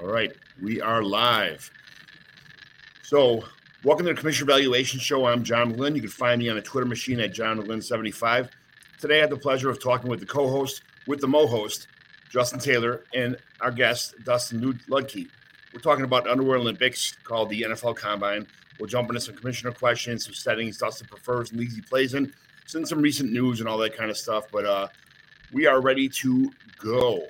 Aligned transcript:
All 0.00 0.08
right, 0.08 0.32
we 0.60 0.80
are 0.80 1.04
live. 1.04 1.70
So, 3.02 3.44
welcome 3.84 4.06
to 4.06 4.12
the 4.12 4.18
Commissioner 4.18 4.50
Evaluation 4.50 4.98
Show. 4.98 5.24
I'm 5.24 5.44
John 5.44 5.72
McGlynn. 5.72 5.94
You 5.94 6.00
can 6.00 6.10
find 6.10 6.40
me 6.40 6.48
on 6.48 6.56
the 6.56 6.62
Twitter 6.62 6.86
machine 6.86 7.20
at 7.20 7.32
John 7.32 7.62
McGlynn75. 7.62 8.48
Today, 8.98 9.18
I 9.18 9.20
had 9.20 9.30
the 9.30 9.36
pleasure 9.36 9.70
of 9.70 9.80
talking 9.80 10.10
with 10.10 10.18
the 10.18 10.26
co-host, 10.26 10.82
with 11.06 11.20
the 11.20 11.28
mo-host, 11.28 11.86
Justin 12.28 12.58
Taylor, 12.58 13.04
and 13.14 13.36
our 13.60 13.70
guest, 13.70 14.16
Dustin 14.24 14.60
Ludke. 14.88 15.28
We're 15.72 15.80
talking 15.80 16.04
about 16.04 16.26
Underwear 16.26 16.58
Olympics 16.58 17.12
called 17.22 17.48
the 17.48 17.62
NFL 17.62 17.94
Combine. 17.94 18.48
We'll 18.80 18.88
jump 18.88 19.10
into 19.10 19.20
some 19.20 19.36
commissioner 19.36 19.70
questions, 19.70 20.24
some 20.24 20.34
settings 20.34 20.76
Dustin 20.76 21.06
prefers 21.06 21.52
and 21.52 21.60
leagues 21.60 21.76
he 21.76 21.82
plays 21.82 22.14
in, 22.14 22.32
send 22.66 22.88
some 22.88 23.00
recent 23.00 23.30
news 23.30 23.60
and 23.60 23.68
all 23.68 23.78
that 23.78 23.96
kind 23.96 24.10
of 24.10 24.18
stuff. 24.18 24.46
But 24.50 24.64
uh, 24.64 24.88
we 25.52 25.68
are 25.68 25.80
ready 25.80 26.08
to 26.08 26.50
go. 26.78 27.28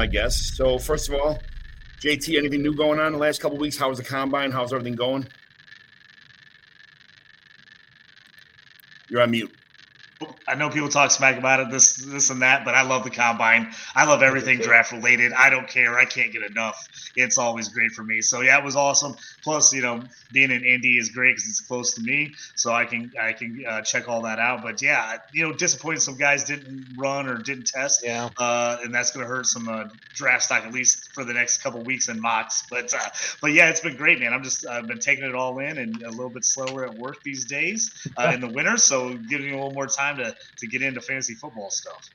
My 0.00 0.06
guests. 0.06 0.56
So, 0.56 0.78
first 0.78 1.10
of 1.10 1.14
all, 1.14 1.38
JT, 2.00 2.38
anything 2.38 2.62
new 2.62 2.74
going 2.74 2.98
on 2.98 3.08
in 3.08 3.12
the 3.12 3.18
last 3.18 3.42
couple 3.42 3.58
weeks? 3.58 3.76
How 3.76 3.90
was 3.90 3.98
the 3.98 4.04
combine? 4.04 4.50
How's 4.50 4.72
everything 4.72 4.94
going? 4.94 5.28
You're 9.10 9.20
on 9.20 9.30
mute. 9.30 9.54
I 10.46 10.54
know 10.54 10.68
people 10.68 10.88
talk 10.88 11.10
smack 11.10 11.38
about 11.38 11.60
it, 11.60 11.70
this, 11.70 11.94
this, 11.94 12.30
and 12.30 12.42
that, 12.42 12.64
but 12.64 12.74
I 12.74 12.82
love 12.82 13.04
the 13.04 13.10
combine. 13.10 13.72
I 13.94 14.04
love 14.04 14.22
everything 14.22 14.58
draft 14.58 14.92
related. 14.92 15.32
I 15.32 15.48
don't 15.48 15.68
care. 15.68 15.98
I 15.98 16.04
can't 16.04 16.32
get 16.32 16.42
enough. 16.42 16.76
It's 17.16 17.38
always 17.38 17.68
great 17.68 17.92
for 17.92 18.02
me. 18.02 18.20
So 18.20 18.40
yeah, 18.40 18.58
it 18.58 18.64
was 18.64 18.76
awesome. 18.76 19.14
Plus, 19.42 19.72
you 19.72 19.80
know, 19.80 20.08
being 20.32 20.50
in 20.50 20.64
Indy 20.64 20.98
is 20.98 21.10
great 21.10 21.36
because 21.36 21.48
it's 21.48 21.60
close 21.60 21.94
to 21.94 22.02
me, 22.02 22.34
so 22.54 22.72
I 22.72 22.84
can 22.84 23.12
I 23.20 23.32
can 23.32 23.62
uh, 23.66 23.82
check 23.82 24.08
all 24.08 24.22
that 24.22 24.38
out. 24.38 24.62
But 24.62 24.82
yeah, 24.82 25.18
you 25.32 25.48
know, 25.48 25.54
disappointed 25.54 26.00
some 26.02 26.16
guys 26.16 26.44
didn't 26.44 26.94
run 26.96 27.26
or 27.26 27.38
didn't 27.38 27.66
test. 27.66 28.02
Yeah, 28.04 28.28
uh, 28.36 28.78
and 28.82 28.94
that's 28.94 29.12
going 29.12 29.24
to 29.24 29.28
hurt 29.28 29.46
some 29.46 29.68
uh, 29.68 29.84
draft 30.12 30.42
stock 30.42 30.64
at 30.64 30.72
least 30.72 31.10
for 31.14 31.24
the 31.24 31.32
next 31.32 31.62
couple 31.62 31.82
weeks 31.82 32.08
in 32.08 32.20
mocks. 32.20 32.64
But 32.70 32.92
uh, 32.92 33.08
but 33.40 33.52
yeah, 33.52 33.70
it's 33.70 33.80
been 33.80 33.96
great, 33.96 34.20
man. 34.20 34.32
I'm 34.32 34.42
just 34.42 34.66
I've 34.66 34.86
been 34.86 34.98
taking 34.98 35.24
it 35.24 35.34
all 35.34 35.58
in 35.60 35.78
and 35.78 36.02
a 36.02 36.10
little 36.10 36.30
bit 36.30 36.44
slower 36.44 36.84
at 36.84 36.94
work 36.94 37.18
these 37.24 37.46
days 37.46 37.90
uh, 38.16 38.32
in 38.34 38.40
the 38.40 38.50
winter, 38.50 38.76
so 38.76 39.16
giving 39.16 39.46
me 39.46 39.52
a 39.52 39.56
little 39.56 39.72
more 39.72 39.86
time 39.86 40.09
to 40.16 40.34
to 40.58 40.66
get 40.66 40.82
into 40.82 41.00
fantasy 41.00 41.34
football 41.34 41.70
stuff. 41.70 42.08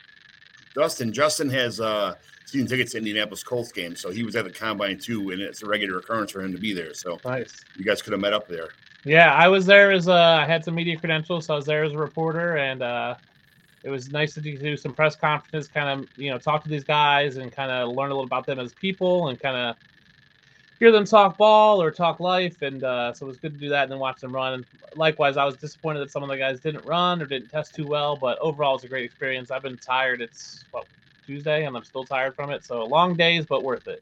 Dustin, 0.74 1.14
Justin 1.14 1.50
has 1.50 1.80
uh, 1.80 2.16
season 2.46 2.68
tickets 2.68 2.92
to 2.92 2.98
Indianapolis 2.98 3.44
Colts 3.44 3.72
game, 3.72 3.96
so 3.96 4.12
he 4.12 4.24
was 4.24 4.36
at 4.36 4.44
the 4.44 4.52
combine 4.52 5.00
too, 5.00 5.32
and 5.32 5.42
it's 5.42 5.64
a 5.64 5.66
regular 5.66 6.00
occurrence 6.00 6.32
for 6.32 6.42
him 6.42 6.52
to 6.52 6.60
be 6.60 6.74
there. 6.74 6.94
So 6.94 7.20
nice. 7.24 7.64
You 7.78 7.86
guys 7.86 8.02
could 8.02 8.12
have 8.12 8.22
met 8.22 8.34
up 8.34 8.48
there. 8.48 8.70
Yeah, 9.06 9.34
I 9.34 9.48
was 9.48 9.66
there 9.66 9.92
as 9.92 10.08
uh, 10.08 10.14
I 10.14 10.46
had 10.46 10.66
some 10.66 10.76
media 10.76 10.98
credentials, 10.98 11.46
so 11.46 11.54
I 11.54 11.58
was 11.58 11.66
there 11.66 11.84
as 11.84 11.94
a 11.94 11.98
reporter, 11.98 12.58
and 12.58 12.82
uh, 12.82 13.16
it 13.84 13.90
was 13.90 14.12
nice 14.12 14.34
to 14.34 14.42
do 14.42 14.76
some 14.76 14.94
press 14.94 15.16
conferences, 15.16 15.70
kind 15.70 16.02
of 16.02 16.10
you 16.18 16.32
know 16.32 16.38
talk 16.38 16.64
to 16.64 16.70
these 16.70 16.84
guys 16.84 17.38
and 17.38 17.52
kind 17.52 17.72
of 17.72 17.90
learn 17.90 18.12
a 18.12 18.14
little 18.14 18.26
about 18.26 18.46
them 18.46 18.60
as 18.60 18.74
people 18.74 19.30
and 19.30 19.40
kind 19.40 19.56
of 19.56 19.76
hear 20.80 20.92
them 20.92 21.06
talk 21.06 21.38
ball 21.38 21.82
or 21.82 21.92
talk 21.92 22.20
life, 22.20 22.62
and 22.62 22.84
uh, 22.84 23.14
so 23.14 23.26
it 23.26 23.28
was 23.28 23.38
good 23.38 23.54
to 23.54 23.60
do 23.60 23.70
that 23.70 23.84
and 23.84 23.92
then 23.92 24.00
watch 24.00 24.22
them 24.22 24.34
run. 24.34 24.54
And 24.54 24.66
likewise, 24.96 25.38
I 25.38 25.46
was 25.46 25.56
disappointed 25.56 26.00
that 26.00 26.12
some 26.12 26.24
of 26.24 26.30
the 26.30 26.38
guys 26.38 26.60
didn't 26.60 26.86
run 26.86 27.22
or 27.22 27.26
didn't 27.26 27.50
test 27.50 27.76
too 27.76 27.88
well, 27.88 28.16
but 28.16 28.38
overall, 28.40 28.74
it 28.74 28.76
was 28.76 28.84
a 28.84 28.88
great 28.88 29.06
experience. 29.06 29.52
I've 29.52 29.64
been 29.64 29.78
tired. 29.78 30.22
It's 30.22 30.66
what 30.72 30.86
Tuesday, 31.26 31.66
and 31.66 31.76
I'm 31.76 31.84
still 31.84 32.04
tired 32.04 32.36
from 32.36 32.52
it. 32.52 32.64
So 32.64 32.84
long 32.86 33.16
days, 33.16 33.46
but 33.46 33.64
worth 33.64 33.88
it. 33.88 34.02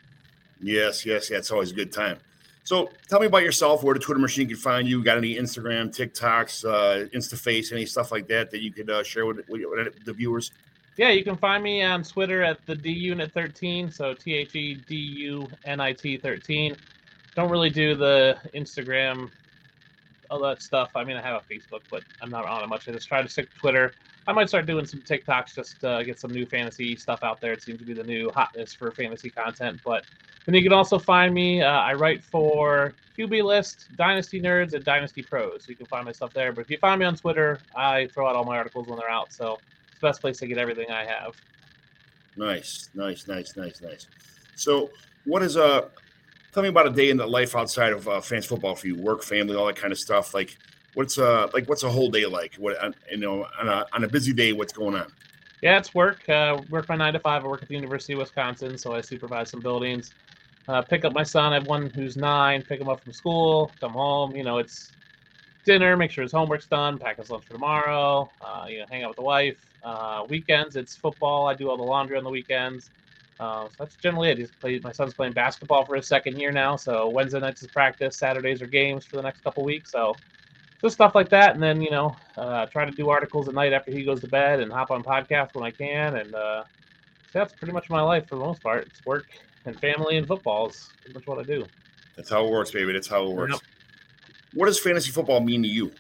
Yes, 0.61 1.06
yes, 1.06 1.29
yeah. 1.29 1.38
It's 1.38 1.51
always 1.51 1.72
a 1.72 1.75
good 1.75 1.91
time. 1.91 2.17
So 2.63 2.90
tell 3.09 3.19
me 3.19 3.25
about 3.25 3.44
yourself. 3.44 3.84
Where 3.84 3.94
the 3.94 4.00
Twitter 4.00 4.22
machine 4.22 4.47
can 4.47 4.55
find 4.55 4.88
you? 4.88 5.03
Got 5.03 5.17
any 5.17 5.35
Instagram, 5.35 5.90
TikToks, 5.90 6.63
uh, 6.63 7.07
InstaFace, 7.09 7.73
any 7.73 7.85
stuff 7.85 8.11
like 8.11 8.28
that 8.28 8.51
that 8.51 8.61
you 8.61 8.72
could 8.72 8.90
uh, 8.90 9.03
share 9.03 9.25
with, 9.25 9.47
with 9.50 9.61
the 10.05 10.13
viewers? 10.13 10.51
Yeah, 10.97 11.09
you 11.09 11.23
can 11.23 11.37
find 11.37 11.63
me 11.63 11.81
on 11.81 12.03
Twitter 12.03 12.43
at 12.43 12.63
the 12.67 12.75
D 12.75 12.91
Unit 12.91 13.31
13. 13.33 13.89
So 13.91 14.13
T 14.13 14.35
H 14.35 14.55
E 14.55 14.75
D 14.87 14.95
U 14.95 15.49
N 15.65 15.79
I 15.79 15.91
T 15.93 16.17
13. 16.17 16.75
Don't 17.35 17.49
really 17.49 17.71
do 17.71 17.95
the 17.95 18.37
Instagram, 18.53 19.31
all 20.29 20.39
that 20.41 20.61
stuff. 20.61 20.91
I 20.95 21.03
mean, 21.03 21.17
I 21.17 21.21
have 21.21 21.41
a 21.41 21.53
Facebook, 21.53 21.81
but 21.89 22.03
I'm 22.21 22.29
not 22.29 22.45
on 22.45 22.63
it 22.63 22.67
much. 22.67 22.87
I 22.87 22.91
just 22.91 23.07
try 23.07 23.23
to 23.23 23.29
stick 23.29 23.51
to 23.51 23.59
Twitter. 23.59 23.95
I 24.27 24.33
might 24.33 24.49
start 24.49 24.67
doing 24.67 24.85
some 24.85 25.01
TikToks 25.01 25.55
just 25.55 25.81
to 25.81 26.03
get 26.05 26.19
some 26.19 26.31
new 26.31 26.45
fantasy 26.45 26.95
stuff 26.95 27.23
out 27.23 27.41
there. 27.41 27.53
It 27.53 27.63
seems 27.63 27.79
to 27.79 27.85
be 27.85 27.93
the 27.93 28.03
new 28.03 28.31
hotness 28.31 28.73
for 28.73 28.91
fantasy 28.91 29.31
content. 29.31 29.81
But 29.83 30.03
then 30.45 30.53
you 30.53 30.61
can 30.61 30.73
also 30.73 30.99
find 30.99 31.33
me. 31.33 31.63
Uh, 31.63 31.71
I 31.71 31.93
write 31.93 32.23
for 32.23 32.93
QB 33.17 33.43
List, 33.43 33.89
Dynasty 33.95 34.39
Nerds, 34.39 34.73
and 34.73 34.85
Dynasty 34.85 35.23
Pros. 35.23 35.65
So 35.65 35.71
you 35.71 35.75
can 35.75 35.87
find 35.87 36.05
my 36.05 36.11
stuff 36.11 36.33
there. 36.33 36.53
But 36.53 36.61
if 36.61 36.69
you 36.69 36.77
find 36.77 36.99
me 36.99 37.05
on 37.05 37.15
Twitter, 37.15 37.59
I 37.75 38.07
throw 38.13 38.27
out 38.29 38.35
all 38.35 38.45
my 38.45 38.57
articles 38.57 38.87
when 38.87 38.99
they're 38.99 39.09
out. 39.09 39.33
So 39.33 39.59
best 40.01 40.21
place 40.21 40.37
to 40.39 40.47
get 40.47 40.57
everything 40.57 40.89
I 40.91 41.05
have. 41.05 41.35
Nice, 42.35 42.89
nice, 42.93 43.27
nice, 43.27 43.55
nice, 43.55 43.81
nice. 43.81 44.07
So, 44.55 44.89
what 45.25 45.43
is 45.43 45.55
a? 45.55 45.89
Tell 46.51 46.63
me 46.63 46.69
about 46.69 46.87
a 46.87 46.91
day 46.91 47.09
in 47.09 47.17
the 47.17 47.25
life 47.25 47.55
outside 47.55 47.93
of 47.93 48.07
uh, 48.07 48.21
fans 48.21 48.45
football 48.45 48.75
for 48.75 48.87
you, 48.87 48.95
work, 48.95 49.23
family, 49.23 49.55
all 49.55 49.65
that 49.65 49.75
kind 49.75 49.91
of 49.91 49.99
stuff. 49.99 50.33
Like, 50.33 50.57
what's 50.93 51.17
a 51.17 51.49
like, 51.53 51.67
what's 51.67 51.83
a 51.83 51.89
whole 51.89 52.09
day 52.09 52.25
like? 52.25 52.55
What 52.55 52.81
uh, 52.83 52.91
you 53.11 53.17
know, 53.17 53.45
on 53.59 53.67
a 53.67 53.85
on 53.93 54.03
a 54.03 54.07
busy 54.07 54.33
day, 54.33 54.53
what's 54.53 54.73
going 54.73 54.95
on? 54.95 55.11
Yeah, 55.61 55.77
it's 55.77 55.95
work. 55.95 56.27
Uh, 56.27 56.61
work 56.69 56.89
my 56.89 56.95
nine 56.95 57.13
to 57.13 57.19
five. 57.19 57.45
I 57.45 57.47
work 57.47 57.61
at 57.61 57.69
the 57.69 57.75
University 57.75 58.13
of 58.13 58.19
Wisconsin, 58.19 58.77
so 58.77 58.93
I 58.93 59.01
supervise 59.01 59.49
some 59.49 59.61
buildings. 59.61 60.11
Uh, 60.67 60.81
pick 60.81 61.05
up 61.05 61.13
my 61.13 61.23
son. 61.23 61.51
I 61.51 61.55
have 61.55 61.67
one 61.67 61.89
who's 61.89 62.17
nine. 62.17 62.61
Pick 62.61 62.79
him 62.81 62.89
up 62.89 63.01
from 63.01 63.13
school. 63.13 63.71
Come 63.79 63.93
home. 63.93 64.35
You 64.35 64.43
know, 64.43 64.57
it's 64.57 64.91
dinner. 65.63 65.97
Make 65.97 66.12
sure 66.12 66.22
his 66.22 66.31
homework's 66.31 66.68
done. 66.68 66.97
Pack 67.00 67.18
his 67.18 67.29
lunch 67.29 67.46
for 67.46 67.53
tomorrow. 67.53 68.29
Uh, 68.41 68.66
you 68.69 68.79
know, 68.79 68.85
hang 68.90 69.03
out 69.03 69.09
with 69.09 69.18
the 69.18 69.24
wife. 69.24 69.57
Uh, 69.84 70.25
weekends, 70.29 70.75
it's 70.75 70.96
football. 70.96 71.47
I 71.47 71.53
do 71.53 71.69
all 71.69 71.78
the 71.78 71.84
laundry 71.84 72.18
on 72.18 72.24
the 72.24 72.29
weekends. 72.29 72.90
Uh, 73.40 73.68
so 73.68 73.75
that's 73.79 73.96
generally 73.96 74.29
it. 74.29 74.38
He's 74.38 74.52
played. 74.52 74.84
My 74.84 74.91
son's 74.91 75.13
playing 75.13 75.34
basketball 75.34 75.85
for 75.85 75.96
his 75.96 76.07
second 76.07 76.40
year 76.40 76.52
now. 76.52 76.75
So 76.75 77.09
Wednesday 77.09 77.40
nights 77.40 77.62
is 77.62 77.68
practice. 77.69 78.16
Saturdays 78.18 78.62
are 78.62 78.68
games 78.68 79.06
for 79.06 79.18
the 79.18 79.23
next 79.23 79.44
couple 79.44 79.63
weeks. 79.63 79.91
So 79.91 80.16
just 80.81 80.96
stuff 80.96 81.16
like 81.16 81.29
that. 81.29 81.53
And 81.53 81.62
then 81.62 81.81
you 81.81 81.91
know, 81.91 82.16
uh, 82.38 82.68
try 82.68 82.85
to 82.85 82.91
do 82.91 83.09
articles 83.09 83.47
at 83.47 83.56
night 83.56 83.73
after 83.73 83.91
he 83.91 84.03
goes 84.03 84.22
to 84.22 84.28
bed 84.28 84.59
and 84.59 84.72
hop 84.72 84.91
on 84.91 85.03
podcasts 85.03 85.56
when 85.56 85.63
I 85.66 85.72
can. 85.72 86.18
And 86.18 86.35
uh, 86.35 86.63
so 87.31 87.40
that's 87.40 87.53
pretty 87.53 87.73
much 87.73 87.90
my 87.90 88.02
life 88.02 88.28
for 88.28 88.35
the 88.35 88.46
most 88.46 88.62
part. 88.62 88.88
It's 88.88 89.06
work 89.06 89.25
and 89.66 89.79
family 89.79 90.18
and 90.18 90.28
football 90.28 90.69
is 90.69 90.90
pretty 91.02 91.16
much 91.16 91.28
what 91.28 91.40
I 91.40 91.44
do. 91.44 91.66
That's 92.16 92.29
how 92.29 92.46
it 92.46 92.52
works, 92.52 92.72
baby. 92.72 92.94
That's 92.94 93.07
how 93.07 93.25
it 93.25 93.34
works. 93.34 93.53
Yep. 93.53 93.62
What 94.53 94.68
does 94.68 94.80
fantasy 94.80 95.12
football 95.12 95.40
mean 95.41 95.64
to 95.64 95.68
you? 95.68 95.91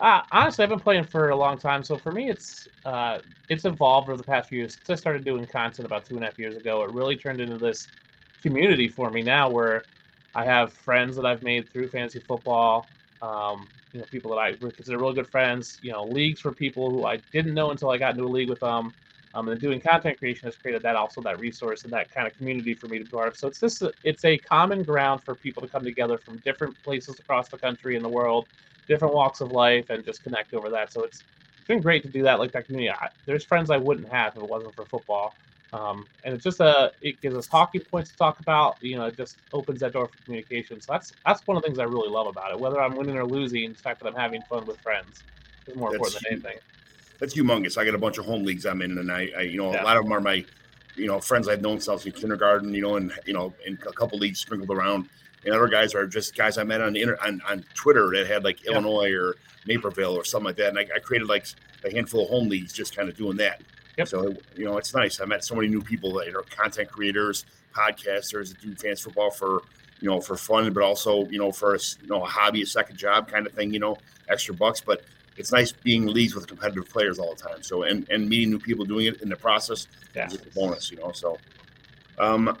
Uh, 0.00 0.22
honestly, 0.32 0.62
I've 0.62 0.70
been 0.70 0.80
playing 0.80 1.04
for 1.04 1.28
a 1.28 1.36
long 1.36 1.58
time, 1.58 1.84
so 1.84 1.98
for 1.98 2.10
me, 2.10 2.30
it's 2.30 2.66
uh, 2.86 3.18
it's 3.50 3.66
evolved 3.66 4.08
over 4.08 4.16
the 4.16 4.24
past 4.24 4.48
few 4.48 4.58
years. 4.58 4.78
Since 4.82 4.88
I 4.90 4.94
started 4.94 5.24
doing 5.24 5.46
content 5.46 5.84
about 5.84 6.06
two 6.06 6.14
and 6.14 6.24
a 6.24 6.28
half 6.28 6.38
years 6.38 6.56
ago, 6.56 6.82
it 6.82 6.90
really 6.90 7.16
turned 7.16 7.40
into 7.40 7.58
this 7.58 7.86
community 8.42 8.88
for 8.88 9.10
me 9.10 9.22
now, 9.22 9.50
where 9.50 9.84
I 10.34 10.44
have 10.46 10.72
friends 10.72 11.16
that 11.16 11.26
I've 11.26 11.42
made 11.42 11.70
through 11.70 11.88
fantasy 11.90 12.20
football. 12.26 12.88
Um, 13.20 13.68
you 13.92 14.00
know, 14.00 14.06
people 14.06 14.30
that 14.30 14.38
I 14.38 14.52
consider 14.52 14.98
really 14.98 15.14
good 15.14 15.28
friends. 15.28 15.78
You 15.82 15.92
know, 15.92 16.06
leagues 16.06 16.40
for 16.40 16.52
people 16.52 16.90
who 16.90 17.04
I 17.04 17.18
didn't 17.30 17.52
know 17.52 17.70
until 17.70 17.90
I 17.90 17.98
got 17.98 18.12
into 18.12 18.24
a 18.24 18.28
league 18.28 18.48
with 18.48 18.60
them. 18.60 18.94
Um, 19.32 19.48
and 19.48 19.60
doing 19.60 19.80
content 19.80 20.18
creation 20.18 20.46
has 20.46 20.56
created 20.56 20.82
that 20.82 20.96
also 20.96 21.20
that 21.20 21.38
resource 21.38 21.84
and 21.84 21.92
that 21.92 22.12
kind 22.12 22.26
of 22.26 22.36
community 22.36 22.74
for 22.74 22.88
me 22.88 22.98
to 22.98 23.04
be 23.04 23.10
part 23.10 23.28
of. 23.28 23.36
So 23.36 23.46
it's 23.46 23.60
this 23.60 23.82
it's 24.02 24.24
a 24.24 24.36
common 24.38 24.82
ground 24.82 25.22
for 25.22 25.36
people 25.36 25.62
to 25.62 25.68
come 25.68 25.84
together 25.84 26.18
from 26.18 26.38
different 26.38 26.74
places 26.82 27.20
across 27.20 27.48
the 27.48 27.58
country 27.58 27.94
and 27.94 28.04
the 28.04 28.08
world 28.08 28.48
different 28.90 29.14
walks 29.14 29.40
of 29.40 29.52
life 29.52 29.88
and 29.88 30.04
just 30.04 30.22
connect 30.24 30.52
over 30.52 30.68
that. 30.68 30.92
So 30.92 31.04
it's, 31.04 31.22
it's 31.56 31.66
been 31.68 31.80
great 31.80 32.02
to 32.02 32.08
do 32.08 32.24
that, 32.24 32.40
like 32.40 32.50
that 32.52 32.66
community. 32.66 32.90
I, 32.90 33.08
there's 33.24 33.44
friends 33.44 33.70
I 33.70 33.76
wouldn't 33.76 34.08
have 34.12 34.36
if 34.36 34.42
it 34.42 34.48
wasn't 34.48 34.74
for 34.74 34.84
football. 34.84 35.32
Um, 35.72 36.04
and 36.24 36.34
it's 36.34 36.42
just 36.42 36.58
a 36.58 36.92
it 37.00 37.22
gives 37.22 37.36
us 37.36 37.46
talking 37.46 37.80
points 37.82 38.10
to 38.10 38.16
talk 38.16 38.40
about. 38.40 38.76
You 38.80 38.98
know, 38.98 39.04
it 39.04 39.16
just 39.16 39.36
opens 39.52 39.78
that 39.80 39.92
door 39.92 40.08
for 40.08 40.24
communication. 40.24 40.80
So 40.80 40.92
that's 40.92 41.12
that's 41.24 41.46
one 41.46 41.56
of 41.56 41.62
the 41.62 41.68
things 41.68 41.78
I 41.78 41.84
really 41.84 42.08
love 42.08 42.26
about 42.26 42.50
it. 42.50 42.58
Whether 42.58 42.80
I'm 42.80 42.96
winning 42.96 43.16
or 43.16 43.24
losing, 43.24 43.72
the 43.72 43.78
fact 43.78 44.00
that 44.00 44.08
I'm 44.08 44.16
having 44.16 44.42
fun 44.42 44.66
with 44.66 44.80
friends 44.80 45.22
is 45.68 45.76
more 45.76 45.92
that's 45.92 45.98
important 45.98 46.24
than 46.24 46.32
anything. 46.32 46.58
That's 47.20 47.34
humongous. 47.34 47.78
I 47.78 47.84
got 47.84 47.94
a 47.94 47.98
bunch 47.98 48.18
of 48.18 48.24
home 48.24 48.42
leagues 48.44 48.66
I'm 48.66 48.82
in, 48.82 48.96
and 48.98 49.12
I, 49.12 49.28
I 49.36 49.40
you 49.42 49.58
know, 49.58 49.72
Yeah. 49.72 49.82
a 49.82 49.84
lot 49.84 49.96
of 49.96 50.04
them 50.04 50.12
are 50.12 50.20
my, 50.20 50.44
you 50.96 51.06
know, 51.06 51.20
friends 51.20 51.46
I've 51.48 51.60
known 51.62 51.80
since 51.80 52.04
kindergarten, 52.04 52.74
you 52.74 52.82
know, 52.82 52.96
and 52.96 53.12
you 53.26 53.32
know, 53.34 53.52
and 53.66 53.78
a 53.86 53.92
couple 53.92 54.18
leagues 54.18 54.40
sprinkled 54.40 54.70
around. 54.76 55.08
And 55.44 55.54
other 55.54 55.68
guys 55.68 55.94
are 55.94 56.06
just 56.06 56.34
guys 56.36 56.58
I 56.58 56.64
met 56.64 56.80
on 56.82 56.92
the 56.92 57.00
inter- 57.02 57.18
on, 57.24 57.40
on 57.48 57.64
Twitter 57.74 58.10
that 58.14 58.26
had 58.26 58.44
like 58.44 58.64
Yeah. 58.64 58.72
Illinois 58.72 59.12
or 59.12 59.36
Naperville 59.66 60.14
or 60.14 60.24
something 60.24 60.46
like 60.46 60.56
that. 60.56 60.68
And 60.70 60.78
I, 60.78 60.86
I 60.96 60.98
created 60.98 61.28
like 61.28 61.46
a 61.84 61.90
handful 61.90 62.24
of 62.24 62.28
home 62.30 62.48
leagues, 62.48 62.72
just 62.72 62.94
kind 62.96 63.08
of 63.08 63.16
doing 63.16 63.36
that. 63.38 63.62
Yep. 63.96 64.08
So 64.08 64.34
you 64.56 64.64
know, 64.64 64.76
it's 64.78 64.94
nice. 64.94 65.20
I 65.20 65.24
met 65.26 65.44
so 65.44 65.54
many 65.54 65.68
new 65.68 65.80
people 65.82 66.12
that 66.14 66.34
are 66.34 66.42
content 66.42 66.90
creators, 66.90 67.44
podcasters 67.74 68.48
that 68.50 68.60
do 68.60 68.74
fans 68.74 69.00
football 69.00 69.30
for 69.30 69.62
you 70.00 70.08
know 70.08 70.20
for 70.20 70.36
fun, 70.36 70.72
but 70.72 70.82
also 70.82 71.26
you 71.28 71.38
know 71.38 71.52
for 71.52 71.74
a, 71.74 71.78
you 72.02 72.08
know 72.08 72.22
a 72.22 72.26
hobby, 72.26 72.62
a 72.62 72.66
second 72.66 72.96
job 72.98 73.28
kind 73.28 73.46
of 73.46 73.52
thing. 73.52 73.72
You 73.72 73.80
know, 73.80 73.96
extra 74.28 74.54
bucks, 74.54 74.80
but 74.80 75.02
it's 75.40 75.52
nice 75.52 75.72
being 75.72 76.04
in 76.04 76.12
leagues 76.12 76.34
with 76.34 76.46
competitive 76.46 76.88
players 76.88 77.18
all 77.18 77.34
the 77.34 77.42
time. 77.42 77.62
So 77.62 77.82
and 77.84 78.06
and 78.10 78.28
meeting 78.28 78.50
new 78.50 78.60
people 78.60 78.84
doing 78.84 79.06
it 79.06 79.20
in 79.22 79.28
the 79.28 79.36
process 79.36 79.88
Yeah. 80.14 80.26
is 80.26 80.34
a 80.34 80.50
bonus. 80.54 80.90
You 80.90 80.98
know, 80.98 81.12
so 81.12 81.38
um, 82.18 82.56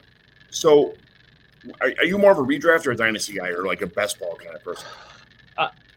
so 0.50 0.94
are, 1.80 1.92
are 1.98 2.04
you 2.06 2.18
more 2.18 2.32
of 2.32 2.38
a 2.38 2.42
redraft 2.42 2.86
or 2.86 2.92
a 2.92 2.96
dynasty 2.96 3.34
guy, 3.34 3.48
or 3.50 3.64
like 3.64 3.82
a 3.82 3.86
best 3.86 4.18
ball 4.18 4.36
kind 4.36 4.56
of 4.56 4.64
person? 4.64 4.88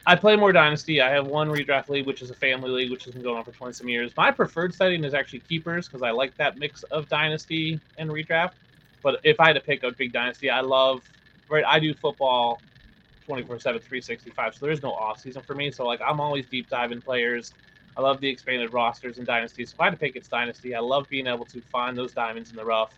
I 0.06 0.16
play 0.16 0.36
more 0.36 0.52
Dynasty. 0.52 1.00
I 1.02 1.10
have 1.12 1.26
one 1.26 1.48
redraft 1.48 1.88
league, 1.88 2.06
which 2.06 2.22
is 2.22 2.30
a 2.30 2.34
family 2.34 2.70
league, 2.70 2.92
which 2.92 3.06
has 3.06 3.14
been 3.14 3.24
going 3.24 3.38
on 3.38 3.46
for 3.46 3.54
20 3.54 3.72
some 3.72 3.88
years. 3.88 4.12
My 4.18 4.32
preferred 4.32 4.74
setting 4.74 5.06
is 5.06 5.14
actually 5.14 5.40
keepers 5.40 5.88
because 5.88 6.02
I 6.04 6.12
like 6.12 6.36
that 6.36 6.58
mix 6.58 6.84
of 6.84 7.08
Dynasty 7.08 7.80
and 7.98 8.10
redraft. 8.10 8.52
But 9.02 9.22
if 9.24 9.40
I 9.40 9.48
had 9.48 9.54
to 9.54 9.62
pick 9.62 9.84
a 9.84 9.94
big 9.94 10.12
Dynasty, 10.12 10.50
I 10.50 10.60
love, 10.60 11.04
right? 11.50 11.64
I 11.66 11.80
do 11.80 11.94
football 11.94 12.62
24 13.26 13.60
7, 13.60 13.82
365. 13.82 14.56
So 14.56 14.66
there 14.66 14.72
is 14.74 14.82
no 14.84 14.94
off 14.94 15.20
season 15.20 15.44
for 15.44 15.56
me. 15.56 15.72
So, 15.72 15.86
like, 15.86 16.02
I'm 16.06 16.20
always 16.20 16.46
deep 16.48 16.70
diving 16.70 17.02
players. 17.02 17.54
I 17.96 18.02
love 18.02 18.20
the 18.22 18.30
expanded 18.30 18.74
rosters 18.74 19.18
and 19.20 19.28
Dynasty. 19.28 19.66
So 19.66 19.76
if 19.76 19.80
I 19.82 19.86
had 19.86 19.92
to 19.92 19.98
pick, 19.98 20.16
it's 20.16 20.28
Dynasty. 20.28 20.76
I 20.76 20.80
love 20.80 21.08
being 21.10 21.28
able 21.28 21.46
to 21.46 21.62
find 21.72 21.98
those 21.98 22.14
diamonds 22.14 22.50
in 22.50 22.56
the 22.56 22.66
rough 22.66 22.92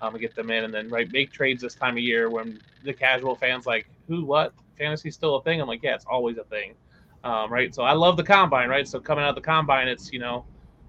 um, 0.00 0.14
and 0.14 0.20
get 0.20 0.34
them 0.34 0.50
in 0.50 0.64
and 0.64 0.74
then, 0.74 0.90
right, 0.90 1.10
make 1.10 1.32
trades 1.32 1.62
this 1.62 1.74
time 1.74 1.94
of 1.96 2.02
year 2.02 2.30
when 2.30 2.58
the 2.82 2.92
casual 2.92 3.36
fans, 3.36 3.66
like, 3.66 3.90
who, 4.08 4.24
what? 4.24 4.52
Fantasy's 4.78 5.14
still 5.14 5.36
a 5.36 5.42
thing. 5.42 5.60
I'm 5.60 5.68
like, 5.68 5.82
yeah, 5.82 5.94
it's 5.94 6.06
always 6.06 6.38
a 6.38 6.44
thing, 6.44 6.74
um, 7.22 7.52
right? 7.52 7.74
So 7.74 7.82
I 7.82 7.92
love 7.92 8.16
the 8.16 8.24
combine, 8.24 8.68
right? 8.68 8.88
So 8.88 8.98
coming 8.98 9.24
out 9.24 9.30
of 9.30 9.34
the 9.36 9.42
combine, 9.42 9.88
it's 9.88 10.12
you 10.12 10.18
know, 10.18 10.46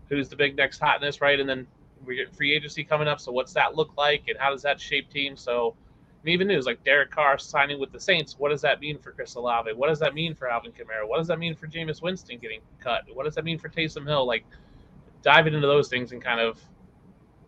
who's 0.09 0.29
the 0.29 0.35
big 0.35 0.55
next 0.55 0.79
hotness, 0.79 1.21
right? 1.21 1.39
And 1.39 1.47
then 1.47 1.67
we 2.05 2.15
get 2.15 2.33
free 2.33 2.55
agency 2.55 2.83
coming 2.83 3.07
up. 3.07 3.19
So 3.19 3.31
what's 3.31 3.53
that 3.53 3.75
look 3.75 3.97
like, 3.97 4.23
and 4.27 4.37
how 4.39 4.49
does 4.49 4.61
that 4.63 4.79
shape 4.79 5.09
teams? 5.11 5.41
So 5.41 5.75
and 6.21 6.29
even 6.29 6.47
news 6.47 6.65
like 6.65 6.83
Derek 6.83 7.09
Carr 7.09 7.39
signing 7.39 7.79
with 7.79 7.91
the 7.91 7.99
Saints. 7.99 8.35
What 8.37 8.49
does 8.49 8.61
that 8.61 8.79
mean 8.79 8.99
for 8.99 9.11
Chris 9.11 9.33
Olave? 9.35 9.73
What 9.73 9.87
does 9.87 9.99
that 9.99 10.13
mean 10.13 10.35
for 10.35 10.47
Alvin 10.47 10.71
Kamara? 10.71 11.07
What 11.07 11.17
does 11.17 11.27
that 11.27 11.39
mean 11.39 11.55
for 11.55 11.67
Jameis 11.67 12.01
Winston 12.01 12.37
getting 12.37 12.61
cut? 12.79 13.03
What 13.13 13.23
does 13.25 13.33
that 13.35 13.43
mean 13.43 13.57
for 13.57 13.69
Taysom 13.69 14.05
Hill? 14.05 14.27
Like 14.27 14.45
diving 15.23 15.55
into 15.55 15.65
those 15.65 15.87
things 15.89 16.11
and 16.11 16.23
kind 16.23 16.39
of 16.39 16.59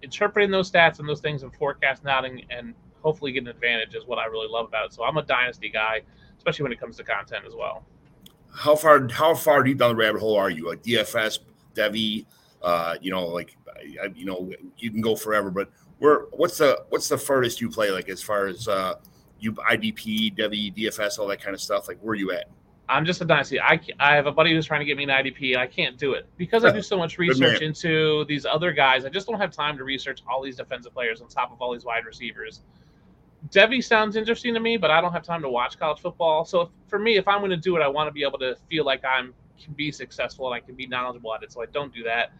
interpreting 0.01 0.49
those 0.49 0.71
stats 0.71 0.99
and 0.99 1.07
those 1.07 1.21
things 1.21 1.43
and 1.43 1.53
forecasting 1.53 2.09
out 2.09 2.25
and, 2.25 2.43
and 2.49 2.73
hopefully 3.03 3.31
getting 3.31 3.47
an 3.47 3.55
advantage 3.55 3.93
is 3.93 4.05
what 4.05 4.17
I 4.17 4.25
really 4.25 4.47
love 4.47 4.67
about 4.67 4.87
it. 4.87 4.93
So 4.93 5.03
I'm 5.03 5.17
a 5.17 5.23
dynasty 5.23 5.69
guy, 5.69 6.01
especially 6.37 6.63
when 6.63 6.71
it 6.71 6.79
comes 6.79 6.97
to 6.97 7.03
content 7.03 7.45
as 7.45 7.53
well. 7.55 7.85
How 8.55 8.75
far 8.75 9.07
how 9.09 9.35
far 9.35 9.63
deep 9.63 9.77
down 9.77 9.91
the 9.91 9.95
rabbit 9.95 10.19
hole 10.19 10.37
are 10.37 10.49
you? 10.49 10.67
Like 10.67 10.83
DFS, 10.83 11.39
Devy, 11.75 12.25
uh, 12.61 12.95
you 13.01 13.11
know, 13.11 13.27
like 13.27 13.55
you 14.15 14.25
know, 14.25 14.51
you 14.77 14.91
can 14.91 15.01
go 15.01 15.15
forever. 15.15 15.49
But 15.49 15.71
where 16.03 16.25
what's 16.31 16.57
the 16.57 16.83
what's 16.89 17.07
the 17.07 17.17
furthest 17.17 17.61
you 17.61 17.69
play? 17.69 17.89
Like 17.89 18.09
as 18.09 18.21
far 18.21 18.47
as 18.47 18.67
uh, 18.67 18.95
you 19.39 19.53
IDP, 19.53 20.37
Devy, 20.37 20.75
DFS, 20.75 21.17
all 21.17 21.27
that 21.27 21.41
kind 21.41 21.53
of 21.53 21.61
stuff. 21.61 21.87
Like 21.87 21.97
where 22.01 22.11
are 22.11 22.15
you 22.15 22.33
at? 22.33 22.49
I'm 22.89 23.05
just 23.05 23.21
a 23.21 23.25
dynasty. 23.25 23.61
I, 23.61 23.79
I 24.01 24.13
have 24.13 24.27
a 24.27 24.31
buddy 24.31 24.53
who's 24.53 24.65
trying 24.65 24.81
to 24.81 24.85
get 24.85 24.97
me 24.97 25.03
an 25.03 25.09
IDP, 25.09 25.53
and 25.53 25.61
I 25.61 25.67
can't 25.67 25.97
do 25.97 26.11
it 26.11 26.27
because 26.35 26.65
I 26.65 26.71
do 26.73 26.81
so 26.81 26.97
much 26.97 27.17
research 27.17 27.61
into 27.61 28.25
these 28.25 28.45
other 28.45 28.73
guys. 28.73 29.05
I 29.05 29.09
just 29.09 29.25
don't 29.25 29.39
have 29.39 29.53
time 29.53 29.77
to 29.77 29.85
research 29.85 30.21
all 30.29 30.43
these 30.43 30.57
defensive 30.57 30.93
players 30.93 31.21
on 31.21 31.29
top 31.29 31.53
of 31.53 31.61
all 31.61 31.71
these 31.71 31.85
wide 31.85 32.05
receivers. 32.05 32.59
Devy 33.49 33.81
sounds 33.81 34.17
interesting 34.17 34.53
to 34.53 34.59
me, 34.59 34.75
but 34.75 34.91
I 34.91 34.99
don't 34.99 35.13
have 35.13 35.23
time 35.23 35.41
to 35.43 35.49
watch 35.49 35.79
college 35.79 36.01
football. 36.01 36.43
So 36.43 36.69
for 36.89 36.99
me, 36.99 37.15
if 37.15 37.29
I'm 37.29 37.39
going 37.39 37.51
to 37.51 37.57
do 37.57 37.77
it, 37.77 37.81
I 37.81 37.87
want 37.87 38.09
to 38.09 38.11
be 38.11 38.23
able 38.23 38.39
to 38.39 38.57
feel 38.69 38.83
like 38.83 39.05
I'm 39.05 39.33
can 39.63 39.73
be 39.73 39.89
successful 39.89 40.51
and 40.51 40.53
I 40.53 40.59
can 40.59 40.75
be 40.75 40.85
knowledgeable 40.85 41.33
at 41.33 41.43
it. 41.43 41.53
So 41.53 41.61
I 41.61 41.67
don't 41.67 41.93
do 41.93 42.03
that. 42.03 42.33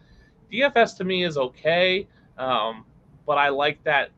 DFS 0.52 0.98
to 0.98 1.04
me 1.04 1.24
is 1.24 1.38
okay, 1.38 2.06
um, 2.36 2.84
but 3.26 3.38
I 3.38 3.48
like 3.48 3.82
that 3.84 4.10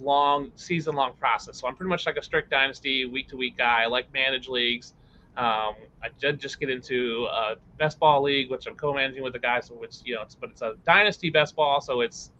long 0.00 0.50
season 0.56 0.94
long 0.94 1.12
process. 1.18 1.58
So 1.58 1.68
I'm 1.68 1.76
pretty 1.76 1.90
much 1.90 2.06
like 2.06 2.16
a 2.16 2.22
strict 2.22 2.50
dynasty 2.50 3.04
week 3.04 3.28
to 3.28 3.36
week 3.36 3.58
guy. 3.58 3.82
I 3.82 3.86
like 3.86 4.12
managed 4.12 4.48
leagues. 4.48 4.94
Um, 5.36 5.74
I 6.02 6.08
did 6.20 6.40
just 6.40 6.58
get 6.58 6.70
into 6.70 7.26
a 7.30 7.54
best 7.78 7.98
ball 7.98 8.22
league, 8.22 8.50
which 8.50 8.66
I'm 8.66 8.74
co-managing 8.74 9.22
with 9.22 9.32
the 9.32 9.38
guys. 9.38 9.70
It's 9.82 10.02
you 10.04 10.14
know, 10.14 10.22
it's, 10.22 10.34
but 10.34 10.50
it's 10.50 10.62
a 10.62 10.74
dynasty 10.84 11.30
best 11.30 11.54
ball, 11.54 11.80
so 11.80 12.00
it's 12.00 12.32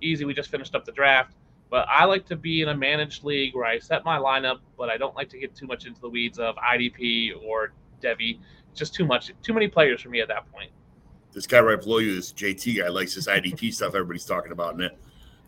easy. 0.00 0.24
We 0.24 0.34
just 0.34 0.50
finished 0.50 0.74
up 0.74 0.84
the 0.84 0.92
draft, 0.92 1.34
but 1.70 1.86
I 1.88 2.04
like 2.04 2.24
to 2.26 2.36
be 2.36 2.62
in 2.62 2.68
a 2.68 2.76
managed 2.76 3.24
league 3.24 3.54
where 3.54 3.66
I 3.66 3.78
set 3.78 4.04
my 4.04 4.18
lineup, 4.18 4.60
but 4.76 4.88
I 4.88 4.96
don't 4.96 5.14
like 5.14 5.28
to 5.30 5.38
get 5.38 5.54
too 5.54 5.66
much 5.66 5.86
into 5.86 6.00
the 6.00 6.08
weeds 6.08 6.38
of 6.38 6.56
IDP 6.56 7.32
or 7.44 7.72
Devy. 8.02 8.38
Just 8.74 8.94
too 8.94 9.04
much, 9.04 9.32
too 9.42 9.52
many 9.52 9.66
players 9.66 10.00
for 10.00 10.08
me 10.08 10.20
at 10.20 10.28
that 10.28 10.50
point. 10.52 10.70
This 11.32 11.46
guy 11.46 11.60
right 11.60 11.80
below 11.80 11.98
you, 11.98 12.14
this 12.14 12.32
JT 12.32 12.78
guy, 12.78 12.88
likes 12.88 13.14
this 13.14 13.26
IDP 13.26 13.74
stuff 13.74 13.88
everybody's 13.88 14.24
talking 14.24 14.52
about 14.52 14.80
it. 14.80 14.96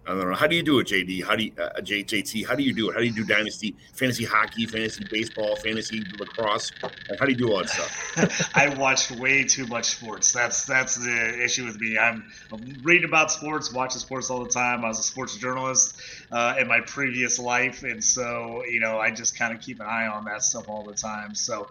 I 0.07 0.15
don't 0.15 0.29
know. 0.29 0.35
How 0.35 0.47
do 0.47 0.57
you 0.57 0.63
do 0.63 0.79
it, 0.79 0.89
JD? 0.89 1.25
How 1.25 1.37
do 1.37 1.45
you, 1.45 1.53
uh, 1.59 1.81
JT? 1.81 2.47
How 2.47 2.55
do 2.55 2.63
you 2.63 2.73
do 2.75 2.89
it? 2.91 2.95
How 2.95 3.01
do 3.01 3.07
you 3.07 3.13
do 3.13 3.25
dynasty, 3.25 3.77
fantasy 3.93 4.25
hockey, 4.25 4.67
fantasy 4.67 5.05
baseball, 5.11 5.57
fantasy 5.57 6.03
lacrosse? 6.19 6.73
How 7.19 7.27
do 7.27 7.33
you 7.33 7.37
do 7.37 7.53
all 7.53 7.59
that 7.59 7.69
stuff? 7.69 8.51
I 8.55 8.75
watched 8.75 9.11
way 9.13 9.45
too 9.45 9.67
much 9.67 9.85
sports. 9.85 10.33
That's 10.33 10.65
that's 10.65 10.97
the 10.97 11.45
issue 11.45 11.67
with 11.67 11.79
me. 11.81 11.99
I'm, 11.99 12.25
I'm 12.51 12.81
reading 12.83 13.05
about 13.05 13.31
sports, 13.31 13.73
watching 13.73 14.01
sports 14.01 14.31
all 14.31 14.43
the 14.43 14.51
time. 14.51 14.85
I 14.85 14.89
was 14.89 14.99
a 14.99 15.03
sports 15.03 15.37
journalist 15.37 16.01
uh, 16.33 16.55
in 16.59 16.67
my 16.67 16.81
previous 16.81 17.39
life, 17.39 17.83
and 17.83 18.03
so 18.03 18.65
you 18.69 18.81
know 18.81 18.99
I 18.99 19.11
just 19.11 19.39
kind 19.39 19.55
of 19.55 19.61
keep 19.61 19.81
an 19.81 19.87
eye 19.87 20.07
on 20.07 20.25
that 20.25 20.43
stuff 20.43 20.69
all 20.69 20.83
the 20.83 20.95
time. 20.95 21.35
So 21.35 21.69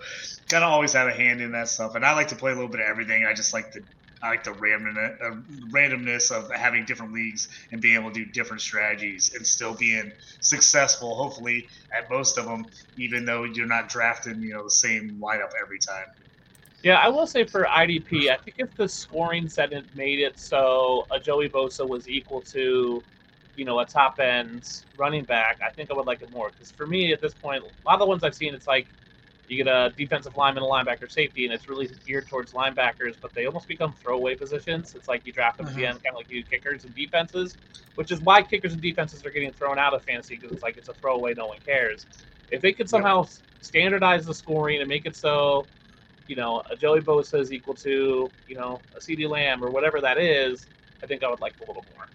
kind 0.47 0.63
of 0.63 0.69
always 0.71 0.93
have 0.93 1.07
a 1.07 1.13
hand 1.13 1.41
in 1.41 1.51
that 1.53 1.67
stuff. 1.67 1.95
And 1.95 2.05
I 2.05 2.13
like 2.13 2.27
to 2.29 2.35
play 2.35 2.51
a 2.51 2.55
little 2.55 2.69
bit 2.69 2.81
of 2.81 2.87
everything. 2.87 3.25
I 3.25 3.33
just 3.33 3.53
like 3.53 3.71
the 3.71 3.81
I 4.21 4.29
like 4.29 4.43
the 4.43 4.51
randomness, 4.51 5.15
uh, 5.23 5.35
randomness 5.69 6.31
of 6.31 6.51
having 6.53 6.85
different 6.85 7.13
leagues 7.13 7.47
and 7.71 7.81
being 7.81 7.95
able 7.95 8.11
to 8.11 8.25
do 8.25 8.31
different 8.31 8.61
strategies 8.61 9.31
and 9.35 9.45
still 9.45 9.75
being 9.75 10.11
successful. 10.41 11.15
Hopefully, 11.15 11.67
at 11.97 12.09
most 12.09 12.37
of 12.37 12.45
them, 12.45 12.65
even 12.97 13.25
though 13.25 13.45
you're 13.45 13.65
not 13.65 13.89
drafting, 13.89 14.41
you 14.41 14.53
know, 14.53 14.63
the 14.63 14.71
same 14.71 15.19
lineup 15.23 15.51
every 15.63 15.79
time. 15.87 16.05
Yeah, 16.81 16.95
I 16.95 17.09
will 17.09 17.27
say 17.27 17.43
for 17.45 17.65
IDP, 17.65 18.29
I 18.29 18.37
think 18.37 18.55
if 18.57 18.75
the 18.75 18.87
scoring 18.87 19.49
setting 19.49 19.83
made 19.93 20.19
it 20.19 20.39
so 20.39 21.07
a 21.11 21.19
Joey 21.19 21.49
Bosa 21.49 21.87
was 21.87 22.07
equal 22.07 22.41
to, 22.43 23.03
you 23.55 23.65
know, 23.65 23.79
a 23.79 23.85
top 23.85 24.19
end 24.19 24.67
running 24.95 25.25
back, 25.25 25.59
I 25.65 25.71
think 25.71 25.91
I 25.91 25.93
would 25.93 26.05
like 26.05 26.21
it 26.21 26.31
more. 26.31 26.51
Because 26.51 26.71
for 26.71 26.87
me 26.87 27.11
at 27.11 27.21
this 27.21 27.33
point, 27.33 27.63
a 27.63 27.87
lot 27.87 27.95
of 27.95 27.99
the 27.99 28.05
ones 28.05 28.23
I've 28.23 28.35
seen, 28.35 28.53
it's 28.53 28.67
like 28.67 28.87
you 29.49 29.63
get 29.63 29.67
a 29.67 29.93
defensive 29.97 30.35
lineman, 30.35 30.63
a 30.63 30.65
linebacker, 30.65 31.11
safety, 31.11 31.45
and 31.45 31.53
it's 31.53 31.67
really 31.67 31.89
geared 32.05 32.27
towards 32.27 32.53
linebackers, 32.53 33.15
but 33.19 33.33
they 33.33 33.45
almost 33.45 33.67
become 33.67 33.93
throwaway 33.93 34.35
positions. 34.35 34.95
It's 34.95 35.07
like 35.07 35.25
you 35.25 35.33
draft 35.33 35.57
them 35.57 35.67
at 35.67 35.75
the 35.75 35.81
Mhm. 35.81 35.89
end, 35.89 36.03
kind 36.03 36.13
of 36.13 36.17
like 36.17 36.29
you 36.29 36.43
do 36.43 36.49
kickers 36.49 36.85
and 36.85 36.93
defenses, 36.93 37.57
which 37.95 38.11
is 38.11 38.21
why 38.21 38.43
kickers 38.43 38.73
and 38.73 38.81
defenses 38.81 39.25
are 39.25 39.31
getting 39.31 39.51
thrown 39.53 39.79
out 39.79 39.93
of 39.93 40.03
fantasy 40.03 40.35
because 40.35 40.51
it's 40.53 40.63
like 40.63 40.77
it's 40.77 40.89
a 40.89 40.93
throwaway, 40.93 41.33
no 41.33 41.47
one 41.47 41.59
cares. 41.65 42.05
If 42.51 42.61
they 42.61 42.73
could 42.73 42.89
somehow 42.89 43.27
standardize 43.61 44.25
the 44.25 44.33
scoring 44.33 44.79
and 44.81 44.87
make 44.87 45.05
it 45.05 45.15
so 45.15 45.67
you 46.27 46.35
know, 46.35 46.61
a 46.69 46.75
Joey 46.75 47.01
Bosa 47.01 47.39
is 47.39 47.51
equal 47.51 47.73
to, 47.73 48.31
you 48.47 48.55
know, 48.55 48.83
a 48.95 48.99
CeeDee 48.99 49.27
Lamb 49.27 49.63
or 49.63 49.71
whatever 49.71 49.99
that 49.99 50.19
is, 50.19 50.69
I 51.01 51.07
think 51.07 51.23
I 51.23 51.29
would 51.29 51.39
like 51.39 51.55
a 51.59 51.61
little 51.65 51.85
more. 51.95 52.11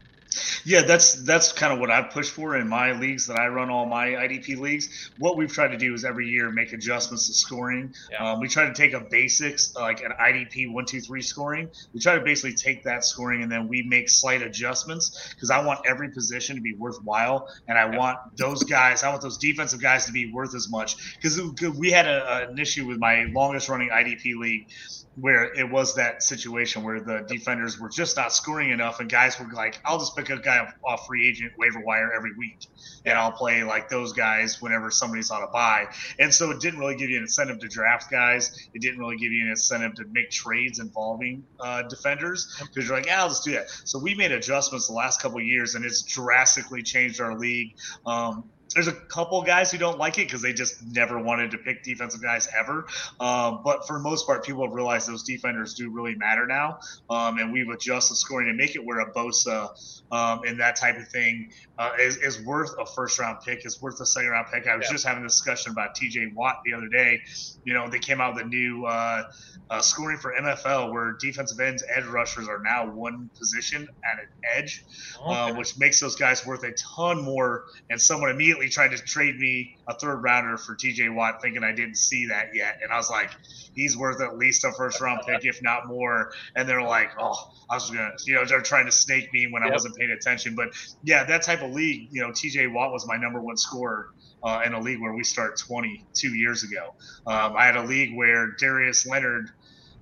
Yeah, 0.64 0.82
that's 0.82 1.14
that's 1.22 1.52
kind 1.52 1.72
of 1.72 1.78
what 1.78 1.90
I 1.90 2.02
push 2.02 2.28
for 2.30 2.56
in 2.56 2.68
my 2.68 2.92
leagues 2.92 3.26
that 3.26 3.38
I 3.38 3.48
run 3.48 3.70
all 3.70 3.86
my 3.86 4.08
IDP 4.08 4.58
leagues. 4.58 5.10
What 5.18 5.36
we've 5.36 5.52
tried 5.52 5.68
to 5.68 5.78
do 5.78 5.94
is 5.94 6.04
every 6.04 6.28
year 6.28 6.50
make 6.50 6.72
adjustments 6.72 7.26
to 7.28 7.34
scoring. 7.34 7.94
Yeah. 8.10 8.32
Um, 8.32 8.40
we 8.40 8.48
try 8.48 8.66
to 8.66 8.74
take 8.74 8.92
a 8.92 9.00
basics 9.00 9.74
like 9.74 10.02
an 10.02 10.12
IDP 10.20 10.72
one 10.72 10.86
two 10.86 11.00
three 11.00 11.22
scoring. 11.22 11.68
We 11.92 12.00
try 12.00 12.14
to 12.16 12.24
basically 12.24 12.54
take 12.54 12.84
that 12.84 13.04
scoring 13.04 13.42
and 13.42 13.50
then 13.50 13.68
we 13.68 13.82
make 13.82 14.08
slight 14.08 14.42
adjustments 14.42 15.34
because 15.34 15.50
I 15.50 15.64
want 15.64 15.80
every 15.86 16.10
position 16.10 16.56
to 16.56 16.62
be 16.62 16.74
worthwhile 16.74 17.48
and 17.68 17.78
I 17.78 17.96
want 17.96 18.18
those 18.36 18.62
guys. 18.62 19.02
I 19.02 19.10
want 19.10 19.22
those 19.22 19.38
defensive 19.38 19.80
guys 19.80 20.06
to 20.06 20.12
be 20.12 20.32
worth 20.32 20.54
as 20.54 20.70
much 20.70 21.16
because 21.16 21.40
we 21.78 21.90
had 21.90 22.06
a, 22.06 22.48
an 22.48 22.58
issue 22.58 22.86
with 22.86 22.98
my 22.98 23.24
longest 23.32 23.68
running 23.68 23.90
IDP 23.90 24.34
league 24.36 24.68
where 25.16 25.52
it 25.54 25.70
was 25.70 25.94
that 25.94 26.22
situation 26.22 26.82
where 26.82 27.00
the 27.00 27.24
defenders 27.28 27.78
were 27.78 27.88
just 27.88 28.16
not 28.16 28.32
scoring 28.32 28.70
enough, 28.70 29.00
and 29.00 29.10
guys 29.10 29.38
were 29.38 29.46
like, 29.52 29.80
"I'll 29.84 29.98
just 29.98 30.16
pick 30.16 30.30
a 30.30 30.38
guy 30.38 30.66
off- 30.86 31.06
free 31.06 31.28
agent 31.28 31.52
waiver 31.58 31.80
wire 31.80 32.12
every 32.12 32.32
week, 32.36 32.66
and 33.04 33.18
I'll 33.18 33.32
play 33.32 33.62
like 33.62 33.88
those 33.88 34.12
guys 34.12 34.60
whenever 34.60 34.90
somebody's 34.90 35.30
on 35.30 35.42
a 35.42 35.48
buy." 35.48 35.86
And 36.18 36.32
so 36.32 36.50
it 36.50 36.60
didn't 36.60 36.80
really 36.80 36.96
give 36.96 37.10
you 37.10 37.16
an 37.18 37.24
incentive 37.24 37.60
to 37.60 37.68
draft 37.68 38.10
guys. 38.10 38.68
It 38.74 38.80
didn't 38.82 38.98
really 38.98 39.16
give 39.16 39.32
you 39.32 39.44
an 39.44 39.50
incentive 39.50 39.94
to 39.96 40.04
make 40.10 40.30
trades 40.30 40.78
involving 40.78 41.44
uh, 41.60 41.82
defenders 41.82 42.56
because 42.60 42.88
you're 42.88 42.96
like, 42.96 43.06
"Yeah, 43.06 43.22
I'll 43.22 43.28
just 43.28 43.44
do 43.44 43.52
that." 43.52 43.68
So 43.84 43.98
we 43.98 44.14
made 44.14 44.32
adjustments 44.32 44.88
the 44.88 44.94
last 44.94 45.20
couple 45.20 45.38
of 45.38 45.44
years, 45.44 45.74
and 45.74 45.84
it's 45.84 46.02
drastically 46.02 46.82
changed 46.82 47.20
our 47.20 47.38
league. 47.38 47.76
Um, 48.06 48.50
there's 48.74 48.88
a 48.88 48.92
couple 48.92 49.40
guys 49.42 49.70
who 49.70 49.78
don't 49.78 49.98
like 49.98 50.18
it 50.18 50.26
because 50.26 50.42
they 50.42 50.52
just 50.52 50.74
never 50.86 51.22
wanted 51.22 51.50
to 51.52 51.58
pick 51.58 51.82
defensive 51.84 52.22
guys 52.22 52.48
ever. 52.58 52.84
Um, 53.20 53.60
but 53.64 53.86
for 53.86 53.98
the 53.98 54.02
most 54.02 54.26
part, 54.26 54.44
people 54.44 54.64
have 54.64 54.74
realized 54.74 55.08
those 55.08 55.22
defenders 55.24 55.74
do 55.74 55.90
really 55.92 56.14
matter 56.16 56.46
now, 56.46 56.78
um, 57.10 57.38
and 57.38 57.52
we've 57.52 57.68
adjusted 57.68 58.16
scoring 58.16 58.46
to 58.48 58.54
make 58.54 58.74
it 58.74 58.84
where 58.84 59.00
a 59.00 59.12
Bosa 59.12 59.68
um, 60.10 60.40
and 60.46 60.60
that 60.60 60.76
type 60.76 60.96
of 60.96 61.08
thing 61.08 61.48
uh, 61.78 61.90
is, 62.00 62.16
is 62.18 62.44
worth 62.44 62.70
a 62.80 62.86
first 62.94 63.18
round 63.18 63.38
pick, 63.44 63.64
is 63.64 63.80
worth 63.82 64.00
a 64.00 64.06
second 64.06 64.30
round 64.30 64.46
pick. 64.52 64.66
I 64.66 64.76
was 64.76 64.86
Yeah. 64.86 64.92
just 64.92 65.06
having 65.06 65.24
a 65.24 65.26
discussion 65.28 65.72
about 65.72 65.94
T.J. 65.96 66.20
Watt 66.34 66.56
the 66.64 66.74
other 66.74 66.88
day. 66.88 67.18
You 67.64 67.74
know, 67.74 67.88
they 67.88 67.98
came 67.98 68.20
out 68.20 68.34
with 68.34 68.44
a 68.44 68.48
new 68.48 68.84
uh, 68.86 69.22
uh, 69.70 69.80
scoring 69.80 70.18
for 70.18 70.32
NFL 70.40 70.92
where 70.92 71.16
defensive 71.20 71.58
ends, 71.58 71.82
edge 71.96 72.04
rushers 72.04 72.46
are 72.48 72.60
now 72.62 72.90
one 72.92 73.30
position 73.38 73.82
at 73.82 74.18
an 74.18 74.28
edge 74.56 74.84
uh, 75.26 75.46
Okay. 75.48 75.58
which 75.58 75.72
makes 75.78 76.00
those 76.00 76.16
guys 76.16 76.44
worth 76.46 76.62
a 76.64 76.72
ton 76.96 77.22
more. 77.24 77.64
And 77.90 78.00
someone 78.00 78.30
immediately 78.30 78.53
tried 78.68 78.90
to 78.92 78.98
trade 78.98 79.36
me 79.36 79.76
a 79.88 79.94
third 79.94 80.16
rounder 80.16 80.56
for 80.56 80.74
TJ 80.74 81.14
Watt, 81.14 81.40
thinking 81.42 81.64
I 81.64 81.72
didn't 81.72 81.96
see 81.96 82.26
that 82.26 82.54
yet. 82.54 82.78
And 82.82 82.92
I 82.92 82.96
was 82.96 83.10
like, 83.10 83.30
he's 83.74 83.96
worth 83.96 84.20
at 84.20 84.36
least 84.36 84.64
a 84.64 84.72
first 84.72 85.00
round 85.00 85.20
pick, 85.26 85.44
if 85.44 85.62
not 85.62 85.86
more. 85.86 86.32
And 86.56 86.68
they're 86.68 86.82
like, 86.82 87.10
oh, 87.18 87.34
I 87.70 87.74
was 87.74 87.90
gonna, 87.90 88.10
you 88.26 88.34
know, 88.34 88.44
they're 88.44 88.62
trying 88.62 88.86
to 88.86 88.92
snake 88.92 89.32
me 89.32 89.48
when 89.50 89.62
I 89.62 89.70
wasn't 89.70 89.96
paying 89.96 90.10
attention. 90.10 90.54
But 90.54 90.68
yeah, 91.02 91.24
that 91.24 91.42
type 91.42 91.62
of 91.62 91.72
league, 91.72 92.08
you 92.10 92.22
know, 92.22 92.30
TJ 92.30 92.72
Watt 92.72 92.92
was 92.92 93.06
my 93.06 93.16
number 93.16 93.40
one 93.40 93.56
scorer. 93.56 94.08
Uh, 94.42 94.60
in 94.66 94.74
a 94.74 94.78
league 94.78 95.00
where 95.00 95.14
we 95.14 95.24
start 95.24 95.56
22 95.56 96.34
years 96.34 96.64
ago, 96.64 96.94
um, 97.26 97.56
I 97.56 97.64
had 97.64 97.76
a 97.76 97.82
league 97.82 98.14
where 98.14 98.50
Darius 98.58 99.06
Leonard 99.06 99.48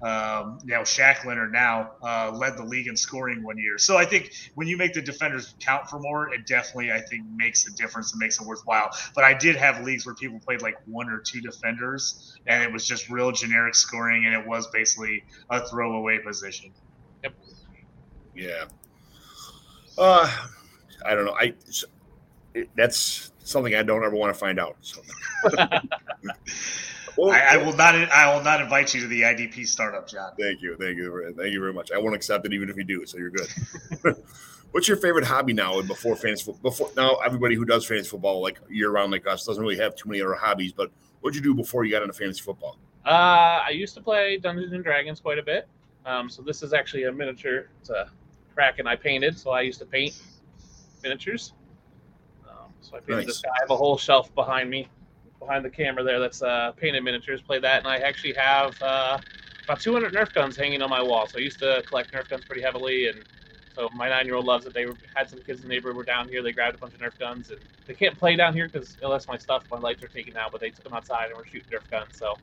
um, 0.03 0.59
you 0.65 0.75
know, 0.75 0.81
Shaq 0.81 1.25
Leonard 1.25 1.53
now 1.53 1.93
uh, 2.03 2.33
led 2.35 2.57
the 2.57 2.65
league 2.65 2.89
in 2.89 2.97
scoring 2.97 3.43
one 3.45 3.57
year. 3.57 3.79
So 3.79 3.97
I 3.97 4.05
think 4.05 4.33
when 4.57 4.67
you 4.67 4.77
make 4.77 4.95
the 4.95 5.03
defenders 5.03 5.55
count 5.61 5.89
for 5.89 6.01
more, 6.01 6.35
it 6.35 6.45
definitely 6.47 6.91
I 6.91 7.01
think 7.01 7.25
makes 7.37 7.69
a 7.69 7.73
difference 7.73 8.13
and 8.13 8.19
makes 8.19 8.41
it 8.41 8.47
worthwhile. 8.47 8.91
But 9.15 9.23
I 9.23 9.33
did 9.33 9.55
have 9.57 9.85
leagues 9.85 10.05
where 10.05 10.15
people 10.15 10.41
played 10.41 10.61
like 10.61 10.77
one 10.87 11.09
or 11.09 11.21
two 11.21 11.41
defenders, 11.41 12.37
and 12.47 12.65
it 12.65 12.73
was 12.73 12.87
just 12.87 13.11
real 13.11 13.31
generic 13.31 13.77
scoring, 13.77 14.25
and 14.25 14.35
it 14.35 14.45
was 14.45 14.67
basically 14.69 15.23
a 15.51 15.65
throwaway 15.67 16.19
position. 16.19 16.73
Yep. 17.23 17.35
Yeah. 18.35 18.65
Uh, 19.97 20.31
I 21.07 21.15
don't 21.15 21.27
know. 21.27 21.37
I 21.39 21.55
it, 22.55 22.71
that's 22.75 23.31
something 23.45 23.75
I 23.75 23.83
don't 23.83 24.05
ever 24.05 24.17
want 24.17 24.35
to 24.35 24.39
find 24.39 24.59
out. 24.59 24.77
So. 24.81 25.01
Well, 27.17 27.31
I, 27.31 27.41
I 27.41 27.57
will 27.59 27.75
not. 27.75 27.95
I 27.95 28.35
will 28.35 28.43
not 28.43 28.61
invite 28.61 28.95
you 28.95 29.01
to 29.03 29.07
the 29.07 29.23
IDP 29.23 29.67
startup, 29.67 30.09
John. 30.09 30.33
Thank 30.39 30.63
you, 30.63 30.77
thank 30.79 30.97
you, 30.97 31.35
thank 31.37 31.53
you 31.53 31.61
very 31.61 31.73
much. 31.73 31.93
I 31.93 31.99
won't 31.99 32.15
accept 32.15 32.47
it 32.47 32.53
even 32.53 32.71
if 32.71 32.77
you 32.77 32.85
do. 32.85 33.05
So 33.07 33.19
you're 33.19 33.31
good. 33.31 33.49
What's 34.73 34.89
your 34.89 34.97
favorite 34.97 35.25
hobby 35.27 35.53
now? 35.53 35.79
and 35.79 35.87
Before 35.87 36.17
fantasy 36.17 36.45
football, 36.45 36.71
before 36.71 36.91
now, 36.97 37.17
everybody 37.17 37.55
who 37.55 37.67
does 37.67 37.85
fantasy 37.85 38.09
football 38.09 38.41
like 38.41 38.59
year 38.71 38.91
round 38.91 39.13
like 39.13 39.27
us 39.27 39.45
doesn't 39.45 39.63
really 39.63 39.77
have 39.77 39.95
too 39.95 40.09
many 40.09 40.23
other 40.23 40.35
hobbies. 40.35 40.73
But 40.73 40.91
what'd 41.21 41.37
you 41.37 41.43
do 41.43 41.55
before 41.55 41.85
you 41.85 41.91
got 41.91 42.01
into 42.03 42.15
fantasy 42.15 42.41
football? 42.41 42.79
Uh, 43.05 43.61
I 43.67 43.71
used 43.71 43.95
to 43.97 44.01
play 44.01 44.39
Dungeons 44.39 44.73
and 44.73 44.83
Dragons 44.83 45.21
quite 45.21 45.39
a 45.39 45.43
bit. 45.43 45.69
Um, 46.07 46.31
so 46.31 46.41
this 46.41 46.63
is 46.63 46.73
actually 46.73 47.05
a 47.05 47.13
miniature. 47.13 47.69
It's 47.81 47.91
a 47.91 48.09
Kraken 48.55 48.87
I 48.87 48.97
painted. 48.97 49.39
So 49.39 49.51
I 49.51 49.61
used 49.61 49.79
to 49.81 49.85
paint 49.87 50.19
miniatures. 51.03 51.53
Um, 52.49 52.73
so 52.81 52.97
I 52.97 53.01
painted 53.01 53.17
Nice. 53.17 53.27
this 53.27 53.41
guy. 53.43 53.51
I 53.51 53.61
have 53.61 53.71
a 53.71 53.77
whole 53.77 53.99
shelf 53.99 54.35
behind 54.35 54.71
me, 54.71 54.89
behind 55.47 55.65
the 55.65 55.71
camera 55.71 56.05
there. 56.05 56.21
That's 56.21 56.43
uh, 56.43 56.73
painted 56.77 57.03
miniatures. 57.03 57.43
Play 57.43 57.59
that, 57.61 57.79
and 57.79 57.89
I 57.89 57.99
actually 57.99 58.35
have 58.35 58.81
uh, 58.81 59.19
about 59.65 59.81
200 59.81 60.15
Nerf 60.15 60.33
guns 60.33 60.57
hanging 60.57 60.83
on 60.83 60.91
my 60.91 61.03
wall. 61.03 61.27
So 61.27 61.39
I 61.39 61.43
used 61.43 61.59
to 61.61 61.83
collect 61.87 62.13
Nerf 62.13 62.29
guns 62.29 62.45
pretty 62.45 62.63
heavily, 62.63 63.09
and 63.09 63.25
so 63.75 63.89
my 63.95 64.09
nine-year-old 64.09 64.45
loves 64.45 64.67
it. 64.67 64.75
They 64.75 64.87
had 65.15 65.29
some 65.29 65.43
kids 65.43 65.63
in 65.63 65.69
the 65.69 65.75
neighborhood 65.75 65.97
were 65.97 66.05
down 66.05 66.29
here. 66.29 66.43
They 66.43 66.53
grabbed 66.53 66.77
a 66.77 66.79
bunch 66.79 66.95
of 66.95 67.01
Nerf 67.01 67.19
guns, 67.19 67.51
and 67.51 67.61
they 67.87 67.95
can't 67.95 68.19
play 68.19 68.37
down 68.37 68.55
here 68.55 68.69
because 68.69 68.99
unless 69.03 69.29
my 69.29 69.37
stuff, 69.37 69.65
my 69.71 69.79
lights 69.79 70.03
are 70.03 70.09
taken 70.09 70.37
out. 70.37 70.53
But 70.53 70.61
they 70.61 70.71
took 70.71 70.85
them 70.85 70.95
outside 70.95 71.27
and 71.27 71.37
were 71.37 71.45
shooting 71.45 71.69
Nerf 71.73 71.89
guns. 71.91 72.17
So 72.17 72.39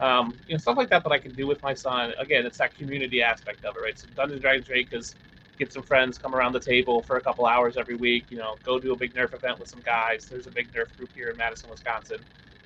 um, 0.00 0.38
you 0.46 0.54
know, 0.54 0.58
stuff 0.58 0.76
like 0.78 0.88
that 0.90 1.04
that 1.04 1.12
I 1.12 1.18
can 1.18 1.34
do 1.34 1.46
with 1.46 1.62
my 1.62 1.74
son. 1.74 2.12
Again, 2.18 2.46
it's 2.46 2.58
that 2.58 2.74
community 2.74 3.22
aspect 3.22 3.64
of 3.64 3.76
it, 3.76 3.80
right? 3.80 3.98
So 3.98 4.08
Dungeons 4.16 4.40
Dragons 4.40 4.66
because 4.68 5.16
get 5.60 5.72
some 5.72 5.82
friends, 5.82 6.16
come 6.18 6.34
around 6.34 6.52
the 6.52 6.60
table 6.60 7.02
for 7.02 7.16
a 7.18 7.20
couple 7.20 7.44
hours 7.46 7.76
every 7.76 7.94
week. 7.94 8.24
You 8.30 8.38
know, 8.38 8.56
go 8.64 8.80
do 8.80 8.92
a 8.92 8.96
big 8.96 9.14
Nerf 9.14 9.34
event 9.34 9.60
with 9.60 9.68
some 9.68 9.80
guys. 9.80 10.26
There's 10.26 10.46
a 10.46 10.50
big 10.50 10.72
Nerf 10.72 10.96
group 10.96 11.10
here 11.14 11.28
in 11.28 11.36
Madison, 11.36 11.70
Wisconsin. 11.70 12.18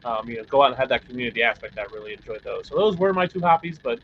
Um, 0.05 0.29
you 0.29 0.37
know, 0.37 0.45
go 0.45 0.63
out 0.63 0.69
and 0.69 0.77
have 0.77 0.89
that 0.91 1.07
community 1.07 1.43
aspect. 1.43 1.77
I 1.79 1.83
really 1.93 2.13
enjoyed 2.13 2.43
those. 2.45 2.69
So 2.69 2.77
those 2.77 2.97
were 2.97 3.13
my 3.13 3.27
two 3.27 3.41
hobbies, 3.41 3.81
but 3.83 3.99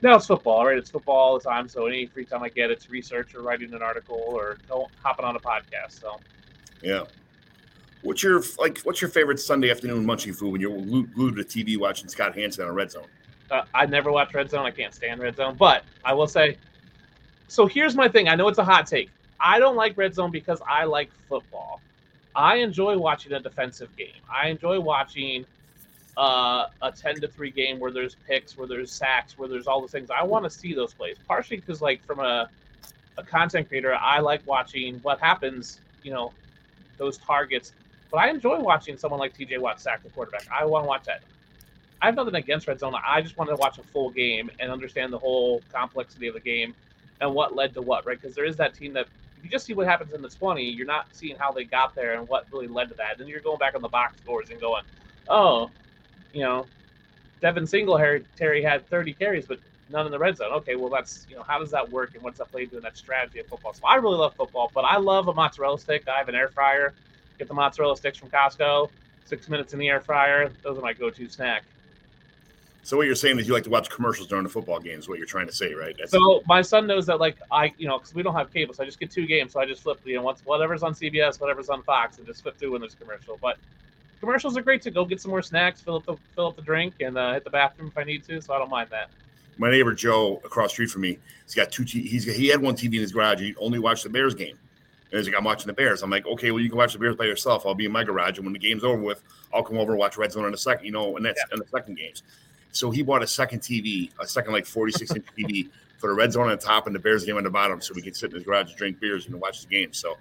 now 0.00 0.16
it's 0.16 0.26
football, 0.26 0.64
right? 0.64 0.78
It's 0.78 0.90
football 0.90 1.16
all 1.16 1.38
the 1.38 1.44
time. 1.44 1.68
So 1.68 1.86
any 1.86 2.06
free 2.06 2.24
time 2.24 2.42
I 2.42 2.48
get, 2.48 2.70
it's 2.70 2.88
research 2.88 3.34
or 3.34 3.42
writing 3.42 3.74
an 3.74 3.82
article 3.82 4.22
or 4.26 4.56
hopping 5.02 5.24
on 5.24 5.36
a 5.36 5.40
podcast. 5.40 6.00
So 6.00 6.18
Yeah. 6.82 7.04
What's 8.00 8.22
your 8.22 8.42
like? 8.58 8.80
What's 8.80 9.00
your 9.00 9.10
favorite 9.10 9.38
Sunday 9.38 9.70
afternoon 9.70 10.04
munchie 10.04 10.34
food 10.34 10.50
when 10.50 10.60
you're 10.60 10.80
glued 10.80 11.36
to 11.36 11.44
TV 11.44 11.78
watching 11.78 12.08
Scott 12.08 12.34
Hanson 12.34 12.66
on 12.66 12.74
Red 12.74 12.90
Zone? 12.90 13.06
Uh, 13.48 13.62
I 13.74 13.86
never 13.86 14.10
watch 14.10 14.34
Red 14.34 14.50
Zone. 14.50 14.66
I 14.66 14.72
can't 14.72 14.92
stand 14.92 15.20
Red 15.20 15.36
Zone. 15.36 15.54
But 15.56 15.84
I 16.04 16.12
will 16.12 16.26
say, 16.26 16.56
so 17.52 17.66
here's 17.66 17.94
my 17.94 18.08
thing. 18.08 18.28
I 18.28 18.34
know 18.34 18.48
it's 18.48 18.56
a 18.56 18.64
hot 18.64 18.86
take. 18.86 19.10
I 19.38 19.58
don't 19.58 19.76
like 19.76 19.98
Red 19.98 20.14
Zone 20.14 20.30
because 20.30 20.62
I 20.66 20.84
like 20.84 21.10
football. 21.28 21.82
I 22.34 22.56
enjoy 22.56 22.96
watching 22.96 23.34
a 23.34 23.40
defensive 23.40 23.94
game. 23.94 24.22
I 24.26 24.48
enjoy 24.48 24.80
watching 24.80 25.44
uh, 26.16 26.68
a 26.80 26.90
10 26.90 27.20
to 27.20 27.28
3 27.28 27.50
game 27.50 27.78
where 27.78 27.90
there's 27.90 28.16
picks, 28.26 28.56
where 28.56 28.66
there's 28.66 28.90
sacks, 28.90 29.36
where 29.36 29.50
there's 29.50 29.66
all 29.66 29.82
the 29.82 29.88
things. 29.88 30.08
I 30.08 30.22
want 30.22 30.46
to 30.46 30.50
see 30.50 30.72
those 30.72 30.94
plays. 30.94 31.18
Partially 31.28 31.58
because, 31.58 31.82
like, 31.82 32.02
from 32.06 32.20
a, 32.20 32.48
a 33.18 33.22
content 33.22 33.68
creator, 33.68 33.94
I 33.96 34.20
like 34.20 34.40
watching 34.46 34.98
what 35.00 35.20
happens, 35.20 35.82
you 36.02 36.10
know, 36.10 36.32
those 36.96 37.18
targets. 37.18 37.74
But 38.10 38.20
I 38.20 38.30
enjoy 38.30 38.60
watching 38.60 38.96
someone 38.96 39.20
like 39.20 39.36
TJ 39.36 39.58
Watt 39.58 39.78
sack 39.78 40.02
the 40.02 40.08
quarterback. 40.08 40.46
I 40.50 40.64
want 40.64 40.84
to 40.84 40.88
watch 40.88 41.04
that. 41.04 41.20
I 42.00 42.06
have 42.06 42.14
nothing 42.14 42.34
against 42.34 42.66
Red 42.66 42.80
Zone. 42.80 42.94
I 43.06 43.20
just 43.20 43.36
wanted 43.36 43.50
to 43.50 43.56
watch 43.56 43.76
a 43.76 43.82
full 43.82 44.08
game 44.08 44.50
and 44.58 44.72
understand 44.72 45.12
the 45.12 45.18
whole 45.18 45.60
complexity 45.70 46.28
of 46.28 46.34
the 46.34 46.40
game 46.40 46.74
and 47.22 47.32
what 47.32 47.54
led 47.54 47.72
to 47.74 47.80
what, 47.80 48.04
right? 48.04 48.20
Because 48.20 48.34
there 48.34 48.44
is 48.44 48.56
that 48.56 48.74
team 48.74 48.92
that 48.94 49.06
if 49.38 49.44
you 49.44 49.48
just 49.48 49.64
see 49.64 49.74
what 49.74 49.86
happens 49.86 50.12
in 50.12 50.20
the 50.20 50.28
20, 50.28 50.62
you're 50.62 50.86
not 50.86 51.06
seeing 51.12 51.36
how 51.38 51.52
they 51.52 51.64
got 51.64 51.94
there 51.94 52.18
and 52.18 52.28
what 52.28 52.46
really 52.50 52.68
led 52.68 52.88
to 52.90 52.94
that. 52.96 53.16
Then 53.16 53.28
you're 53.28 53.40
going 53.40 53.58
back 53.58 53.74
on 53.74 53.80
the 53.80 53.88
box 53.88 54.18
scores 54.18 54.50
and 54.50 54.60
going, 54.60 54.82
oh, 55.28 55.70
you 56.32 56.42
know, 56.42 56.68
Devin 57.40 57.66
Singletary 57.66 58.24
Terry 58.36 58.62
had 58.62 58.88
30 58.90 59.14
carries, 59.14 59.46
but 59.46 59.60
none 59.88 60.04
in 60.04 60.12
the 60.12 60.18
red 60.18 60.36
zone. 60.36 60.52
Okay, 60.52 60.74
well, 60.74 60.90
that's, 60.90 61.24
you 61.28 61.36
know, 61.36 61.44
how 61.46 61.58
does 61.58 61.70
that 61.70 61.88
work 61.88 62.14
and 62.14 62.22
what's 62.22 62.38
that 62.38 62.50
play 62.50 62.66
doing 62.66 62.82
that 62.82 62.96
strategy 62.96 63.38
of 63.38 63.46
football? 63.46 63.72
So 63.72 63.86
I 63.86 63.96
really 63.96 64.18
love 64.18 64.34
football, 64.36 64.70
but 64.74 64.82
I 64.82 64.98
love 64.98 65.28
a 65.28 65.34
mozzarella 65.34 65.78
stick. 65.78 66.04
I 66.12 66.18
have 66.18 66.28
an 66.28 66.34
air 66.34 66.48
fryer. 66.48 66.96
Get 67.38 67.48
the 67.48 67.54
mozzarella 67.54 67.96
sticks 67.96 68.18
from 68.18 68.30
Costco. 68.30 68.90
Six 69.24 69.48
minutes 69.48 69.72
in 69.72 69.78
the 69.78 69.88
air 69.88 70.00
fryer. 70.00 70.52
Those 70.64 70.76
are 70.76 70.82
my 70.82 70.92
go 70.92 71.08
to 71.08 71.28
snack. 71.28 71.64
So 72.84 72.96
what 72.96 73.06
you're 73.06 73.14
saying 73.14 73.38
is 73.38 73.46
you 73.46 73.54
like 73.54 73.62
to 73.64 73.70
watch 73.70 73.88
commercials 73.88 74.26
during 74.26 74.42
the 74.42 74.50
football 74.50 74.80
games? 74.80 75.08
What 75.08 75.18
you're 75.18 75.26
trying 75.26 75.46
to 75.46 75.52
say, 75.52 75.72
right? 75.72 75.94
That's 75.96 76.10
So 76.10 76.42
my 76.48 76.62
son 76.62 76.86
knows 76.88 77.06
that 77.06 77.20
like 77.20 77.36
I, 77.50 77.72
you 77.78 77.86
know, 77.86 77.98
because 77.98 78.12
we 78.14 78.24
don't 78.24 78.34
have 78.34 78.52
cable, 78.52 78.74
so 78.74 78.82
I 78.82 78.86
just 78.86 78.98
get 78.98 79.10
two 79.10 79.26
games. 79.26 79.52
So 79.52 79.60
I 79.60 79.66
just 79.66 79.82
flip, 79.82 80.00
you 80.04 80.16
know, 80.16 80.34
whatever's 80.44 80.82
on 80.82 80.92
CBS, 80.92 81.40
whatever's 81.40 81.68
on 81.68 81.82
Fox, 81.84 82.18
and 82.18 82.26
just 82.26 82.42
flip 82.42 82.58
through 82.58 82.72
when 82.72 82.80
there's 82.80 82.96
commercial. 82.96 83.38
But 83.40 83.56
commercials 84.18 84.56
are 84.56 84.62
great 84.62 84.82
to 84.82 84.90
go 84.90 85.04
get 85.04 85.20
some 85.20 85.30
more 85.30 85.42
snacks, 85.42 85.80
fill 85.80 85.96
up 85.96 86.06
the 86.06 86.16
fill 86.34 86.48
up 86.48 86.56
the 86.56 86.62
drink, 86.62 86.94
and 87.00 87.16
uh, 87.16 87.34
hit 87.34 87.44
the 87.44 87.50
bathroom 87.50 87.86
if 87.88 87.96
I 87.96 88.02
need 88.02 88.24
to. 88.24 88.40
So 88.40 88.52
I 88.52 88.58
don't 88.58 88.70
mind 88.70 88.88
that. 88.90 89.10
my 89.58 89.70
neighbor 89.70 89.94
Joe 89.94 90.40
across 90.44 90.70
the 90.70 90.74
street 90.74 90.90
from 90.90 91.02
me. 91.02 91.18
He's 91.44 91.54
got 91.54 91.70
two. 91.70 91.84
T- 91.84 92.02
he's 92.02 92.24
he 92.24 92.48
had 92.48 92.60
one 92.60 92.74
TV 92.74 92.94
in 92.94 93.00
his 93.02 93.12
garage. 93.12 93.40
He 93.40 93.54
only 93.60 93.78
watched 93.78 94.02
the 94.02 94.10
Bears 94.10 94.34
game. 94.34 94.58
And 95.12 95.18
he's 95.18 95.28
like, 95.28 95.36
I'm 95.36 95.44
watching 95.44 95.66
the 95.66 95.74
Bears. 95.74 96.02
I'm 96.02 96.08
like, 96.10 96.26
okay, 96.26 96.50
well, 96.50 96.60
you 96.60 96.70
can 96.70 96.78
watch 96.78 96.94
the 96.94 96.98
Bears 96.98 97.14
by 97.14 97.26
yourself. 97.26 97.64
I'll 97.66 97.74
be 97.74 97.84
in 97.84 97.92
my 97.92 98.02
garage, 98.02 98.38
and 98.38 98.46
when 98.46 98.54
the 98.54 98.58
game's 98.58 98.82
over 98.82 99.00
with, 99.00 99.22
I'll 99.54 99.62
come 99.62 99.76
over 99.76 99.92
and 99.92 99.98
watch 100.00 100.16
Red 100.16 100.32
Zone 100.32 100.46
in 100.46 100.54
a 100.54 100.56
second. 100.56 100.86
You 100.86 100.92
know, 100.92 101.16
and 101.16 101.24
that's 101.24 101.40
in 101.52 101.60
the 101.60 101.66
second 101.66 101.96
games. 101.96 102.22
So 102.72 102.90
he 102.90 103.02
bought 103.02 103.22
a 103.22 103.26
second 103.26 103.60
TV, 103.60 104.10
a 104.20 104.26
second 104.26 104.52
like 104.52 104.66
46 104.66 105.14
inch 105.14 105.26
TV 105.38 105.68
for 105.98 106.08
the 106.08 106.14
Red 106.14 106.32
Zone 106.32 106.44
on 106.44 106.50
the 106.50 106.56
top 106.56 106.86
and 106.86 106.94
the 106.94 106.98
Bears 106.98 107.24
game 107.24 107.36
on 107.36 107.44
the 107.44 107.50
bottom, 107.50 107.80
so 107.80 107.94
we 107.94 108.02
could 108.02 108.16
sit 108.16 108.30
in 108.30 108.36
his 108.36 108.44
garage 108.44 108.70
and 108.70 108.76
drink 108.76 108.98
beers 108.98 109.26
and 109.26 109.40
watch 109.40 109.62
the 109.62 109.68
game. 109.68 109.92
So. 109.92 110.16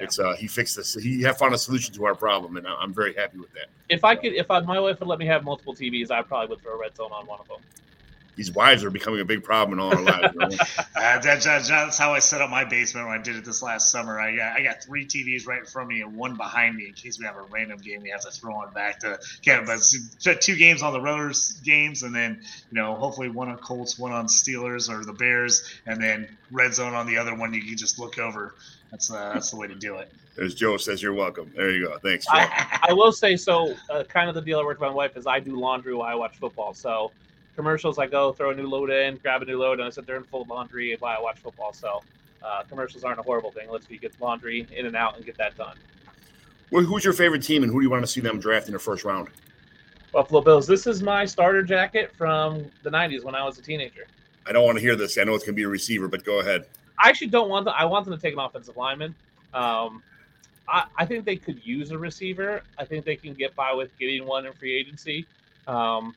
It's 0.00 0.18
uh 0.20 0.34
he 0.36 0.46
fixed 0.46 0.76
this. 0.76 0.94
He 0.94 1.22
have 1.22 1.38
found 1.38 1.54
a 1.54 1.58
solution 1.58 1.92
to 1.94 2.06
our 2.06 2.14
problem, 2.14 2.56
and 2.56 2.66
I'm 2.66 2.94
very 2.94 3.14
happy 3.14 3.38
with 3.38 3.52
that. 3.54 3.66
If 3.88 4.04
I 4.04 4.14
could, 4.14 4.32
if 4.32 4.48
I, 4.48 4.60
my 4.60 4.78
wife 4.78 5.00
would 5.00 5.08
let 5.08 5.18
me 5.18 5.26
have 5.26 5.42
multiple 5.42 5.74
TVs, 5.74 6.10
I 6.10 6.22
probably 6.22 6.50
would 6.50 6.62
throw 6.62 6.74
a 6.74 6.78
red 6.78 6.94
zone 6.96 7.10
on 7.12 7.26
one 7.26 7.40
of 7.40 7.48
them. 7.48 7.58
These 8.38 8.52
wives 8.52 8.84
are 8.84 8.90
becoming 8.90 9.20
a 9.20 9.24
big 9.24 9.42
problem 9.44 9.78
in 9.78 9.84
all 9.84 9.92
our 9.94 10.00
lives. 10.00 10.32
you 10.34 10.40
know? 10.40 10.48
Uh, 10.96 11.18
that, 11.20 11.42
that- 11.42 11.64
that's 11.66 11.98
how 11.98 12.12
I 12.14 12.18
set 12.20 12.40
up 12.40 12.50
my 12.50 12.64
basement 12.64 13.06
when 13.08 13.18
I 13.18 13.22
did 13.22 13.36
it 13.36 13.44
this 13.44 13.62
last 13.62 13.90
summer. 13.90 14.18
I 14.20 14.34
got, 14.36 14.52
I 14.58 14.62
got 14.62 14.82
three 14.82 15.06
TVs 15.06 15.46
right 15.46 15.60
in 15.60 15.64
front 15.64 15.86
of 15.90 15.94
me 15.96 16.02
and 16.02 16.16
one 16.16 16.36
behind 16.36 16.76
me 16.76 16.86
in 16.88 16.92
case 16.94 17.18
we 17.18 17.24
have 17.26 17.36
a 17.36 17.42
random 17.42 17.78
game 17.78 18.02
we 18.02 18.10
have 18.10 18.20
to 18.22 18.30
throw 18.30 18.54
on 18.54 18.72
back 18.72 19.00
to 19.00 19.18
Kevin. 19.42 19.64
But 19.66 19.80
two 20.40 20.56
games 20.56 20.82
on 20.82 20.92
the 20.92 21.00
Rotors 21.00 21.60
games, 21.64 22.02
and 22.02 22.14
then 22.14 22.40
you 22.70 22.80
know 22.80 22.94
hopefully 22.94 23.28
one 23.28 23.48
on 23.48 23.58
Colts, 23.58 23.98
one 23.98 24.12
on 24.12 24.26
Steelers 24.26 24.88
or 24.88 25.04
the 25.04 25.12
Bears, 25.12 25.68
and 25.86 26.02
then 26.02 26.28
red 26.50 26.74
zone 26.74 26.94
on 26.94 27.06
the 27.06 27.16
other 27.18 27.34
one. 27.34 27.52
You 27.54 27.62
can 27.62 27.76
just 27.76 27.98
look 27.98 28.18
over. 28.18 28.54
That's 28.90 29.10
uh, 29.12 29.32
that's 29.34 29.50
the 29.50 29.56
way 29.56 29.66
to 29.68 29.74
do 29.74 29.96
it. 29.96 30.10
There's 30.36 30.54
Joe 30.54 30.76
says 30.78 31.02
you're 31.02 31.12
welcome. 31.14 31.52
There 31.56 31.70
you 31.70 31.86
go. 31.88 31.98
Thanks, 31.98 32.24
Joe. 32.26 32.32
I, 32.34 32.86
I 32.90 32.92
will 32.92 33.12
say 33.12 33.36
so. 33.36 33.74
Uh, 33.90 34.04
kind 34.04 34.28
of 34.28 34.34
the 34.34 34.42
deal 34.42 34.58
I 34.60 34.64
work 34.64 34.80
with 34.80 34.88
my 34.88 34.94
wife 34.94 35.16
is 35.16 35.26
I 35.26 35.40
do 35.40 35.58
laundry 35.58 35.94
while 35.94 36.08
I 36.08 36.14
watch 36.14 36.36
football. 36.38 36.74
So 36.74 37.10
commercials, 37.58 37.98
I 37.98 38.06
go 38.06 38.32
throw 38.32 38.50
a 38.50 38.54
new 38.54 38.68
load 38.68 38.88
in, 38.88 39.16
grab 39.16 39.42
a 39.42 39.44
new 39.44 39.58
load, 39.58 39.80
and 39.80 39.88
I 39.88 39.90
sit 39.90 40.06
there 40.06 40.14
and 40.14 40.24
fold 40.24 40.48
laundry 40.48 40.96
while 41.00 41.18
I 41.18 41.20
watch 41.20 41.40
football. 41.40 41.72
So 41.72 42.04
uh, 42.40 42.62
commercials 42.68 43.02
aren't 43.02 43.18
a 43.18 43.22
horrible 43.22 43.50
thing. 43.50 43.68
Let's 43.68 43.84
be 43.84 43.98
get 43.98 44.14
laundry 44.20 44.68
in 44.70 44.86
and 44.86 44.94
out 44.94 45.16
and 45.16 45.26
get 45.26 45.36
that 45.38 45.56
done. 45.56 45.76
Well, 46.70 46.84
who's 46.84 47.02
your 47.02 47.14
favorite 47.14 47.42
team, 47.42 47.64
and 47.64 47.72
who 47.72 47.80
do 47.80 47.84
you 47.84 47.90
want 47.90 48.04
to 48.04 48.06
see 48.06 48.20
them 48.20 48.38
draft 48.38 48.68
in 48.68 48.74
the 48.74 48.78
first 48.78 49.04
round? 49.04 49.28
Buffalo 50.12 50.40
Bills. 50.40 50.68
This 50.68 50.86
is 50.86 51.02
my 51.02 51.24
starter 51.24 51.64
jacket 51.64 52.12
from 52.16 52.64
the 52.84 52.90
'90s 52.90 53.24
when 53.24 53.34
I 53.34 53.44
was 53.44 53.58
a 53.58 53.62
teenager. 53.62 54.06
I 54.46 54.52
don't 54.52 54.64
want 54.64 54.78
to 54.78 54.82
hear 54.82 54.94
this. 54.94 55.18
I 55.18 55.24
know 55.24 55.34
it's 55.34 55.42
going 55.42 55.54
to 55.54 55.60
be 55.60 55.64
a 55.64 55.68
receiver, 55.68 56.06
but 56.06 56.24
go 56.24 56.38
ahead. 56.38 56.64
I 57.02 57.08
actually 57.08 57.26
don't 57.26 57.48
want 57.48 57.64
them. 57.64 57.74
I 57.76 57.86
want 57.86 58.04
them 58.04 58.14
to 58.14 58.20
take 58.20 58.34
an 58.34 58.38
offensive 58.38 58.76
lineman. 58.76 59.16
Um, 59.52 60.00
I, 60.68 60.84
I 60.96 61.04
think 61.06 61.24
they 61.24 61.36
could 61.36 61.66
use 61.66 61.90
a 61.90 61.98
receiver. 61.98 62.62
I 62.78 62.84
think 62.84 63.04
they 63.04 63.16
can 63.16 63.34
get 63.34 63.56
by 63.56 63.72
with 63.72 63.90
getting 63.98 64.26
one 64.26 64.46
in 64.46 64.52
free 64.52 64.78
agency. 64.78 65.26
Um, 65.66 66.14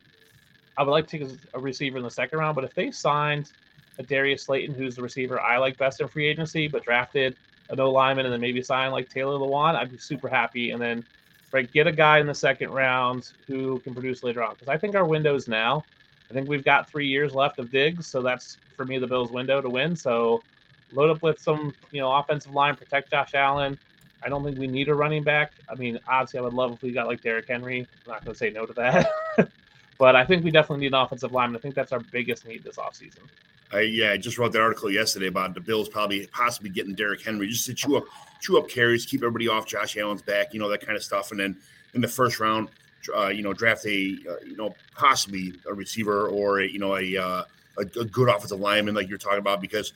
I 0.77 0.83
would 0.83 0.91
like 0.91 1.07
to 1.07 1.19
take 1.19 1.37
a 1.53 1.59
receiver 1.59 1.97
in 1.97 2.03
the 2.03 2.11
second 2.11 2.39
round, 2.39 2.55
but 2.55 2.63
if 2.63 2.73
they 2.73 2.91
signed 2.91 3.51
a 3.99 4.03
Darius 4.03 4.43
Slayton, 4.43 4.73
who's 4.73 4.95
the 4.95 5.01
receiver 5.01 5.39
I 5.39 5.57
like 5.57 5.77
best 5.77 6.01
in 6.01 6.07
free 6.07 6.27
agency, 6.27 6.67
but 6.67 6.83
drafted 6.83 7.35
a 7.69 7.75
no 7.75 7.91
lineman 7.91 8.25
and 8.25 8.33
then 8.33 8.41
maybe 8.41 8.61
sign 8.61 8.91
like 8.91 9.09
Taylor 9.09 9.37
Lewan, 9.37 9.75
I'd 9.75 9.91
be 9.91 9.97
super 9.97 10.27
happy. 10.27 10.71
And 10.71 10.81
then 10.81 11.03
right, 11.51 11.71
get 11.71 11.87
a 11.87 11.91
guy 11.91 12.19
in 12.19 12.27
the 12.27 12.33
second 12.33 12.71
round 12.71 13.31
who 13.47 13.79
can 13.79 13.93
produce 13.93 14.23
later 14.23 14.43
on. 14.43 14.53
Because 14.53 14.67
I 14.67 14.77
think 14.77 14.95
our 14.95 15.05
window's 15.05 15.47
now. 15.47 15.83
I 16.29 16.33
think 16.33 16.47
we've 16.47 16.63
got 16.63 16.89
three 16.89 17.07
years 17.07 17.33
left 17.33 17.59
of 17.59 17.71
Diggs, 17.71 18.07
so 18.07 18.21
that's 18.21 18.57
for 18.77 18.85
me 18.85 18.97
the 18.97 19.07
Bills' 19.07 19.31
window 19.31 19.61
to 19.61 19.69
win. 19.69 19.95
So 19.95 20.41
load 20.93 21.09
up 21.09 21.21
with 21.21 21.39
some, 21.39 21.73
you 21.91 21.99
know, 21.99 22.11
offensive 22.11 22.53
line, 22.53 22.75
protect 22.75 23.11
Josh 23.11 23.33
Allen. 23.33 23.77
I 24.23 24.29
don't 24.29 24.43
think 24.43 24.57
we 24.57 24.67
need 24.67 24.87
a 24.87 24.95
running 24.95 25.23
back. 25.23 25.51
I 25.69 25.75
mean, 25.75 25.99
obviously, 26.07 26.39
I 26.39 26.43
would 26.43 26.53
love 26.53 26.73
if 26.73 26.81
we 26.81 26.91
got 26.91 27.07
like 27.07 27.21
Derrick 27.21 27.47
Henry. 27.47 27.79
I'm 27.79 28.11
not 28.13 28.23
going 28.23 28.33
to 28.33 28.37
say 28.37 28.49
no 28.49 28.65
to 28.65 28.73
that. 28.73 29.11
but 30.01 30.15
I 30.15 30.25
think 30.25 30.43
we 30.43 30.49
definitely 30.49 30.81
need 30.81 30.95
an 30.95 30.99
offensive 30.99 31.31
lineman. 31.31 31.57
I 31.57 31.61
think 31.61 31.75
that's 31.75 31.91
our 31.91 31.99
biggest 31.99 32.47
need 32.47 32.63
this 32.63 32.77
offseason. 32.77 33.19
I, 33.71 33.81
yeah, 33.81 34.13
I 34.13 34.17
just 34.17 34.39
wrote 34.39 34.51
that 34.53 34.61
article 34.61 34.89
yesterday 34.89 35.27
about 35.27 35.53
the 35.53 35.61
Bills 35.61 35.87
probably 35.87 36.25
possibly 36.25 36.71
getting 36.71 36.95
Derrick 36.95 37.21
Henry 37.21 37.47
just 37.47 37.67
to 37.67 37.75
chew 37.75 37.97
up 37.97 38.05
chew 38.39 38.57
up 38.57 38.67
carries, 38.67 39.05
keep 39.05 39.21
everybody 39.21 39.47
off 39.47 39.67
Josh 39.67 39.95
Allen's 39.97 40.23
back, 40.23 40.55
you 40.55 40.59
know 40.59 40.69
that 40.69 40.83
kind 40.83 40.97
of 40.97 41.03
stuff. 41.03 41.29
And 41.29 41.39
then 41.39 41.55
in 41.93 42.01
the 42.01 42.07
first 42.07 42.39
round, 42.39 42.69
uh, 43.15 43.27
you 43.27 43.43
know, 43.43 43.53
draft 43.53 43.85
a 43.85 44.17
uh, 44.27 44.43
you 44.43 44.57
know 44.57 44.73
possibly 44.95 45.53
a 45.69 45.73
receiver 45.75 46.29
or 46.29 46.61
a, 46.61 46.67
you 46.67 46.79
know 46.79 46.97
a, 46.97 47.15
uh, 47.15 47.43
a, 47.77 47.81
a 47.99 48.05
good 48.05 48.27
offensive 48.27 48.59
lineman 48.59 48.95
like 48.95 49.07
you're 49.07 49.19
talking 49.19 49.37
about 49.37 49.61
because 49.61 49.93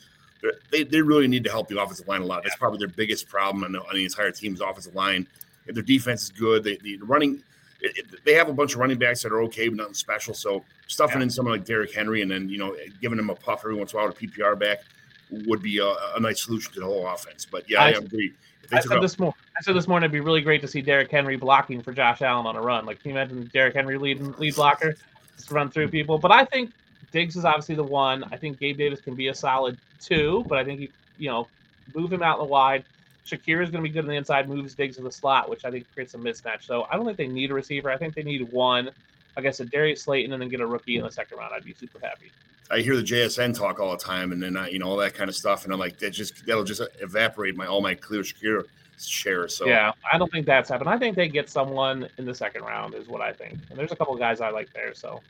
they, 0.70 0.84
they 0.84 1.02
really 1.02 1.28
need 1.28 1.44
to 1.46 1.50
help 1.50 1.68
the 1.68 1.82
offensive 1.82 2.08
line 2.08 2.22
a 2.22 2.26
lot. 2.26 2.44
That's 2.44 2.58
probably 2.58 2.78
their 2.78 2.90
biggest 2.90 3.28
problem 3.28 3.64
on 3.64 3.72
the, 3.72 3.80
on 3.80 3.96
the 3.96 4.04
entire 4.04 4.30
team's 4.30 4.62
offensive 4.62 4.94
line. 4.94 5.26
If 5.66 5.74
their 5.74 5.84
defense 5.84 6.26
is 6.26 6.30
good, 6.30 6.64
they, 6.64 6.76
the 6.76 6.98
running 6.98 7.42
it, 7.82 7.98
it, 7.98 8.26
they 8.26 8.34
have 8.34 8.50
a 8.50 8.54
bunch 8.54 8.74
of 8.74 8.80
running 8.80 8.98
backs 8.98 9.24
that 9.24 9.32
are 9.32 9.42
okay, 9.44 9.68
but 9.68 9.78
nothing 9.78 9.94
special. 9.94 10.34
So 10.34 10.64
stuffing 10.88 11.20
yeah. 11.20 11.24
in 11.24 11.30
someone 11.30 11.54
like 11.54 11.66
Derrick 11.66 11.94
Henry 11.94 12.22
and 12.22 12.32
then 12.32 12.50
you 12.50 12.58
know 12.58 12.76
giving 13.02 13.20
him 13.20 13.30
a 13.30 13.36
puff 13.36 13.62
every 13.64 13.76
once 13.76 13.94
in 13.94 14.00
a 14.00 14.04
while 14.04 14.12
to 14.12 14.28
PPR 14.28 14.58
back 14.58 14.80
would 15.32 15.62
be 15.62 15.80
a, 15.80 15.88
a, 16.16 16.20
nice 16.20 16.44
solution 16.44 16.72
to 16.74 16.80
the 16.80 16.86
whole 16.86 17.08
offense. 17.08 17.46
But 17.46 17.70
yeah, 17.70 17.82
I, 17.82 17.88
I 17.88 17.92
agree. 17.92 18.34
I 18.72 18.80
said, 18.80 19.02
this 19.02 19.20
morning, 19.20 19.36
I 19.58 19.62
said 19.62 19.76
this 19.76 19.88
morning 19.88 20.06
it'd 20.06 20.14
be 20.14 20.20
really 20.20 20.42
great 20.42 20.62
to 20.62 20.68
see 20.68 20.82
Derrick 20.82 21.12
Henry 21.12 21.36
blocking 21.36 21.82
for 21.82 21.94
Josh 21.94 22.22
Allen 22.22 22.46
on 22.46 22.56
a 22.56 22.62
run. 22.62 22.86
Like, 22.86 23.02
can 23.02 23.12
you 23.12 23.18
imagine 23.18 23.50
Derrick 23.54 23.76
Henry 23.76 23.98
lead 23.98 24.22
lead 24.40 24.56
blocker, 24.56 24.96
just 25.36 25.52
run 25.52 25.70
through 25.70 25.90
people? 25.90 26.18
But 26.18 26.32
I 26.32 26.46
think 26.46 26.72
Diggs 27.12 27.36
is 27.36 27.46
obviously 27.46 27.76
the 27.76 27.84
one. 27.84 28.24
I 28.32 28.38
think 28.38 28.60
Gabe 28.60 28.78
Davis 28.78 29.02
can 29.02 29.16
be 29.16 29.28
a 29.28 29.36
solid 29.36 29.78
two, 30.00 30.46
but 30.48 30.58
I 30.58 30.64
think 30.64 30.80
you 30.80 30.90
you 31.18 31.30
know 31.30 31.48
move 31.94 32.12
him 32.12 32.24
out 32.24 32.40
in 32.40 32.46
the 32.46 32.52
wide. 32.52 32.84
Shakir 33.26 33.64
is 33.64 33.72
going 33.72 33.84
to 33.84 33.90
be 33.90 33.90
good 33.90 34.04
on 34.04 34.10
the 34.10 34.16
inside, 34.16 34.48
moves 34.48 34.76
Diggs 34.76 34.98
to 34.98 35.02
the 35.02 35.12
slot, 35.12 35.50
which 35.50 35.66
I 35.66 35.72
think 35.72 35.92
creates 35.94 36.14
a 36.14 36.18
mismatch. 36.18 36.64
So 36.64 36.88
I 36.92 36.96
don't 36.96 37.06
think 37.06 37.18
they 37.18 37.28
need 37.28 37.52
a 37.52 37.54
receiver. 37.54 37.90
I 37.90 37.98
think 37.98 38.14
they 38.14 38.24
need 38.24 38.52
one. 38.52 38.92
Like 39.36 39.46
I 39.46 39.52
said, 39.52 39.72
Darius 39.72 40.04
Slayton, 40.04 40.32
and 40.34 40.42
then 40.42 40.50
get 40.50 40.62
a 40.62 40.68
rookie 40.68 40.98
in 40.98 41.04
the 41.04 41.12
second 41.12 41.38
round. 41.38 41.54
I'd 41.54 41.66
be 41.66 41.74
super 41.74 42.00
happy. 42.00 42.32
I 42.72 42.80
hear 42.80 42.96
the 42.96 43.04
JSN 43.04 43.56
talk 43.56 43.80
all 43.80 43.92
the 43.92 44.04
time, 44.04 44.32
and 44.32 44.42
then 44.42 44.58
I, 44.58 44.70
you 44.70 44.80
know 44.80 44.88
all 44.88 44.98
that 44.98 45.14
kind 45.14 45.30
of 45.30 45.36
stuff, 45.36 45.66
and 45.66 45.74
I'm 45.74 45.80
like, 45.80 46.00
that 46.00 46.12
just 46.12 46.46
that'll 46.46 46.64
just 46.64 46.82
evaporate 47.00 47.56
my 47.56 47.68
all 47.68 47.82
my 47.82 47.94
clear 47.94 48.22
Shakir 48.22 48.64
share. 48.98 49.48
So 49.48 49.66
yeah, 49.66 49.92
I 50.12 50.18
don't 50.18 50.32
think 50.32 50.46
that's 50.46 50.70
happened. 50.70 50.90
I 50.90 50.98
think 50.98 51.16
they 51.16 51.28
get 51.28 51.50
someone 51.50 52.08
in 52.18 52.26
the 52.26 52.34
second 52.34 52.64
round, 52.64 52.96
is 52.96 53.08
what 53.08 53.22
I 53.22 53.34
think. 53.34 53.60
And 53.70 53.78
there's 53.78 53.92
a 53.92 53.96
couple 53.96 54.16
guys 54.16 54.42
I 54.42 54.50
like 54.50 54.72
there. 54.74 54.94
So 54.96 55.22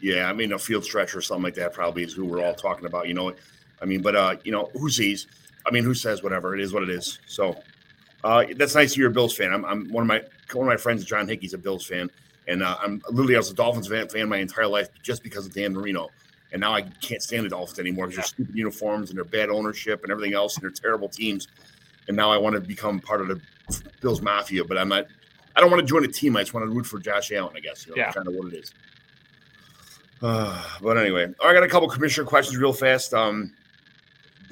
yeah, 0.00 0.28
I 0.28 0.32
mean 0.32 0.52
a 0.52 0.58
field 0.58 0.84
stretcher 0.84 1.18
or 1.18 1.22
something 1.22 1.44
like 1.44 1.54
that 1.54 1.72
probably 1.72 2.04
is 2.04 2.12
who 2.12 2.24
we're 2.24 2.42
all 2.42 2.54
talking 2.54 2.86
about. 2.86 3.08
You 3.08 3.14
know, 3.14 3.34
I 3.82 3.84
mean, 3.84 4.00
but 4.00 4.16
uh, 4.16 4.36
you 4.44 4.52
know, 4.52 4.70
who 4.74 4.88
sees? 4.88 5.26
I 5.66 5.70
mean, 5.70 5.84
who 5.84 5.94
says 5.94 6.22
whatever? 6.22 6.54
It 6.54 6.60
is 6.60 6.72
what 6.72 6.82
it 6.82 6.90
is. 6.90 7.18
So 7.26 7.56
uh, 8.22 8.44
that's 8.56 8.74
nice. 8.74 8.96
You're 8.96 9.10
a 9.10 9.12
Bills 9.12 9.36
fan. 9.36 9.52
I'm, 9.52 9.64
I'm 9.64 9.90
one 9.90 10.02
of 10.02 10.08
my 10.08 10.22
one 10.52 10.66
of 10.66 10.72
my 10.72 10.76
friends, 10.76 11.04
John 11.04 11.28
Hickey's 11.28 11.54
a 11.54 11.58
Bills 11.58 11.86
fan, 11.86 12.10
and 12.48 12.62
uh, 12.62 12.76
I'm 12.80 13.02
literally 13.10 13.34
I 13.34 13.38
was 13.38 13.50
a 13.50 13.54
Dolphins 13.54 13.88
fan, 13.88 14.08
fan 14.08 14.28
my 14.28 14.38
entire 14.38 14.66
life 14.66 14.88
just 15.02 15.22
because 15.22 15.46
of 15.46 15.54
Dan 15.54 15.72
Marino. 15.72 16.10
And 16.52 16.60
now 16.60 16.72
I 16.72 16.82
can't 16.82 17.20
stand 17.20 17.44
the 17.44 17.50
Dolphins 17.50 17.80
anymore 17.80 18.06
because 18.06 18.16
yeah. 18.16 18.22
they're 18.22 18.46
stupid 18.46 18.56
uniforms 18.56 19.10
and 19.10 19.16
their 19.16 19.24
bad 19.24 19.50
ownership 19.50 20.02
and 20.04 20.12
everything 20.12 20.34
else, 20.34 20.54
and 20.54 20.62
they're 20.62 20.70
terrible 20.70 21.08
teams. 21.08 21.48
And 22.06 22.16
now 22.16 22.30
I 22.30 22.36
want 22.38 22.54
to 22.54 22.60
become 22.60 23.00
part 23.00 23.20
of 23.20 23.28
the 23.28 23.40
Bills 24.00 24.22
mafia, 24.22 24.64
but 24.64 24.78
I'm 24.78 24.88
not. 24.88 25.06
I 25.56 25.60
don't 25.60 25.70
want 25.70 25.80
to 25.80 25.86
join 25.86 26.04
a 26.04 26.08
team. 26.08 26.36
I 26.36 26.42
just 26.42 26.54
want 26.54 26.66
to 26.66 26.74
root 26.74 26.86
for 26.86 26.98
Josh 26.98 27.32
Allen. 27.32 27.54
I 27.56 27.60
guess 27.60 27.86
you 27.86 27.94
know, 27.94 28.02
yeah. 28.02 28.12
kind 28.12 28.28
of 28.28 28.34
what 28.34 28.52
it 28.52 28.56
is. 28.56 28.72
Uh, 30.22 30.62
but 30.82 30.96
anyway, 30.96 31.32
I 31.42 31.52
got 31.52 31.62
a 31.62 31.68
couple 31.68 31.88
commissioner 31.88 32.26
questions 32.26 32.56
real 32.56 32.72
fast. 32.72 33.12
Um, 33.12 33.52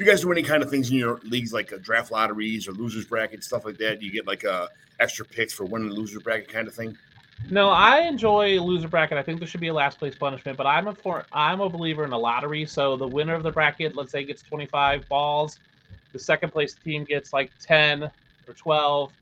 you 0.03 0.11
guys 0.11 0.23
do 0.23 0.33
any 0.33 0.43
kind 0.43 0.63
of 0.63 0.71
things 0.71 0.91
in 0.91 0.97
your 0.97 1.21
leagues 1.25 1.53
like 1.53 1.73
uh, 1.73 1.79
draft 1.79 2.11
lotteries 2.11 2.67
or 2.67 2.73
losers 2.73 3.05
bracket 3.05 3.45
stuff 3.45 3.65
like 3.65 3.79
that? 3.79 4.03
You 4.03 4.11
get 4.11 4.27
like 4.27 4.45
uh, 4.45 4.69
extra 5.01 5.25
picks 5.25 5.53
for 5.53 5.65
winning 5.65 5.89
the 5.89 5.95
loser 5.95 6.21
bracket 6.21 6.49
kind 6.49 6.67
of 6.67 6.75
thing. 6.75 6.97
No, 7.51 7.71
I 7.71 8.01
enjoy 8.01 8.61
loser 8.61 8.89
bracket. 8.89 9.19
I 9.19 9.23
think 9.23 9.39
there 9.39 9.49
should 9.49 9.61
be 9.61 9.69
a 9.69 9.75
last 9.75 9.99
place 9.99 10.15
punishment, 10.15 10.57
but 10.57 10.67
I'm 10.67 10.89
a 10.89 10.95
for 10.95 11.25
I'm 11.33 11.61
a 11.61 11.69
believer 11.69 12.05
in 12.05 12.13
a 12.13 12.19
lottery. 12.19 12.67
So 12.67 12.97
the 12.97 13.07
winner 13.07 13.35
of 13.35 13.43
the 13.43 13.51
bracket, 13.51 13.97
let's 13.97 14.13
say, 14.13 14.25
gets 14.25 14.43
25 14.43 15.09
balls. 15.09 15.59
The 16.13 16.19
second 16.19 16.51
place 16.51 16.75
team 16.75 17.05
gets 17.05 17.33
like 17.33 17.51
10 17.61 18.05
or 18.05 18.55
12. 18.55 19.13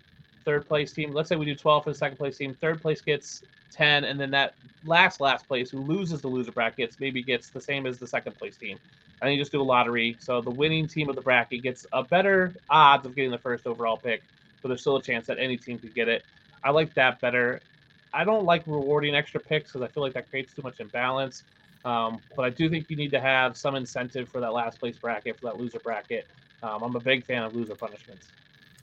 Third 0.45 0.67
place 0.67 0.93
team, 0.93 1.13
let's 1.13 1.29
say 1.29 1.37
we 1.37 1.45
do 1.45 1.55
12 1.55 1.85
for 1.85 1.91
the 1.91 1.97
second 1.97 2.17
place 2.17 2.39
team. 2.39 2.55
Third 2.55 2.81
place 2.81 3.01
gets 3.01 3.43
10, 3.73 4.05
and 4.05 4.19
then 4.19 4.31
that 4.31 4.55
last 4.85 5.21
last 5.21 5.47
place 5.47 5.71
who 5.71 5.81
loses 5.81 6.23
the 6.23 6.29
loser 6.29 6.53
brackets 6.53 6.97
maybe 6.99 7.23
gets 7.23 7.51
the 7.51 7.61
same 7.61 7.87
as 7.87 7.99
the 7.99 8.07
second 8.07 8.37
place 8.37 8.57
team. 8.57 8.79
Think 9.21 9.37
you 9.37 9.43
just 9.43 9.53
do 9.53 9.61
a 9.61 9.63
lottery. 9.63 10.17
So 10.19 10.41
the 10.41 10.51
winning 10.51 10.89
team 10.89 11.11
of 11.11 11.17
the 11.17 11.21
bracket 11.23 11.63
gets 11.63 11.87
a 11.93 12.03
better 12.03 12.55
odds 12.71 13.05
of 13.07 13.15
getting 13.15 13.31
the 13.31 13.39
first 13.39 13.67
overall 13.67 13.97
pick, 13.97 14.23
but 14.63 14.69
there's 14.69 14.81
still 14.81 14.97
a 14.97 15.03
chance 15.03 15.27
that 15.27 15.39
any 15.39 15.57
team 15.57 15.79
could 15.79 15.95
get 15.95 16.09
it. 16.09 16.25
I 16.65 16.71
like 16.71 16.95
that 16.95 17.21
better. 17.21 17.61
I 18.13 18.25
don't 18.25 18.45
like 18.45 18.67
rewarding 18.67 19.15
extra 19.15 19.41
picks 19.41 19.71
because 19.71 19.83
I 19.83 19.89
feel 19.89 20.03
like 20.03 20.15
that 20.15 20.31
creates 20.31 20.55
too 20.55 20.63
much 20.63 20.81
imbalance. 20.81 21.45
Um, 21.85 22.21
but 22.37 22.45
I 22.45 22.51
do 22.51 22.69
think 22.69 22.91
you 22.91 22.97
need 22.97 23.11
to 23.13 23.21
have 23.21 23.57
some 23.57 23.75
incentive 23.75 24.29
for 24.29 24.41
that 24.41 24.53
last 24.53 24.79
place 24.79 24.97
bracket, 24.97 25.39
for 25.39 25.47
that 25.47 25.59
loser 25.59 25.79
bracket. 25.79 26.27
Um, 26.63 26.83
I'm 26.83 26.97
a 26.97 27.01
big 27.01 27.25
fan 27.25 27.43
of 27.43 27.55
loser 27.55 27.75
punishments. 27.75 28.29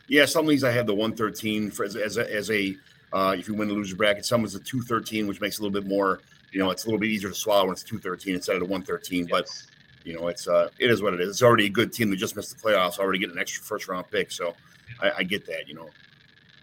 Yeah, 0.07 0.25
some 0.25 0.45
leagues 0.45 0.63
I 0.63 0.71
have 0.71 0.87
the 0.87 0.93
113 0.95 1.69
for 1.69 1.83
as, 1.83 1.95
as 1.95 2.17
a, 2.17 2.33
as 2.33 2.49
a 2.49 2.75
uh, 3.13 3.35
if 3.37 3.47
you 3.47 3.53
win 3.53 3.67
the 3.67 3.73
loser 3.73 3.95
bracket. 3.95 4.25
Some 4.25 4.45
is 4.45 4.55
a 4.55 4.59
213, 4.59 5.27
which 5.27 5.41
makes 5.41 5.57
it 5.57 5.61
a 5.61 5.63
little 5.63 5.81
bit 5.81 5.87
more, 5.87 6.21
you 6.51 6.59
know, 6.59 6.71
it's 6.71 6.85
a 6.85 6.87
little 6.87 6.99
bit 6.99 7.09
easier 7.09 7.29
to 7.29 7.35
swallow 7.35 7.65
when 7.65 7.73
it's 7.73 7.83
213 7.83 8.35
instead 8.35 8.55
of 8.55 8.61
the 8.61 8.65
113. 8.65 9.19
Yes. 9.19 9.29
But 9.29 9.76
you 10.07 10.17
know, 10.17 10.29
it's 10.29 10.47
uh, 10.47 10.69
it 10.79 10.89
is 10.89 11.01
what 11.01 11.13
it 11.13 11.19
is. 11.19 11.29
It's 11.29 11.43
already 11.43 11.65
a 11.65 11.69
good 11.69 11.91
team 11.91 12.09
that 12.09 12.15
just 12.15 12.35
missed 12.37 12.55
the 12.55 12.61
playoffs, 12.61 12.97
already 12.97 13.19
getting 13.19 13.35
an 13.35 13.41
extra 13.41 13.61
first 13.61 13.89
round 13.89 14.09
pick. 14.09 14.31
So 14.31 14.55
I, 15.01 15.11
I 15.17 15.23
get 15.23 15.45
that, 15.47 15.67
you 15.67 15.75
know. 15.75 15.89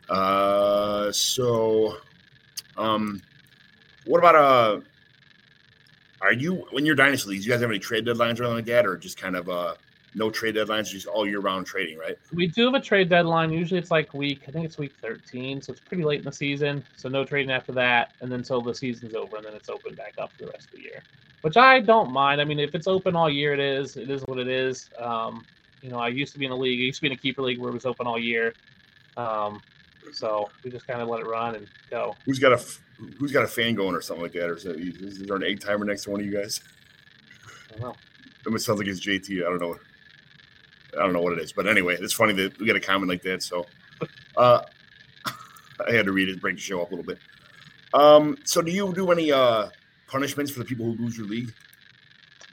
Uh, 0.08 1.12
so, 1.12 1.98
um, 2.78 3.20
what 4.06 4.18
about 4.18 4.34
uh, 4.34 4.80
are 6.22 6.32
you 6.32 6.66
when 6.70 6.86
you're 6.86 6.94
dynasty 6.94 7.30
leagues? 7.30 7.46
You 7.46 7.52
guys 7.52 7.60
have 7.60 7.70
any 7.70 7.78
trade 7.78 8.06
deadlines 8.06 8.40
or 8.40 8.44
anything 8.44 8.54
like 8.54 8.64
that, 8.66 8.86
or 8.86 8.96
just 8.96 9.18
kind 9.18 9.36
of 9.36 9.50
uh, 9.50 9.74
no 10.14 10.30
trade 10.30 10.54
deadlines, 10.54 10.88
just 10.88 11.06
all 11.06 11.26
year 11.26 11.40
round 11.40 11.66
trading, 11.66 11.98
right? 11.98 12.16
We 12.32 12.46
do 12.46 12.64
have 12.64 12.74
a 12.74 12.80
trade 12.80 13.10
deadline. 13.10 13.52
Usually 13.52 13.78
it's 13.78 13.90
like 13.90 14.14
week, 14.14 14.44
I 14.48 14.52
think 14.52 14.64
it's 14.64 14.78
week 14.78 14.94
13. 15.02 15.60
So 15.60 15.72
it's 15.72 15.80
pretty 15.80 16.04
late 16.04 16.20
in 16.20 16.24
the 16.24 16.32
season. 16.32 16.84
So 16.96 17.08
no 17.08 17.24
trading 17.24 17.50
after 17.50 17.72
that. 17.72 18.12
And 18.20 18.30
then 18.30 18.40
until 18.40 18.62
the 18.62 18.74
season's 18.74 19.14
over, 19.14 19.36
and 19.36 19.44
then 19.44 19.54
it's 19.54 19.68
open 19.68 19.94
back 19.94 20.14
up 20.18 20.32
for 20.32 20.44
the 20.44 20.50
rest 20.52 20.66
of 20.66 20.72
the 20.72 20.82
year, 20.82 21.02
which 21.44 21.58
I 21.58 21.80
don't 21.80 22.10
mind. 22.10 22.40
I 22.40 22.44
mean, 22.44 22.58
if 22.58 22.74
it's 22.74 22.86
open 22.86 23.14
all 23.14 23.28
year, 23.28 23.52
it 23.52 23.60
is. 23.60 23.98
It 23.98 24.08
is 24.08 24.22
what 24.22 24.38
it 24.38 24.48
is. 24.48 24.88
Um, 24.98 25.44
you 25.82 25.90
know, 25.90 25.98
I 25.98 26.08
used 26.08 26.32
to 26.32 26.38
be 26.38 26.46
in 26.46 26.52
a 26.52 26.56
league, 26.56 26.80
I 26.80 26.84
used 26.84 26.96
to 26.96 27.02
be 27.02 27.08
in 27.08 27.12
a 27.12 27.18
keeper 27.18 27.42
league 27.42 27.58
where 27.58 27.68
it 27.68 27.74
was 27.74 27.84
open 27.84 28.06
all 28.06 28.18
year. 28.18 28.54
Um, 29.18 29.60
so 30.14 30.48
we 30.64 30.70
just 30.70 30.86
kind 30.86 31.02
of 31.02 31.08
let 31.08 31.20
it 31.20 31.26
run 31.26 31.56
and 31.56 31.68
go. 31.90 32.16
Who's 32.24 32.38
got 32.38 32.52
a 32.52 32.64
Who's 33.18 33.32
got 33.32 33.44
a 33.44 33.48
fan 33.48 33.74
going 33.74 33.94
or 33.94 34.00
something 34.00 34.22
like 34.22 34.32
that? 34.32 34.48
Or 34.48 34.56
is, 34.56 34.64
is 34.64 35.18
there 35.18 35.36
an 35.36 35.42
eight 35.42 35.60
timer 35.60 35.84
next 35.84 36.04
to 36.04 36.10
one 36.10 36.20
of 36.20 36.26
you 36.26 36.32
guys? 36.32 36.60
I 37.68 37.72
don't 37.72 37.80
know. 37.82 38.54
It 38.54 38.58
sounds 38.60 38.78
like 38.78 38.88
it's 38.88 39.04
JT. 39.04 39.40
I 39.40 39.50
don't 39.50 39.60
know. 39.60 39.76
I 40.96 41.02
don't 41.02 41.12
know 41.12 41.20
what 41.20 41.32
it 41.32 41.40
is, 41.40 41.52
but 41.52 41.66
anyway, 41.66 41.96
it's 42.00 42.12
funny 42.12 42.32
that 42.34 42.58
we 42.58 42.66
get 42.66 42.76
a 42.76 42.80
comment 42.80 43.10
like 43.10 43.22
that. 43.22 43.42
So 43.42 43.66
uh, 44.36 44.62
I 45.88 45.92
had 45.92 46.06
to 46.06 46.12
read 46.12 46.28
it, 46.28 46.40
break 46.40 46.54
the 46.54 46.60
show 46.60 46.80
up 46.80 46.92
a 46.92 46.94
little 46.94 47.04
bit. 47.04 47.18
Um, 47.92 48.38
so 48.44 48.62
do 48.62 48.70
you 48.70 48.92
do 48.94 49.10
any 49.10 49.32
uh, 49.32 49.68
punishments 50.06 50.50
for 50.52 50.58
the 50.58 50.64
people 50.64 50.86
who 50.86 51.02
lose 51.02 51.16
your 51.16 51.26
league? 51.26 51.52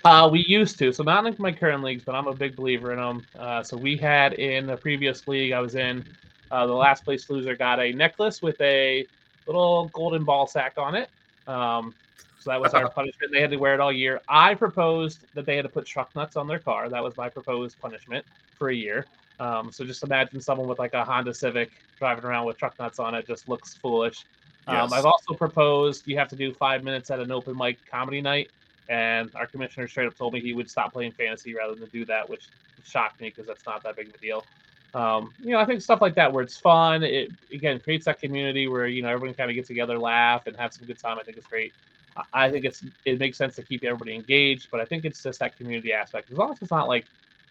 Uh, 0.04 0.28
we 0.32 0.44
used 0.48 0.80
to, 0.80 0.92
so 0.92 1.04
not 1.04 1.26
in 1.26 1.36
my 1.38 1.52
current 1.52 1.84
leagues, 1.84 2.04
but 2.04 2.16
I'm 2.16 2.28
a 2.28 2.34
big 2.34 2.56
believer 2.56 2.92
in 2.92 2.98
them. 2.98 3.26
Uh, 3.38 3.62
so 3.62 3.78
we 3.78 3.96
had 3.96 4.34
in 4.34 4.66
the 4.66 4.76
previous 4.76 5.28
league 5.28 5.52
I 5.52 5.60
was 5.60 5.76
in, 5.76 6.04
uh, 6.50 6.66
the 6.66 6.74
last 6.74 7.06
place 7.06 7.30
loser 7.30 7.56
got 7.56 7.80
a 7.80 7.92
necklace 7.94 8.42
with 8.42 8.60
a 8.62 9.06
little 9.46 9.90
golden 9.94 10.24
ball 10.24 10.48
sack 10.48 10.74
on 10.78 10.96
it. 10.96 11.10
Um, 11.48 11.94
so 12.40 12.50
that 12.50 12.60
was 12.60 12.74
our 12.74 12.90
punishment. 12.96 13.32
They 13.32 13.42
had 13.42 13.52
to 13.52 13.58
wear 13.58 13.76
it 13.76 13.80
all 13.80 13.92
year. 13.92 14.22
I 14.28 14.56
proposed 14.56 15.26
that 15.36 15.46
they 15.46 15.56
had 15.56 15.64
to 15.64 15.70
put 15.70 15.86
truck 15.86 16.16
nuts 16.16 16.36
on 16.36 16.48
their 16.48 16.60
car. 16.60 16.90
That 16.90 17.04
was 17.04 17.16
my 17.16 17.30
proposed 17.30 17.80
punishment 17.80 18.26
for 18.58 18.70
a 18.70 18.76
year. 18.76 19.06
Um, 19.40 19.72
so 19.72 19.84
just 19.84 20.04
imagine 20.04 20.42
someone 20.42 20.68
with 20.68 20.80
like 20.80 20.94
a 20.94 21.04
Honda 21.04 21.34
Civic 21.34 21.72
driving 21.98 22.26
around 22.26 22.46
with 22.46 22.58
truck 22.58 22.78
nuts 22.80 23.00
on 23.00 23.16
it 23.16 23.28
just 23.28 23.48
looks 23.48 23.76
foolish. 23.76 24.26
Um, 24.68 24.94
Yes. 24.94 24.94
I've 24.94 25.06
also 25.06 25.34
proposed 25.36 26.04
you 26.08 26.18
have 26.18 26.30
to 26.30 26.36
do 26.36 26.54
five 26.54 26.84
minutes 26.84 27.10
at 27.10 27.20
an 27.20 27.32
open 27.32 27.58
mic 27.58 27.80
comedy 27.90 28.22
night, 28.22 28.52
and 28.88 29.32
our 29.36 29.48
commissioner 29.48 29.88
straight 29.88 30.08
up 30.08 30.16
told 30.16 30.34
me 30.34 30.42
he 30.42 30.54
would 30.54 30.70
stop 30.70 30.94
playing 30.94 31.14
fantasy 31.14 31.56
rather 31.56 31.76
than 31.76 31.90
do 31.90 32.06
that, 32.06 32.30
which 32.30 32.50
shocked 32.84 33.20
me 33.20 33.30
because 33.30 33.48
that's 33.48 33.66
not 33.66 33.84
that 33.84 33.96
big 33.96 34.10
of 34.10 34.16
a 34.16 34.20
deal. 34.20 34.46
Um, 34.94 35.34
you 35.42 35.54
know, 35.54 35.60
I 35.60 35.66
think 35.66 35.82
stuff 35.82 36.02
like 36.02 36.16
that 36.16 36.34
where 36.34 36.44
it's 36.44 36.58
fun, 36.58 37.04
it 37.04 37.32
again 37.54 37.80
creates 37.80 38.06
that 38.06 38.20
community 38.20 38.68
where 38.68 38.88
you 38.88 39.02
know 39.02 39.10
everyone 39.10 39.36
kind 39.36 39.50
of 39.50 39.56
get 39.56 39.66
together, 39.66 39.98
laugh, 39.98 40.44
and 40.46 40.56
have 40.58 40.74
some 40.74 40.86
good 40.86 41.00
time. 41.00 41.18
I 41.20 41.24
think 41.24 41.38
it's 41.38 41.48
great. 41.48 41.74
I- 42.16 42.46
I 42.48 42.52
think 42.52 42.66
it's 42.66 42.84
it 43.06 43.20
makes 43.20 43.38
sense 43.38 43.56
to 43.56 43.64
keep 43.64 43.84
everybody 43.84 44.16
engaged, 44.16 44.68
but 44.72 44.82
I 44.82 44.86
think 44.86 45.06
it's 45.06 45.24
just 45.24 45.40
that 45.40 45.56
community 45.58 45.94
aspect. 45.94 46.30
As 46.32 46.38
long 46.38 46.52
as 46.52 46.62
it's 46.62 46.72
not 46.72 46.88
like 46.90 47.08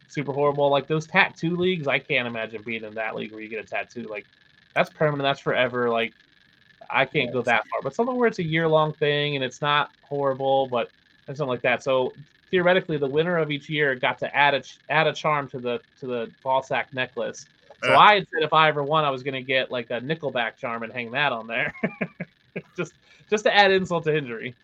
super 0.09 0.33
horrible, 0.33 0.71
like 0.71 0.89
those 0.89 1.07
tattoo 1.07 1.57
leagues, 1.57 1.87
I 1.89 1.99
can't 1.99 2.29
imagine 2.29 2.63
being 2.63 2.85
in 2.85 2.95
that 2.95 3.15
league 3.17 3.33
where 3.33 3.41
you 3.41 3.49
get 3.49 3.65
a 3.65 3.67
tattoo. 3.67 4.09
Like 4.09 4.27
that's 4.75 4.91
permanent, 4.91 5.25
that's 5.25 5.41
forever. 5.41 5.91
Like 5.91 6.15
I 6.93 7.05
can't 7.05 7.33
go 7.33 7.43
that 7.43 7.67
far. 7.69 7.81
But 7.83 7.95
something 7.95 8.17
where 8.17 8.29
it's 8.29 8.39
a 8.39 8.45
year 8.45 8.69
long 8.69 8.93
thing 8.93 9.37
and 9.37 9.45
it's 9.45 9.61
not 9.61 9.91
horrible, 10.03 10.67
but 10.67 10.91
and 11.29 11.37
something 11.37 11.51
like 11.51 11.63
that. 11.63 11.83
So 11.83 12.13
theoretically, 12.51 12.97
the 12.97 13.09
winner 13.09 13.39
of 13.39 13.51
each 13.51 13.69
year 13.69 13.95
got 13.95 14.19
to 14.19 14.37
add 14.37 14.55
a 14.55 14.63
add 14.89 15.07
a 15.07 15.13
charm 15.13 15.49
to 15.49 15.59
the 15.59 15.81
to 16.01 16.07
the 16.07 16.31
ball 16.43 16.63
sack 16.63 16.93
necklace. 16.93 17.47
So 17.83 17.95
Uh. 17.95 17.99
I 17.99 18.15
had 18.15 18.29
said 18.29 18.43
if 18.43 18.53
I 18.53 18.69
ever 18.69 18.83
won, 18.83 19.05
I 19.05 19.11
was 19.11 19.23
going 19.23 19.35
to 19.35 19.43
get 19.43 19.71
like 19.71 19.91
a 19.91 20.01
Nickelback 20.01 20.57
charm 20.57 20.83
and 20.83 20.93
hang 20.93 21.11
that 21.13 21.33
on 21.33 21.47
there, 21.47 21.73
just 22.77 22.93
just 23.31 23.45
to 23.45 23.57
add 23.57 23.71
insult 23.71 24.05
to 24.05 24.17
injury. 24.17 24.55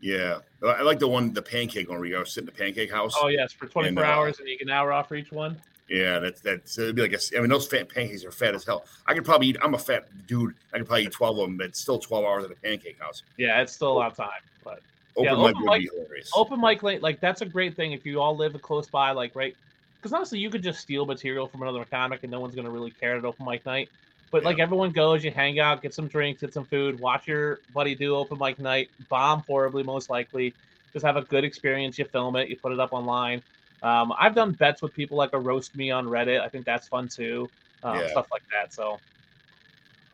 Yeah, 0.00 0.38
I 0.66 0.82
like 0.82 0.98
the 0.98 1.06
one, 1.06 1.32
the 1.32 1.42
pancake 1.42 1.88
one 1.88 1.98
where 1.98 2.08
you 2.08 2.16
go 2.16 2.24
sit 2.24 2.40
in 2.40 2.46
the 2.46 2.52
pancake 2.52 2.90
house. 2.90 3.14
Oh 3.16 3.28
yes, 3.28 3.52
for 3.52 3.66
24 3.66 4.04
uh, 4.04 4.08
hours 4.08 4.40
and 4.40 4.48
you 4.48 4.58
get 4.58 4.66
an 4.66 4.72
hour 4.72 4.92
off 4.92 5.08
for 5.08 5.14
each 5.14 5.30
one. 5.30 5.56
Yeah, 5.92 6.20
that's 6.20 6.40
that's 6.40 6.78
it'd 6.78 6.96
be 6.96 7.02
like 7.02 7.12
a, 7.12 7.18
I 7.36 7.40
mean 7.40 7.50
those 7.50 7.66
fat 7.68 7.90
pancakes 7.90 8.24
are 8.24 8.30
fat 8.32 8.54
as 8.54 8.64
hell. 8.64 8.86
I 9.06 9.12
could 9.12 9.26
probably 9.26 9.48
eat. 9.48 9.58
I'm 9.62 9.74
a 9.74 9.78
fat 9.78 10.04
dude. 10.26 10.54
I 10.72 10.78
could 10.78 10.86
probably 10.86 11.04
eat 11.04 11.12
twelve 11.12 11.38
of 11.38 11.44
them, 11.44 11.58
but 11.58 11.66
it's 11.66 11.80
still 11.80 11.98
twelve 11.98 12.24
hours 12.24 12.44
at 12.44 12.50
a 12.50 12.54
pancake 12.56 12.98
house. 12.98 13.22
Yeah, 13.36 13.60
it's 13.60 13.74
still 13.74 13.92
a 13.92 13.98
lot 13.98 14.10
of 14.10 14.16
time, 14.16 14.30
but 14.64 14.78
Open 15.16 15.32
Yeah, 15.32 15.36
mic 15.36 15.54
open 15.54 15.62
would 15.64 15.72
be 15.74 15.80
mic- 15.82 15.90
hilarious. 15.92 16.30
open 16.34 16.60
mic 16.62 16.82
late 16.82 17.02
like 17.02 17.20
that's 17.20 17.42
a 17.42 17.46
great 17.46 17.76
thing 17.76 17.92
if 17.92 18.06
you 18.06 18.20
all 18.20 18.34
live 18.34 18.60
close 18.62 18.88
by 18.88 19.10
like 19.10 19.32
right 19.34 19.54
because 20.00 20.14
honestly 20.14 20.38
you 20.38 20.48
could 20.48 20.62
just 20.62 20.80
steal 20.80 21.04
material 21.04 21.46
from 21.46 21.60
another 21.60 21.84
comic 21.84 22.20
and 22.22 22.32
no 22.32 22.40
one's 22.40 22.54
going 22.54 22.64
to 22.64 22.70
really 22.70 22.90
care 22.92 23.18
at 23.18 23.24
open 23.26 23.44
mic 23.44 23.64
night 23.66 23.90
but 24.30 24.42
like 24.42 24.58
everyone 24.58 24.90
goes 24.92 25.22
you 25.22 25.30
hang 25.30 25.60
out 25.60 25.82
get 25.82 25.92
some 25.92 26.08
drinks 26.08 26.40
get 26.40 26.54
some 26.54 26.64
food 26.64 26.98
watch 26.98 27.28
your 27.28 27.58
buddy 27.74 27.94
do 27.94 28.16
open 28.16 28.38
mic 28.38 28.58
night 28.58 28.88
bomb 29.10 29.44
horribly 29.46 29.82
most 29.82 30.08
likely 30.08 30.56
just 30.94 31.04
have 31.04 31.18
a 31.18 31.22
good 31.22 31.44
experience 31.44 31.98
you 31.98 32.06
film 32.06 32.34
it 32.36 32.48
you 32.48 32.56
put 32.56 32.72
it 32.72 32.80
up 32.80 32.94
online 32.94 33.42
um, 33.82 34.12
i've 34.18 34.34
done 34.34 34.52
bets 34.52 34.80
with 34.82 34.92
people 34.94 35.16
like 35.16 35.30
a 35.32 35.38
roast 35.38 35.74
me 35.76 35.90
on 35.90 36.06
reddit 36.06 36.40
i 36.40 36.48
think 36.48 36.64
that's 36.64 36.88
fun 36.88 37.08
too 37.08 37.50
um, 37.82 37.98
Yeah. 38.00 38.06
stuff 38.08 38.26
like 38.32 38.42
that 38.52 38.72
so 38.72 38.98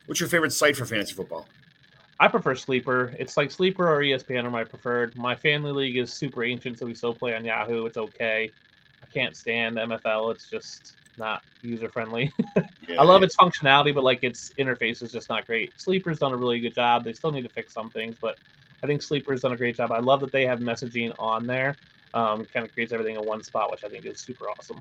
What's 0.07 0.21
your 0.21 0.29
favorite 0.31 0.55
site 0.55 0.75
for 0.75 0.87
fantasy 0.87 1.13
football? 1.13 1.47
I 2.19 2.29
prefer 2.29 2.55
Sleeper. 2.55 3.15
It's 3.19 3.37
like 3.37 3.51
Sleeper 3.51 3.87
or 3.87 4.01
ESPN 4.01 4.45
are 4.45 4.51
my 4.51 4.65
preferred. 4.65 5.15
My 5.17 5.37
family 5.37 5.71
league 5.71 5.99
is 5.99 6.11
super 6.11 6.43
ancient, 6.45 6.79
so 6.79 6.87
we 6.87 6.95
still 6.95 7.13
play 7.13 7.35
on 7.35 7.45
Yahoo. 7.45 7.85
It's 7.85 7.99
okay. 7.99 8.51
I 9.03 9.07
can't 9.13 9.37
stand 9.37 9.77
MFL. 9.77 10.33
It's 10.33 10.49
just 10.49 10.97
not 11.19 11.43
user 11.61 11.91
friendly. 11.91 12.33
I 12.99 13.05
love 13.05 13.23
its 13.23 13.37
functionality, 13.37 13.95
but 13.95 14.03
like 14.03 14.25
its 14.25 14.51
interface 14.59 15.03
is 15.03 15.13
just 15.13 15.29
not 15.29 15.47
great. 15.47 15.79
Sleeper's 15.79 16.19
done 16.19 16.33
a 16.33 16.37
really 16.39 16.59
good 16.59 16.75
job. 16.75 17.05
They 17.05 17.13
still 17.13 17.31
need 17.31 17.43
to 17.43 17.51
fix 17.51 17.75
some 17.75 17.91
things, 17.91 18.17
but 18.19 18.37
I 18.83 18.87
think 18.87 19.03
Sleeper's 19.03 19.43
done 19.43 19.53
a 19.53 19.59
great 19.59 19.77
job. 19.77 19.93
I 19.93 19.99
love 20.01 20.21
that 20.23 20.33
they 20.33 20.47
have 20.47 20.61
messaging 20.61 21.15
on 21.19 21.47
there. 21.47 21.77
Um, 22.15 22.47
kind 22.47 22.65
of 22.65 22.73
creates 22.73 22.93
everything 22.93 23.17
in 23.17 23.25
one 23.25 23.43
spot, 23.43 23.71
which 23.71 23.85
I 23.85 23.89
think 23.89 24.07
is 24.07 24.21
super 24.21 24.49
awesome. 24.49 24.81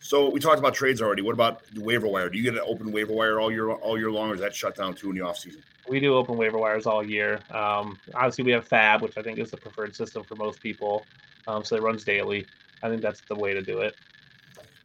So 0.00 0.30
we 0.30 0.40
talked 0.40 0.58
about 0.58 0.74
trades 0.74 1.00
already. 1.00 1.22
What 1.22 1.34
about 1.34 1.64
the 1.72 1.80
waiver 1.80 2.06
wire? 2.06 2.28
Do 2.28 2.36
you 2.36 2.44
get 2.44 2.54
an 2.54 2.64
open 2.66 2.92
waiver 2.92 3.12
wire 3.12 3.40
all 3.40 3.50
year 3.50 3.70
all 3.70 3.98
year 3.98 4.10
long, 4.10 4.30
or 4.30 4.34
is 4.34 4.40
that 4.40 4.54
shut 4.54 4.76
down 4.76 4.94
too 4.94 5.10
in 5.10 5.16
the 5.16 5.22
off 5.22 5.38
season? 5.38 5.62
we 5.88 6.00
do 6.00 6.14
open 6.14 6.36
waiver 6.36 6.58
wires 6.58 6.86
all 6.86 7.04
year. 7.04 7.40
Um, 7.50 7.98
obviously, 8.14 8.44
we 8.44 8.52
have 8.52 8.68
FAAB, 8.68 9.00
which 9.00 9.18
I 9.18 9.22
think 9.22 9.38
is 9.38 9.50
the 9.50 9.56
preferred 9.56 9.94
system 9.94 10.22
for 10.22 10.36
most 10.36 10.60
people. 10.60 11.04
Um, 11.46 11.64
so 11.64 11.76
it 11.76 11.82
runs 11.82 12.04
daily. 12.04 12.46
I 12.82 12.88
think 12.88 13.02
that's 13.02 13.20
the 13.22 13.34
way 13.34 13.52
to 13.54 13.62
do 13.62 13.80
it. 13.80 13.94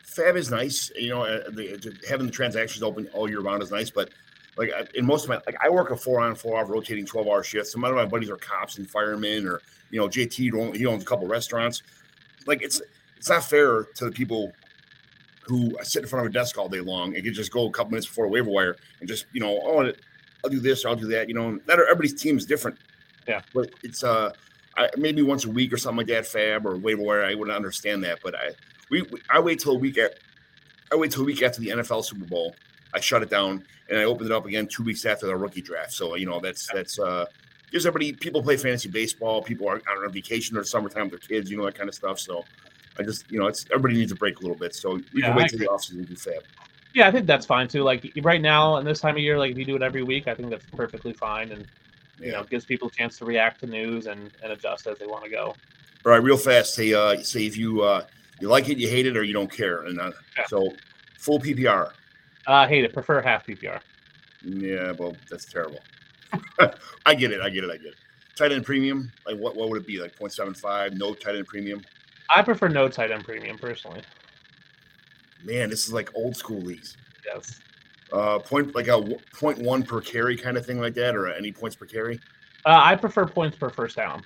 FAAB 0.06 0.36
is 0.36 0.50
nice. 0.50 0.92
You 0.96 1.10
know, 1.10 1.24
uh, 1.24 1.50
the, 1.50 1.96
having 2.10 2.26
the 2.26 2.32
transactions 2.32 2.82
open 2.84 3.08
all 3.14 3.30
year 3.30 3.42
round 3.42 3.62
is 3.62 3.72
nice, 3.72 3.90
but 3.90 4.10
like 4.58 4.72
in 4.96 5.06
most 5.06 5.24
of 5.24 5.30
my 5.30 5.40
like 5.46 5.56
I 5.62 5.70
work 5.70 5.92
a 5.92 5.96
four 5.96 6.20
on 6.20 6.34
four 6.34 6.60
off 6.60 6.70
rotating 6.70 7.06
twelve 7.06 7.28
hour 7.28 7.44
shifts. 7.44 7.72
Some 7.72 7.84
of 7.84 7.94
my 7.94 8.06
buddies 8.06 8.30
are 8.30 8.38
cops 8.38 8.80
and 8.80 8.90
firemen, 8.90 9.46
or 9.46 9.62
you 9.92 10.00
know, 10.00 10.08
JT 10.08 10.76
he 10.76 10.86
owns 10.86 11.04
a 11.04 11.06
couple 11.06 11.28
restaurants. 11.28 11.84
Like 12.46 12.62
it's 12.62 12.82
it's 13.18 13.30
not 13.30 13.44
fair 13.44 13.84
to 13.96 14.06
the 14.06 14.12
people 14.12 14.54
who 15.42 15.78
sit 15.82 16.04
in 16.04 16.10
front 16.10 16.26
of 16.26 16.30
a 16.30 16.34
desk 16.34 16.58
all 16.58 16.68
day 16.68 16.82
long 16.82 17.16
and 17.16 17.24
can 17.24 17.34
just 17.34 17.52
go 17.52 17.68
a 17.68 17.72
couple 17.72 17.92
minutes 17.92 18.08
before 18.08 18.26
a 18.26 18.30
waiver 18.30 18.50
wire 18.50 18.76
and 19.00 19.08
just 19.08 19.26
you 19.32 19.40
know, 19.40 19.60
oh, 19.64 19.92
I'll 20.44 20.50
do 20.50 20.60
this, 20.60 20.86
or 20.86 20.90
I'll 20.90 20.96
do 20.96 21.08
that. 21.08 21.28
You 21.28 21.36
know, 21.36 21.60
that 21.66 21.80
everybody's 21.80 22.20
team 22.20 22.38
is 22.38 22.46
different. 22.46 22.78
Yeah. 23.28 23.42
but 23.54 23.70
it's 23.84 24.04
uh, 24.04 24.32
I, 24.78 24.90
maybe 24.98 25.22
once 25.22 25.46
a 25.46 25.50
week 25.50 25.74
or 25.74 25.78
something 25.78 25.98
like 25.98 26.08
that, 26.08 26.24
FAAB 26.24 26.66
or 26.66 26.78
waiver 26.78 27.02
wire. 27.02 27.26
I 27.26 27.34
wouldn't 27.34 27.56
understand 27.56 28.04
that, 28.04 28.20
but 28.24 28.36
I 28.36 28.52
we, 28.90 29.02
we 29.04 29.20
I 29.30 29.40
wait 29.40 29.60
till 29.60 29.74
a 29.74 29.78
week 29.78 29.98
at 29.98 30.20
I 30.92 30.96
wait 30.96 31.12
till 31.12 31.24
a 31.24 31.26
week 31.26 31.42
after 31.42 31.60
the 31.62 31.70
NFL 31.70 32.04
Super 32.06 32.26
Bowl. 32.26 32.56
I 32.94 33.00
shut 33.00 33.22
it 33.22 33.30
down 33.30 33.66
and 33.90 34.00
I 34.00 34.04
opened 34.04 34.30
it 34.30 34.34
up 34.34 34.46
again 34.46 34.68
two 34.68 34.84
weeks 34.84 35.06
after 35.06 35.28
the 35.28 35.36
rookie 35.36 35.62
draft. 35.62 35.94
So 35.94 36.16
you 36.16 36.26
know 36.26 36.40
that's 36.40 36.68
that's 36.72 37.00
uh 37.00 37.26
gives 37.72 37.86
everybody 37.86 38.14
people 38.14 38.42
play 38.42 38.58
fantasy 38.58 38.90
baseball. 38.90 39.42
People 39.42 39.68
are 39.68 39.82
on 39.90 40.12
vacation 40.12 40.58
or 40.58 40.64
summertime 40.64 41.10
with 41.10 41.22
their 41.22 41.28
kids, 41.38 41.50
you 41.52 41.58
know 41.58 41.66
that 41.66 41.76
kind 41.76 41.90
of 41.90 41.96
stuff. 41.96 42.20
So 42.20 42.44
I 42.98 43.04
just 43.04 43.30
you 43.30 43.40
know 43.40 43.48
it's 43.48 43.66
everybody 43.72 43.96
needs 43.96 44.12
a 44.12 44.16
break 44.16 44.40
a 44.40 44.42
little 44.42 44.58
bit. 44.58 44.74
So 44.76 44.94
we 45.14 45.22
Yeah, 45.22 45.28
can 45.28 45.36
wait 45.36 45.50
till 45.50 45.60
the 45.60 45.68
offseason 45.68 45.98
and 46.00 46.08
do 46.08 46.16
FAAB. 46.16 46.40
Yeah, 46.94 47.08
I 47.08 47.12
think 47.12 47.28
that's 47.28 47.46
fine 47.46 47.68
too. 47.68 47.84
Like 47.84 48.12
right 48.22 48.42
now, 48.42 48.78
and 48.78 48.88
this 48.88 49.00
time 49.00 49.16
of 49.16 49.22
year, 49.22 49.38
like 49.38 49.52
if 49.52 49.58
you 49.58 49.66
do 49.66 49.76
it 49.76 49.82
every 49.82 50.04
week, 50.04 50.28
I 50.28 50.34
think 50.34 50.50
that's 50.50 50.66
perfectly 50.76 51.14
fine, 51.14 51.52
and 51.52 51.68
you 52.20 52.32
know 52.32 52.44
gives 52.44 52.66
people 52.66 52.88
a 52.88 52.92
chance 52.92 53.18
to 53.20 53.26
react 53.26 53.60
to 53.62 53.68
news 53.68 54.08
and, 54.08 54.32
and 54.44 54.52
adjust 54.52 54.88
as 54.88 54.98
they 54.98 55.06
want 55.06 55.24
to 55.24 55.30
go. 55.30 55.56
All 56.06 56.12
right, 56.12 56.24
real 56.24 56.38
fast. 56.38 56.74
Say 56.74 56.94
uh 56.94 57.22
say 57.22 57.46
if 57.46 57.58
you 57.58 57.82
uh 57.82 58.06
you 58.40 58.48
like 58.50 58.70
it, 58.70 58.78
you 58.78 58.88
hate 58.88 59.06
it, 59.06 59.18
or 59.18 59.24
you 59.24 59.34
don't 59.34 59.52
care. 59.52 59.84
And 59.84 60.00
uh, 60.00 60.12
Yeah. 60.38 60.46
so 60.48 60.76
full 61.18 61.40
PPR. 61.40 61.92
Uh, 62.46 62.68
hate 62.68 62.86
it. 62.86 62.94
Prefer 62.94 63.22
half 63.22 63.46
PPR. 63.46 63.82
Yeah, 64.44 64.94
well, 64.94 65.18
that's 65.30 65.46
terrible. 65.46 65.82
I 67.06 67.16
get 67.16 67.32
it. 67.32 67.42
I 67.42 67.50
get 67.50 67.64
it. 67.64 67.70
I 67.72 67.78
get 67.78 67.88
it. 67.88 67.96
Tight 68.36 68.52
end 68.52 68.66
premium, 68.66 69.12
like 69.26 69.38
what, 69.38 69.56
what 69.56 69.70
would 69.70 69.82
it 69.82 69.88
be? 69.88 70.00
Like 70.00 70.16
0.75, 70.16 70.96
no 70.96 71.14
tight 71.16 71.36
end 71.36 71.48
premium? 71.48 71.82
I 72.30 72.44
prefer 72.44 72.68
no 72.68 72.88
tight 72.88 73.10
end 73.12 73.24
premium 73.24 73.58
personally. 73.58 74.02
Man, 75.44 75.70
this 75.70 75.88
is 75.88 75.94
like 75.94 76.14
old 76.16 76.36
school 76.36 76.60
leagues. 76.60 76.98
Yes. 77.26 77.60
Uh, 78.12 78.40
point 78.40 78.76
like 78.76 78.86
a 78.86 78.92
w- 78.92 79.18
point 79.34 79.58
one 79.60 79.84
per 79.84 80.02
carry 80.02 80.38
kind 80.38 80.56
of 80.56 80.66
thing 80.66 80.80
like 80.80 80.94
that, 80.94 81.16
or 81.16 81.28
any 81.30 81.52
points 81.52 81.76
per 81.76 81.86
carry? 81.86 82.20
Uh, 82.66 82.80
I 82.84 82.96
prefer 82.96 83.26
points 83.26 83.58
per 83.58 83.70
first 83.70 83.96
down. 83.96 84.24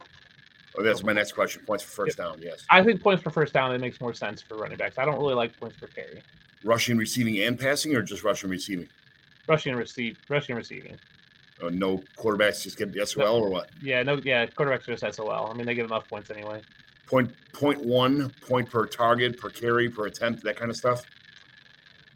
Oh, 0.78 0.84
that's 0.84 1.04
my 1.04 1.14
next 1.14 1.34
question. 1.34 1.64
Points 1.66 1.84
for 1.84 2.06
first 2.06 2.18
down, 2.18 2.42
yes. 2.42 2.66
I 2.70 2.84
think 2.84 3.02
points 3.02 3.24
per 3.24 3.30
first 3.30 3.54
down 3.54 3.74
it 3.74 3.82
makes 3.82 4.00
more 4.00 4.14
sense 4.14 4.42
for 4.42 4.58
running 4.58 4.78
backs. 4.78 4.98
I 4.98 5.06
don't 5.06 5.20
really 5.20 5.36
like 5.36 5.58
points 5.60 5.78
per 5.78 5.88
carry. 5.88 6.22
Rushing, 6.64 6.98
receiving, 6.98 7.40
and 7.40 7.60
passing, 7.60 7.96
or 7.96 8.02
just 8.02 8.24
rushing, 8.24 8.50
receiving? 8.50 8.88
Rushing 9.48 9.72
and 9.72 9.80
receive, 9.80 10.18
rushing 10.30 10.54
and 10.54 10.58
receiving. 10.58 10.98
Uh, 11.62 11.69
no 11.69 12.02
quarterbacks 12.17 12.63
just 12.63 12.78
get 12.78 12.91
the 12.91 13.06
SOL 13.06 13.41
or 13.41 13.50
what? 13.50 13.69
Yeah, 13.82 14.04
no, 14.04 14.19
yeah, 14.24 14.45
quarterbacks 14.45 14.88
are 14.88 14.95
just 14.95 15.15
SOL. 15.15 15.50
I 15.52 15.54
mean, 15.54 15.65
they 15.65 15.76
get 15.76 15.86
enough 15.86 16.08
points 16.10 16.32
anyway. 16.32 16.62
Point 17.08 17.32
point 17.54 17.84
one 17.86 18.30
point 18.41 18.69
per 18.69 18.86
target, 18.86 19.38
per 19.39 19.50
carry, 19.50 19.89
per 19.89 20.08
attempt, 20.08 20.43
that 20.43 20.56
kind 20.56 20.71
of 20.71 20.78
stuff. 20.78 21.04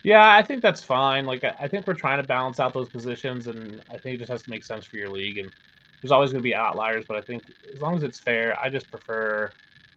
Yeah, 0.03 0.35
I 0.35 0.41
think 0.41 0.61
that's 0.61 0.83
fine. 0.83 1.25
Like, 1.25 1.43
I 1.43 1.53
I 1.59 1.67
think 1.67 1.85
we're 1.85 1.95
trying 1.95 2.21
to 2.21 2.27
balance 2.27 2.59
out 2.59 2.73
those 2.73 2.89
positions, 2.89 3.47
and 3.47 3.81
I 3.91 3.97
think 3.97 4.15
it 4.15 4.17
just 4.19 4.31
has 4.31 4.43
to 4.43 4.49
make 4.49 4.63
sense 4.63 4.85
for 4.85 4.97
your 4.97 5.09
league. 5.09 5.37
And 5.37 5.51
there's 6.01 6.11
always 6.11 6.31
going 6.31 6.41
to 6.41 6.43
be 6.43 6.55
outliers, 6.55 7.05
but 7.07 7.17
I 7.17 7.21
think 7.21 7.43
as 7.73 7.81
long 7.81 7.95
as 7.95 8.03
it's 8.03 8.19
fair, 8.19 8.57
I 8.59 8.69
just 8.69 8.89
prefer 8.89 9.51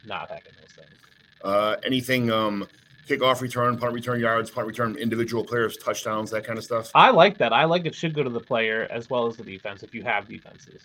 not 0.06 0.30
having 0.30 0.52
those 0.60 0.72
things. 0.72 1.00
Uh, 1.42 1.76
anything 1.84 2.30
um, 2.30 2.66
kickoff 3.08 3.40
return, 3.40 3.78
punt 3.78 3.92
return 3.94 4.20
yards, 4.20 4.50
punt 4.50 4.66
return, 4.66 4.96
individual 4.96 5.44
players, 5.44 5.76
touchdowns, 5.76 6.30
that 6.30 6.44
kind 6.44 6.58
of 6.58 6.64
stuff. 6.64 6.90
I 6.94 7.10
like 7.10 7.38
that. 7.38 7.52
I 7.52 7.64
like 7.64 7.86
it 7.86 7.94
should 7.94 8.14
go 8.14 8.22
to 8.22 8.30
the 8.30 8.40
player 8.40 8.86
as 8.90 9.08
well 9.08 9.26
as 9.26 9.36
the 9.36 9.44
defense 9.44 9.82
if 9.82 9.94
you 9.94 10.02
have 10.02 10.28
defenses. 10.28 10.82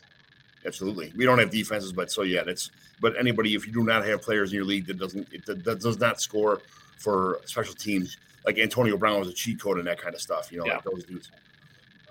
Absolutely. 0.65 1.11
We 1.15 1.25
don't 1.25 1.39
have 1.39 1.49
defenses, 1.51 1.91
but 1.91 2.09
so 2.11 2.21
yeah, 2.21 2.43
that's 2.43 2.71
but 3.01 3.17
anybody 3.19 3.53
if 3.53 3.67
you 3.67 3.73
do 3.73 3.83
not 3.83 4.05
have 4.05 4.21
players 4.21 4.51
in 4.51 4.55
your 4.55 4.65
league 4.65 4.87
that 4.87 4.97
doesn't 4.97 5.27
it, 5.33 5.45
that, 5.45 5.81
does 5.81 5.99
not 5.99 6.21
score 6.21 6.61
for 6.97 7.41
special 7.45 7.73
teams, 7.73 8.17
like 8.45 8.57
Antonio 8.57 8.95
Brown 8.97 9.19
was 9.19 9.27
a 9.27 9.33
cheat 9.33 9.59
code 9.59 9.77
and 9.77 9.87
that 9.87 10.01
kind 10.01 10.15
of 10.15 10.21
stuff, 10.21 10.51
you 10.51 10.59
know, 10.59 10.65
Yeah. 10.65 10.75
like 10.75 10.83
those 10.85 11.03
dudes. 11.03 11.29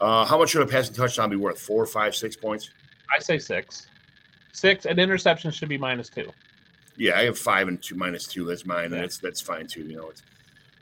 Uh, 0.00 0.24
how 0.26 0.36
much 0.36 0.50
should 0.50 0.62
a 0.62 0.66
passing 0.66 0.94
touchdown 0.94 1.30
be 1.30 1.36
worth? 1.36 1.58
Four, 1.58 1.86
five, 1.86 2.14
six 2.14 2.36
points? 2.36 2.70
I 3.14 3.20
say 3.20 3.38
six. 3.38 3.86
Six, 4.52 4.84
and 4.84 4.98
interception 4.98 5.50
should 5.50 5.68
be 5.68 5.78
minus 5.78 6.10
two. 6.10 6.30
Yeah, 6.96 7.18
I 7.18 7.24
have 7.24 7.38
five 7.38 7.68
and 7.68 7.80
two 7.82 7.94
minus 7.94 8.26
two. 8.26 8.44
That's 8.44 8.66
mine, 8.66 8.86
and 8.86 8.94
Yeah. 8.96 9.02
it's 9.04 9.18
that's 9.18 9.40
fine 9.40 9.66
too. 9.66 9.82
You 9.86 9.96
know, 9.96 10.10
it's 10.10 10.22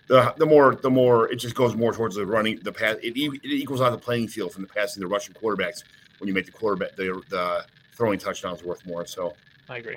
the 0.08 0.34
the 0.38 0.46
more 0.46 0.74
the 0.74 0.90
more 0.90 1.30
it 1.30 1.36
just 1.36 1.54
goes 1.54 1.74
more 1.74 1.92
towards 1.92 2.16
the 2.16 2.26
running 2.26 2.58
the 2.62 2.72
pass. 2.72 2.96
It, 3.02 3.16
it 3.16 3.40
equals 3.44 3.80
out 3.80 3.90
the 3.90 3.98
playing 3.98 4.28
field 4.28 4.52
from 4.52 4.62
the 4.62 4.68
passing 4.68 5.00
the 5.00 5.06
rushing 5.06 5.34
quarterbacks 5.34 5.84
when 6.18 6.28
you 6.28 6.34
make 6.34 6.46
the 6.46 6.52
quarterback 6.52 6.96
the 6.96 7.22
the 7.28 7.64
throwing 7.94 8.18
touchdowns 8.18 8.62
worth 8.64 8.84
more. 8.86 9.06
So 9.06 9.34
I 9.68 9.78
agree. 9.78 9.96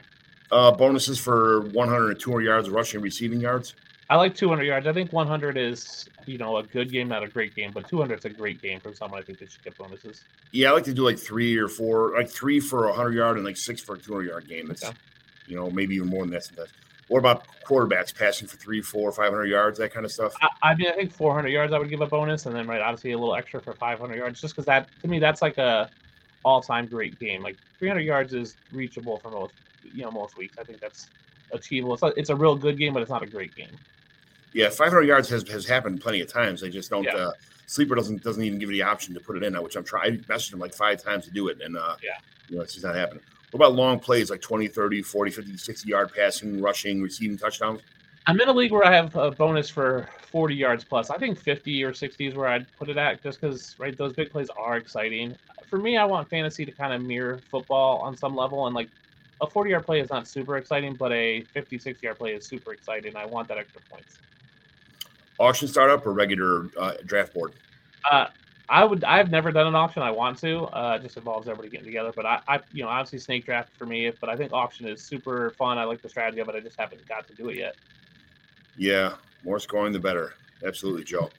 uh, 0.52 0.72
bonuses 0.72 1.20
for 1.20 1.62
100 1.72 2.10
and 2.12 2.20
200 2.20 2.42
yards 2.44 2.70
rushing 2.70 2.98
and 2.98 3.04
receiving 3.04 3.40
yards. 3.40 3.74
I 4.10 4.18
like 4.18 4.36
200 4.36 4.64
yards. 4.64 4.86
I 4.86 4.94
think 4.94 5.12
100 5.14 5.58
is, 5.58 6.08
you 6.28 6.38
know, 6.38 6.58
a 6.58 6.64
good 6.64 6.92
game, 6.92 7.08
not 7.08 7.24
a 7.24 7.28
great 7.28 7.56
game, 7.56 7.72
but 7.74 7.88
200 7.88 8.20
is 8.20 8.26
a 8.26 8.30
great 8.30 8.62
game 8.62 8.80
for 8.82 8.94
someone. 8.94 9.20
I 9.20 9.24
think 9.24 9.40
they 9.40 9.48
should 9.48 9.64
get 9.64 9.76
bonuses. 9.78 10.22
Yeah, 10.52 10.70
I 10.70 10.74
like 10.74 10.84
to 10.84 10.94
do 10.94 11.04
like 11.04 11.18
three 11.18 11.58
or 11.58 11.68
four, 11.70 12.12
like 12.14 12.30
three 12.30 12.60
for 12.60 12.90
a 12.90 12.94
hundred 12.94 13.16
yard 13.16 13.38
and 13.38 13.46
like 13.46 13.58
six 13.58 13.82
for 13.82 13.96
a 13.96 13.98
two 13.98 14.12
hundred 14.14 14.30
yard 14.30 14.48
game. 14.48 14.68
That's 14.68 14.84
Okay. 14.84 14.94
You 15.48 15.56
know 15.56 15.70
maybe 15.72 15.96
even 15.96 16.08
more 16.10 16.24
than 16.24 16.32
that. 16.32 16.44
Sometimes. 16.46 16.70
What 17.10 17.20
about 17.20 17.46
quarterbacks 17.68 18.16
passing 18.16 18.48
for 18.48 18.58
three, 18.58 18.82
four, 18.82 19.12
five 19.12 19.32
hundred 19.32 19.48
yards, 19.48 19.78
that 19.80 19.94
kind 19.94 20.06
of 20.06 20.12
stuff? 20.12 20.34
I, 20.42 20.48
I 20.72 20.76
mean, 20.76 20.88
I 20.88 20.94
think 20.94 21.12
400 21.12 21.50
yards 21.50 21.74
I 21.74 21.78
would 21.78 21.90
give 21.90 22.02
a 22.02 22.08
bonus, 22.08 22.46
and 22.46 22.56
then 22.56 22.66
right, 22.66 22.82
obviously 22.82 23.12
a 23.12 23.18
little 23.18 23.36
extra 23.36 23.62
for 23.62 23.74
500 23.74 24.16
yards, 24.16 24.40
just 24.40 24.56
because 24.56 24.66
that 24.66 24.88
to 25.02 25.08
me 25.08 25.20
that's 25.20 25.42
like 25.42 25.58
a 25.58 25.90
all-time 26.46 26.88
great 26.88 27.20
game. 27.20 27.44
Like 27.44 27.58
300 27.78 28.02
yards 28.02 28.34
is 28.34 28.56
reachable 28.72 29.18
for 29.18 29.30
most, 29.32 29.54
you 29.94 30.04
know, 30.04 30.12
most 30.12 30.38
weeks. 30.38 30.58
I 30.58 30.64
think 30.64 30.80
that's 30.80 31.08
achievable. 31.52 31.94
It's 31.94 32.04
a, 32.04 32.08
it's 32.18 32.30
a 32.30 32.36
real 32.36 32.56
good 32.56 32.78
game, 32.78 32.94
but 32.94 33.02
it's 33.02 33.12
not 33.12 33.22
a 33.22 33.28
great 33.28 33.54
game. 33.56 33.78
Yeah, 34.54 34.70
five 34.70 34.90
hundred 34.90 35.08
yards 35.08 35.30
has, 35.30 35.48
has 35.50 35.66
happened 35.66 36.00
plenty 36.00 36.22
of 36.22 36.32
times. 36.32 36.62
They 36.62 36.70
just 36.70 36.90
don't. 36.90 37.04
Yeah. 37.04 37.16
Uh, 37.16 37.32
Sleeper 37.66 37.96
doesn't 37.96 38.24
doesn't 38.24 38.44
even 38.44 38.60
give 38.60 38.70
you 38.72 38.78
the 38.84 38.88
option 38.90 39.14
to 39.14 39.20
put 39.20 39.36
it 39.36 39.44
in, 39.44 39.62
which 39.62 39.76
I'm 39.76 39.84
trying. 39.84 40.14
I 40.14 40.18
messaged 40.18 40.54
him 40.54 40.60
like 40.60 40.74
five 40.74 41.02
times 41.04 41.26
to 41.26 41.32
do 41.32 41.48
it, 41.48 41.60
and 41.62 41.76
uh, 41.78 41.96
Yeah. 42.04 42.12
you 42.50 42.56
know 42.58 42.62
it's 42.62 42.74
just 42.74 42.86
not 42.86 42.96
happening. 42.96 43.24
What 43.54 43.68
about 43.68 43.76
long 43.76 44.00
plays 44.00 44.32
like 44.32 44.42
20, 44.42 44.68
30, 44.68 45.04
40, 45.04 45.32
50, 45.32 45.58
60 45.58 45.88
yard 45.88 46.12
passing, 46.16 46.60
rushing, 46.60 47.04
receiving 47.04 47.38
touchdowns? 47.38 47.82
I'm 48.26 48.42
in 48.42 48.50
a 48.50 48.52
league 48.52 48.72
where 48.72 48.84
I 48.84 48.92
have 48.92 49.16
a 49.16 49.30
bonus 49.30 49.70
for 49.70 50.10
40 50.32 50.56
yards 50.56 50.84
plus. 50.84 51.12
I 51.12 51.20
think 51.20 51.38
50 51.38 51.84
or 51.84 51.94
60 51.94 52.26
is 52.26 52.34
where 52.34 52.48
I'd 52.48 52.66
put 52.80 52.90
it 52.90 52.98
at, 52.98 53.22
just 53.22 53.40
because 53.40 53.76
right 53.78 53.96
those 53.96 54.14
big 54.14 54.32
plays 54.32 54.50
are 54.58 54.78
exciting. 54.78 55.36
For 55.68 55.78
me, 55.78 55.98
I 55.98 56.06
want 56.06 56.28
fantasy 56.32 56.66
to 56.66 56.72
kind 56.72 56.94
of 56.94 57.04
mirror 57.04 57.42
football 57.52 58.00
on 58.00 58.18
some 58.18 58.36
level, 58.36 58.66
and 58.66 58.74
like 58.74 58.90
a 59.40 59.46
40 59.46 59.70
yard 59.70 59.86
play 59.86 60.00
is 60.00 60.10
not 60.10 60.28
super 60.28 60.58
exciting, 60.58 60.96
but 60.96 61.12
a 61.12 61.42
50, 61.42 61.78
60 61.78 62.08
yard 62.08 62.18
play 62.18 62.34
is 62.34 62.48
super 62.48 62.74
exciting. 62.74 63.16
I 63.16 63.28
want 63.28 63.48
that 63.50 63.60
extra 63.60 63.82
points. 63.88 64.18
Auction 65.38 65.68
startup 65.68 66.08
or 66.08 66.14
regular 66.14 66.70
uh, 66.80 66.94
draft 67.06 67.36
board? 67.36 67.54
Uh, 68.10 68.28
I 68.70 68.86
would. 68.86 69.04
I've 69.04 69.30
never 69.30 69.52
done 69.52 69.68
an 69.68 69.76
auction. 69.76 70.02
I 70.02 70.12
want 70.12 70.38
to. 70.40 70.64
Uh, 70.66 70.98
it 71.00 71.04
just 71.04 71.18
involves 71.18 71.48
everybody 71.48 71.70
getting 71.70 71.86
together. 71.86 72.14
But 72.16 72.26
I, 72.26 72.40
I, 72.48 72.60
you 72.72 72.84
know, 72.84 72.90
obviously 72.90 73.20
snake 73.20 73.46
draft 73.46 73.76
for 73.76 73.86
me. 73.86 74.12
But 74.22 74.30
I 74.30 74.38
think 74.38 74.54
auction 74.54 74.88
is 74.88 75.02
super 75.02 75.52
fun. 75.52 75.78
I 75.78 75.84
like 75.84 76.02
the 76.02 76.10
strategy 76.10 76.40
of 76.40 76.50
it. 76.50 76.56
I 76.56 76.60
just 76.62 76.80
haven't 76.80 77.06
got 77.08 77.28
to 77.28 77.34
do 77.36 77.50
it 77.50 77.58
yet. 77.58 77.76
Yeah, 78.78 79.16
more 79.44 79.60
scoring 79.60 79.92
the 79.92 80.00
better. 80.00 80.34
Absolutely, 80.66 81.04
Joe. 81.04 81.30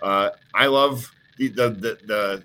Uh, 0.00 0.30
I 0.54 0.66
love 0.66 1.10
the, 1.36 1.48
the 1.48 1.70
the 1.70 1.98
the 2.06 2.42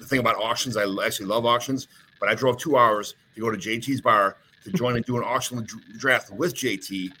the 0.00 0.06
thing 0.06 0.18
about 0.18 0.36
auctions. 0.36 0.76
I 0.76 0.84
actually 1.04 1.26
love 1.26 1.46
auctions, 1.46 1.88
but 2.18 2.28
I 2.28 2.34
drove 2.34 2.58
two 2.58 2.76
hours 2.76 3.14
to 3.34 3.40
go 3.40 3.50
to 3.50 3.56
JT's 3.56 4.00
bar 4.00 4.36
to 4.64 4.72
join 4.72 4.96
and 4.96 5.04
do 5.04 5.16
an 5.16 5.24
auction 5.24 5.66
draft 5.96 6.30
with 6.30 6.54
JT, 6.54 7.12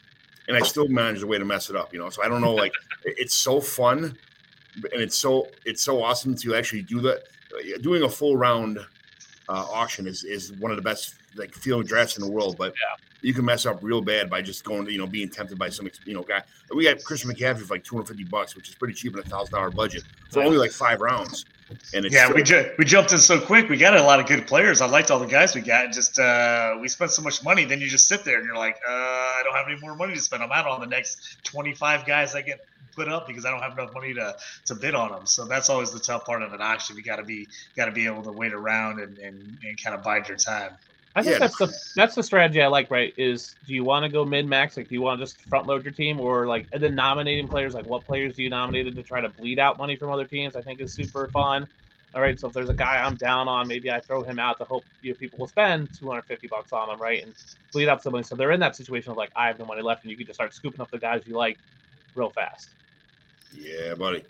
and 0.48 0.56
I 0.56 0.60
still 0.60 0.88
managed 0.88 1.22
a 1.22 1.26
way 1.26 1.38
to 1.38 1.44
mess 1.44 1.70
it 1.70 1.76
up. 1.76 1.92
You 1.92 2.00
know, 2.00 2.10
so 2.10 2.22
I 2.22 2.28
don't 2.28 2.40
know. 2.40 2.54
Like, 2.54 2.72
it's 3.04 3.34
so 3.34 3.60
fun, 3.60 4.16
and 4.92 5.00
it's 5.02 5.16
so 5.16 5.48
it's 5.64 5.82
so 5.82 6.02
awesome 6.02 6.34
to 6.36 6.54
actually 6.54 6.82
do 6.82 7.00
that. 7.00 7.22
Doing 7.82 8.02
a 8.02 8.08
full 8.08 8.36
round 8.36 8.78
uh, 8.78 9.52
auction 9.70 10.06
is 10.06 10.24
is 10.24 10.52
one 10.54 10.70
of 10.70 10.76
the 10.76 10.82
best 10.82 11.14
like 11.36 11.52
field 11.54 11.86
drafts 11.86 12.16
in 12.16 12.24
the 12.24 12.30
world, 12.30 12.56
but 12.58 12.74
you 13.22 13.32
can 13.34 13.44
mess 13.44 13.66
up 13.66 13.78
real 13.82 14.00
bad 14.00 14.28
by 14.30 14.40
just 14.40 14.62
going, 14.64 14.88
you 14.88 14.98
know, 14.98 15.06
being 15.06 15.28
tempted 15.28 15.58
by 15.58 15.68
some, 15.68 15.88
you 16.04 16.14
know, 16.14 16.22
guy. 16.22 16.42
We 16.74 16.84
got 16.84 17.02
Christian 17.02 17.30
McCaffrey 17.30 17.60
for 17.62 17.74
like 17.74 17.84
250 17.84 18.24
bucks, 18.24 18.54
which 18.54 18.68
is 18.68 18.74
pretty 18.74 18.94
cheap 18.94 19.14
in 19.14 19.18
a 19.18 19.22
thousand 19.22 19.54
dollar 19.54 19.70
budget 19.70 20.02
for 20.30 20.42
only 20.42 20.58
like 20.58 20.70
five 20.70 21.00
rounds. 21.00 21.44
And 21.94 22.04
it's 22.06 22.14
Yeah, 22.14 22.24
still- 22.26 22.36
we 22.36 22.42
ju- 22.42 22.70
we 22.78 22.84
jumped 22.84 23.12
in 23.12 23.18
so 23.18 23.40
quick. 23.40 23.68
We 23.68 23.76
got 23.76 23.96
a 23.96 24.02
lot 24.02 24.20
of 24.20 24.26
good 24.26 24.46
players. 24.46 24.80
I 24.80 24.86
liked 24.86 25.10
all 25.10 25.18
the 25.18 25.26
guys 25.26 25.54
we 25.54 25.62
got. 25.62 25.92
Just 25.92 26.18
uh, 26.18 26.76
we 26.80 26.88
spent 26.88 27.10
so 27.10 27.22
much 27.22 27.42
money. 27.42 27.64
Then 27.64 27.80
you 27.80 27.88
just 27.88 28.06
sit 28.06 28.24
there 28.24 28.36
and 28.38 28.46
you're 28.46 28.56
like, 28.56 28.76
uh, 28.88 28.92
I 28.92 29.40
don't 29.44 29.54
have 29.54 29.66
any 29.68 29.80
more 29.80 29.96
money 29.96 30.14
to 30.14 30.20
spend. 30.20 30.42
I'm 30.42 30.52
out 30.52 30.66
on 30.66 30.80
the 30.80 30.86
next 30.86 31.38
25 31.44 32.06
guys 32.06 32.34
I 32.34 32.42
get 32.42 32.60
put 32.96 33.08
up 33.08 33.26
because 33.28 33.44
I 33.44 33.50
don't 33.50 33.62
have 33.62 33.72
enough 33.78 33.94
money 33.94 34.14
to 34.14 34.34
to 34.66 34.74
bid 34.74 34.94
on 34.94 35.12
them. 35.12 35.26
So 35.26 35.44
that's 35.44 35.70
always 35.70 35.92
the 35.92 36.00
tough 36.00 36.24
part 36.24 36.42
of 36.42 36.52
an 36.52 36.60
auction. 36.62 36.96
You 36.96 37.02
got 37.04 37.16
to 37.16 37.24
be 37.24 37.46
got 37.76 37.86
to 37.86 37.92
be 37.92 38.06
able 38.06 38.22
to 38.24 38.32
wait 38.32 38.52
around 38.52 39.00
and, 39.00 39.18
and, 39.18 39.58
and 39.62 39.82
kind 39.82 39.94
of 39.96 40.02
bide 40.02 40.28
your 40.28 40.36
time. 40.38 40.78
I 41.14 41.22
think 41.22 41.34
Yeah. 41.34 41.38
that's 41.38 41.56
the 41.56 41.74
that's 41.94 42.14
the 42.14 42.22
strategy 42.22 42.60
I 42.62 42.66
like. 42.66 42.90
Right? 42.90 43.14
Is 43.16 43.56
do 43.66 43.74
you 43.74 43.84
want 43.84 44.04
to 44.04 44.10
go 44.10 44.24
mid 44.24 44.46
max? 44.46 44.76
Like, 44.76 44.88
do 44.88 44.94
you 44.94 45.02
want 45.02 45.18
to 45.20 45.24
just 45.24 45.40
front 45.42 45.66
load 45.66 45.84
your 45.84 45.92
team, 45.92 46.20
or 46.20 46.46
like 46.46 46.66
and 46.72 46.82
then 46.82 46.94
nominating 46.94 47.48
players? 47.48 47.74
Like, 47.74 47.86
what 47.86 48.04
players 48.04 48.34
do 48.34 48.42
you 48.42 48.50
nominate 48.50 48.94
to 48.94 49.02
try 49.02 49.20
to 49.20 49.28
bleed 49.30 49.58
out 49.58 49.78
money 49.78 49.96
from 49.96 50.10
other 50.10 50.26
teams? 50.26 50.56
I 50.56 50.62
think 50.62 50.80
is 50.80 50.92
super 50.94 51.28
fun. 51.28 51.66
All 52.14 52.22
right, 52.22 52.38
so 52.40 52.48
if 52.48 52.54
there's 52.54 52.70
a 52.70 52.74
guy 52.74 52.96
I'm 53.04 53.16
down 53.16 53.46
on, 53.46 53.68
maybe 53.68 53.90
I 53.90 54.00
throw 54.00 54.22
him 54.22 54.38
out 54.38 54.58
to 54.58 54.64
hope 54.64 54.86
you 55.02 55.10
know, 55.12 55.16
people 55.16 55.38
will 55.38 55.48
spend 55.48 55.90
250 55.98 56.48
bucks 56.48 56.72
on 56.72 56.88
him, 56.88 56.98
right, 56.98 57.22
and 57.22 57.34
bleed 57.72 57.88
out 57.88 58.02
somebody. 58.02 58.24
So 58.24 58.36
they're 58.36 58.52
in 58.52 58.60
that 58.60 58.74
situation 58.74 59.10
of 59.10 59.18
like 59.18 59.30
I 59.36 59.48
have 59.48 59.58
no 59.58 59.66
money 59.66 59.82
left, 59.82 60.04
and 60.04 60.10
you 60.10 60.16
can 60.16 60.26
just 60.26 60.36
start 60.36 60.54
scooping 60.54 60.80
up 60.80 60.90
the 60.90 60.98
guys 60.98 61.22
you 61.26 61.36
like 61.36 61.58
real 62.14 62.30
fast. 62.30 62.70
Yeah, 63.54 63.94
buddy. 63.94 64.24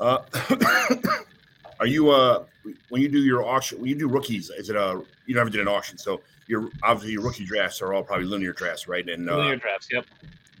Uh, 0.00 0.18
are 1.80 1.86
you 1.86 2.10
uh 2.10 2.44
when 2.88 3.02
you 3.02 3.08
do 3.08 3.18
your 3.18 3.44
auction 3.44 3.80
when 3.80 3.88
you 3.88 3.98
do 3.98 4.08
rookies? 4.08 4.50
Is 4.50 4.70
it 4.70 4.76
a 4.76 5.02
you 5.26 5.34
never 5.34 5.50
did 5.50 5.60
an 5.60 5.68
auction, 5.68 5.98
so 5.98 6.20
your 6.46 6.70
obviously 6.82 7.12
your 7.12 7.22
rookie 7.22 7.44
drafts 7.44 7.82
are 7.82 7.92
all 7.92 8.02
probably 8.02 8.26
linear 8.26 8.52
drafts, 8.52 8.88
right? 8.88 9.08
And 9.08 9.28
uh, 9.28 9.36
Linear 9.36 9.56
drafts, 9.56 9.88
yep. 9.92 10.06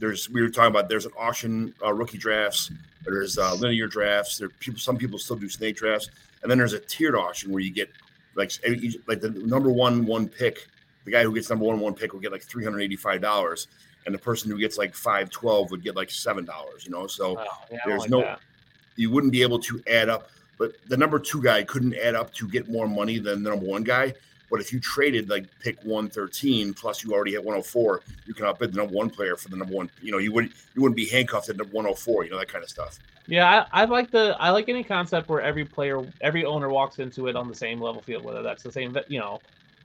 there's 0.00 0.28
we 0.28 0.42
were 0.42 0.48
talking 0.48 0.70
about 0.70 0.88
there's 0.88 1.06
an 1.06 1.12
auction 1.18 1.74
uh, 1.84 1.92
rookie 1.92 2.18
drafts 2.18 2.70
there's 3.04 3.38
uh, 3.38 3.54
linear 3.54 3.86
drafts 3.86 4.38
there 4.38 4.48
people 4.48 4.78
some 4.78 4.96
people 4.96 5.18
still 5.18 5.36
do 5.36 5.48
snake 5.48 5.76
drafts 5.76 6.10
and 6.42 6.50
then 6.50 6.58
there's 6.58 6.72
a 6.72 6.80
tiered 6.80 7.14
auction 7.14 7.50
where 7.50 7.60
you 7.60 7.70
get 7.70 7.88
like 8.34 8.52
like 9.06 9.20
the 9.20 9.30
number 9.30 9.70
one 9.70 10.06
one 10.06 10.28
pick 10.28 10.66
the 11.04 11.10
guy 11.10 11.22
who 11.22 11.34
gets 11.34 11.48
number 11.50 11.64
one 11.64 11.80
one 11.80 11.94
pick 11.94 12.12
will 12.12 12.20
get 12.20 12.32
like 12.32 12.46
$385 12.46 13.66
and 14.08 14.14
the 14.14 14.18
person 14.18 14.50
who 14.50 14.58
gets 14.58 14.78
like 14.78 14.94
512 14.94 15.70
would 15.70 15.82
get 15.82 15.94
like 15.94 16.10
seven 16.10 16.44
dollars 16.46 16.84
you 16.86 16.90
know? 16.90 17.06
So 17.06 17.38
Oh, 17.38 17.44
yeah, 17.70 17.78
there's 17.84 18.00
like 18.00 18.10
no- 18.10 18.22
that. 18.22 18.40
you 18.96 19.10
wouldn't 19.10 19.32
be 19.32 19.42
able 19.42 19.58
to 19.60 19.82
add 19.86 20.08
up 20.08 20.30
but 20.58 20.72
the 20.88 20.96
number 20.96 21.18
two 21.20 21.40
guy 21.42 21.62
couldn't 21.62 21.94
add 21.94 22.14
up 22.16 22.32
to 22.34 22.48
get 22.48 22.68
more 22.68 22.88
money 22.88 23.18
than 23.18 23.44
the 23.44 23.50
number 23.50 23.64
one 23.66 23.84
guy. 23.84 24.12
But 24.50 24.60
if 24.60 24.72
you 24.72 24.80
traded 24.80 25.28
like 25.28 25.44
pick 25.60 25.76
113 25.84 26.72
plus 26.72 27.04
you 27.04 27.12
already 27.12 27.34
had 27.34 27.44
104 27.44 28.00
you 28.26 28.32
can 28.34 28.46
outbid 28.46 28.72
the 28.72 28.78
number 28.78 28.94
one 28.94 29.10
player 29.10 29.36
for 29.36 29.50
the 29.50 29.56
number 29.56 29.74
one 29.74 29.90
you 30.02 30.10
know 30.10 30.16
you 30.18 30.32
wouldn't 30.32 30.52
you 30.74 30.80
wouldn't 30.82 30.96
be 30.96 31.06
handcuffed 31.06 31.50
at 31.50 31.56
number 31.58 31.72
104 31.74 32.24
you 32.24 32.30
know 32.30 32.38
that 32.38 32.48
kind 32.48 32.64
of 32.64 32.70
stuff. 32.70 32.98
Yeah, 33.30 33.66
I, 33.72 33.82
I 33.82 33.84
like 33.84 34.10
the 34.10 34.34
I 34.40 34.48
like 34.50 34.70
any 34.70 34.82
concept 34.82 35.28
where 35.28 35.42
every 35.42 35.66
player, 35.66 36.00
every 36.22 36.46
owner 36.46 36.70
walks 36.70 36.98
into 36.98 37.26
it 37.28 37.36
on 37.36 37.46
the 37.46 37.54
same 37.54 37.78
level 37.78 38.00
field, 38.00 38.24
whether 38.24 38.42
that's 38.42 38.62
the 38.62 38.72
same, 38.72 38.96
you 39.08 39.18
know, 39.18 39.38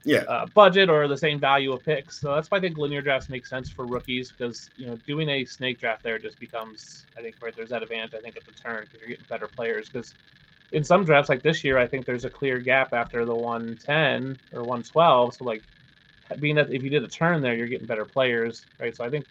yeah 0.04 0.24
uh, 0.26 0.46
budget 0.46 0.88
or 0.88 1.06
the 1.08 1.16
same 1.16 1.40
value 1.40 1.72
of 1.72 1.84
picks. 1.84 2.20
So 2.20 2.34
that's 2.34 2.50
why 2.50 2.58
I 2.58 2.60
think 2.60 2.78
linear 2.78 3.02
drafts 3.02 3.28
make 3.28 3.46
sense 3.46 3.70
for 3.70 3.86
rookies 3.86 4.32
because 4.32 4.70
you 4.76 4.86
know 4.86 4.96
doing 5.06 5.28
a 5.28 5.44
snake 5.44 5.80
draft 5.80 6.02
there 6.02 6.18
just 6.18 6.38
becomes 6.38 7.06
I 7.18 7.22
think 7.22 7.36
right 7.42 7.54
there's 7.56 7.70
that 7.70 7.82
advantage 7.82 8.14
I 8.14 8.20
think 8.20 8.36
at 8.36 8.46
the 8.46 8.52
turn 8.52 8.84
because 8.84 9.00
you're 9.00 9.10
getting 9.10 9.26
better 9.28 9.48
players 9.48 9.88
because 9.90 10.14
in 10.72 10.84
some 10.84 11.04
drafts 11.04 11.28
like 11.28 11.42
this 11.42 11.64
year 11.64 11.78
I 11.78 11.86
think 11.86 12.06
there's 12.06 12.24
a 12.24 12.30
clear 12.30 12.60
gap 12.60 12.92
after 12.94 13.24
the 13.26 13.36
110 13.36 14.38
or 14.52 14.64
112. 14.64 15.34
So 15.34 15.44
like 15.44 15.64
being 16.40 16.56
that 16.56 16.72
if 16.72 16.82
you 16.82 16.90
did 16.90 17.04
a 17.04 17.08
turn 17.08 17.42
there 17.42 17.54
you're 17.54 17.68
getting 17.68 17.86
better 17.86 18.06
players 18.06 18.66
right. 18.80 18.96
So 18.96 19.04
I 19.04 19.10
think 19.10 19.26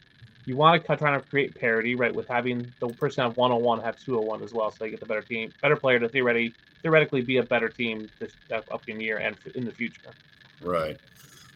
you 0.45 0.57
want 0.57 0.85
to 0.85 0.97
try 0.97 1.11
to 1.15 1.21
create 1.21 1.55
parity 1.55 1.95
right 1.95 2.13
with 2.13 2.27
having 2.27 2.73
the 2.79 2.89
person 2.89 3.23
have 3.23 3.35
101 3.37 3.81
have 3.83 3.97
201 3.97 4.43
as 4.43 4.53
well 4.53 4.71
so 4.71 4.77
they 4.83 4.91
get 4.91 4.99
the 4.99 5.05
better 5.05 5.21
team 5.21 5.53
better 5.61 5.77
player 5.77 5.99
to 5.99 6.09
theoretically 6.09 6.55
theoretically 6.83 7.21
be 7.21 7.37
a 7.37 7.43
better 7.43 7.69
team 7.69 8.09
this 8.19 8.35
upcoming 8.51 9.01
year 9.01 9.17
and 9.19 9.37
in 9.55 9.65
the 9.65 9.71
future. 9.71 10.15
Right 10.59 10.97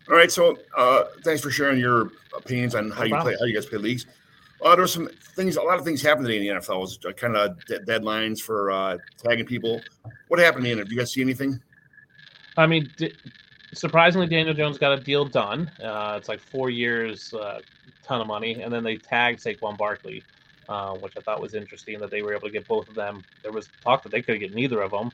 all 0.10 0.16
right 0.16 0.32
so 0.32 0.64
uh 0.78 1.04
thanks 1.24 1.42
for 1.42 1.50
sharing 1.52 1.80
your 1.80 2.12
opinions 2.36 2.76
on 2.76 2.92
how 2.92 3.00
No 3.00 3.06
you 3.06 3.10
problem. 3.14 3.34
play 3.34 3.38
how 3.40 3.46
you 3.46 3.54
guys 3.54 3.66
play 3.66 3.78
leagues 3.80 4.06
uh, 4.64 4.70
there 4.76 4.82
were 4.84 4.88
some 4.88 5.08
things 5.36 5.56
a 5.56 5.62
lot 5.62 5.78
of 5.78 5.86
things 5.86 6.02
happened 6.02 6.26
today 6.28 6.38
in 6.38 6.44
the 6.56 6.60
nfl 6.62 6.80
was 6.80 7.00
kind 7.16 7.36
of 7.36 7.64
de- 7.66 7.80
deadlines 7.80 8.40
for 8.40 8.72
uh 8.72 8.98
tagging 9.18 9.46
people 9.46 9.86
what 10.28 10.40
happened 10.40 10.66
in 10.68 10.80
it 10.80 10.88
do 10.88 10.96
you 10.96 11.00
guys 11.02 11.14
see 11.14 11.22
anything 11.22 11.60
I 12.58 12.66
mean, 12.66 12.92
d- 12.98 13.14
surprisingly, 13.76 14.26
Daniel 14.28 14.56
Jones 14.56 14.80
got 14.80 14.92
a 14.98 15.00
deal 15.02 15.26
done. 15.26 15.72
Uh, 15.80 16.16
it's 16.18 16.28
like 16.28 16.42
four 16.42 16.72
years, 16.72 17.32
uh, 17.34 17.60
ton 18.04 18.20
of 18.20 18.26
money, 18.28 18.62
and 18.64 18.74
then 18.74 18.84
they 18.84 18.98
tagged 18.98 19.40
Saquon 19.40 19.78
Barkley, 19.78 20.26
uh, 20.68 20.94
which 20.94 21.14
I 21.18 21.22
thought 21.22 21.40
was 21.40 21.54
interesting 21.54 22.00
that 22.00 22.10
they 22.10 22.24
were 22.24 22.34
able 22.34 22.48
to 22.48 22.52
get 22.52 22.68
both 22.68 22.90
of 22.90 22.96
them. 22.96 23.24
There 23.44 23.52
was 23.52 23.70
talk 23.84 24.02
that 24.04 24.12
they 24.12 24.24
could 24.24 24.40
get 24.40 24.54
neither 24.54 24.82
of 24.82 24.90
them. 24.92 25.12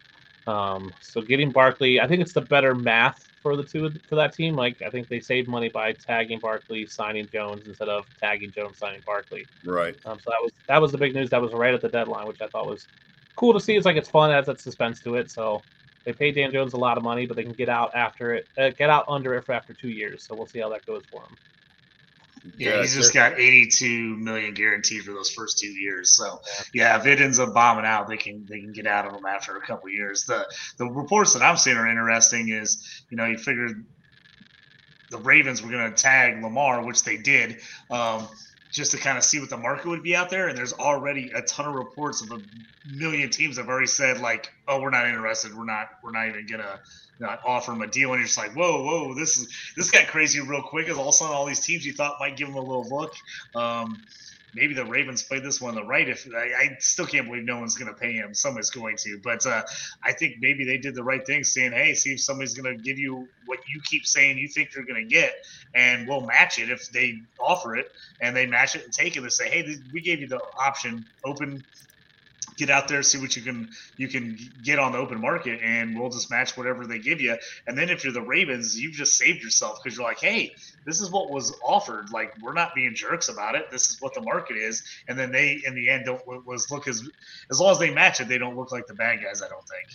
Um, 0.48 0.94
so 1.02 1.22
getting 1.22 1.52
Barkley, 1.52 2.00
I 2.00 2.08
think 2.08 2.22
it's 2.22 2.32
the 2.34 2.42
better 2.42 2.74
math 2.74 3.30
for 3.44 3.56
the 3.58 3.64
two 3.64 3.92
for 4.10 4.16
that 4.16 4.34
team. 4.34 4.56
Like 4.56 4.82
I 4.86 4.90
think 4.90 5.10
they 5.10 5.20
saved 5.22 5.50
money 5.50 5.70
by 5.70 5.94
tagging 5.94 6.40
Barkley, 6.42 6.88
signing 6.88 7.30
Jones 7.32 7.68
instead 7.68 7.90
of 7.90 8.06
tagging 8.22 8.54
Jones, 8.54 8.80
signing 8.80 9.04
Barkley. 9.06 9.50
right 9.64 9.96
Um, 10.06 10.20
so 10.20 10.32
that 10.32 10.40
was 10.42 10.52
that 10.68 10.82
was 10.82 10.92
the 10.94 10.98
big 11.00 11.14
news. 11.14 11.30
That 11.32 11.42
was 11.42 11.54
right 11.54 11.74
at 11.76 11.82
the 11.84 11.90
deadline, 11.90 12.28
which 12.28 12.42
I 12.42 12.48
thought 12.50 12.68
was 12.68 12.88
cool 13.36 13.54
to 13.54 13.60
see. 13.60 13.76
It's 13.76 13.86
like 13.86 13.98
it's 13.98 14.10
fun, 14.10 14.32
it 14.32 14.36
adds 14.36 14.48
that 14.48 14.60
suspense 14.60 15.02
to 15.02 15.16
it. 15.16 15.30
So 15.32 15.66
they 16.06 16.14
paid 16.14 16.36
Dan 16.36 16.52
Jones 16.52 16.74
a 16.74 16.78
lot 16.78 16.98
of 16.98 17.04
money, 17.04 17.26
but 17.28 17.36
they 17.36 17.44
can 17.44 17.54
get 17.54 17.70
out 17.70 17.92
after 17.96 18.34
it, 18.34 18.50
uh, 18.58 18.72
get 18.78 18.90
out 18.90 19.06
under 19.08 19.36
it 19.36 19.46
for 19.46 19.54
after 19.54 19.74
two 19.74 19.90
years. 19.90 20.26
So 20.26 20.36
we'll 20.36 20.48
see 20.48 20.60
how 20.60 20.70
that 20.70 20.86
goes 20.86 21.06
for 21.12 21.24
him. 21.24 21.38
Yeah, 22.58 22.82
he's 22.82 22.94
just 22.94 23.14
got 23.14 23.40
82 23.40 24.18
million 24.18 24.54
guaranteed 24.54 25.04
for 25.04 25.14
those 25.14 25.30
first 25.32 25.60
two 25.60 25.68
years. 25.68 26.12
So 26.12 26.42
yeah, 26.74 27.00
if 27.00 27.06
it 27.06 27.22
ends 27.22 27.40
up 27.40 27.54
bombing 27.54 27.86
out, 27.86 28.08
they 28.08 28.18
can 28.18 28.46
they 28.50 28.60
can 28.60 28.74
get 28.74 28.86
out 28.86 29.06
of 29.06 29.14
them 29.14 29.26
after 29.26 29.56
a 29.56 29.62
couple 29.62 29.88
of 29.88 29.94
years. 29.94 30.26
The 30.26 30.46
the 30.78 30.86
reports 30.86 31.34
that 31.34 31.42
I'm 31.42 31.58
seeing 31.58 31.78
are 31.78 31.88
interesting. 31.88 32.50
Is 32.50 33.06
you 33.10 33.18
know 33.18 33.26
you 33.26 33.38
figured 33.38 33.86
the 35.10 35.20
Ravens 35.20 35.62
were 35.62 35.72
going 35.72 35.94
to 35.94 35.96
tag 35.96 36.44
Lamar, 36.44 36.86
which 36.86 37.04
they 37.04 37.18
did. 37.18 37.60
Um, 37.90 38.28
just 38.74 38.92
to 38.92 38.98
kind 38.98 39.18
of 39.18 39.24
see 39.24 39.40
what 39.40 39.50
the 39.50 39.58
market 39.58 39.88
would 39.88 40.04
be 40.04 40.16
out 40.16 40.30
there. 40.30 40.48
And 40.48 40.58
there's 40.58 40.74
already 40.74 41.32
a 41.34 41.44
ton 41.44 41.68
of 41.68 41.76
reports 41.76 42.22
of 42.24 42.32
a 42.32 42.42
million 42.86 43.30
teams 43.30 43.58
have 43.58 43.70
already 43.70 43.88
said 43.88 44.20
like, 44.20 44.52
"Oh, 44.68 44.82
we're 44.82 44.90
not 44.90 45.08
interested. 45.08 45.56
We're 45.56 45.66
not. 45.66 45.88
We're 46.04 46.12
not 46.12 46.28
even 46.28 46.48
gonna 46.50 46.80
not 47.20 47.40
offer 47.46 47.72
him 47.72 47.82
a 47.82 47.88
deal." 47.88 48.12
And 48.12 48.20
you're 48.20 48.28
just 48.28 48.38
like, 48.38 48.56
"Whoa, 48.56 48.84
whoa, 48.84 49.14
this 49.14 49.38
is 49.38 49.48
this 49.78 49.92
got 49.92 50.08
crazy 50.08 50.42
real 50.42 50.64
quick." 50.64 50.90
As 50.90 50.98
all 50.98 51.10
of 51.10 51.10
a 51.10 51.14
sudden, 51.14 51.36
all 51.36 51.46
these 51.46 51.66
teams 51.66 51.86
you 51.86 51.94
thought 51.94 52.18
might 52.20 52.36
give 52.36 52.50
him 52.50 52.56
a 52.56 52.62
little 52.62 52.90
look. 52.90 53.14
Um, 53.56 54.06
maybe 54.54 54.74
the 54.74 54.86
Ravens 54.86 55.24
played 55.24 55.44
this 55.44 55.60
one 55.60 55.76
the 55.76 55.84
right. 55.84 56.08
If 56.08 56.28
I, 56.36 56.54
I 56.58 56.78
still 56.80 57.06
can't 57.06 57.28
believe 57.28 57.44
no 57.44 57.60
one's 57.60 57.76
going 57.76 57.94
to 57.94 58.00
pay 58.00 58.14
him, 58.14 58.34
someone's 58.34 58.70
going 58.70 58.98
to. 58.98 59.20
But 59.24 59.46
uh, 59.46 59.64
I 60.04 60.14
think 60.14 60.36
maybe 60.40 60.66
they 60.66 60.78
did 60.78 60.96
the 60.96 61.04
right 61.04 61.26
thing, 61.26 61.44
saying, 61.44 61.72
"Hey, 61.72 61.94
see 61.94 62.14
if 62.14 62.22
somebody's 62.22 62.54
going 62.54 62.76
to 62.76 62.82
give 62.82 63.00
you 63.00 63.28
what 63.46 63.60
you 63.68 63.82
keep 63.84 64.06
saying 64.06 64.38
you 64.38 64.48
think 64.48 64.74
you're 64.76 64.86
going 64.86 65.08
to 65.08 65.10
get, 65.10 65.34
and 65.74 66.08
we'll 66.08 66.26
match 66.26 66.60
it 66.60 66.70
if 66.70 66.90
they 66.92 67.22
offer 67.40 67.76
it, 67.76 67.92
and 68.22 68.36
they 68.36 68.46
match 68.46 68.76
it 68.76 68.86
and 68.86 68.94
take 68.94 69.18
it. 69.18 69.22
They 69.22 69.30
say, 69.30 69.50
"Hey, 69.50 69.78
we 69.92 70.02
gave 70.02 70.20
you 70.20 70.28
the 70.28 70.42
option, 70.58 71.06
open 71.26 71.64
get 72.58 72.70
out 72.70 72.88
there, 72.88 73.04
see 73.04 73.20
what 73.20 73.36
you 73.36 73.42
can 73.42 73.70
you 73.98 74.08
can 74.08 74.38
get 74.62 74.80
on 74.80 74.92
the 74.92 74.98
open 74.98 75.20
market, 75.20 75.60
and 75.64 76.00
we'll 76.00 76.10
just 76.10 76.30
match 76.32 76.56
whatever 76.58 76.86
they 76.86 77.00
give 77.00 77.22
you. 77.22 77.38
And 77.68 77.78
then 77.78 77.90
if 77.90 78.04
you're 78.04 78.14
the 78.14 78.22
Ravens, 78.22 78.80
you've 78.80 78.94
just 78.94 79.18
saved 79.18 79.44
yourself 79.44 79.80
because 79.84 79.98
you're 79.98 80.08
like, 80.08 80.20
hey, 80.20 80.56
this 80.86 81.02
is 81.02 81.12
what 81.12 81.30
was 81.32 81.56
offered. 81.66 82.10
Like 82.12 82.32
we're 82.42 82.54
not 82.54 82.76
being 82.76 82.94
jerks 82.96 83.30
about 83.30 83.56
it. 83.56 83.72
This 83.72 83.90
is 83.90 83.98
what 84.00 84.14
the 84.14 84.22
market 84.22 84.58
is. 84.58 84.84
And 85.08 85.18
then 85.18 85.32
they, 85.32 85.62
in 85.66 85.76
the 85.76 85.90
end, 85.90 86.06
don't 86.06 86.22
was 86.46 86.70
look 86.72 86.88
as 86.88 87.04
as 87.50 87.60
long 87.60 87.72
as 87.72 87.80
they 87.80 87.94
match 87.94 88.22
it, 88.22 88.28
they 88.28 88.38
don't 88.38 88.56
look 88.56 88.72
like 88.72 88.88
the 88.88 88.96
bad 88.96 89.20
guys. 89.24 89.42
I 89.42 89.48
don't 89.50 89.68
think. 89.68 89.90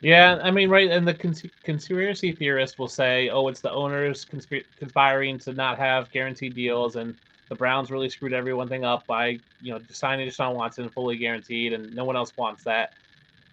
Yeah, 0.00 0.38
I 0.42 0.50
mean, 0.50 0.68
right, 0.68 0.90
and 0.90 1.08
the 1.08 1.14
cons- 1.14 1.46
conspiracy 1.62 2.32
theorists 2.32 2.76
will 2.76 2.88
say, 2.88 3.30
"Oh, 3.30 3.48
it's 3.48 3.62
the 3.62 3.70
owners 3.70 4.26
consp- 4.26 4.64
conspiring 4.76 5.38
to 5.40 5.54
not 5.54 5.78
have 5.78 6.10
guaranteed 6.10 6.54
deals," 6.54 6.96
and 6.96 7.14
the 7.48 7.54
Browns 7.54 7.90
really 7.90 8.08
screwed 8.08 8.32
everyone 8.32 8.68
thing 8.68 8.84
up 8.84 9.06
by 9.06 9.38
you 9.60 9.72
know 9.72 9.80
signing 9.90 10.28
Deshaun 10.28 10.54
Watson 10.54 10.88
fully 10.88 11.16
guaranteed, 11.16 11.72
and 11.72 11.94
no 11.94 12.04
one 12.04 12.16
else 12.16 12.36
wants 12.36 12.64
that. 12.64 12.94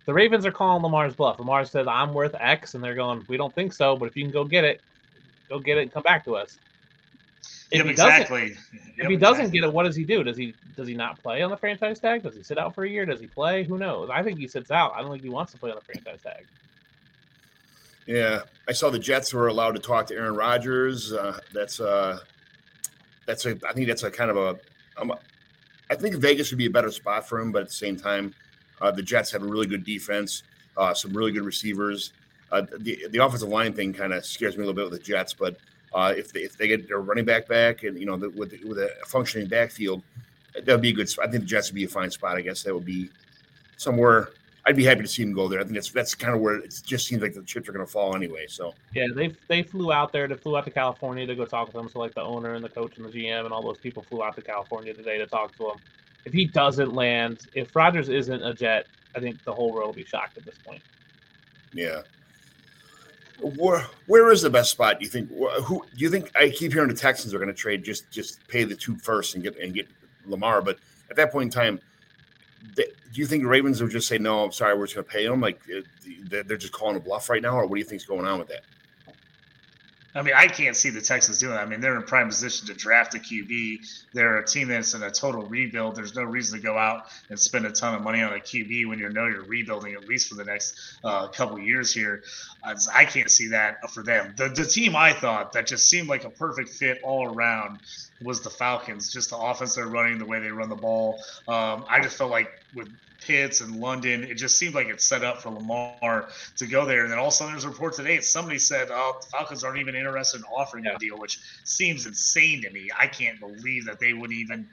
The 0.06 0.14
Ravens 0.14 0.46
are 0.46 0.52
calling 0.52 0.82
Lamar's 0.82 1.14
bluff. 1.14 1.40
Lamar 1.40 1.66
says, 1.66 1.88
"I'm 1.88 2.14
worth 2.14 2.36
X," 2.40 2.74
and 2.74 2.84
they're 2.84 2.96
going, 2.96 3.24
"We 3.28 3.38
don't 3.38 3.54
think 3.54 3.74
so, 3.74 3.96
but 3.96 4.06
if 4.06 4.16
you 4.16 4.24
can 4.24 4.32
go 4.32 4.44
get 4.44 4.64
it, 4.64 4.82
go 5.50 5.60
get 5.60 5.78
it 5.78 5.82
and 5.82 5.94
come 5.94 6.04
back 6.04 6.24
to 6.26 6.36
us." 6.36 6.58
If 7.72 7.78
yep, 7.78 7.86
exactly. 7.86 8.50
Yep, 8.50 8.58
if 8.98 9.10
he 9.10 9.16
doesn't 9.16 9.46
exactly. 9.46 9.60
get 9.60 9.68
it, 9.68 9.74
what 9.74 9.84
does 9.84 9.96
he 9.96 10.04
do? 10.04 10.24
Does 10.24 10.36
he 10.36 10.54
does 10.76 10.88
he 10.88 10.94
not 10.94 11.22
play 11.22 11.42
on 11.42 11.50
the 11.50 11.58
franchise 11.58 12.00
tag? 12.00 12.24
Does 12.24 12.36
he 12.36 12.44
sit 12.44 12.58
out 12.58 12.76
for 12.76 12.84
a 12.84 12.90
year? 12.90 13.06
Does 13.06 13.20
he 13.20 13.28
play? 13.28 13.64
Who 13.64 13.78
knows? 13.78 14.10
I 14.12 14.24
think 14.24 14.40
he 14.40 14.48
sits 14.48 14.72
out. 14.72 14.94
I 14.96 15.02
don't 15.02 15.12
think 15.12 15.24
he 15.24 15.30
wants 15.30 15.52
to 15.54 15.58
play 15.58 15.70
on 15.70 15.78
the 15.78 15.82
franchise 15.82 16.20
tag. 16.22 16.46
Yeah, 18.08 18.42
I 18.68 18.74
saw 18.74 18.90
the 18.90 19.00
Jets 19.00 19.34
were 19.34 19.48
allowed 19.48 19.74
to 19.74 19.80
talk 19.80 20.08
to 20.08 20.16
Aaron 20.16 20.36
Rodgers. 20.36 21.14
Uh, 21.14 21.40
that's 21.54 21.80
uh, 21.80 22.20
that's 23.32 23.46
a 23.46 23.58
I 23.68 23.74
think 23.74 23.88
that's 23.88 24.04
a 24.04 24.12
kind 24.12 24.30
of 24.30 24.38
a, 24.38 24.60
um, 25.02 25.14
I 25.90 25.96
think 25.96 26.16
Vegas 26.16 26.52
would 26.52 26.58
be 26.58 26.66
a 26.66 26.72
better 26.72 26.92
spot 26.92 27.28
for 27.28 27.40
him, 27.40 27.52
but 27.52 27.62
at 27.62 27.70
the 27.70 27.74
same 27.74 27.96
time, 27.96 28.34
uh, 28.82 28.92
the 28.92 29.02
Jets 29.02 29.32
have 29.32 29.44
a 29.44 29.46
really 29.46 29.68
good 29.68 29.86
defense, 29.86 30.44
uh, 30.78 30.94
some 30.94 31.14
really 31.14 31.32
good 31.32 31.46
receivers. 31.46 32.12
Uh, 32.52 32.64
the 32.80 33.08
the 33.12 33.24
offensive 33.24 33.48
line 33.48 33.74
thing 33.74 33.94
kind 33.94 34.14
of 34.14 34.26
scares 34.26 34.58
me 34.58 34.64
a 34.64 34.68
little 34.68 34.74
bit 34.74 34.92
with 34.92 35.00
the 35.00 35.06
Jets, 35.06 35.34
but 35.34 35.56
uh, 35.94 36.14
if 36.16 36.34
they 36.34 36.42
if 36.42 36.58
they 36.58 36.68
get 36.68 36.88
their 36.88 37.00
running 37.00 37.24
back 37.24 37.48
back 37.48 37.84
and 37.84 37.98
you 37.98 38.06
know 38.06 38.18
the, 38.18 38.30
with 38.32 38.54
with 38.66 38.78
a 38.78 38.92
functioning 39.08 39.48
backfield, 39.48 40.04
that 40.54 40.68
would 40.68 40.82
be 40.82 40.90
a 40.90 40.94
good. 40.94 41.10
I 41.24 41.28
think 41.28 41.44
the 41.44 41.48
Jets 41.48 41.70
would 41.70 41.76
be 41.76 41.86
a 41.86 41.90
fine 41.90 42.12
spot. 42.12 42.36
I 42.36 42.42
guess 42.42 42.64
that 42.64 42.74
would 42.74 42.86
be 42.86 43.10
somewhere 43.78 44.30
I'd 44.66 44.76
be 44.76 44.84
happy 44.84 45.02
to 45.02 45.08
see 45.08 45.24
him 45.24 45.34
go 45.34 45.48
there. 45.48 45.60
I 45.60 45.64
think 45.64 45.74
that's 45.74 45.92
that's 45.92 46.14
kind 46.14 46.36
of 46.36 46.42
where 46.42 46.58
it 46.58 46.82
just 46.86 47.08
seems 47.08 47.22
like 47.22 47.34
the 47.34 47.42
chips 47.42 47.68
are 47.68 47.72
going 47.72 47.86
to 47.86 47.92
fall 47.92 48.16
anyway. 48.16 48.46
So 48.48 48.74
yeah, 48.94 49.08
they 49.14 49.34
they 49.48 49.64
flew 49.64 49.92
out 49.92 50.12
there. 50.12 50.28
They 50.28 50.36
flew 50.36 50.56
out 50.56 50.66
to 50.66 50.72
California 50.72 51.26
to 51.26 51.36
go 51.36 51.46
talk 51.46 51.68
with 51.68 51.76
them. 51.76 51.90
So 51.90 52.00
like 52.00 52.14
the 52.14 52.22
owner 52.22 52.54
and 52.54 52.64
the 52.64 52.70
coach 52.70 52.98
and 52.98 53.06
the 53.06 53.10
GM 53.10 53.46
and 53.46 53.54
all 53.54 53.64
those 53.64 53.80
people 53.80 54.04
flew 54.04 54.24
out 54.24 54.36
to 54.36 54.42
California 54.42 54.94
today 54.94 55.18
to 55.18 55.26
talk 55.26 55.56
to 55.58 55.72
him. 55.72 55.78
If 56.26 56.34
he 56.34 56.46
doesn't 56.46 56.94
land, 56.94 57.48
if 57.56 57.76
Rodgers 57.76 58.10
isn't 58.10 58.44
a 58.44 58.54
Jet, 58.54 58.86
I 59.16 59.20
think 59.20 59.44
the 59.44 59.54
whole 59.54 59.74
world 59.74 59.88
will 59.88 59.94
be 59.94 60.06
shocked 60.06 60.38
at 60.38 60.46
this 60.46 60.58
point. 60.64 60.82
Yeah. 61.74 62.02
Where 63.42 63.88
where 64.06 64.32
is 64.32 64.44
the 64.44 64.52
best 64.52 64.70
spot? 64.70 65.00
Do 65.00 65.06
you 65.06 65.10
think? 65.10 65.30
Who 65.64 65.84
do 65.84 65.98
you 65.98 66.12
think? 66.12 66.32
I 66.36 66.50
keep 66.50 66.72
hearing 66.72 66.90
the 66.90 66.96
Texans 66.96 67.34
are 67.34 67.40
going 67.40 67.48
to 67.48 67.56
trade 67.56 67.84
just 67.84 68.12
just 68.12 68.48
pay 68.48 68.64
the 68.64 68.76
two 68.76 68.96
first 68.98 69.34
and 69.34 69.44
get 69.44 69.58
and 69.58 69.74
get 69.74 69.88
Lamar, 70.28 70.62
but 70.62 70.78
at 71.10 71.16
that 71.16 71.32
point 71.32 71.46
in 71.46 71.50
time 71.50 71.80
do 72.76 72.86
you 73.14 73.26
think 73.26 73.46
Ravens 73.46 73.82
would 73.82 73.92
just 73.92 74.08
say 74.08 74.18
no? 74.18 74.44
I'm 74.44 74.52
sorry, 74.52 74.78
we're 74.78 74.86
just 74.86 74.96
going 74.96 75.06
to 75.06 75.12
pay 75.12 75.28
them. 75.28 75.42
Like 75.42 75.62
uh, 75.76 75.82
they're 76.30 76.58
just 76.58 76.74
calling 76.74 76.96
a 76.96 77.00
bluff 77.00 77.30
right 77.30 77.42
now, 77.42 77.58
or 77.58 77.66
what 77.66 77.76
do 77.76 77.80
you 77.80 77.86
think's 77.86 78.06
going 78.06 78.26
on 78.26 78.40
with 78.40 78.48
that? 78.50 78.62
I 80.14 80.22
mean, 80.22 80.34
I 80.36 80.48
can't 80.48 80.76
see 80.76 80.90
the 80.90 81.02
Texans 81.02 81.38
doing 81.38 81.54
that. 81.54 81.62
I 81.62 81.66
mean, 81.66 81.80
they're 81.80 81.96
in 81.96 82.04
prime 82.04 82.28
position 82.28 82.68
to 82.68 82.74
draft 82.74 83.16
a 83.16 83.20
QB. 83.20 84.06
They're 84.14 84.38
a 84.38 84.46
team 84.46 84.68
that's 84.68 84.94
in 84.94 85.04
a 85.04 85.12
total 85.12 85.44
rebuild. 85.44 85.96
There's 85.96 86.16
no 86.16 86.24
reason 86.24 86.60
to 86.60 86.64
go 86.64 86.78
out 86.78 87.06
and 87.30 87.40
spend 87.40 87.66
a 87.66 87.72
ton 87.72 87.96
of 87.96 88.02
money 88.02 88.22
on 88.22 88.34
a 88.34 88.40
QB 88.40 88.88
when 88.88 89.00
you 89.00 89.10
know 89.10 89.28
you're 89.28 89.44
rebuilding 89.44 89.94
at 89.94 90.08
least 90.08 90.28
for 90.28 90.36
the 90.36 90.44
next 90.44 90.98
uh, 91.04 91.28
couple 91.28 91.60
years 91.60 91.94
here. 91.94 92.24
I 92.94 93.06
can't 93.06 93.32
see 93.32 93.48
that 93.50 93.90
for 93.92 94.04
them. 94.04 94.34
The, 94.38 94.50
the 94.50 94.66
team 94.66 94.96
I 94.96 95.14
thought 95.14 95.54
that 95.54 95.68
just 95.68 95.88
seemed 95.88 96.10
like 96.10 96.26
a 96.26 96.30
perfect 96.30 96.70
fit 96.70 97.00
all 97.04 97.34
around 97.34 97.80
was 98.22 98.42
the 98.42 98.50
Falcons. 98.50 99.12
Just 99.12 99.30
the 99.30 99.38
offense 99.38 99.76
they're 99.76 99.88
running, 99.88 100.18
the 100.18 100.26
way 100.26 100.40
they 100.40 100.52
run 100.52 100.70
the 100.70 100.76
ball. 100.76 101.20
Um, 101.48 101.86
I 101.90 102.02
just 102.02 102.18
felt 102.18 102.32
like 102.32 102.52
with 102.76 102.90
Pitts 103.22 103.62
and 103.62 103.76
London. 103.76 104.24
It 104.24 104.36
just 104.36 104.58
seemed 104.58 104.76
like 104.76 104.88
it's 104.88 105.04
set 105.04 105.24
up 105.24 105.42
for 105.42 105.50
Lamar 105.50 106.30
to 106.58 106.68
go 106.68 106.86
there. 106.86 107.04
And 107.04 107.12
then 107.12 107.20
all 107.20 107.28
of 107.28 107.34
a 107.34 107.36
sudden, 107.36 107.54
there's 107.54 107.66
a 107.66 107.70
report 107.70 107.94
today. 107.94 108.20
Somebody 108.20 108.60
said, 108.60 108.90
"Oh, 108.92 109.18
the 109.22 109.28
Falcons 109.28 109.64
aren't 109.64 109.80
even 109.80 109.96
interested 109.96 110.40
in 110.40 110.44
offering 110.46 110.86
yeah. 110.86 110.96
a 110.96 111.00
deal," 111.00 111.18
which 111.18 111.40
seems 111.64 112.06
insane 112.06 112.62
to 112.64 112.70
me. 112.72 112.90
I 112.98 113.08
can't 113.08 113.40
believe 113.40 113.86
that 113.86 114.00
they 114.00 114.14
would 114.14 114.32
even 114.32 114.68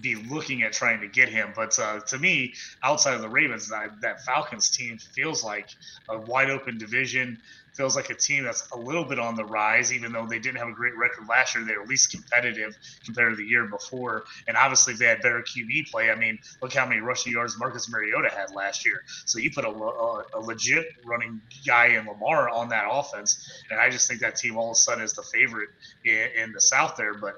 be 0.00 0.14
looking 0.14 0.62
at 0.62 0.72
trying 0.72 1.00
to 1.00 1.08
get 1.08 1.28
him. 1.28 1.52
But 1.54 1.78
uh, 1.78 2.00
to 2.00 2.18
me, 2.18 2.54
outside 2.82 3.14
of 3.14 3.22
the 3.22 3.28
Ravens, 3.28 3.68
that, 3.68 4.00
that 4.00 4.24
Falcons 4.24 4.70
team 4.70 4.98
feels 4.98 5.44
like 5.44 5.68
a 6.08 6.18
wide 6.18 6.50
open 6.50 6.78
division 6.78 7.38
feels 7.74 7.96
like 7.96 8.10
a 8.10 8.14
team 8.14 8.44
that's 8.44 8.68
a 8.72 8.78
little 8.78 9.04
bit 9.04 9.18
on 9.18 9.34
the 9.34 9.44
rise, 9.44 9.92
even 9.92 10.12
though 10.12 10.26
they 10.26 10.38
didn't 10.38 10.58
have 10.58 10.68
a 10.68 10.72
great 10.72 10.96
record 10.96 11.28
last 11.28 11.54
year. 11.54 11.64
They're 11.64 11.80
at 11.80 11.88
least 11.88 12.10
competitive 12.10 12.76
compared 13.04 13.32
to 13.32 13.36
the 13.36 13.44
year 13.44 13.66
before. 13.66 14.24
And 14.48 14.56
obviously, 14.56 14.94
they 14.94 15.06
had 15.06 15.22
better 15.22 15.42
QB 15.42 15.90
play. 15.90 16.10
I 16.10 16.14
mean, 16.14 16.38
look 16.62 16.72
how 16.72 16.86
many 16.86 17.00
rushing 17.00 17.32
yards 17.32 17.58
Marcus 17.58 17.90
Mariota 17.90 18.30
had 18.30 18.54
last 18.54 18.84
year. 18.84 19.02
So 19.26 19.38
you 19.38 19.50
put 19.50 19.64
a, 19.64 19.70
a, 19.70 20.24
a 20.34 20.40
legit 20.40 20.86
running 21.04 21.40
guy 21.66 21.86
in 21.86 22.06
Lamar 22.06 22.48
on 22.48 22.68
that 22.70 22.86
offense. 22.90 23.64
And 23.70 23.80
I 23.80 23.90
just 23.90 24.08
think 24.08 24.20
that 24.20 24.36
team 24.36 24.56
all 24.56 24.70
of 24.70 24.72
a 24.72 24.76
sudden 24.76 25.04
is 25.04 25.12
the 25.12 25.22
favorite 25.22 25.70
in, 26.04 26.28
in 26.36 26.52
the 26.52 26.60
South 26.60 26.96
there. 26.96 27.14
But 27.14 27.36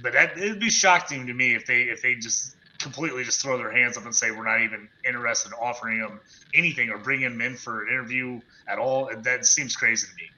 but 0.00 0.12
that 0.14 0.36
it'd 0.38 0.60
be 0.60 0.70
shocking 0.70 1.26
to 1.26 1.34
me 1.34 1.54
if 1.54 1.66
they 1.66 1.82
if 1.82 2.02
they 2.02 2.14
just 2.14 2.56
completely 2.82 3.24
just 3.24 3.40
throw 3.40 3.56
their 3.56 3.72
hands 3.72 3.96
up 3.96 4.04
and 4.04 4.14
say 4.14 4.30
we're 4.30 4.44
not 4.44 4.62
even 4.62 4.88
interested 5.06 5.48
in 5.48 5.54
offering 5.54 6.00
them 6.00 6.20
anything 6.54 6.90
or 6.90 6.98
bringing 6.98 7.30
them 7.30 7.40
in 7.40 7.56
for 7.56 7.82
an 7.82 7.88
interview 7.88 8.40
at 8.68 8.78
all. 8.78 9.10
That 9.22 9.46
seems 9.46 9.76
crazy 9.76 10.06
to 10.06 10.14
me. 10.16 10.28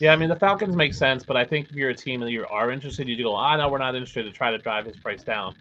Yeah, 0.00 0.12
I 0.12 0.16
mean 0.16 0.28
the 0.28 0.36
Falcons 0.36 0.76
make 0.76 0.94
sense, 0.94 1.24
but 1.24 1.36
I 1.36 1.44
think 1.44 1.70
if 1.70 1.76
you're 1.76 1.90
a 1.90 1.94
team 1.94 2.22
and 2.22 2.30
you 2.30 2.46
are 2.48 2.70
interested, 2.70 3.08
you 3.08 3.22
go, 3.22 3.34
ah, 3.34 3.56
no, 3.56 3.68
we're 3.68 3.78
not 3.78 3.94
interested 3.94 4.24
to 4.24 4.30
try 4.30 4.50
to 4.50 4.58
drive 4.58 4.86
his 4.86 4.96
price 4.96 5.22
down. 5.22 5.56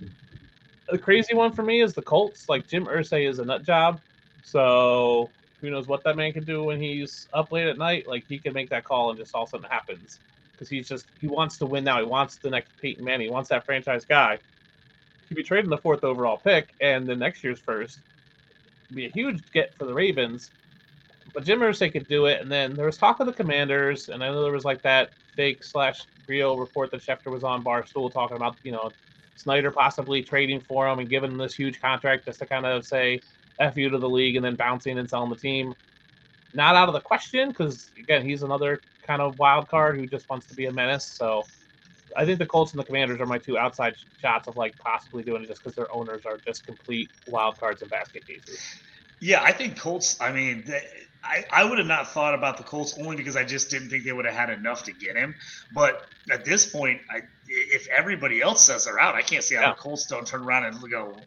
The 0.89 0.97
crazy 0.97 1.34
one 1.34 1.51
for 1.53 1.63
me 1.63 1.82
is 1.82 1.93
the 1.93 2.01
Colts. 2.01 2.47
Like 2.47 2.67
Jim 2.67 2.86
Irsay 2.86 3.27
is 3.27 3.39
a 3.39 3.45
nut 3.45 3.63
job, 3.63 3.99
so 4.43 5.32
who 5.60 5.71
knows 5.71 5.88
what 5.88 6.03
that 6.03 6.15
man 6.15 6.34
can 6.34 6.43
do 6.43 6.65
when 6.65 6.80
he's 6.80 7.27
up 7.34 7.51
late 7.51 7.67
at 7.67 7.77
night? 7.77 8.08
Like 8.08 8.25
he 8.27 8.39
can 8.39 8.53
make 8.53 8.69
that 8.69 8.84
call 8.84 9.10
and 9.10 9.19
just 9.19 9.34
all 9.34 9.43
of 9.43 9.49
a 9.49 9.51
sudden 9.51 9.69
happens 9.69 10.19
because 10.53 10.69
he's 10.69 10.88
just 10.88 11.08
he 11.19 11.27
wants 11.27 11.58
to 11.58 11.65
win 11.65 11.84
now. 11.84 11.99
He 11.99 12.06
wants 12.06 12.38
the 12.38 12.49
next 12.49 12.77
Peyton 12.80 13.03
Manning. 13.03 13.27
He 13.27 13.32
wants 13.32 13.49
that 13.49 13.65
franchise 13.65 14.06
guy 14.06 14.39
he'd 15.29 15.35
be 15.35 15.43
trading 15.43 15.69
the 15.69 15.77
fourth 15.77 16.03
overall 16.03 16.37
pick 16.37 16.69
and 16.81 17.07
the 17.07 17.15
next 17.15 17.43
year's 17.43 17.59
first. 17.59 17.99
Be 18.93 19.05
a 19.05 19.09
huge 19.09 19.41
get 19.53 19.75
for 19.77 19.85
the 19.85 19.93
Ravens. 19.93 20.49
But 21.33 21.43
Jim 21.43 21.59
Irsay 21.59 21.91
could 21.91 22.07
do 22.07 22.25
it. 22.25 22.41
And 22.41 22.51
then 22.51 22.75
there 22.75 22.85
was 22.85 22.97
talk 22.97 23.19
of 23.19 23.27
the 23.27 23.33
Commanders, 23.33 24.09
and 24.09 24.23
I 24.23 24.27
know 24.27 24.43
there 24.43 24.51
was 24.51 24.65
like 24.65 24.81
that 24.83 25.09
fake 25.35 25.63
slash 25.63 26.01
real 26.27 26.57
report 26.57 26.91
that 26.91 27.01
Schefter 27.01 27.31
was 27.31 27.43
on 27.43 27.63
Barstool 27.63 28.11
talking 28.11 28.37
about, 28.37 28.57
you 28.63 28.71
know, 28.71 28.91
Snyder 29.35 29.71
possibly 29.71 30.23
trading 30.23 30.61
for 30.61 30.87
him 30.87 30.99
and 30.99 31.09
giving 31.09 31.31
him 31.31 31.37
this 31.37 31.53
huge 31.53 31.79
contract 31.79 32.25
just 32.25 32.39
to 32.39 32.45
kind 32.45 32.65
of 32.65 32.85
say 32.85 33.21
F 33.59 33.77
you 33.77 33.89
to 33.89 33.97
the 33.97 34.09
league 34.09 34.35
and 34.35 34.43
then 34.43 34.55
bouncing 34.55 34.97
and 34.97 35.09
selling 35.09 35.29
the 35.29 35.35
team. 35.35 35.73
Not 36.53 36.75
out 36.75 36.87
of 36.87 36.93
the 36.93 37.02
question 37.02 37.49
because, 37.49 37.91
again, 37.99 38.25
he's 38.25 38.41
another 38.41 38.81
kind 39.06 39.21
of 39.21 39.37
wild 39.37 39.67
card 39.67 39.97
who 39.97 40.08
just 40.08 40.27
wants 40.29 40.47
to 40.47 40.56
be 40.56 40.65
a 40.65 40.71
menace. 40.71 41.06
So 41.06 41.43
I 42.17 42.25
think 42.25 42.39
the 42.39 42.47
Colts 42.47 42.73
and 42.73 42.79
the 42.79 42.83
Commanders 42.83 43.21
are 43.21 43.27
my 43.27 43.37
two 43.37 43.57
outside 43.57 43.93
shots 44.19 44.47
of 44.47 44.57
like 44.57 44.75
possibly 44.79 45.23
doing 45.23 45.43
it 45.43 45.47
just 45.47 45.63
because 45.63 45.75
their 45.75 45.91
owners 45.93 46.23
are 46.25 46.41
just 46.45 46.65
complete 46.65 47.11
wild 47.27 47.57
cards 47.57 47.83
and 47.83 47.91
basket 47.91 48.25
cases. 48.25 48.59
Yeah, 49.19 49.41
I 49.43 49.51
think 49.51 49.79
Colts. 49.79 50.17
I 50.19 50.31
mean, 50.31 50.65
I, 51.23 51.43
I 51.51 51.65
would 51.65 51.77
have 51.77 51.87
not 51.87 52.07
thought 52.09 52.33
about 52.33 52.57
the 52.57 52.63
Colts 52.63 52.97
only 52.97 53.15
because 53.17 53.35
I 53.35 53.43
just 53.43 53.69
didn't 53.69 53.89
think 53.89 54.03
they 54.05 54.13
would 54.13 54.25
have 54.25 54.35
had 54.35 54.49
enough 54.49 54.83
to 54.83 54.93
get 54.93 55.15
him. 55.15 55.35
But 55.73 56.05
at 56.31 56.45
this 56.45 56.65
point, 56.65 57.01
I, 57.09 57.21
if 57.49 57.87
everybody 57.89 58.41
else 58.41 58.65
says 58.65 58.85
they're 58.85 58.99
out, 58.99 59.15
I 59.15 59.21
can't 59.21 59.43
see 59.43 59.55
how 59.55 59.61
Yeah. 59.61 59.69
the 59.69 59.75
Colts 59.75 60.05
don't 60.05 60.25
turn 60.27 60.41
around 60.43 60.65
and 60.65 60.91
go. 60.91 61.17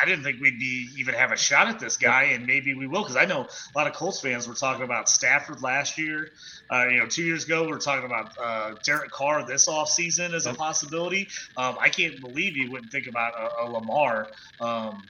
I 0.00 0.04
didn't 0.04 0.24
think 0.24 0.40
we'd 0.40 0.58
be 0.58 0.88
even 0.96 1.14
have 1.14 1.32
a 1.32 1.36
shot 1.36 1.68
at 1.68 1.78
this 1.80 1.96
guy, 1.96 2.24
and 2.24 2.46
maybe 2.46 2.74
we 2.74 2.86
will 2.86 3.02
because 3.02 3.16
I 3.16 3.24
know 3.24 3.42
a 3.42 3.78
lot 3.78 3.86
of 3.86 3.94
Colts 3.94 4.20
fans 4.20 4.46
were 4.48 4.54
talking 4.54 4.84
about 4.84 5.08
Stafford 5.08 5.60
last 5.62 5.98
year. 5.98 6.30
Uh, 6.70 6.86
you 6.88 6.98
know, 6.98 7.06
two 7.06 7.22
years 7.24 7.44
ago 7.44 7.64
we 7.64 7.70
were 7.72 7.78
talking 7.78 8.06
about 8.06 8.32
uh, 8.40 8.74
Derek 8.84 9.10
Carr 9.10 9.44
this 9.46 9.68
offseason 9.68 10.34
as 10.34 10.46
a 10.46 10.54
possibility. 10.54 11.28
Um, 11.56 11.76
I 11.80 11.88
can't 11.88 12.20
believe 12.20 12.56
you 12.56 12.70
wouldn't 12.70 12.92
think 12.92 13.06
about 13.08 13.32
a, 13.34 13.64
a 13.64 13.70
Lamar. 13.70 14.28
Um, 14.60 15.02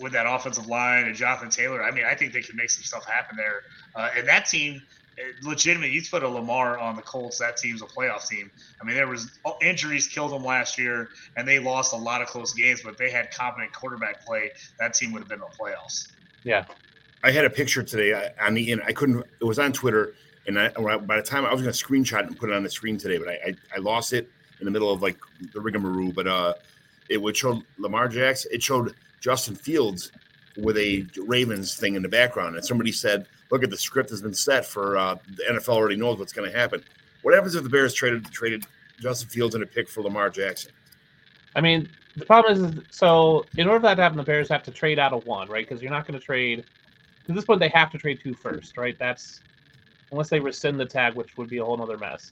with 0.00 0.12
that 0.12 0.26
offensive 0.26 0.66
line 0.66 1.04
and 1.04 1.14
Jonathan 1.14 1.50
Taylor, 1.50 1.82
I 1.82 1.90
mean, 1.90 2.04
I 2.04 2.14
think 2.14 2.32
they 2.32 2.42
can 2.42 2.56
make 2.56 2.70
some 2.70 2.84
stuff 2.84 3.04
happen 3.06 3.36
there. 3.36 3.62
Uh, 3.94 4.10
and 4.16 4.28
that 4.28 4.46
team, 4.46 4.82
eh, 5.18 5.22
legitimate, 5.42 5.90
you 5.90 6.02
put 6.08 6.22
a 6.22 6.28
Lamar 6.28 6.78
on 6.78 6.96
the 6.96 7.02
Colts, 7.02 7.38
that 7.38 7.56
team's 7.56 7.82
a 7.82 7.86
playoff 7.86 8.28
team. 8.28 8.50
I 8.80 8.84
mean, 8.84 8.94
there 8.94 9.08
was 9.08 9.38
oh, 9.44 9.56
injuries 9.62 10.06
killed 10.06 10.32
them 10.32 10.44
last 10.44 10.78
year, 10.78 11.08
and 11.36 11.46
they 11.48 11.58
lost 11.58 11.92
a 11.92 11.96
lot 11.96 12.22
of 12.22 12.28
close 12.28 12.52
games. 12.54 12.82
But 12.82 12.92
if 12.92 12.98
they 12.98 13.10
had 13.10 13.30
competent 13.32 13.72
quarterback 13.72 14.24
play, 14.24 14.50
that 14.78 14.94
team 14.94 15.12
would 15.12 15.20
have 15.20 15.28
been 15.28 15.40
in 15.40 15.46
the 15.50 15.56
playoffs. 15.56 16.12
Yeah. 16.44 16.64
I 17.22 17.30
had 17.30 17.44
a 17.44 17.50
picture 17.50 17.82
today 17.82 18.30
on 18.40 18.54
the 18.54 18.72
end. 18.72 18.82
I 18.86 18.92
couldn't. 18.92 19.24
It 19.40 19.44
was 19.44 19.58
on 19.58 19.72
Twitter, 19.72 20.14
and 20.46 20.58
I, 20.58 20.70
I- 20.78 20.96
by 20.96 21.16
the 21.16 21.22
time 21.22 21.44
I 21.44 21.52
was 21.52 21.60
going 21.60 21.72
to 21.72 21.84
screenshot 21.84 22.20
it 22.20 22.26
and 22.28 22.38
put 22.38 22.48
it 22.48 22.54
on 22.54 22.62
the 22.62 22.70
screen 22.70 22.96
today, 22.96 23.18
but 23.18 23.28
I, 23.28 23.32
I 23.48 23.54
I 23.76 23.78
lost 23.78 24.12
it 24.14 24.30
in 24.58 24.64
the 24.64 24.70
middle 24.70 24.90
of 24.90 25.02
like 25.02 25.18
the 25.52 25.60
rigmarole. 25.60 26.12
But 26.12 26.26
uh, 26.26 26.54
it 27.10 27.20
would 27.20 27.36
show 27.36 27.60
Lamar 27.76 28.08
Jackson. 28.08 28.50
It 28.54 28.62
showed 28.62 28.94
Justin 29.20 29.54
Fields 29.54 30.12
with 30.56 30.76
a 30.76 31.06
Ravens 31.16 31.76
thing 31.76 31.94
in 31.94 32.02
the 32.02 32.08
background, 32.08 32.56
and 32.56 32.64
somebody 32.64 32.92
said, 32.92 33.26
"Look 33.50 33.62
at 33.62 33.70
the 33.70 33.76
script 33.76 34.10
has 34.10 34.22
been 34.22 34.34
set 34.34 34.64
for 34.64 34.96
uh, 34.96 35.16
the 35.36 35.44
NFL 35.50 35.74
already 35.74 35.96
knows 35.96 36.18
what's 36.18 36.32
going 36.32 36.50
to 36.50 36.56
happen." 36.56 36.82
What 37.22 37.34
happens 37.34 37.54
if 37.54 37.62
the 37.62 37.68
Bears 37.68 37.94
traded 37.94 38.24
traded 38.26 38.66
Justin 39.00 39.28
Fields 39.28 39.54
in 39.54 39.62
a 39.62 39.66
pick 39.66 39.88
for 39.88 40.02
Lamar 40.02 40.30
Jackson? 40.30 40.72
I 41.54 41.60
mean, 41.60 41.88
the 42.16 42.24
problem 42.24 42.78
is, 42.78 42.84
so 42.90 43.44
in 43.56 43.66
order 43.66 43.80
for 43.80 43.86
that 43.86 43.94
to 43.96 44.02
happen, 44.02 44.18
the 44.18 44.24
Bears 44.24 44.48
have 44.48 44.62
to 44.64 44.70
trade 44.70 44.98
out 44.98 45.12
of 45.12 45.26
one, 45.26 45.48
right? 45.48 45.66
Because 45.68 45.82
you're 45.82 45.90
not 45.90 46.06
going 46.06 46.18
to 46.18 46.24
trade. 46.24 46.64
To 47.26 47.32
this 47.32 47.44
point, 47.44 47.60
they 47.60 47.68
have 47.68 47.90
to 47.92 47.98
trade 47.98 48.20
two 48.22 48.34
first, 48.34 48.76
right? 48.76 48.98
That's 48.98 49.40
unless 50.10 50.28
they 50.28 50.40
rescind 50.40 50.80
the 50.80 50.86
tag, 50.86 51.14
which 51.14 51.36
would 51.36 51.48
be 51.48 51.58
a 51.58 51.64
whole 51.64 51.80
other 51.80 51.98
mess. 51.98 52.30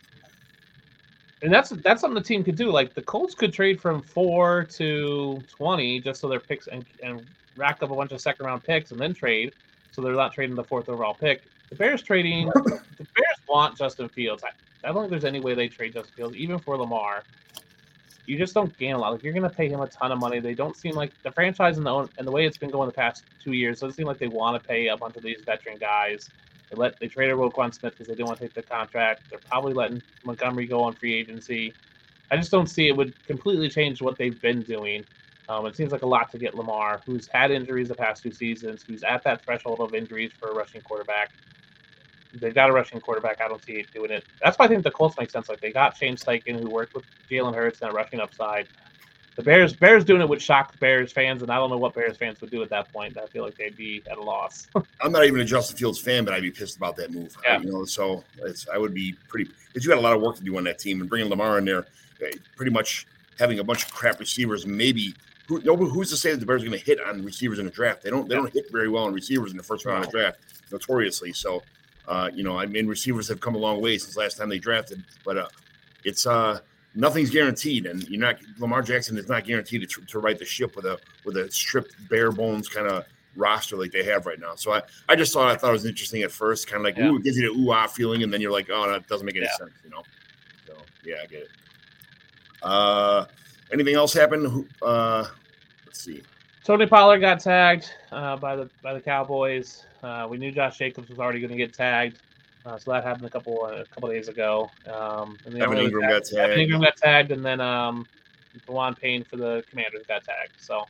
And 1.42 1.52
that's 1.52 1.70
that's 1.70 2.00
something 2.00 2.20
the 2.20 2.26
team 2.26 2.42
could 2.42 2.56
do. 2.56 2.70
Like 2.70 2.94
the 2.94 3.02
Colts 3.02 3.34
could 3.34 3.52
trade 3.52 3.80
from 3.80 4.02
four 4.02 4.64
to 4.64 5.40
twenty 5.48 6.00
just 6.00 6.20
so 6.20 6.28
their 6.28 6.40
picks 6.40 6.66
and, 6.66 6.84
and 7.02 7.24
rack 7.56 7.82
up 7.82 7.90
a 7.90 7.94
bunch 7.94 8.12
of 8.12 8.20
second 8.20 8.46
round 8.46 8.64
picks 8.64 8.90
and 8.90 9.00
then 9.00 9.14
trade, 9.14 9.54
so 9.92 10.02
they're 10.02 10.12
not 10.12 10.32
trading 10.32 10.56
the 10.56 10.64
fourth 10.64 10.88
overall 10.88 11.14
pick. 11.14 11.42
The 11.70 11.76
Bears 11.76 12.02
trading, 12.02 12.46
the 12.54 12.80
Bears 12.98 13.38
want 13.48 13.76
Justin 13.76 14.08
Fields. 14.08 14.42
I, 14.42 14.50
I 14.88 14.92
don't 14.92 15.02
think 15.02 15.10
there's 15.10 15.24
any 15.24 15.40
way 15.40 15.54
they 15.54 15.68
trade 15.68 15.92
Justin 15.92 16.14
Fields, 16.16 16.36
even 16.36 16.58
for 16.58 16.76
Lamar 16.76 17.22
you 18.28 18.36
just 18.36 18.52
don't 18.52 18.76
gain 18.76 18.94
a 18.94 18.98
lot. 18.98 19.12
Like 19.12 19.22
you're 19.22 19.32
going 19.32 19.48
to 19.48 19.56
pay 19.56 19.68
him 19.68 19.80
a 19.80 19.86
ton 19.88 20.12
of 20.12 20.18
money. 20.18 20.38
They 20.38 20.52
don't 20.52 20.76
seem 20.76 20.94
like 20.94 21.10
the 21.22 21.32
franchise 21.32 21.78
and 21.78 21.86
the 21.86 21.90
own, 21.90 22.10
and 22.18 22.26
the 22.26 22.30
way 22.30 22.46
it's 22.46 22.58
been 22.58 22.70
going 22.70 22.86
the 22.86 22.94
past 22.94 23.24
two 23.42 23.52
years 23.52 23.80
doesn't 23.80 23.96
seem 23.96 24.06
like 24.06 24.18
they 24.18 24.28
want 24.28 24.62
to 24.62 24.68
pay 24.68 24.88
a 24.88 24.96
bunch 24.96 25.16
of 25.16 25.22
these 25.22 25.40
veteran 25.40 25.78
guys. 25.78 26.28
They 26.70 26.76
let 26.76 26.98
they 27.00 27.08
traded 27.08 27.36
Roquan 27.36 27.74
Smith 27.74 27.94
because 27.94 28.08
they 28.08 28.14
didn't 28.14 28.28
want 28.28 28.40
to 28.40 28.44
take 28.46 28.54
the 28.54 28.62
contract. 28.62 29.24
They're 29.30 29.40
probably 29.40 29.74
letting 29.74 30.02
Montgomery 30.24 30.66
go 30.66 30.82
on 30.82 30.96
free 30.96 31.14
agency. 31.14 31.76
I 32.30 32.36
just 32.36 32.50
don't 32.50 32.66
see 32.66 32.88
it 32.88 32.96
would 32.96 33.14
completely 33.26 33.68
change 33.70 34.02
what 34.02 34.18
they've 34.18 34.40
been 34.40 34.62
doing. 34.64 35.06
Um, 35.48 35.64
it 35.66 35.76
seems 35.76 35.92
like 35.92 36.02
a 36.02 36.06
lot 36.06 36.30
to 36.32 36.38
get 36.38 36.54
Lamar, 36.54 37.02
who's 37.06 37.28
had 37.32 37.50
injuries 37.50 37.88
the 37.88 37.94
past 37.94 38.22
two 38.22 38.32
seasons, 38.32 38.84
who's 38.86 39.02
at 39.02 39.24
that 39.24 39.44
threshold 39.44 39.80
of 39.80 39.94
injuries 39.94 40.32
for 40.38 40.50
a 40.50 40.54
rushing 40.54 40.82
quarterback. 40.82 41.30
They've 42.34 42.54
got 42.54 42.68
a 42.68 42.72
rushing 42.72 43.00
quarterback. 43.00 43.40
I 43.42 43.48
don't 43.48 43.62
see 43.64 43.74
it 43.74 43.86
doing 43.94 44.10
it. 44.10 44.26
That's 44.42 44.58
why 44.58 44.66
I 44.66 44.68
think 44.68 44.84
the 44.84 44.90
Colts 44.90 45.16
make 45.18 45.30
sense. 45.30 45.48
Like 45.48 45.60
they 45.60 45.72
got 45.72 45.96
Shane 45.96 46.16
Steichen, 46.16 46.60
who 46.60 46.68
worked 46.70 46.94
with 46.94 47.04
Jalen 47.30 47.54
Hurts 47.54 47.80
and 47.80 47.88
that 47.88 47.94
rushing 47.94 48.20
upside. 48.20 48.68
The 49.38 49.44
Bears, 49.44 49.72
Bears 49.72 50.04
doing 50.04 50.20
it 50.20 50.28
would 50.28 50.42
shock 50.42 50.76
Bears 50.80 51.12
fans, 51.12 51.42
and 51.42 51.50
I 51.52 51.58
don't 51.58 51.70
know 51.70 51.78
what 51.78 51.94
Bears 51.94 52.16
fans 52.16 52.40
would 52.40 52.50
do 52.50 52.60
at 52.64 52.70
that 52.70 52.92
point. 52.92 53.16
I 53.16 53.26
feel 53.26 53.44
like 53.44 53.56
they'd 53.56 53.76
be 53.76 54.02
at 54.10 54.18
a 54.18 54.20
loss. 54.20 54.66
I'm 55.00 55.12
not 55.12 55.26
even 55.26 55.38
a 55.38 55.44
Justin 55.44 55.76
Fields 55.76 56.00
fan, 56.00 56.24
but 56.24 56.34
I'd 56.34 56.42
be 56.42 56.50
pissed 56.50 56.76
about 56.76 56.96
that 56.96 57.12
move. 57.12 57.36
Yeah. 57.44 57.60
You 57.60 57.70
know, 57.70 57.84
so 57.84 58.24
it's 58.38 58.68
I 58.68 58.78
would 58.78 58.92
be 58.92 59.14
pretty 59.28 59.48
because 59.68 59.84
you 59.84 59.90
got 59.90 59.98
a 59.98 60.00
lot 60.00 60.16
of 60.16 60.22
work 60.22 60.34
to 60.38 60.42
do 60.42 60.56
on 60.56 60.64
that 60.64 60.80
team 60.80 61.00
and 61.00 61.08
bringing 61.08 61.30
Lamar 61.30 61.56
in 61.58 61.64
there, 61.64 61.86
eh, 62.20 62.32
pretty 62.56 62.72
much 62.72 63.06
having 63.38 63.60
a 63.60 63.64
bunch 63.64 63.84
of 63.84 63.94
crap 63.94 64.18
receivers. 64.18 64.66
Maybe 64.66 65.14
who 65.46 65.62
no, 65.62 65.76
who's 65.76 66.10
to 66.10 66.16
say 66.16 66.32
that 66.32 66.40
the 66.40 66.46
Bears 66.46 66.64
are 66.64 66.66
going 66.66 66.76
to 66.76 66.84
hit 66.84 67.00
on 67.00 67.24
receivers 67.24 67.60
in 67.60 67.64
the 67.64 67.70
draft? 67.70 68.02
They 68.02 68.10
don't. 68.10 68.28
They 68.28 68.34
don't 68.34 68.52
hit 68.52 68.72
very 68.72 68.88
well 68.88 69.04
on 69.04 69.14
receivers 69.14 69.52
in 69.52 69.56
the 69.56 69.62
first 69.62 69.86
round 69.86 70.04
of 70.04 70.10
the 70.10 70.18
draft, 70.18 70.40
notoriously. 70.72 71.32
So, 71.32 71.62
uh, 72.08 72.28
you 72.34 72.42
know, 72.42 72.58
I 72.58 72.66
mean, 72.66 72.88
receivers 72.88 73.28
have 73.28 73.38
come 73.38 73.54
a 73.54 73.58
long 73.58 73.80
way 73.80 73.98
since 73.98 74.16
last 74.16 74.36
time 74.36 74.48
they 74.48 74.58
drafted, 74.58 75.04
but 75.24 75.38
uh, 75.38 75.48
it's 76.02 76.26
uh 76.26 76.58
nothing's 76.98 77.30
guaranteed, 77.30 77.86
and 77.86 78.06
you're 78.08 78.20
not 78.20 78.36
Lamar 78.58 78.82
Jackson 78.82 79.16
is 79.16 79.28
not 79.28 79.44
guaranteed 79.44 79.88
to, 79.88 80.00
to 80.02 80.18
right 80.18 80.38
the 80.38 80.44
ship 80.44 80.74
with 80.76 80.84
a 80.84 80.98
with 81.24 81.36
a 81.36 81.50
stripped 81.50 81.94
bare 82.10 82.32
bones 82.32 82.68
kind 82.68 82.86
of 82.88 83.04
roster 83.36 83.76
like 83.76 83.92
they 83.92 84.02
have 84.02 84.26
right 84.26 84.40
now. 84.40 84.54
So 84.56 84.72
I, 84.72 84.82
I 85.08 85.14
just 85.14 85.32
thought 85.32 85.48
I 85.48 85.56
thought 85.56 85.70
it 85.70 85.72
was 85.72 85.86
interesting 85.86 86.22
at 86.22 86.32
first, 86.32 86.66
kind 86.66 86.80
of 86.80 86.84
like 86.84 86.96
Yeah. 86.96 87.08
ooh, 87.10 87.16
it 87.16 87.22
gives 87.24 87.36
you 87.38 87.54
the 87.54 87.60
ooh 87.60 87.70
ah 87.72 87.86
feeling, 87.86 88.22
and 88.22 88.32
then 88.32 88.40
you're 88.40 88.50
like, 88.52 88.68
oh, 88.70 88.90
that 88.90 89.06
doesn't 89.06 89.24
make 89.24 89.36
any 89.36 89.46
Yeah. 89.46 89.56
sense, 89.56 89.72
you 89.84 89.90
know. 89.90 90.02
So 90.66 90.74
yeah, 91.04 91.16
I 91.22 91.26
get 91.26 91.42
it. 91.42 91.48
Uh, 92.62 93.26
anything 93.72 93.94
else 93.94 94.12
happen? 94.12 94.68
Uh, 94.82 95.24
let's 95.86 96.02
see. 96.02 96.22
Tony 96.64 96.86
Pollard 96.86 97.20
got 97.20 97.40
tagged 97.40 97.90
uh, 98.12 98.36
by 98.36 98.56
the 98.56 98.68
by 98.82 98.92
the 98.92 99.00
Cowboys. 99.00 99.84
Uh, 100.02 100.26
we 100.28 100.36
knew 100.36 100.50
Josh 100.52 100.78
Jacobs 100.78 101.08
was 101.08 101.18
already 101.18 101.40
going 101.40 101.50
to 101.50 101.56
get 101.56 101.72
tagged, 101.72 102.20
uh, 102.68 102.78
so 102.78 102.92
that 102.92 103.02
happened 103.02 103.24
a 103.24 103.30
couple 103.30 103.64
a 103.64 103.84
couple 103.86 104.10
days 104.10 104.28
ago. 104.28 104.70
Um, 104.92 105.38
and 105.46 105.60
Evan 105.60 105.78
Engram 105.78 106.08
got 106.08 106.24
tagged. 106.24 106.34
Evan 106.34 106.58
Engram 106.58 106.82
got 106.82 106.96
tagged, 106.96 107.32
and 107.32 107.44
then 107.44 107.60
um, 107.60 108.06
Daron 108.66 108.98
Payne 108.98 109.24
for 109.24 109.36
the 109.36 109.64
Commanders 109.70 110.04
got 110.06 110.22
tagged. 110.24 110.52
So 110.58 110.84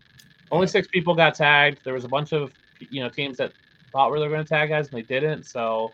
only 0.51 0.67
six 0.67 0.89
people 0.89 1.15
got 1.15 1.37
tagged. 1.37 1.85
There 1.85 1.95
was 1.95 2.05
a 2.05 2.09
bunch 2.09 2.33
of 2.33 2.53
you 2.91 3.01
know 3.01 3.09
teams 3.09 3.37
that 3.37 3.53
thought 3.93 4.11
we 4.11 4.19
were 4.19 4.29
going 4.29 4.43
to 4.43 4.49
tag 4.49 4.71
guys, 4.71 4.89
and 4.89 4.97
they 4.97 5.03
didn't. 5.03 5.45
So 5.45 5.93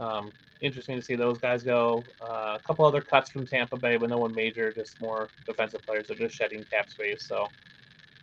um, 0.00 0.32
interesting 0.60 0.96
to 0.96 1.02
see 1.02 1.14
those 1.14 1.38
guys 1.38 1.62
go. 1.62 2.02
Uh, 2.20 2.58
a 2.58 2.60
couple 2.66 2.84
other 2.84 3.00
cuts 3.00 3.30
from 3.30 3.46
Tampa 3.46 3.76
Bay, 3.76 3.96
but 3.96 4.10
no 4.10 4.18
one 4.18 4.34
major, 4.34 4.72
just 4.72 5.00
more 5.00 5.28
defensive 5.46 5.82
players 5.82 6.08
that 6.08 6.16
are 6.16 6.26
just 6.26 6.34
shedding 6.34 6.64
cap 6.64 6.90
space. 6.90 7.24
So 7.28 7.46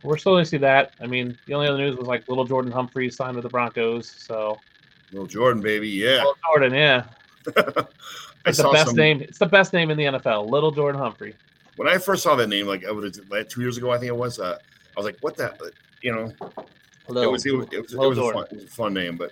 we're 0.04 0.18
slowly 0.18 0.44
see 0.44 0.58
that. 0.58 0.94
I 1.00 1.08
mean, 1.08 1.38
the 1.46 1.54
only 1.54 1.68
other 1.68 1.78
news 1.78 1.96
was 1.96 2.08
like 2.08 2.28
little 2.28 2.46
Jordan 2.46 2.72
Humphreys 2.72 3.16
signed 3.16 3.36
with 3.36 3.44
the 3.44 3.50
Broncos. 3.50 4.10
So 4.10 4.60
Little 5.12 5.28
Jordan, 5.28 5.62
baby, 5.62 5.90
yeah. 5.90 6.18
little 6.18 6.38
Jordan, 6.46 6.74
yeah, 6.74 7.06
it's 8.46 8.58
the 8.58 8.70
best 8.72 8.88
some- 8.88 8.96
name. 8.96 9.22
It's 9.22 9.38
the 9.38 9.46
best 9.46 9.74
name 9.74 9.90
in 9.90 9.98
the 9.98 10.06
NFL. 10.06 10.50
Little 10.50 10.72
Jordan 10.72 11.00
Humphrey. 11.00 11.34
when 11.78 11.88
I 11.88 11.98
first 11.98 12.24
saw 12.24 12.36
that 12.36 12.48
name, 12.48 12.68
like 12.68 12.86
I 12.86 12.92
was 12.92 13.20
like 13.30 13.50
two 13.50 13.62
years 13.62 13.78
ago, 13.78 13.92
I 13.92 13.98
think 13.98 14.10
it 14.10 14.18
was. 14.18 14.40
Uh, 14.40 14.58
I 14.96 15.00
was 15.00 15.06
like, 15.06 15.18
what 15.22 15.38
the, 15.38 15.72
you 16.02 16.12
know, 16.12 16.34
it 16.42 17.32
was 17.32 17.46
it 17.46 17.54
was, 17.54 17.68
it 17.72 17.82
was, 17.82 17.94
it 17.94 17.98
was, 17.98 18.18
a, 18.18 18.22
fun, 18.34 18.46
it 18.52 18.56
was 18.56 18.64
a 18.64 18.68
fun 18.68 18.94
name, 18.94 19.16
but 19.16 19.32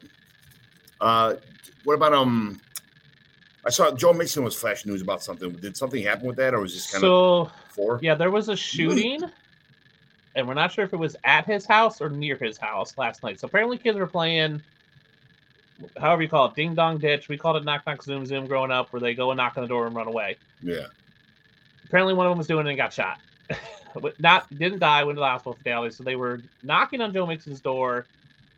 uh, 1.01 1.35
what 1.83 1.93
about 1.93 2.13
um? 2.13 2.61
I 3.65 3.69
saw 3.71 3.91
Joe 3.91 4.13
Mixon 4.13 4.43
was 4.43 4.55
flash 4.55 4.85
news 4.85 5.01
about 5.01 5.23
something. 5.23 5.51
Did 5.53 5.75
something 5.75 6.03
happen 6.03 6.27
with 6.27 6.35
that, 6.37 6.53
or 6.53 6.61
was 6.61 6.73
this 6.73 6.91
kind 6.91 7.03
of 7.03 7.07
so 7.07 7.51
four? 7.69 7.99
yeah, 8.01 8.13
there 8.13 8.29
was 8.31 8.47
a 8.47 8.55
shooting, 8.55 9.21
and 10.35 10.47
we're 10.47 10.53
not 10.53 10.71
sure 10.71 10.85
if 10.85 10.93
it 10.93 10.97
was 10.97 11.15
at 11.23 11.45
his 11.45 11.65
house 11.65 11.99
or 11.99 12.09
near 12.09 12.37
his 12.37 12.57
house 12.57 12.97
last 12.97 13.23
night. 13.23 13.39
So 13.39 13.47
apparently, 13.47 13.77
kids 13.77 13.97
were 13.97 14.07
playing, 14.07 14.61
however 15.99 16.21
you 16.21 16.29
call 16.29 16.47
it, 16.47 16.55
ding 16.55 16.75
dong 16.75 16.97
ditch. 16.97 17.29
We 17.29 17.37
called 17.37 17.57
it 17.57 17.65
knock 17.65 17.85
knock 17.85 18.03
zoom 18.03 18.25
zoom 18.25 18.47
growing 18.47 18.71
up, 18.71 18.91
where 18.93 18.99
they 18.99 19.13
go 19.13 19.31
and 19.31 19.37
knock 19.37 19.57
on 19.57 19.63
the 19.63 19.67
door 19.67 19.87
and 19.87 19.95
run 19.95 20.07
away. 20.07 20.37
Yeah, 20.61 20.87
apparently 21.85 22.13
one 22.13 22.25
of 22.25 22.31
them 22.31 22.37
was 22.37 22.47
doing 22.47 22.65
it 22.65 22.69
and 22.69 22.77
got 22.77 22.93
shot. 22.93 23.19
but 24.01 24.19
not 24.19 24.49
didn't 24.57 24.79
die, 24.79 25.03
went 25.03 25.17
to 25.17 25.21
the 25.21 25.25
hospital 25.25 25.53
fatality. 25.53 25.93
So 25.93 26.03
they 26.03 26.15
were 26.15 26.41
knocking 26.63 27.01
on 27.01 27.13
Joe 27.13 27.25
Mixon's 27.25 27.61
door. 27.61 28.05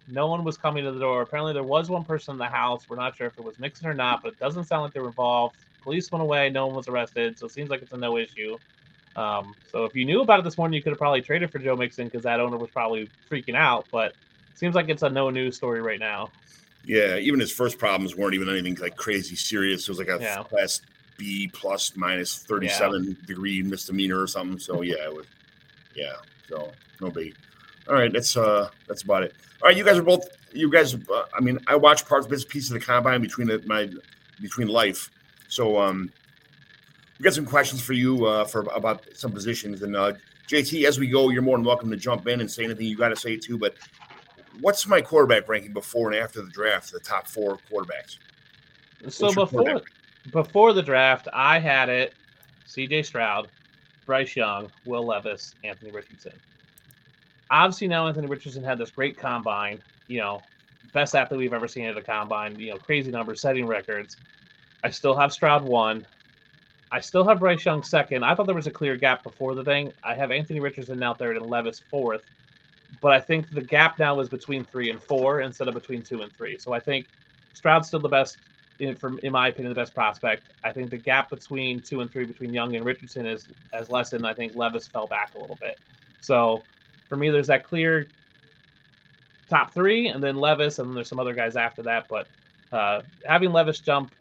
No 0.08 0.28
one 0.28 0.44
was 0.44 0.58
coming 0.58 0.86
to 0.86 0.92
the 0.92 1.00
door. 1.00 1.22
Apparently 1.22 1.54
there 1.54 1.64
was 1.64 1.90
one 1.90 2.04
person 2.04 2.34
in 2.34 2.38
the 2.38 2.46
house. 2.46 2.90
We're 2.90 2.96
not 2.96 3.16
sure 3.16 3.28
if 3.28 3.38
it 3.38 3.44
was 3.44 3.60
Mixon 3.60 3.88
or 3.88 3.94
not, 3.94 4.24
but 4.24 4.34
it 4.34 4.40
doesn't 4.40 4.64
sound 4.64 4.84
like 4.84 4.94
they 4.94 5.02
were 5.02 5.08
involved. 5.08 5.56
Police 5.84 6.12
went 6.12 6.22
away. 6.22 6.50
No 6.50 6.68
one 6.68 6.76
was 6.76 6.88
arrested. 6.88 7.38
So 7.38 7.46
it 7.46 7.52
seems 7.52 7.70
like 7.70 7.82
it's 7.82 7.92
a 7.92 7.98
no 7.98 8.18
issue. 8.18 8.58
Um, 9.18 9.56
so 9.70 9.84
if 9.84 9.96
you 9.96 10.06
knew 10.06 10.22
about 10.22 10.40
it 10.40 10.44
this 10.44 10.58
morning, 10.58 10.76
you 10.76 10.84
could 10.84 10.92
have 10.92 11.00
probably 11.00 11.22
traded 11.22 11.52
for 11.52 11.60
Joe 11.60 11.76
Mixon 11.76 12.06
because 12.06 12.24
that 12.24 12.40
owner 12.40 12.58
was 12.58 12.70
probably 12.70 13.10
freaking 13.30 13.56
out. 13.56 13.86
But 13.92 14.12
it 14.12 14.60
seems 14.60 14.76
like 14.76 14.90
it's 14.90 15.04
a 15.04 15.10
no 15.10 15.30
news 15.30 15.58
story 15.58 15.82
right 15.82 16.00
now. 16.00 16.30
Yeah. 16.88 17.18
Even 17.18 17.40
his 17.40 17.52
first 17.52 17.78
problems 17.78 18.16
weren't 18.16 18.34
even 18.34 18.50
anything 18.50 18.76
like 18.82 18.96
crazy 18.96 19.36
serious. 19.36 19.84
It 19.84 19.90
was 19.90 20.00
like 20.00 20.08
a 20.08 20.18
Yeah. 20.22 20.44
class 20.44 20.82
B 21.18 21.50
plus 21.54 21.96
minus 21.96 22.38
thirty 22.40 22.68
seven 22.70 23.18
degree 23.26 23.62
misdemeanor 23.62 24.22
or 24.22 24.28
something. 24.28 24.60
So 24.60 24.82
yeah, 24.82 25.04
it 25.06 25.14
was, 25.14 25.26
yeah. 25.96 26.14
So 26.48 26.72
no 27.02 27.10
big. 27.12 27.36
All 27.88 27.96
right, 27.96 28.12
that's 28.12 28.36
uh 28.38 28.70
that's 28.88 29.04
about 29.04 29.24
it. 29.24 29.34
All 29.62 29.68
right, 29.68 29.78
you 29.78 29.84
guys 29.84 29.98
are 29.98 30.04
both. 30.04 30.26
You 30.54 30.72
guys, 30.72 30.96
uh, 30.96 31.24
I 31.36 31.42
mean, 31.42 31.60
I 31.68 31.76
watched 31.76 32.08
parts, 32.08 32.26
bits, 32.26 32.46
pieces 32.46 32.72
of 32.72 32.80
the 32.80 32.86
combine 32.86 33.22
between 33.22 33.48
the, 33.48 33.62
my 33.66 33.90
between 34.42 34.68
life. 34.68 35.10
So 35.50 35.80
um, 35.80 36.12
we 37.20 37.24
got 37.24 37.34
some 37.34 37.46
questions 37.46 37.82
for 37.82 37.94
you 37.94 38.26
uh, 38.26 38.46
for 38.46 38.62
about 38.74 39.04
some 39.14 39.32
positions. 39.32 39.82
And 39.82 39.96
uh, 39.96 40.14
JT, 40.48 40.86
as 40.86 41.00
we 41.00 41.08
go, 41.08 41.30
you're 41.30 41.42
more 41.42 41.58
than 41.58 41.66
welcome 41.66 41.90
to 41.92 41.98
jump 41.98 42.28
in 42.28 42.40
and 42.42 42.50
say 42.50 42.64
anything 42.64 42.86
you 42.86 42.98
got 42.98 43.10
to 43.10 43.16
say 43.16 43.38
too. 43.38 43.58
But 43.58 43.76
what's 44.62 44.88
my 44.88 45.02
quarterback 45.02 45.48
ranking 45.48 45.74
before 45.74 46.12
and 46.12 46.20
after 46.20 46.42
the 46.42 46.50
draft? 46.50 46.92
The 46.92 47.00
top 47.00 47.28
four 47.28 47.60
quarterbacks. 47.72 48.18
So 49.10 49.34
before 49.34 49.82
before 50.32 50.74
the 50.74 50.82
draft, 50.82 51.28
I 51.34 51.60
had 51.60 51.90
it 51.90 52.14
C.J. 52.66 53.04
Stroud, 53.04 53.48
Bryce 54.06 54.36
Young, 54.36 54.70
Will 54.86 55.06
Levis, 55.06 55.56
Anthony 55.64 55.92
Richardson. 55.92 56.34
Obviously, 57.50 57.88
now 57.88 58.08
Anthony 58.08 58.28
Richardson 58.28 58.64
had 58.64 58.78
this 58.78 58.92
great 58.92 59.18
combine. 59.18 59.82
You 60.08 60.20
know, 60.20 60.42
best 60.94 61.16
athlete 61.16 61.40
we've 61.40 61.54
ever 61.54 61.68
seen 61.68 61.86
at 61.86 61.98
a 61.98 62.02
combine. 62.02 62.60
You 62.60 62.72
know, 62.72 62.78
crazy 62.78 63.12
numbers, 63.12 63.42
setting 63.42 63.66
records. 63.66 64.18
I 64.84 64.90
still 64.90 65.16
have 65.16 65.32
Stroud 65.32 65.64
one. 65.64 66.06
I 66.92 67.00
still 67.02 67.28
have 67.28 67.40
Bryce 67.40 67.66
Young 67.66 67.84
second. 67.84 68.24
I 68.24 68.34
thought 68.34 68.46
there 68.46 68.56
was 68.56 68.68
a 68.68 68.72
clear 68.72 68.96
gap 68.96 69.24
before 69.24 69.56
the 69.56 69.64
thing. 69.64 69.92
I 70.04 70.16
have 70.16 70.32
Anthony 70.32 70.60
Richardson 70.60 71.00
now 71.00 71.14
third 71.14 71.38
and 71.38 71.46
Levis 71.46 71.80
fourth. 71.80 72.24
But 73.02 73.12
I 73.12 73.20
think 73.20 73.54
the 73.54 73.62
gap 73.62 74.00
now 74.00 74.20
is 74.20 74.30
between 74.30 74.66
three 74.66 74.90
and 74.90 75.02
four 75.02 75.42
instead 75.42 75.68
of 75.68 75.74
between 75.74 76.04
two 76.04 76.22
and 76.22 76.36
three. 76.36 76.58
So 76.58 76.74
I 76.74 76.80
think 76.80 77.08
Stroud's 77.54 77.88
still 77.88 78.00
the 78.00 78.10
best, 78.10 78.38
in, 78.80 78.96
from 78.96 79.20
in 79.24 79.32
my 79.32 79.50
opinion, 79.50 79.70
the 79.70 79.80
best 79.80 79.94
prospect. 79.94 80.52
I 80.64 80.72
think 80.72 80.90
the 80.90 80.98
gap 80.98 81.30
between 81.30 81.82
two 81.82 82.02
and 82.02 82.12
three 82.12 82.26
between 82.26 82.54
Young 82.54 82.76
and 82.76 82.86
Richardson 82.86 83.26
is 83.26 83.48
as 83.74 83.90
lessened. 83.90 84.26
I 84.26 84.34
think 84.34 84.54
Levis 84.56 84.88
fell 84.88 85.08
back 85.08 85.34
a 85.36 85.40
little 85.40 85.58
bit. 85.62 85.80
So 86.20 86.66
for 87.10 87.18
me, 87.18 87.30
there's 87.30 87.48
that 87.48 87.64
clear 87.64 88.08
top 89.50 89.74
three, 89.74 90.08
and 90.08 90.24
then 90.24 90.36
Levis, 90.36 90.80
and 90.80 90.90
then 90.90 90.96
there's 90.96 91.10
some 91.10 91.20
other 91.20 91.34
guys 91.34 91.56
after 91.56 91.84
that. 91.84 92.06
But 92.10 92.28
uh, 92.72 93.02
having 93.26 93.52
Levis 93.52 93.80
jump 93.80 94.14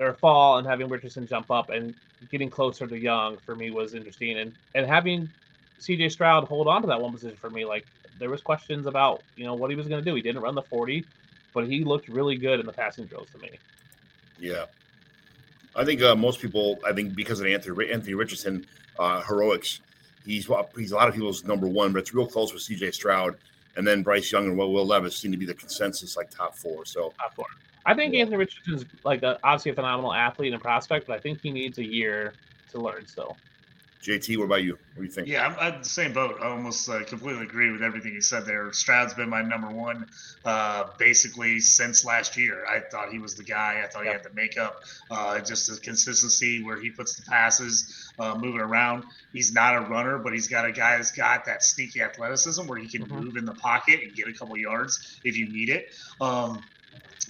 or 0.00 0.14
fall 0.14 0.58
and 0.58 0.66
having 0.66 0.88
Richardson 0.88 1.26
jump 1.26 1.50
up 1.50 1.70
and 1.70 1.94
getting 2.30 2.50
closer 2.50 2.86
to 2.86 2.98
Young 2.98 3.38
for 3.44 3.54
me 3.54 3.70
was 3.70 3.94
interesting, 3.94 4.38
and 4.38 4.52
and 4.74 4.86
having 4.86 5.28
CJ 5.80 6.10
Stroud 6.10 6.44
hold 6.44 6.68
on 6.68 6.82
to 6.82 6.88
that 6.88 7.00
one 7.00 7.12
position 7.12 7.36
for 7.40 7.50
me, 7.50 7.64
like 7.64 7.86
there 8.18 8.30
was 8.30 8.42
questions 8.42 8.86
about 8.86 9.22
you 9.36 9.44
know 9.44 9.54
what 9.54 9.70
he 9.70 9.76
was 9.76 9.88
going 9.88 10.02
to 10.02 10.10
do. 10.10 10.14
He 10.14 10.22
didn't 10.22 10.42
run 10.42 10.54
the 10.54 10.62
forty, 10.62 11.04
but 11.54 11.66
he 11.66 11.84
looked 11.84 12.08
really 12.08 12.36
good 12.36 12.60
in 12.60 12.66
the 12.66 12.72
passing 12.72 13.06
drills 13.06 13.28
to 13.32 13.38
me. 13.38 13.50
Yeah, 14.38 14.66
I 15.74 15.84
think 15.84 16.02
uh, 16.02 16.14
most 16.14 16.40
people. 16.40 16.78
I 16.86 16.92
think 16.92 17.14
because 17.14 17.40
of 17.40 17.46
Anthony 17.46 17.90
Anthony 17.90 18.14
Richardson 18.14 18.66
uh, 18.98 19.22
heroics, 19.22 19.80
he's 20.24 20.48
he's 20.76 20.92
a 20.92 20.94
lot 20.96 21.08
of 21.08 21.14
people's 21.14 21.44
number 21.44 21.66
one, 21.66 21.92
but 21.92 22.00
it's 22.00 22.14
real 22.14 22.26
close 22.26 22.52
with 22.52 22.62
C.J. 22.62 22.90
Stroud, 22.92 23.36
and 23.76 23.86
then 23.86 24.02
Bryce 24.02 24.30
Young 24.30 24.46
and 24.46 24.58
Will, 24.58 24.72
Will 24.72 24.86
Levis 24.86 25.16
seem 25.16 25.32
to 25.32 25.38
be 25.38 25.46
the 25.46 25.54
consensus 25.54 26.16
like 26.16 26.30
top 26.30 26.54
four. 26.54 26.84
So 26.84 27.12
Top 27.18 27.34
four. 27.34 27.46
I 27.84 27.94
think 27.94 28.14
Yeah. 28.14 28.20
Anthony 28.22 28.38
Richardson's 28.38 28.84
like 29.04 29.22
a, 29.22 29.38
obviously 29.44 29.70
a 29.70 29.74
phenomenal 29.74 30.12
athlete 30.12 30.52
and 30.52 30.60
prospect, 30.60 31.06
but 31.06 31.14
I 31.16 31.20
think 31.20 31.40
he 31.40 31.50
needs 31.50 31.78
a 31.78 31.84
year 31.84 32.34
to 32.72 32.80
learn 32.80 33.06
still. 33.06 33.36
JT, 34.02 34.38
what 34.38 34.44
about 34.44 34.62
you? 34.62 34.78
What 34.94 35.02
do 35.02 35.04
you 35.04 35.10
think? 35.10 35.28
Yeah, 35.28 35.46
I'm, 35.46 35.56
I'm 35.58 35.82
the 35.82 35.88
same 35.88 36.12
boat. 36.12 36.36
I 36.40 36.46
almost 36.46 36.88
uh, 36.88 37.02
completely 37.04 37.42
agree 37.42 37.70
with 37.72 37.82
everything 37.82 38.12
you 38.14 38.20
said 38.20 38.46
there. 38.46 38.72
Stroud's 38.72 39.14
been 39.14 39.28
my 39.28 39.42
number 39.42 39.68
one 39.70 40.06
uh, 40.44 40.84
basically 40.98 41.58
since 41.60 42.04
last 42.04 42.36
year. 42.36 42.64
I 42.66 42.80
thought 42.90 43.10
he 43.10 43.18
was 43.18 43.34
the 43.34 43.42
guy. 43.42 43.82
I 43.84 43.88
thought 43.88 44.04
he 44.04 44.08
had 44.08 44.22
the 44.22 44.32
makeup, 44.32 44.76
uh, 45.10 45.40
just 45.40 45.68
the 45.68 45.78
consistency 45.80 46.62
where 46.62 46.80
he 46.80 46.90
puts 46.90 47.16
the 47.16 47.24
passes, 47.28 48.12
uh, 48.18 48.34
moving 48.36 48.60
around. 48.60 49.04
He's 49.32 49.52
not 49.52 49.74
a 49.76 49.80
runner, 49.80 50.18
but 50.18 50.32
he's 50.32 50.48
got 50.48 50.66
a 50.66 50.72
guy 50.72 50.96
that's 50.96 51.12
got 51.12 51.44
that 51.46 51.62
sneaky 51.62 52.00
athleticism 52.00 52.66
where 52.66 52.78
he 52.78 52.88
can 52.88 53.06
Mhm. 53.06 53.10
move 53.10 53.36
in 53.36 53.44
the 53.44 53.54
pocket 53.54 54.00
and 54.02 54.14
get 54.14 54.28
a 54.28 54.32
couple 54.32 54.56
yards 54.56 55.20
if 55.24 55.36
you 55.36 55.48
need 55.50 55.68
it. 55.68 55.86
Um, 56.20 56.64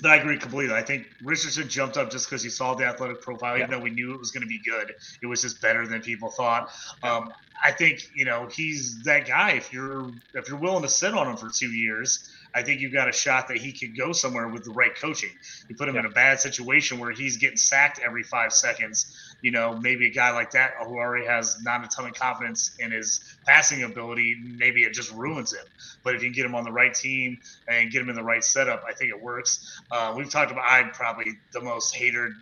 I 0.05 0.17
agree 0.17 0.39
completely. 0.39 0.75
I 0.75 0.83
think 0.83 1.07
Richardson 1.23 1.69
jumped 1.69 1.97
up 1.97 2.11
just 2.11 2.29
because 2.29 2.43
he 2.43 2.51
saw 2.51 2.75
the 2.75 2.85
athletic 2.85 3.23
profile, 3.23 3.57
even 3.57 3.71
though 3.71 3.79
we 3.79 3.91
knew 3.91 4.15
it 4.15 4.19
was 4.19 4.31
going 4.31 4.43
to 4.43 4.49
be 4.49 4.61
good. 4.63 4.93
It 5.23 5.27
was 5.27 5.43
just 5.43 5.63
better 5.63 5.87
than 5.87 6.03
people 6.03 6.31
thought. 6.31 6.71
Um, 7.03 7.33
I 7.63 7.73
think 7.73 8.01
you 8.15 8.25
know 8.25 8.49
he's 8.53 9.03
that 9.05 9.27
guy. 9.27 9.53
If 9.53 9.73
you're 9.73 10.13
if 10.35 10.49
you're 10.49 10.59
willing 10.59 10.83
to 10.83 10.89
sit 10.89 11.15
on 11.15 11.29
him 11.29 11.37
for 11.37 11.51
two 11.55 11.71
years, 11.71 12.29
I 12.55 12.63
think 12.63 12.81
you've 12.81 12.93
got 12.93 13.09
a 13.09 13.13
shot 13.13 13.49
that 13.49 13.59
he 13.59 13.73
could 13.73 13.97
go 13.97 14.13
somewhere 14.13 14.49
with 14.49 14.65
the 14.65 14.73
right 14.73 14.95
coaching. 14.95 15.31
You 15.69 15.77
put 15.77 15.89
him 15.89 15.97
in 15.97 16.05
a 16.05 16.11
bad 16.11 16.41
situation 16.41 16.99
where 16.99 17.13
he's 17.13 17.39
getting 17.39 17.57
sacked 17.57 18.01
every 18.05 18.23
five 18.23 18.53
seconds. 18.53 19.26
You 19.43 19.51
know, 19.51 19.77
maybe 19.77 20.07
a 20.07 20.11
guy 20.11 20.31
like 20.31 20.53
that 20.53 20.75
who 20.85 20.99
already 20.99 21.27
has 21.27 21.63
not 21.63 21.85
a 21.85 21.89
ton 21.89 22.07
of 22.07 22.15
confidence 22.15 22.77
in 22.79 22.91
his 22.91 23.21
passing 23.47 23.83
ability, 23.83 24.37
maybe 24.43 24.83
it 24.83 24.93
just 24.93 25.13
ruins 25.13 25.53
him. 25.53 25.65
But 26.03 26.15
if 26.15 26.23
you 26.23 26.29
can 26.29 26.37
get 26.37 26.47
him 26.47 26.55
on 26.55 26.65
the 26.65 26.73
right 26.73 26.95
team 26.95 27.39
and 27.69 27.91
get 27.91 28.03
him 28.03 28.09
in 28.09 28.17
the 28.17 28.25
right 28.25 28.43
setup, 28.43 28.83
I 28.89 28.93
think 28.93 29.11
it 29.11 29.21
works. 29.21 29.81
Uh, 29.91 30.15
we've 30.17 30.31
talked 30.31 30.51
about 30.51 30.65
I'm 30.67 30.91
probably 30.91 31.39
the 31.53 31.61
most 31.61 31.95
hated 31.95 32.33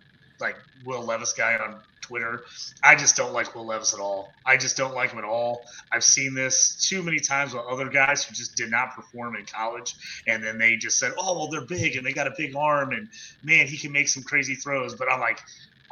like 0.40 0.56
Will 0.84 1.02
Levis 1.02 1.32
guy 1.32 1.56
on 1.56 1.80
Twitter. 2.00 2.44
I 2.82 2.96
just 2.96 3.16
don't 3.16 3.32
like 3.32 3.54
Will 3.54 3.64
Levis 3.64 3.94
at 3.94 4.00
all. 4.00 4.32
I 4.44 4.56
just 4.56 4.76
don't 4.76 4.94
like 4.94 5.10
him 5.10 5.18
at 5.18 5.24
all. 5.24 5.64
I've 5.90 6.04
seen 6.04 6.34
this 6.34 6.88
too 6.88 7.02
many 7.02 7.18
times 7.18 7.54
with 7.54 7.64
other 7.64 7.88
guys 7.88 8.24
who 8.24 8.34
just 8.34 8.56
did 8.56 8.70
not 8.70 8.94
perform 8.94 9.36
in 9.36 9.46
college, 9.46 9.96
and 10.26 10.44
then 10.44 10.58
they 10.58 10.76
just 10.76 10.98
said, 10.98 11.12
"Oh, 11.18 11.38
well, 11.38 11.48
they're 11.48 11.66
big 11.66 11.96
and 11.96 12.06
they 12.06 12.12
got 12.12 12.26
a 12.26 12.34
big 12.36 12.54
arm, 12.54 12.92
and 12.92 13.08
man, 13.42 13.66
he 13.66 13.78
can 13.78 13.92
make 13.92 14.08
some 14.08 14.22
crazy 14.22 14.54
throws." 14.54 14.94
But 14.94 15.10
I'm 15.10 15.20
like, 15.20 15.40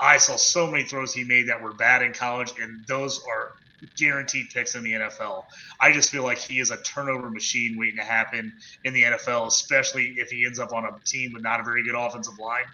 I 0.03 0.19
saw 0.19 0.37
so 0.37 0.67
many 0.67 0.83
throws 0.85 1.15
he 1.15 1.25
made 1.25 1.49
that 1.49 1.63
were 1.63 1.75
bad 1.75 2.03
in 2.03 2.13
college, 2.13 2.53
and 2.61 2.85
those 2.87 3.19
are 3.19 3.53
guaranteed 3.97 4.47
picks 4.53 4.75
in 4.75 4.83
the 4.83 4.93
NFL. 4.93 5.45
I 5.81 5.93
just 5.93 6.11
feel 6.11 6.25
like 6.25 6.39
he 6.39 6.59
is 6.59 6.71
a 6.71 6.77
turnover 6.83 7.31
machine 7.31 7.77
waiting 7.79 7.97
to 7.99 8.05
happen 8.05 8.53
in 8.85 8.95
the 8.95 9.03
NFL, 9.03 9.47
especially 9.47 10.15
if 10.17 10.31
he 10.31 10.45
ends 10.45 10.59
up 10.59 10.73
on 10.73 10.85
a 10.85 10.91
team 11.07 11.33
with 11.33 11.43
not 11.43 11.61
a 11.61 11.65
very 11.65 11.85
good 11.85 11.95
offensive 11.95 12.35
line. 12.39 12.65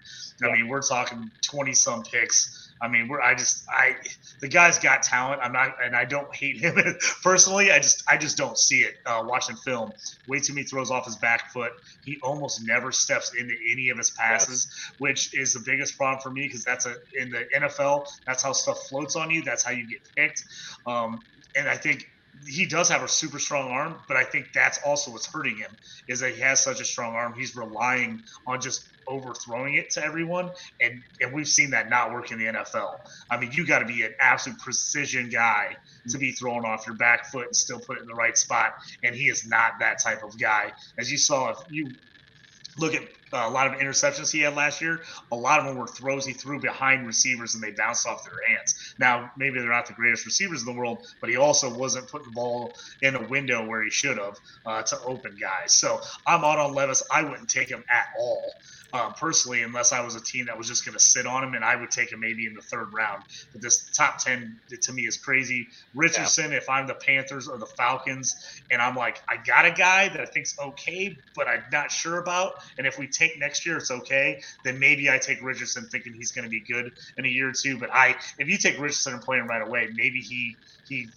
I 0.42 0.52
mean, 0.52 0.68
we're 0.68 0.82
talking 0.82 1.30
twenty 1.42 1.74
some 1.74 2.02
picks. 2.02 2.67
I 2.80 2.88
mean, 2.88 3.08
we're 3.08 3.20
I 3.20 3.34
just 3.34 3.68
I 3.68 3.96
the 4.40 4.48
guy's 4.48 4.78
got 4.78 5.02
talent. 5.02 5.40
I'm 5.42 5.52
not, 5.52 5.76
and 5.82 5.96
I 5.96 6.04
don't 6.04 6.34
hate 6.34 6.58
him 6.58 6.76
personally. 7.22 7.70
I 7.70 7.78
just 7.78 8.04
I 8.08 8.16
just 8.16 8.36
don't 8.36 8.58
see 8.58 8.80
it 8.80 8.94
uh, 9.06 9.22
watching 9.24 9.56
film. 9.56 9.92
Way 10.26 10.40
too 10.40 10.54
many 10.54 10.66
throws 10.66 10.90
off 10.90 11.06
his 11.06 11.16
back 11.16 11.52
foot. 11.52 11.72
He 12.04 12.18
almost 12.22 12.64
never 12.64 12.92
steps 12.92 13.34
into 13.38 13.54
any 13.70 13.88
of 13.88 13.98
his 13.98 14.10
passes, 14.10 14.68
which 14.98 15.36
is 15.38 15.52
the 15.52 15.60
biggest 15.60 15.96
problem 15.96 16.20
for 16.22 16.30
me 16.30 16.42
because 16.42 16.64
that's 16.64 16.86
a 16.86 16.94
in 17.14 17.30
the 17.30 17.44
NFL. 17.56 18.06
That's 18.26 18.42
how 18.42 18.52
stuff 18.52 18.88
floats 18.88 19.16
on 19.16 19.30
you. 19.30 19.42
That's 19.42 19.62
how 19.62 19.72
you 19.72 19.88
get 19.88 20.00
picked. 20.16 20.44
Um, 20.86 21.20
and 21.56 21.68
I 21.68 21.76
think 21.76 22.08
he 22.46 22.66
does 22.66 22.88
have 22.88 23.02
a 23.02 23.08
super 23.08 23.38
strong 23.38 23.70
arm, 23.70 23.96
but 24.06 24.16
I 24.16 24.24
think 24.24 24.52
that's 24.52 24.78
also 24.84 25.10
what's 25.10 25.26
hurting 25.26 25.56
him 25.56 25.70
is 26.06 26.20
that 26.20 26.34
he 26.34 26.40
has 26.40 26.60
such 26.60 26.80
a 26.80 26.84
strong 26.84 27.14
arm. 27.14 27.34
He's 27.34 27.56
relying 27.56 28.22
on 28.46 28.60
just 28.60 28.86
overthrowing 29.08 29.74
it 29.74 29.90
to 29.90 30.04
everyone, 30.04 30.50
and 30.80 31.02
and 31.20 31.32
we've 31.32 31.48
seen 31.48 31.70
that 31.70 31.90
not 31.90 32.12
work 32.12 32.30
in 32.30 32.38
the 32.38 32.46
NFL. 32.46 32.96
I 33.30 33.38
mean, 33.38 33.52
you 33.52 33.66
got 33.66 33.80
to 33.80 33.86
be 33.86 34.02
an 34.02 34.14
absolute 34.20 34.58
precision 34.58 35.30
guy 35.30 35.76
to 36.08 36.18
be 36.18 36.32
throwing 36.32 36.64
off 36.64 36.86
your 36.86 36.96
back 36.96 37.26
foot 37.26 37.46
and 37.46 37.56
still 37.56 37.80
put 37.80 37.98
it 37.98 38.02
in 38.02 38.06
the 38.06 38.14
right 38.14 38.36
spot, 38.36 38.74
and 39.02 39.14
he 39.14 39.24
is 39.24 39.46
not 39.46 39.72
that 39.80 40.02
type 40.02 40.22
of 40.22 40.38
guy. 40.38 40.72
As 40.98 41.10
you 41.10 41.18
saw, 41.18 41.50
if 41.50 41.58
you 41.70 41.92
look 42.78 42.94
at 42.94 43.02
uh, 43.32 43.44
a 43.46 43.50
lot 43.50 43.66
of 43.66 43.78
interceptions 43.78 44.32
he 44.32 44.40
had 44.40 44.54
last 44.54 44.80
year, 44.80 45.02
a 45.32 45.36
lot 45.36 45.58
of 45.60 45.66
them 45.66 45.76
were 45.76 45.86
throws 45.86 46.24
he 46.24 46.32
threw 46.32 46.60
behind 46.60 47.06
receivers 47.06 47.54
and 47.54 47.62
they 47.62 47.72
bounced 47.72 48.06
off 48.06 48.24
their 48.24 48.38
hands. 48.48 48.94
Now, 48.98 49.30
maybe 49.36 49.58
they're 49.58 49.68
not 49.68 49.86
the 49.86 49.92
greatest 49.92 50.24
receivers 50.24 50.60
in 50.60 50.66
the 50.66 50.78
world, 50.78 51.06
but 51.20 51.28
he 51.28 51.36
also 51.36 51.76
wasn't 51.76 52.08
putting 52.08 52.26
the 52.26 52.32
ball 52.32 52.74
in 53.02 53.16
a 53.16 53.28
window 53.28 53.66
where 53.66 53.82
he 53.82 53.90
should 53.90 54.16
have 54.18 54.36
uh, 54.64 54.82
to 54.82 54.98
open 55.04 55.36
guys. 55.38 55.74
So 55.74 56.00
I'm 56.26 56.44
out 56.44 56.58
on 56.58 56.74
Levis. 56.74 57.02
I 57.12 57.22
wouldn't 57.22 57.50
take 57.50 57.68
him 57.68 57.84
at 57.90 58.06
all. 58.18 58.54
Um, 58.92 59.12
personally, 59.12 59.62
unless 59.62 59.92
I 59.92 60.00
was 60.00 60.14
a 60.14 60.20
team 60.20 60.46
that 60.46 60.56
was 60.56 60.66
just 60.66 60.84
going 60.86 60.94
to 60.94 61.00
sit 61.00 61.26
on 61.26 61.44
him, 61.44 61.54
and 61.54 61.62
I 61.62 61.76
would 61.76 61.90
take 61.90 62.10
him 62.10 62.20
maybe 62.20 62.46
in 62.46 62.54
the 62.54 62.62
third 62.62 62.88
round. 62.94 63.22
But 63.52 63.60
this 63.60 63.90
top 63.90 64.18
10 64.18 64.58
to 64.80 64.92
me 64.92 65.02
is 65.02 65.18
crazy. 65.18 65.68
Richardson, 65.94 66.52
if 66.54 66.70
I'm 66.70 66.86
the 66.86 66.94
Panthers 66.94 67.48
or 67.48 67.58
the 67.58 67.66
Falcons, 67.66 68.34
and 68.70 68.80
I'm 68.80 68.94
like, 68.94 69.20
I 69.28 69.36
got 69.44 69.66
a 69.66 69.70
guy 69.70 70.08
that 70.08 70.20
I 70.20 70.24
think's 70.24 70.58
okay, 70.58 71.18
but 71.36 71.48
I'm 71.48 71.64
not 71.70 71.90
sure 71.90 72.18
about. 72.18 72.54
And 72.78 72.86
if 72.86 72.98
we 72.98 73.08
take 73.08 73.38
next 73.38 73.66
year, 73.66 73.76
it's 73.76 73.90
okay. 73.90 74.40
Then 74.64 74.78
maybe 74.78 75.10
I 75.10 75.18
take 75.18 75.42
Richardson 75.42 75.86
thinking 75.90 76.14
he's 76.14 76.32
going 76.32 76.44
to 76.44 76.50
be 76.50 76.60
good 76.60 76.90
in 77.18 77.26
a 77.26 77.28
year 77.28 77.50
or 77.50 77.52
two. 77.52 77.78
But 77.78 77.90
I, 77.92 78.16
if 78.38 78.48
you 78.48 78.56
take 78.56 78.78
Richardson 78.78 79.12
and 79.12 79.22
play 79.22 79.36
him 79.38 79.48
right 79.48 79.62
away, 79.62 79.88
maybe 79.94 80.20
he 80.20 80.56
he 80.88 81.08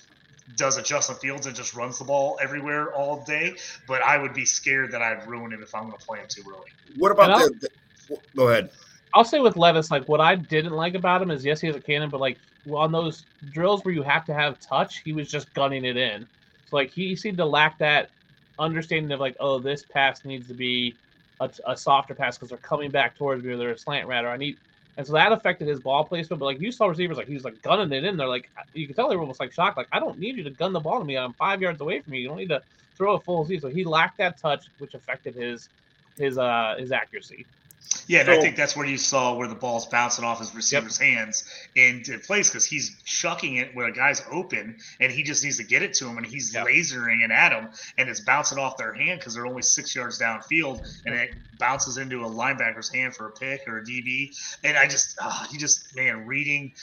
does 0.56 0.78
a 0.78 0.82
Justin 0.82 1.16
Fields 1.18 1.48
and 1.48 1.56
just 1.56 1.74
runs 1.74 1.98
the 1.98 2.06
ball 2.06 2.38
everywhere 2.42 2.94
all 2.94 3.24
day. 3.24 3.56
But 3.88 4.02
I 4.04 4.18
would 4.18 4.34
be 4.34 4.46
scared 4.46 4.92
that 4.92 5.02
I'd 5.02 5.28
ruin 5.28 5.54
him 5.54 5.64
if 5.64 5.74
I'm 5.74 5.88
going 5.88 5.98
to 5.98 6.06
play 6.06 6.20
him 6.20 6.28
too 6.30 6.44
early. 6.48 6.70
What 6.98 7.12
about 7.12 7.40
the, 7.40 7.70
the? 8.08 8.18
Go 8.36 8.50
ahead. 8.50 8.70
I'll 9.14 9.26
say 9.26 9.40
with 9.40 9.58
Levis, 9.58 9.92
like 9.92 10.08
what 10.08 10.22
I 10.22 10.36
didn't 10.36 10.74
like 10.74 10.96
about 10.96 11.22
him 11.22 11.32
is 11.32 11.44
yes, 11.44 11.60
he 11.60 11.68
has 11.68 11.76
a 11.76 11.82
cannon, 11.82 12.10
but 12.10 12.22
like 12.22 12.38
on 12.72 12.92
those 12.92 13.26
drills 13.52 13.84
where 13.84 13.94
you 13.94 14.04
have 14.04 14.26
to 14.26 14.34
have 14.34 14.60
touch, 14.60 15.00
he 15.00 15.14
was 15.14 15.30
just 15.30 15.54
gunning 15.54 15.86
it 15.86 15.98
in. 15.98 16.28
So 16.70 16.78
like 16.78 16.92
he 16.92 17.16
seemed 17.16 17.38
to 17.38 17.46
lack 17.46 17.78
that 17.80 18.10
understanding 18.60 19.12
of 19.12 19.20
like, 19.20 19.36
oh, 19.40 19.60
this 19.60 19.84
pass 19.84 20.24
needs 20.24 20.48
to 20.48 20.54
be 20.54 20.96
a, 21.42 21.50
a 21.68 21.76
softer 21.76 22.16
pass 22.16 22.38
because 22.38 22.50
they're 22.50 22.58
coming 22.60 22.92
back 22.92 23.18
towards 23.18 23.44
me 23.44 23.52
or 23.52 23.58
they're 23.58 23.72
a 23.72 23.78
slant 23.78 24.08
rat 24.08 24.24
or 24.24 24.30
I 24.30 24.38
need. 24.38 24.58
And 24.98 25.08
so 25.08 25.14
that 25.14 25.32
affected 25.32 25.68
his 25.68 25.80
ball 25.80 26.04
placement. 26.04 26.40
But 26.40 26.46
like 26.46 26.62
you 26.62 26.72
saw 26.72 26.88
receivers, 26.88 27.18
like 27.18 27.28
he 27.28 27.34
was 27.34 27.44
like 27.44 27.62
gunning 27.62 27.92
it 27.92 28.04
in. 28.04 28.18
They're 28.18 28.28
like, 28.28 28.50
you 28.74 28.88
could 28.88 28.96
tell 28.96 29.10
they 29.10 29.16
were 29.16 29.22
almost 29.22 29.40
like 29.40 29.54
shocked. 29.54 29.78
Like 29.78 29.88
I 29.92 30.00
don't 30.00 30.20
need 30.20 30.38
you 30.38 30.44
to 30.44 30.52
gun 30.52 30.74
the 30.74 30.80
ball 30.80 31.00
to 31.00 31.06
me. 31.06 31.18
I'm 31.18 31.34
five 31.34 31.62
yards 31.62 31.82
away 31.82 32.02
from 32.02 32.14
you. 32.14 32.22
You 32.22 32.28
don't 32.28 32.38
need 32.38 32.50
to 32.50 32.62
throw 32.98 33.16
a 33.16 33.22
full 33.22 33.46
Z. 33.46 33.60
So 33.60 33.70
he 33.70 33.84
lacked 33.86 34.18
that 34.18 34.40
touch, 34.40 34.66
which 34.78 34.94
affected 34.94 35.36
his 35.36 35.70
his 36.18 36.38
uh 36.38 36.76
his 36.78 36.92
accuracy. 36.92 37.48
Yeah, 38.08 38.22
and 38.22 38.30
I 38.30 38.40
think 38.40 38.56
that's 38.56 38.76
where 38.76 38.86
you 38.86 38.98
saw 38.98 39.36
where 39.36 39.48
the 39.48 39.56
ball's 39.56 39.86
bouncing 39.88 40.24
off 40.24 40.40
his 40.40 40.54
receiver's 40.54 40.98
hands 40.98 41.44
into 41.76 42.20
place 42.20 42.50
because 42.50 42.66
he's 42.66 43.02
chucking 43.04 43.58
it 43.58 43.76
when 43.76 43.86
a 43.86 43.92
guy's 43.92 44.22
open 44.32 44.78
and 45.00 45.12
he 45.12 45.24
just 45.24 45.44
needs 45.44 45.58
to 45.58 45.64
get 45.64 45.82
it 45.82 45.94
to 45.96 46.08
him 46.08 46.18
and 46.18 46.26
he's 46.26 46.54
Yep. 46.54 46.68
lasering 46.68 47.24
it 47.24 47.32
at 47.32 47.52
him 47.52 47.70
and 47.98 48.10
it's 48.10 48.22
bouncing 48.22 48.58
off 48.60 48.78
their 48.78 48.94
hand 48.94 49.20
because 49.20 49.34
they're 49.34 49.48
only 49.48 49.62
six 49.62 49.96
yards 49.96 50.20
downfield 50.20 50.86
and 51.06 51.16
it 51.16 51.32
bounces 51.58 51.98
into 51.98 52.26
a 52.26 52.30
linebacker's 52.30 52.90
hand 52.90 53.16
for 53.16 53.28
a 53.28 53.32
pick 53.32 53.62
or 53.68 53.80
a 53.80 53.84
DB. 53.84 54.36
And 54.64 54.78
I 54.78 54.88
just, 54.88 55.18
ah, 55.22 55.48
he 55.52 55.58
just, 55.58 55.96
man, 55.96 56.26
reading. 56.26 56.74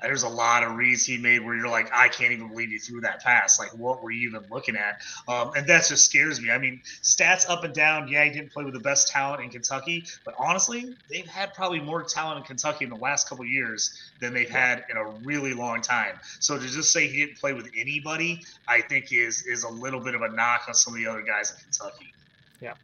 There's 0.00 0.22
a 0.22 0.28
lot 0.28 0.62
of 0.62 0.76
reads 0.76 1.04
he 1.04 1.18
made 1.18 1.44
where 1.44 1.56
you're 1.56 1.68
like, 1.68 1.90
I 1.92 2.08
can't 2.08 2.32
even 2.32 2.48
believe 2.48 2.70
you 2.70 2.78
threw 2.78 3.00
that 3.00 3.22
pass. 3.22 3.58
Like, 3.58 3.76
what 3.76 4.02
were 4.02 4.10
you 4.10 4.28
even 4.28 4.44
looking 4.50 4.76
at? 4.76 5.00
Um, 5.26 5.52
and 5.56 5.66
that 5.66 5.86
just 5.86 6.04
scares 6.04 6.40
me. 6.40 6.50
I 6.50 6.58
mean, 6.58 6.80
stats 7.02 7.48
up 7.48 7.64
and 7.64 7.74
down. 7.74 8.08
Yeah, 8.08 8.24
he 8.24 8.30
didn't 8.30 8.52
play 8.52 8.64
with 8.64 8.74
the 8.74 8.80
best 8.80 9.08
talent 9.08 9.42
in 9.42 9.50
Kentucky, 9.50 10.04
but 10.24 10.34
honestly, 10.38 10.94
they've 11.10 11.26
had 11.26 11.52
probably 11.54 11.80
more 11.80 12.02
talent 12.02 12.38
in 12.38 12.44
Kentucky 12.44 12.84
in 12.84 12.90
the 12.90 12.96
last 12.96 13.28
couple 13.28 13.44
of 13.44 13.50
years 13.50 14.10
than 14.20 14.32
they've 14.34 14.48
had 14.48 14.84
in 14.90 14.96
a 14.96 15.04
really 15.24 15.52
long 15.52 15.80
time. 15.80 16.14
So 16.40 16.58
to 16.58 16.66
just 16.66 16.92
say 16.92 17.08
he 17.08 17.24
didn't 17.24 17.38
play 17.38 17.52
with 17.52 17.70
anybody, 17.76 18.42
I 18.66 18.80
think 18.82 19.12
is 19.12 19.46
is 19.46 19.64
a 19.64 19.68
little 19.68 20.00
bit 20.00 20.14
of 20.14 20.22
a 20.22 20.28
knock 20.28 20.64
on 20.68 20.74
some 20.74 20.94
of 20.94 20.98
the 20.98 21.06
other 21.06 21.22
guys 21.22 21.50
in 21.50 21.56
Kentucky. 21.58 22.12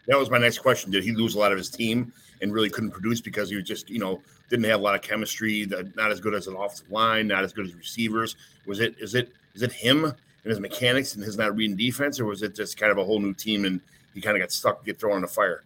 That 0.07 0.19
was 0.19 0.31
my 0.31 0.39
next 0.39 0.59
question. 0.59 0.91
Did 0.91 1.05
he 1.05 1.13
lose 1.13 1.35
a 1.35 1.39
lot 1.39 1.53
of 1.53 1.59
his 1.59 1.69
team 1.69 2.13
and 2.43 2.53
really 2.53 2.71
couldn't 2.71 2.91
produce 2.91 3.21
because 3.21 3.51
he 3.51 3.57
was 3.57 3.65
just, 3.65 3.91
you 3.91 3.99
know, 3.99 4.21
didn't 4.51 4.65
have 4.67 4.81
a 4.81 4.83
lot 4.83 4.95
of 4.95 5.03
chemistry, 5.03 5.67
not 5.97 6.13
as 6.13 6.21
good 6.21 6.35
as 6.35 6.47
an 6.47 6.55
offensive 6.55 6.91
line, 6.91 7.27
not 7.27 7.45
as 7.45 7.53
good 7.53 7.67
as 7.67 7.75
receivers? 7.75 8.37
Was 8.67 8.81
it 8.81 8.95
is 8.99 9.15
it 9.15 9.33
is 9.55 9.63
it 9.63 9.73
him 9.73 10.05
and 10.05 10.15
his 10.45 10.61
mechanics 10.61 11.15
and 11.15 11.25
his 11.25 11.37
not 11.37 11.57
reading 11.57 11.77
defense, 11.77 12.21
or 12.21 12.27
was 12.27 12.43
it 12.43 12.55
just 12.55 12.77
kind 12.77 12.93
of 12.93 12.99
a 12.99 13.05
whole 13.05 13.21
new 13.21 13.35
team 13.35 13.65
and 13.65 13.81
he 14.13 14.21
kind 14.21 14.37
of 14.37 14.43
got 14.43 14.53
stuck, 14.53 14.85
get 14.85 15.01
thrown 15.01 15.17
in 15.17 15.23
the 15.23 15.29
fire? 15.29 15.63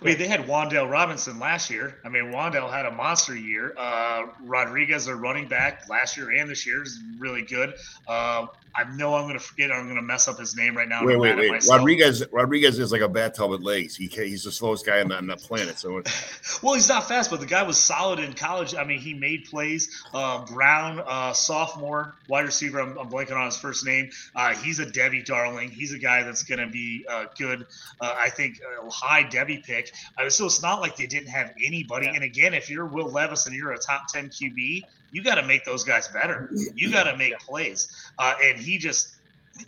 I 0.00 0.04
mean, 0.04 0.18
they 0.18 0.26
had 0.26 0.46
Wan'Dale 0.46 0.90
Robinson 0.90 1.38
last 1.38 1.70
year. 1.70 1.98
I 2.04 2.08
mean, 2.08 2.32
Wandale 2.32 2.70
had 2.70 2.86
a 2.86 2.90
monster 2.90 3.36
year. 3.36 3.74
Uh, 3.76 4.26
Rodriguez, 4.42 5.06
their 5.06 5.16
running 5.16 5.48
back, 5.48 5.88
last 5.88 6.16
year 6.16 6.30
and 6.30 6.50
this 6.50 6.66
year 6.66 6.82
is 6.82 7.00
really 7.18 7.42
good. 7.42 7.74
Uh, 8.06 8.46
I 8.76 8.84
know 8.96 9.14
I'm 9.14 9.24
going 9.24 9.38
to 9.38 9.44
forget. 9.44 9.70
I'm 9.70 9.84
going 9.84 9.96
to 9.96 10.02
mess 10.02 10.26
up 10.26 10.38
his 10.38 10.56
name 10.56 10.76
right 10.76 10.88
now. 10.88 11.04
Wait, 11.04 11.16
wait, 11.16 11.36
wait. 11.36 11.50
myself. 11.50 11.78
Rodriguez 11.78 12.24
Rodriguez 12.32 12.78
is 12.78 12.90
like 12.90 13.02
a 13.02 13.08
bathtub 13.08 13.50
with 13.50 13.60
legs. 13.60 13.94
He 13.94 14.06
he's 14.06 14.42
the 14.42 14.50
slowest 14.50 14.84
guy 14.84 15.00
on 15.00 15.08
the, 15.08 15.16
on 15.16 15.26
the 15.28 15.36
planet. 15.36 15.78
So 15.78 16.02
Well, 16.62 16.74
he's 16.74 16.88
not 16.88 17.06
fast, 17.06 17.30
but 17.30 17.38
the 17.38 17.46
guy 17.46 17.62
was 17.62 17.78
solid 17.78 18.18
in 18.18 18.32
college. 18.32 18.74
I 18.74 18.84
mean, 18.84 18.98
he 18.98 19.14
made 19.14 19.44
plays. 19.44 20.04
Uh, 20.12 20.44
Brown, 20.46 21.00
uh, 21.06 21.32
sophomore 21.32 22.16
wide 22.28 22.46
receiver. 22.46 22.80
I'm, 22.80 22.98
I'm 22.98 23.08
blanking 23.08 23.36
on 23.36 23.46
his 23.46 23.56
first 23.56 23.86
name. 23.86 24.10
Uh, 24.34 24.54
he's 24.54 24.80
a 24.80 24.86
Devy 24.86 25.24
darling. 25.24 25.70
He's 25.70 25.92
a 25.92 25.98
guy 25.98 26.24
that's 26.24 26.42
going 26.42 26.60
to 26.60 26.66
be 26.66 27.06
uh, 27.08 27.26
good. 27.38 27.66
Uh, 28.00 28.14
I 28.18 28.30
think 28.30 28.60
a 28.60 28.90
high 28.90 29.22
Devy 29.22 29.62
pick. 29.62 29.83
Uh, 30.18 30.28
so 30.28 30.46
it's 30.46 30.62
not 30.62 30.80
like 30.80 30.96
they 30.96 31.06
didn't 31.06 31.28
have 31.28 31.52
anybody. 31.64 32.08
And 32.08 32.22
again, 32.22 32.54
if 32.54 32.70
you're 32.70 32.86
Will 32.86 33.08
Levis 33.10 33.46
and 33.46 33.54
you're 33.54 33.72
a 33.72 33.78
top 33.78 34.08
ten 34.12 34.28
QB, 34.28 34.82
you 35.12 35.22
got 35.22 35.36
to 35.36 35.46
make 35.46 35.64
those 35.64 35.84
guys 35.84 36.08
better. 36.08 36.50
You 36.74 36.90
got 36.90 37.04
to 37.04 37.16
make 37.16 37.38
plays. 37.38 37.88
Uh, 38.18 38.34
and 38.42 38.58
he 38.58 38.78
just. 38.78 39.16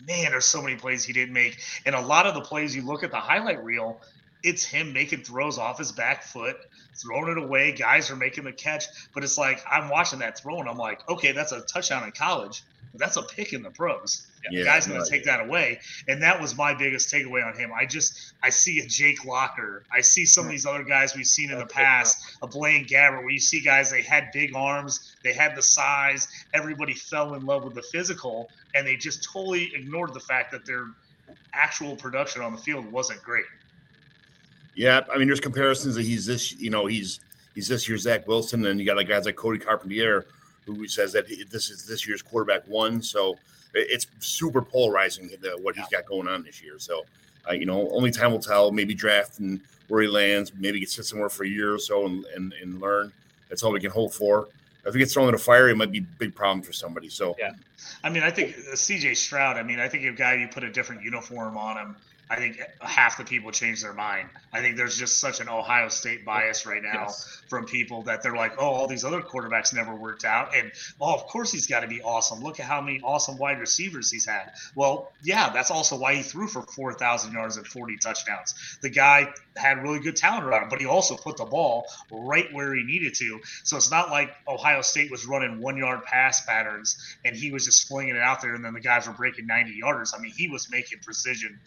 Man, 0.09 0.33
there's 0.33 0.45
so 0.45 0.61
many 0.61 0.75
plays 0.75 1.05
he 1.05 1.12
didn't 1.12 1.33
make, 1.33 1.61
and 1.87 1.95
a 1.95 2.01
lot 2.01 2.27
of 2.27 2.35
the 2.35 2.41
plays 2.41 2.75
you 2.75 2.83
look 2.83 3.05
at 3.05 3.12
the 3.12 3.21
highlight 3.21 3.62
reel, 3.62 4.01
it's 4.43 4.64
him 4.64 4.93
making 4.93 5.23
throws 5.23 5.59
off 5.59 5.79
his 5.79 5.93
back 5.93 6.23
foot, 6.23 6.57
throwing 6.95 7.31
it 7.31 7.39
away. 7.39 7.73
Guys 7.73 8.11
are 8.11 8.17
making 8.17 8.45
the 8.45 8.53
catch, 8.53 8.85
but 9.14 9.25
it's 9.25 9.39
like 9.39 9.62
I'm 9.71 9.89
watching 9.89 10.21
that 10.21 10.39
throw 10.39 10.61
and 10.61 10.69
I'm 10.69 10.77
like, 10.77 11.09
okay, 11.09 11.33
that's 11.33 11.53
a 11.53 11.61
touchdown 11.62 12.05
in 12.05 12.12
college, 12.12 12.62
but 12.97 13.05
that's 13.05 13.16
a 13.16 13.22
pick 13.22 13.53
in 13.53 13.62
the 13.62 13.70
pros. 13.70 14.26
Yeah, 14.51 14.61
the 14.61 14.64
guy's 14.64 14.86
going 14.86 14.99
no 14.99 15.05
to 15.05 15.11
take 15.11 15.24
that 15.24 15.40
away, 15.40 15.80
and 16.09 16.22
that 16.22 16.40
was 16.40 16.57
my 16.57 16.72
biggest 16.72 17.12
takeaway 17.12 17.47
on 17.47 17.59
him. 17.59 17.70
I 17.78 17.84
just 17.84 18.32
I 18.42 18.49
see 18.49 18.80
a 18.80 18.86
Jake 18.86 19.24
Locker, 19.24 19.82
I 19.92 20.01
see 20.01 20.24
some 20.24 20.47
of 20.47 20.51
these 20.51 20.64
other 20.64 20.82
guys 20.82 21.14
we've 21.14 21.26
seen 21.26 21.51
in 21.51 21.59
the 21.59 21.66
past, 21.66 22.36
a 22.42 22.47
Blaine 22.47 22.86
Gabbert, 22.86 23.18
where 23.18 23.30
you 23.30 23.38
see 23.38 23.61
guys 23.61 23.90
they 23.90 24.03
had 24.03 24.30
big 24.32 24.55
arms, 24.55 25.14
they 25.22 25.34
had 25.34 25.55
the 25.57 25.62
size, 25.62 26.28
everybody 26.55 26.94
fell 26.94 27.34
in 27.34 27.44
love 27.44 27.64
with 27.64 27.74
the 27.74 27.82
physical, 27.82 28.49
and 28.74 28.86
they 28.86 28.97
just 28.97 29.22
totally 29.24 29.74
ignored 29.74 30.14
the 30.14 30.20
fact 30.20 30.51
that 30.53 30.64
their 30.64 30.86
actual 31.53 31.97
production 31.97 32.40
on 32.40 32.53
the 32.53 32.59
field 32.59 32.90
wasn't 32.90 33.22
great. 33.22 33.44
yeah, 34.74 35.03
I 35.12 35.18
mean, 35.18 35.26
there's 35.26 35.40
comparisons 35.40 35.97
that 35.97 36.05
he's 36.05 36.24
this, 36.24 36.59
you 36.59 36.70
know, 36.70 36.86
he's 36.86 37.20
he's 37.55 37.68
this 37.68 37.88
year's 37.88 38.03
Zach 38.03 38.26
Wilson, 38.26 38.64
and 38.64 38.78
you 38.80 38.86
got 38.86 38.97
like 38.97 39.09
guys 39.09 39.26
like 39.26 39.36
Cody 39.36 39.59
Carpentier 39.59 40.26
who 40.67 40.87
says 40.89 41.12
that 41.12 41.27
he- 41.29 41.45
this 41.45 41.71
is 41.71 41.87
this 41.87 42.07
year's 42.07 42.23
quarterback 42.23 42.67
one. 42.67 43.01
So 43.03 43.39
it's 43.75 44.07
super 44.21 44.62
polarizing 44.62 45.31
the, 45.41 45.57
what 45.61 45.77
he's 45.77 45.89
got 45.89 46.07
going 46.07 46.29
on 46.29 46.43
this 46.43 46.62
year. 46.62 46.79
So 46.79 47.05
uh, 47.49 47.53
you 47.53 47.67
know, 47.67 47.89
only 47.91 48.11
time 48.11 48.33
will 48.33 48.41
tell. 48.41 48.73
Maybe 48.73 48.95
draft 48.95 49.39
and 49.39 49.61
where 49.89 50.03
he 50.03 50.09
lands. 50.09 50.53
Maybe 50.59 50.81
get 50.81 50.91
sit 50.91 51.05
somewhere 51.05 51.29
for 51.29 51.45
a 51.45 51.49
year 51.49 51.75
or 51.75 51.79
so 51.79 52.07
and, 52.07 52.25
and, 52.35 52.53
and 52.61 52.81
learn. 52.81 53.12
That's 53.49 53.62
all 53.62 53.71
we 53.73 53.81
can 53.81 53.93
hope 53.93 54.12
for. 54.12 54.49
If 54.85 54.95
he 54.95 54.99
gets 55.01 55.12
thrown 55.14 55.29
in 55.29 55.33
the 55.33 55.39
fire, 55.39 55.69
it 55.69 55.77
might 55.77 55.93
be 55.93 55.99
a 55.99 56.03
big 56.19 56.35
problem 56.35 56.62
for 56.62 56.73
somebody. 56.73 57.09
So 57.09 57.37
Yeah. 57.39 57.55
I 58.03 58.09
mean, 58.09 58.23
I 58.23 58.31
think 58.31 58.57
uh, 58.57 58.75
CJ 58.75 59.17
Stroud, 59.17 59.57
I 59.57 59.62
mean, 59.62 59.79
I 59.79 59.89
think 59.89 60.05
a 60.05 60.12
guy 60.12 60.35
you 60.35 60.49
put 60.49 60.64
a 60.64 60.71
different 60.71 61.03
uniform 61.03 61.57
on 61.57 61.77
him, 61.77 61.97
I 62.29 62.37
think 62.37 62.61
half 62.81 63.18
the 63.18 63.24
people 63.24 63.53
change 63.53 63.83
their 63.83 63.93
mind. 63.93 64.29
I 64.53 64.61
think 64.61 64.77
there's 64.77 64.99
just 64.99 65.18
such 65.18 65.41
an 65.41 65.49
Ohio 65.49 65.89
State 65.89 66.24
bias 66.24 66.66
right 66.66 66.83
now 66.83 67.05
Yes. 67.07 67.43
from 67.49 67.66
people 67.66 68.03
that 68.03 68.22
they're 68.22 68.35
like, 68.35 68.55
oh, 68.59 68.66
all 68.66 68.87
these 68.89 69.05
other 69.05 69.20
quarterbacks 69.20 69.72
never 69.72 69.95
worked 69.95 70.24
out. 70.24 70.57
And, 70.57 70.72
oh, 71.01 71.14
of 71.14 71.27
course 71.29 71.53
he's 71.53 71.68
got 71.68 71.81
to 71.81 71.87
be 71.89 72.03
awesome. 72.03 72.41
Look 72.41 72.59
at 72.59 72.66
how 72.66 72.81
many 72.81 73.01
awesome 73.01 73.39
wide 73.39 73.61
receivers 73.61 74.11
he's 74.11 74.27
had. 74.27 74.53
Well, 74.74 75.12
yeah, 75.22 75.51
that's 75.51 75.70
also 75.70 75.97
why 75.97 76.14
he 76.16 76.22
threw 76.22 76.49
for 76.49 76.62
4,000 76.62 77.33
yards 77.33 77.59
and 77.59 77.66
40 77.66 77.97
touchdowns. 77.99 78.79
The 78.83 78.91
guy 78.91 79.33
had 79.57 79.83
really 79.83 80.01
good 80.01 80.16
talent 80.16 80.45
around 80.45 80.64
him, 80.64 80.68
but 80.68 80.81
he 80.81 80.87
also 80.87 81.16
put 81.16 81.37
the 81.37 81.45
ball 81.45 81.87
right 82.11 82.53
where 82.53 82.74
he 82.74 82.83
needed 82.83 83.14
to. 83.14 83.41
So 83.62 83.77
it's 83.77 83.91
not 83.91 84.11
like 84.11 84.31
Ohio 84.49 84.83
State 84.83 85.11
was 85.12 85.27
running 85.27 85.61
one 85.61 85.77
yard 85.77 86.03
pass 86.05 86.45
patterns 86.45 86.97
and 87.24 87.37
he 87.37 87.53
was 87.53 87.64
just 87.64 87.87
flinging 87.87 88.16
it 88.16 88.22
out 88.22 88.43
there 88.43 88.55
and 88.55 88.64
then 88.64 88.72
the 88.74 88.81
guys 88.81 89.07
were 89.07 89.12
breaking 89.12 89.47
90 89.47 89.72
yards. 89.74 90.12
I 90.16 90.20
mean, 90.20 90.33
he 90.37 90.49
was 90.49 90.70
making 90.70 90.99
precision 91.01 91.59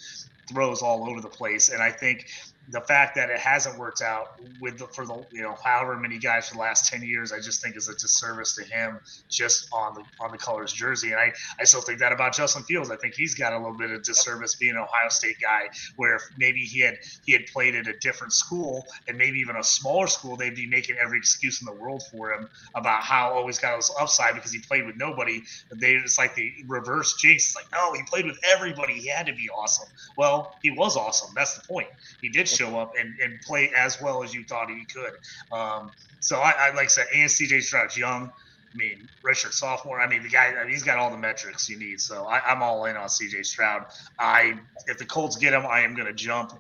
throws 0.50 0.82
all 0.82 1.10
over 1.10 1.22
the 1.22 1.30
place. 1.30 1.70
And 1.70 1.82
I 1.82 1.91
think 1.91 2.28
the 2.70 2.82
fact 2.82 3.15
that 3.15 3.30
it 3.30 3.39
hasn't 3.39 3.78
worked 3.78 4.01
out 4.01 4.39
with 4.61 4.78
the, 4.80 4.88
for 4.88 5.05
the 5.05 5.26
you 5.32 5.41
know 5.41 5.55
however 5.63 5.97
many 5.97 6.17
guys 6.17 6.49
for 6.49 6.55
the 6.55 6.59
last 6.61 6.91
10 6.91 7.01
years 7.01 7.32
i 7.32 7.39
just 7.39 7.61
think 7.61 7.76
is 7.76 7.88
a 7.88 7.93
disservice 7.93 8.55
to 8.55 8.63
him 8.63 8.99
just 9.30 9.70
on 9.74 9.93
the 9.95 10.03
on 10.20 10.32
the 10.32 10.38
colors 10.38 10.72
jersey. 10.74 11.11
And 11.11 11.20
i 11.20 11.34
i 11.59 11.63
still 11.63 11.82
think 11.82 11.99
that 11.99 12.11
about 12.11 12.34
justin 12.34 12.63
fields. 12.63 12.91
I 12.91 12.95
think 12.95 13.15
he's 13.15 13.34
got 13.34 13.53
a 13.53 13.57
little 13.57 13.78
bit 13.78 13.91
of 13.91 14.03
disservice 14.03 14.55
being 14.55 14.72
an 14.72 14.80
ohio 14.80 15.09
state 15.09 15.38
guy 15.41 15.70
where 15.95 16.15
if 16.15 16.24
maybe 16.38 16.61
he 16.61 16.80
had 16.80 16.97
he 17.26 17.34
had 17.34 17.45
played 17.47 17.76
at 17.76 17.88
a 17.88 17.97
different 17.99 18.34
school 18.34 18.86
and 19.07 19.17
maybe 19.17 19.39
even 19.39 19.55
a 19.55 19.63
smaller 19.63 20.07
school 20.07 20.36
they'd 20.36 20.55
be 20.55 20.67
making 20.67 20.95
every 21.01 21.17
excuse 21.17 21.61
in 21.61 21.65
the 21.65 21.74
world 21.74 22.03
for 22.11 22.32
him 22.32 22.49
about 22.76 23.01
how 23.01 23.34
oh 23.34 23.49
got 23.61 23.78
this 23.78 23.91
upside 23.99 24.36
because 24.36 24.51
he 24.51 24.59
played 24.59 24.86
with 24.86 24.95
nobody. 24.95 25.41
But 25.70 25.80
they 25.80 25.93
it's 25.93 26.17
like 26.17 26.36
the 26.36 26.51
reverse 26.67 27.15
jinx. 27.17 27.47
It's 27.47 27.55
like 27.55 27.65
oh 27.74 27.93
he 27.95 28.03
played 28.03 28.26
with 28.26 28.39
everybody. 28.53 28.93
He 28.93 29.07
had 29.07 29.26
to 29.26 29.34
be 29.34 29.49
awesome. 29.49 29.88
Well 30.17 30.55
he 30.61 30.72
was 30.72 30.95
awesome. 30.95 31.32
That's 31.36 31.57
the 31.57 31.67
point. 31.67 31.88
He 32.22 32.30
did 32.30 32.47
show 32.60 32.78
up 32.78 32.93
and, 32.99 33.14
and 33.20 33.39
play 33.41 33.72
as 33.76 34.01
well 34.01 34.24
as 34.24 34.34
you 34.34 34.43
thought 34.43 34.70
he 34.70 34.86
could. 34.86 35.14
Um, 35.51 35.91
so 36.20 36.39
I, 36.39 36.53
I 36.57 36.70
like 36.76 36.86
I 36.86 36.88
said, 36.88 37.07
and 37.14 37.30
CJ 37.30 37.64
Stroud's 37.64 37.97
young. 37.97 38.32
I 38.72 38.78
mean, 38.78 39.10
Richard 39.24 39.53
sophomore. 39.53 39.99
I 39.99 40.07
mean, 40.07 40.22
the 40.22 40.30
guy 40.30 40.47
I 40.47 40.64
mean, 40.64 40.74
he's 40.74 40.84
got 40.84 40.99
all 40.99 41.10
the 41.10 41.18
metrics 41.18 41.70
you 41.70 41.80
need. 41.80 41.99
So 41.99 42.26
I, 42.26 42.39
I'm 42.45 42.62
all 42.62 42.86
in 42.86 42.97
on 42.97 43.07
CJ 43.07 43.45
Stroud. 43.45 43.86
I 44.20 44.60
if 44.88 44.97
the 44.97 45.05
Colts 45.05 45.38
get 45.38 45.53
him, 45.53 45.66
I 45.66 45.82
am 45.82 45.95
going 45.95 46.07
to 46.07 46.14
jump 46.14 46.53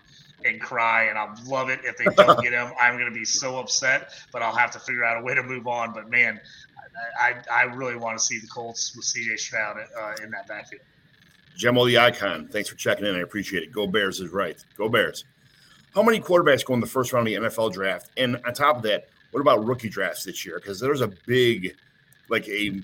and 0.45 0.59
cry, 0.61 1.03
and 1.05 1.17
I'll 1.17 1.35
love 1.45 1.69
it. 1.69 1.81
If 1.83 1.97
they 1.97 2.05
don't 2.05 2.41
get 2.41 2.53
him, 2.53 2.71
I'm 2.81 2.97
going 2.97 3.11
to 3.11 3.17
be 3.17 3.25
so 3.25 3.59
upset. 3.59 4.11
But 4.31 4.41
I'll 4.41 4.55
have 4.55 4.71
to 4.71 4.79
figure 4.79 5.03
out 5.03 5.21
a 5.21 5.23
way 5.23 5.35
to 5.35 5.43
move 5.43 5.67
on. 5.67 5.93
But 5.93 6.09
man, 6.09 6.39
I 7.19 7.35
I, 7.51 7.61
I 7.61 7.63
really 7.63 7.97
want 7.97 8.17
to 8.17 8.23
see 8.23 8.39
the 8.39 8.47
Colts 8.47 8.95
with 8.95 9.05
CJ 9.05 9.37
Stroud 9.37 9.77
uh, 9.77 10.15
in 10.23 10.31
that 10.31 10.47
backfield. 10.47 10.81
Gemo 11.59 11.85
the 11.85 11.97
icon, 11.97 12.47
thanks 12.47 12.69
for 12.69 12.75
checking 12.75 13.05
in. 13.05 13.15
I 13.15 13.19
appreciate 13.19 13.63
it. 13.63 13.71
Go 13.71 13.85
Bears 13.85 14.21
is 14.21 14.31
right. 14.31 14.57
Go 14.77 14.87
Bears. 14.87 15.25
How 15.93 16.03
many 16.03 16.19
quarterbacks 16.19 16.63
go 16.63 16.73
in 16.73 16.79
the 16.79 16.87
first 16.87 17.13
round 17.13 17.27
of 17.27 17.33
the 17.33 17.49
NFL 17.49 17.73
draft? 17.73 18.11
And 18.17 18.35
on 18.45 18.53
top 18.53 18.77
of 18.77 18.83
that, 18.83 19.07
what 19.31 19.41
about 19.41 19.65
rookie 19.65 19.89
drafts 19.89 20.23
this 20.23 20.45
year? 20.45 20.59
Because 20.59 20.79
there's 20.79 21.01
a 21.01 21.11
big, 21.25 21.75
like 22.29 22.47
a, 22.47 22.81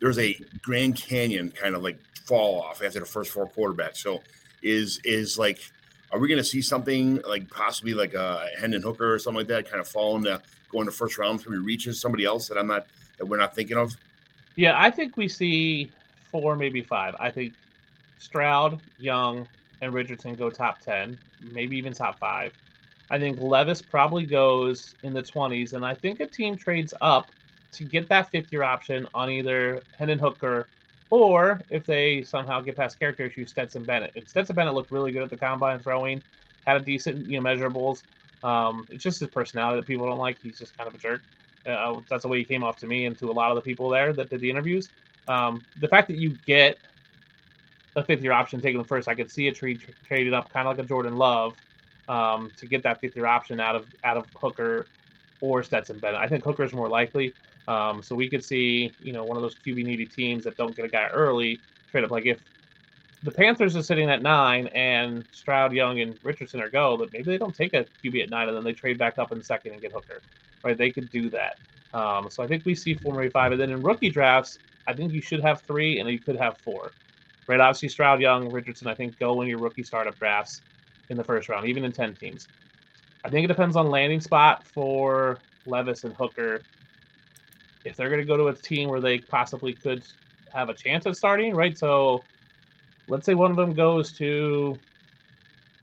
there's 0.00 0.18
a 0.18 0.34
Grand 0.62 0.96
Canyon 0.96 1.50
kind 1.50 1.74
of 1.74 1.82
like 1.82 1.98
fall 2.24 2.60
off 2.60 2.82
after 2.82 3.00
the 3.00 3.06
first 3.06 3.30
four 3.30 3.48
quarterbacks. 3.48 3.98
So 3.98 4.22
is 4.62 5.00
is 5.04 5.38
like, 5.38 5.60
are 6.12 6.18
we 6.18 6.28
going 6.28 6.38
to 6.38 6.44
see 6.44 6.62
something 6.62 7.20
like 7.26 7.48
possibly 7.50 7.94
like 7.94 8.14
a 8.14 8.48
Hendon 8.58 8.82
Hooker 8.82 9.14
or 9.14 9.18
something 9.18 9.38
like 9.38 9.48
that, 9.48 9.68
kind 9.68 9.80
of 9.80 9.88
fall 9.88 10.16
into 10.16 10.40
going 10.70 10.86
to 10.86 10.92
first 10.92 11.18
round 11.18 11.40
he 11.42 11.48
reaches 11.48 12.00
somebody 12.00 12.24
else 12.24 12.48
that 12.48 12.56
I'm 12.56 12.66
not 12.66 12.86
that 13.18 13.26
we're 13.26 13.36
not 13.36 13.54
thinking 13.54 13.76
of? 13.76 13.96
Yeah, 14.56 14.74
I 14.76 14.90
think 14.90 15.16
we 15.16 15.28
see 15.28 15.90
four, 16.30 16.56
maybe 16.56 16.82
five. 16.82 17.14
I 17.18 17.30
think 17.30 17.54
Stroud, 18.18 18.80
Young, 18.98 19.48
and 19.80 19.92
Richardson 19.92 20.36
go 20.36 20.50
top 20.50 20.80
10, 20.80 21.18
maybe 21.40 21.76
even 21.76 21.92
top 21.92 22.18
five. 22.20 22.52
I 23.10 23.18
think 23.18 23.40
Levis 23.40 23.82
probably 23.82 24.26
goes 24.26 24.94
in 25.02 25.12
the 25.12 25.22
20s, 25.22 25.72
and 25.72 25.84
I 25.84 25.94
think 25.94 26.20
a 26.20 26.26
team 26.26 26.56
trades 26.56 26.94
up 27.00 27.32
to 27.72 27.84
get 27.84 28.08
that 28.08 28.30
fifth 28.30 28.52
year 28.52 28.62
option 28.62 29.06
on 29.14 29.30
either 29.30 29.82
Hendon 29.98 30.18
Hooker 30.18 30.68
or 31.10 31.64
if 31.70 31.84
they 31.86 32.22
somehow 32.22 32.60
get 32.60 32.76
past 32.76 32.98
character 32.98 33.26
issues, 33.26 33.50
Stetson 33.50 33.84
Bennett. 33.84 34.12
And 34.14 34.28
Stetson 34.28 34.54
Bennett 34.54 34.74
looked 34.74 34.92
really 34.92 35.12
good 35.12 35.22
at 35.22 35.30
the 35.30 35.36
combine 35.36 35.80
throwing, 35.82 36.22
had 36.66 36.76
a 36.76 36.80
decent 36.80 37.28
you 37.28 37.40
know 37.40 37.48
measurables. 37.48 38.04
Um, 38.42 38.86
it's 38.90 39.02
just 39.02 39.20
his 39.20 39.28
personality 39.28 39.80
that 39.80 39.86
people 39.86 40.06
don't 40.06 40.18
like. 40.18 40.38
He's 40.40 40.58
just 40.58 40.76
kind 40.76 40.88
of 40.88 40.94
a 40.94 40.98
jerk. 40.98 41.22
Uh, 41.68 42.00
that's 42.08 42.22
the 42.22 42.28
way 42.28 42.38
he 42.38 42.44
came 42.44 42.64
off 42.64 42.78
to 42.78 42.86
me 42.86 43.06
and 43.06 43.18
to 43.18 43.30
a 43.30 43.32
lot 43.32 43.50
of 43.50 43.56
the 43.56 43.62
people 43.62 43.90
there 43.90 44.12
that 44.14 44.30
did 44.30 44.40
the 44.40 44.48
interviews. 44.48 44.90
Um, 45.28 45.66
the 45.76 45.88
fact 45.88 46.08
that 46.08 46.16
you 46.16 46.38
get 46.46 46.78
a 47.96 48.04
fifth 48.04 48.22
year 48.22 48.32
option 48.32 48.60
taken 48.60 48.84
first, 48.84 49.08
I 49.08 49.14
could 49.14 49.30
see 49.30 49.48
it 49.48 49.56
trade 49.56 49.82
traded 50.06 50.34
up 50.34 50.52
kind 50.52 50.68
of 50.68 50.76
like 50.76 50.84
a 50.84 50.88
Jordan 50.88 51.16
Love 51.16 51.54
um, 52.08 52.52
to 52.56 52.66
get 52.66 52.82
that 52.84 53.00
fifth 53.00 53.16
year 53.16 53.26
option 53.26 53.60
out 53.60 53.76
of 53.76 53.86
out 54.04 54.16
of 54.16 54.26
Hooker 54.34 54.88
or 55.40 55.62
Stetson 55.62 55.98
Bennett. 55.98 56.20
I 56.20 56.28
think 56.28 56.44
Hooker 56.44 56.64
is 56.64 56.72
more 56.72 56.88
likely. 56.88 57.34
Um, 57.68 58.02
so 58.02 58.14
we 58.14 58.28
could 58.28 58.44
see, 58.44 58.94
you 59.00 59.12
know, 59.12 59.24
one 59.24 59.36
of 59.36 59.42
those 59.42 59.56
QB 59.66 59.84
needy 59.84 60.06
teams 60.06 60.44
that 60.44 60.56
don't 60.56 60.74
get 60.74 60.84
a 60.84 60.88
guy 60.88 61.08
early 61.08 61.60
trade 61.90 62.04
up. 62.04 62.10
Like 62.10 62.26
if 62.26 62.38
the 63.22 63.30
Panthers 63.30 63.76
are 63.76 63.82
sitting 63.82 64.10
at 64.10 64.22
nine 64.22 64.66
and 64.68 65.24
Stroud, 65.30 65.72
Young, 65.72 66.00
and 66.00 66.14
Richardson 66.22 66.60
are 66.60 66.70
go, 66.70 66.96
but 66.96 67.12
maybe 67.12 67.24
they 67.24 67.38
don't 67.38 67.54
take 67.54 67.74
a 67.74 67.86
QB 68.04 68.24
at 68.24 68.30
nine 68.30 68.48
and 68.48 68.56
then 68.56 68.64
they 68.64 68.72
trade 68.72 68.98
back 68.98 69.18
up 69.18 69.32
in 69.32 69.42
second 69.42 69.72
and 69.72 69.82
get 69.82 69.92
Hooker. 69.92 70.22
Right? 70.64 70.76
They 70.76 70.90
could 70.90 71.10
do 71.10 71.30
that. 71.30 71.56
Um, 71.92 72.30
so 72.30 72.42
I 72.42 72.46
think 72.46 72.64
we 72.64 72.74
see 72.74 72.94
four, 72.94 73.14
maybe 73.14 73.30
five. 73.30 73.52
And 73.52 73.60
then 73.60 73.70
in 73.70 73.82
rookie 73.82 74.10
drafts, 74.10 74.58
I 74.86 74.94
think 74.94 75.12
you 75.12 75.20
should 75.20 75.42
have 75.42 75.62
three 75.62 76.00
and 76.00 76.08
you 76.08 76.18
could 76.18 76.36
have 76.36 76.56
four. 76.64 76.92
Right? 77.48 77.60
Obviously, 77.60 77.88
Stroud, 77.88 78.20
Young, 78.20 78.50
Richardson, 78.50 78.86
I 78.86 78.94
think 78.94 79.18
go 79.18 79.42
in 79.42 79.48
your 79.48 79.58
rookie 79.58 79.82
startup 79.82 80.18
drafts 80.18 80.60
in 81.08 81.16
the 81.16 81.24
first 81.24 81.48
round, 81.48 81.66
even 81.66 81.84
in 81.84 81.92
10 81.92 82.14
teams. 82.14 82.46
I 83.24 83.30
think 83.30 83.44
it 83.44 83.48
depends 83.48 83.76
on 83.76 83.90
landing 83.90 84.20
spot 84.20 84.66
for 84.66 85.40
Levis 85.66 86.04
and 86.04 86.14
Hooker. 86.14 86.62
If 87.84 87.96
they're 87.96 88.08
going 88.08 88.20
to 88.20 88.26
go 88.26 88.36
to 88.36 88.48
a 88.48 88.54
team 88.54 88.88
where 88.88 89.00
they 89.00 89.18
possibly 89.18 89.72
could 89.72 90.02
have 90.52 90.68
a 90.68 90.74
chance 90.74 91.06
at 91.06 91.16
starting, 91.16 91.54
right? 91.54 91.76
So 91.76 92.24
let's 93.08 93.26
say 93.26 93.34
one 93.34 93.50
of 93.50 93.56
them 93.56 93.74
goes 93.74 94.12
to 94.14 94.78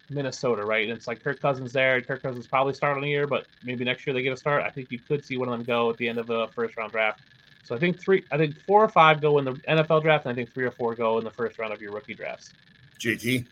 Minnesota, 0.09 0.63
right? 0.63 0.87
And 0.87 0.97
it's 0.97 1.07
like 1.07 1.23
Kirk 1.23 1.41
Cousins 1.41 1.73
there. 1.73 2.01
Kirk 2.01 2.23
Cousins 2.23 2.47
probably 2.47 2.73
start 2.73 2.97
on 2.97 3.03
the 3.03 3.09
year, 3.09 3.27
but 3.27 3.45
maybe 3.63 3.83
next 3.83 4.07
year 4.07 4.13
they 4.13 4.21
get 4.21 4.33
a 4.33 4.37
start. 4.37 4.63
I 4.63 4.69
think 4.69 4.89
you 4.91 4.99
could 5.07 5.25
see 5.25 5.37
one 5.37 5.49
of 5.49 5.57
them 5.57 5.65
go 5.65 5.89
at 5.89 5.97
the 5.97 6.07
end 6.07 6.19
of 6.19 6.27
the 6.27 6.47
first 6.55 6.77
round 6.77 6.91
draft. 6.91 7.21
So 7.67 7.75
I 7.75 7.79
think 7.79 7.99
three, 7.99 8.23
I 8.31 8.37
think 8.37 8.57
four 8.61 8.81
or 8.81 8.87
five 8.87 9.19
go 9.19 9.39
in 9.39 9.45
the 9.45 9.51
NFL 9.53 10.01
draft, 10.01 10.25
and 10.25 10.31
I 10.31 10.35
think 10.35 10.53
three 10.53 10.63
or 10.63 10.71
four 10.71 10.95
go 10.95 11.17
in 11.17 11.25
the 11.25 11.31
first 11.31 11.59
round 11.59 11.73
of 11.73 11.81
your 11.81 11.91
rookie 11.91 12.13
drafts. 12.13 12.53
JT. 12.97 13.45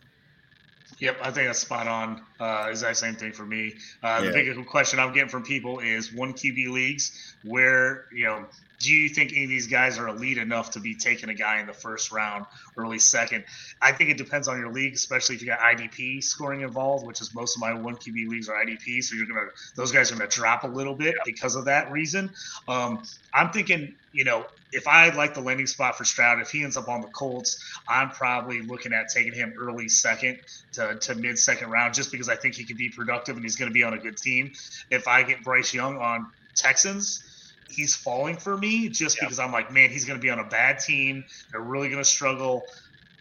Yep, 1.00 1.18
I 1.22 1.32
think 1.32 1.48
that's 1.48 1.60
spot 1.60 1.88
on. 1.88 2.22
Uh, 2.40 2.70
is 2.72 2.82
that 2.82 2.96
same 2.96 3.16
thing 3.16 3.34
for 3.34 3.46
me? 3.46 3.74
Uh, 4.02 4.22
yeah. 4.24 4.32
The 4.32 4.32
big 4.32 4.66
question 4.66 5.00
I'm 5.00 5.14
getting 5.14 5.30
from 5.30 5.44
people 5.44 5.80
is 5.80 6.14
one 6.14 6.34
QB 6.34 6.70
leagues 6.70 7.36
where 7.44 8.06
you 8.14 8.26
know 8.26 8.46
do 8.80 8.94
you 8.94 9.10
think 9.10 9.32
any 9.32 9.44
of 9.44 9.50
these 9.50 9.68
guys 9.68 9.98
are 9.98 10.08
elite 10.08 10.38
enough 10.38 10.72
to 10.72 10.80
be 10.80 10.96
taking 10.96 11.30
a 11.30 11.34
guy 11.34 11.60
in 11.60 11.68
the 11.68 11.74
first 11.74 12.12
round, 12.12 12.46
early 12.78 13.00
second? 13.00 13.46
I 13.82 13.92
think 13.92 14.10
it 14.10 14.18
depends 14.18 14.48
on 14.48 14.58
your 14.60 14.72
league, 14.72 14.94
especially 14.94 15.36
if 15.36 15.42
you 15.42 15.48
got 15.48 15.60
IDP 15.60 16.24
scoring 16.24 16.62
involved, 16.62 17.06
which 17.06 17.22
is 17.22 17.34
most 17.34 17.56
of 17.56 17.62
my 17.62 17.74
one 17.74 17.96
QB 17.96 18.28
leagues 18.28 18.50
are 18.50 18.56
IDP. 18.56 19.04
So 19.04 19.16
you're 19.16 19.28
gonna 19.28 19.48
those 19.76 19.92
guys 19.92 20.12
are 20.12 20.16
gonna 20.16 20.30
drop 20.30 20.64
a 20.64 20.68
little 20.68 20.96
bit 20.96 21.16
because 21.26 21.56
of 21.56 21.66
that 21.66 21.92
reason. 21.92 22.32
Um, 22.68 23.04
I'm 23.34 23.52
thinking, 23.52 23.96
you 24.12 24.24
know, 24.24 24.46
if 24.76 24.88
I 24.88 25.10
like 25.16 25.34
the 25.34 25.42
landing 25.42 25.68
spot 25.68 25.98
for 25.98 26.04
Stroud, 26.04 26.42
if 26.42 26.52
he 26.52 26.64
ends 26.64 26.76
up 26.76 26.90
on 26.90 27.00
the 27.00 27.08
Colts, 27.08 27.64
I'm 27.88 28.10
probably 28.10 28.62
looking 28.62 28.92
at 28.92 29.08
taking 29.08 29.34
him 29.34 29.54
early 29.58 29.88
second 29.88 30.40
to, 30.74 30.96
to 30.96 31.16
mid 31.16 31.40
second 31.40 31.72
round, 31.72 31.94
just 31.94 32.12
because 32.12 32.28
I 32.28 32.36
think 32.36 32.56
he 32.56 32.66
can 32.66 32.76
be 32.76 32.90
productive 32.90 33.38
and 33.38 33.46
he's 33.46 33.56
going 33.56 33.70
to 33.70 33.74
be 33.74 33.84
on 33.84 33.94
a 33.94 33.98
good 33.98 34.18
team. 34.18 34.52
If 34.92 35.08
I 35.08 35.24
get 35.24 35.44
Bryce 35.44 35.74
Young 35.74 35.98
on 35.98 36.28
Texans, 36.56 37.24
he's 37.70 37.96
falling 37.96 38.36
for 38.36 38.58
me 38.58 38.90
just 38.90 39.18
yep. 39.18 39.24
because 39.24 39.40
I'm 39.40 39.54
like, 39.54 39.72
man, 39.72 39.90
he's 39.90 40.04
going 40.04 40.20
to 40.20 40.22
be 40.22 40.30
on 40.30 40.40
a 40.40 40.48
bad 40.48 40.80
team. 40.80 41.24
They're 41.52 41.62
really 41.62 41.88
going 41.88 42.04
to 42.04 42.10
struggle. 42.10 42.64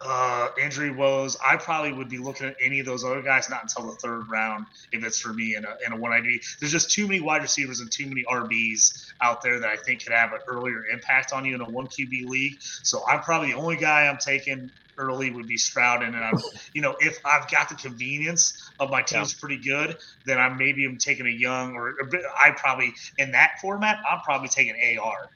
Uh, 0.07 0.51
injury 0.63 0.91
woes. 0.91 1.35
I 1.43 1.57
probably 1.57 1.95
would 1.95 2.11
be 2.11 2.19
looking 2.19 2.47
at 2.47 2.57
any 2.63 2.79
of 2.79 2.85
those 2.85 3.05
other 3.05 3.23
guys 3.23 3.49
not 3.49 3.63
until 3.63 3.87
the 3.87 3.97
third 3.97 4.29
round 4.29 4.67
if 4.93 5.03
it's 5.03 5.19
for 5.19 5.33
me 5.33 5.57
in 5.57 5.65
a 5.65 5.77
in 5.87 5.95
a 5.95 5.97
one 5.97 6.13
ID. 6.13 6.43
There's 6.61 6.73
just 6.73 6.91
too 6.91 7.07
many 7.07 7.21
wide 7.21 7.41
receivers 7.41 7.81
and 7.81 7.91
too 7.91 8.07
many 8.07 8.23
RBs 8.25 9.13
out 9.23 9.41
there 9.41 9.59
that 9.61 9.69
I 9.71 9.77
think 9.77 10.05
could 10.05 10.13
have 10.13 10.35
an 10.35 10.41
earlier 10.47 10.85
impact 10.93 11.33
on 11.33 11.47
you 11.47 11.55
in 11.55 11.63
a 11.63 11.71
one 11.71 11.87
QB 11.87 12.27
league. 12.27 12.59
So 12.61 13.03
I'm 13.09 13.21
probably 13.21 13.53
the 13.53 13.57
only 13.57 13.77
guy 13.77 14.07
I'm 14.07 14.19
taking 14.19 14.71
early 14.99 15.31
would 15.31 15.47
be 15.47 15.57
Stroud, 15.57 16.03
and 16.03 16.15
I'm, 16.15 16.39
you 16.75 16.83
know, 16.83 16.97
if 17.01 17.19
I've 17.25 17.51
got 17.51 17.71
the 17.71 17.75
convenience 17.75 18.71
of 18.81 18.91
my 18.91 19.01
team's 19.01 19.33
yeah. 19.33 19.41
pretty 19.41 19.63
good, 19.63 19.97
then 20.27 20.39
I 20.39 20.51
maybe 20.51 20.85
am 20.85 20.99
taking 20.99 21.27
a 21.27 21.31
young 21.31 21.77
or 21.77 21.95
I 22.39 22.51
probably 22.51 22.93
in 23.17 23.33
that 23.33 23.53
format 23.63 24.01
I'm 24.09 24.21
probably 24.21 24.49
taking 24.49 24.99
AR 24.99 25.31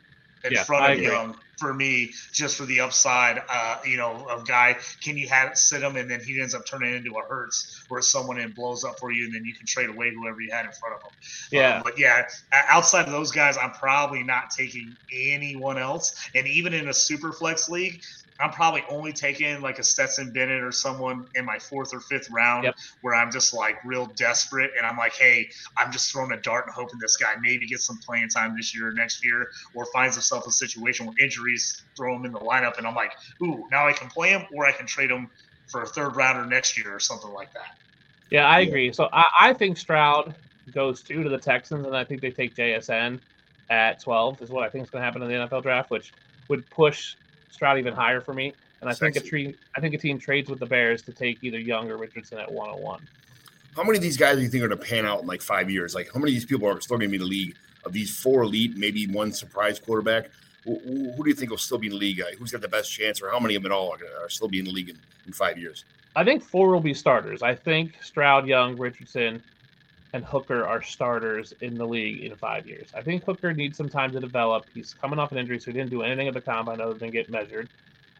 in 0.45 0.53
yeah, 0.53 0.65
front 0.65 0.93
of 0.93 0.99
Young 1.01 1.37
for 1.59 1.75
me, 1.75 2.13
just 2.33 2.57
for 2.57 2.65
the 2.65 2.81
upside, 2.81 3.43
uh, 3.49 3.79
you 3.85 3.97
know, 3.97 4.27
of 4.31 4.47
guy. 4.47 4.77
Can 5.03 5.17
you 5.17 5.29
have 5.29 5.57
sit 5.57 5.83
him 5.83 5.97
and 5.97 6.11
then 6.11 6.21
he 6.21 6.41
ends 6.41 6.55
up 6.55 6.65
turning 6.67 6.95
into 6.95 7.17
a 7.19 7.23
Hurts 7.29 7.85
where 7.89 8.01
someone 8.01 8.39
in 8.39 8.53
blows 8.53 8.85
up 8.85 8.99
for 8.99 9.11
you 9.11 9.25
and 9.25 9.35
then 9.35 9.45
you 9.45 9.55
can 9.55 9.67
trade 9.67 9.91
away 9.91 10.13
whoever 10.15 10.41
you 10.41 10.51
had 10.51 10.65
in 10.65 10.73
front 10.73 10.97
of 10.97 11.03
him. 11.03 11.11
Yeah. 11.51 11.77
Um, 11.77 11.83
but 11.85 11.99
yeah, 11.99 12.27
outside 12.53 13.07
of 13.07 13.13
those 13.13 13.33
guys, 13.33 13.57
I'm 13.59 13.73
probably 13.73 14.23
not 14.23 14.51
taking 14.51 14.97
anyone 15.13 15.79
else. 15.79 16.31
And 16.35 16.47
even 16.47 16.75
in 16.75 16.89
a 16.89 16.95
super 16.95 17.33
flex 17.33 17.69
league, 17.69 18.03
I'm 18.41 18.51
probably 18.51 18.85
only 18.89 19.13
taking 19.13 19.61
like 19.61 19.79
a 19.79 19.83
Stetson 19.83 20.33
Bennett 20.33 20.63
or 20.63 20.71
someone 20.71 21.27
in 21.35 21.45
my 21.45 21.59
fourth 21.59 21.93
or 21.93 22.01
fifth 22.01 22.31
round 22.31 22.65
yep. 22.65 22.77
where 23.01 23.15
I'm 23.15 23.33
just 23.33 23.53
like 23.53 23.85
real 23.85 24.07
desperate 24.07 24.71
and 24.77 24.87
I'm 24.87 24.97
like, 24.97 25.15
hey, 25.15 25.51
I'm 25.77 25.91
just 25.91 26.13
throwing 26.13 26.31
a 26.33 26.37
dart 26.37 26.67
and 26.67 26.75
hoping 26.75 27.01
this 27.01 27.17
guy 27.17 27.35
maybe 27.41 27.67
gets 27.67 27.85
some 27.85 27.99
playing 27.99 28.29
time 28.29 28.57
this 28.57 28.75
year 28.75 28.89
or 28.89 28.93
next 28.93 29.25
year 29.25 29.49
or 29.75 29.87
finds 29.87 30.15
himself 30.15 30.47
a 30.47 30.53
situation 30.53 31.07
where 31.07 31.15
injuries 31.21 31.83
throw 31.97 32.15
him 32.15 32.25
in 32.25 32.33
the 32.33 32.39
lineup 32.39 32.79
and 32.79 32.87
I'm 32.87 32.95
like, 32.95 33.13
ooh, 33.43 33.67
now 33.73 33.89
I 33.89 33.93
can 33.93 34.09
play 34.09 34.31
him 34.31 34.43
or 34.55 34.67
I 34.67 34.73
can 34.73 34.87
trade 34.87 35.11
him 35.11 35.29
for 35.67 35.83
a 35.83 35.87
third 35.87 36.15
rounder 36.15 36.47
next 36.47 36.79
year 36.79 36.95
or 36.95 37.01
something 37.01 37.33
like 37.33 37.53
that. 37.55 37.77
Yeah, 38.31 38.47
I 38.47 38.61
agree. 38.61 38.93
So 38.93 39.09
I, 39.13 39.25
I 39.41 39.53
think 39.53 39.77
Stroud 39.77 40.35
goes 40.73 41.03
two 41.03 41.25
to 41.25 41.29
the 41.29 41.39
Texans 41.39 41.87
and 41.87 41.97
I 41.97 42.05
think 42.05 42.21
they 42.21 42.31
take 42.31 42.55
JSN 42.55 43.19
at 43.71 44.01
12 44.01 44.43
is 44.43 44.51
what 44.51 44.63
I 44.63 44.71
think 44.71 44.85
is 44.85 44.91
going 44.91 45.01
to 45.01 45.05
happen 45.05 45.23
in 45.23 45.29
the 45.29 45.35
NFL 45.35 45.63
draft, 45.63 45.91
which 45.91 46.13
would 46.49 46.69
push 46.71 47.17
Stroud 47.51 47.79
even 47.79 47.95
higher 47.95 48.21
for 48.21 48.35
me. 48.35 48.53
And 48.81 48.89
I 48.89 48.93
Sexy. 48.93 49.13
think 49.13 49.25
a 49.25 49.29
tree, 49.29 49.55
I 49.77 49.81
think 49.81 49.95
a 49.95 49.99
team 49.99 50.19
trades 50.19 50.49
with 50.49 50.61
the 50.61 50.67
Bears 50.67 51.03
to 51.03 51.13
take 51.13 51.43
either 51.43 51.59
Young 51.59 51.91
or 51.91 51.97
Richardson 51.97 52.39
at 52.39 52.51
101. 52.51 53.01
How 53.75 53.83
many 53.83 53.99
of 53.99 54.03
these 54.03 54.17
guys 54.17 54.37
do 54.37 54.43
you 54.43 54.49
think 54.49 54.65
are 54.65 54.69
going 54.69 54.81
to 54.81 54.85
pan 54.85 55.07
out 55.07 55.21
in 55.23 55.27
like 55.27 55.43
five 55.43 55.71
years? 55.71 55.95
Like, 55.95 56.11
how 56.13 56.21
many 56.21 56.33
of 56.33 56.37
these 56.37 56.45
people 56.45 56.69
are 56.69 56.81
still 56.81 56.97
going 56.97 57.11
to 57.11 57.19
be 57.19 57.23
in 57.23 57.23
the 57.23 57.29
league? 57.29 57.57
Of 57.85 57.93
these 57.93 58.15
four 58.15 58.43
elite, 58.43 58.77
maybe 58.77 59.07
one 59.07 59.33
surprise 59.33 59.79
quarterback, 59.79 60.31
who, 60.65 60.79
who, 61.15 61.23
do 61.23 61.29
you 61.29 61.35
think 61.35 61.51
will 61.51 61.59
still 61.59 61.79
be 61.79 61.87
in 61.87 61.93
the 61.93 61.99
league? 61.99 62.21
Who's 62.39 62.51
got 62.51 62.61
the 62.61 62.69
best 62.69 62.93
chance, 62.93 63.23
or 63.23 63.31
how 63.31 63.39
many 63.39 63.55
of 63.55 63.63
them 63.63 63.73
at 63.73 63.75
all 63.75 63.93
are, 63.93 64.25
are 64.25 64.29
still 64.29 64.49
be 64.49 64.59
in 64.59 64.65
the 64.65 64.73
league 64.73 64.89
in, 64.91 64.99
in 65.27 65.33
five 65.33 65.57
years? 65.57 65.85
I 66.17 66.25
think 66.25 66.43
four 66.43 66.71
will 66.71 66.81
be 66.81 66.93
starters. 66.93 67.43
I 67.43 67.55
think 67.55 68.03
Stroud, 68.03 68.47
Young, 68.47 68.77
Richardson, 68.77 69.43
and 70.13 70.25
Hooker 70.25 70.65
are 70.67 70.83
starters 70.83 71.53
in 71.61 71.77
the 71.77 71.87
league 71.87 72.25
in 72.25 72.35
five 72.37 72.67
years. 72.67 72.89
I 72.95 73.03
think 73.03 73.25
Hooker 73.25 73.53
needs 73.53 73.77
some 73.77 73.91
time 73.91 74.13
to 74.13 74.21
develop. 74.21 74.67
He's 74.73 74.95
coming 74.95 75.19
off 75.19 75.33
an 75.33 75.39
injury, 75.39 75.61
so 75.61 75.67
he 75.67 75.73
didn't 75.73 75.91
do 75.91 76.03
anything 76.03 76.29
at 76.29 76.35
the 76.35 76.41
combine 76.41 76.81
other 76.81 76.95
than 76.95 77.11
get 77.11 77.29
measured. 77.29 77.69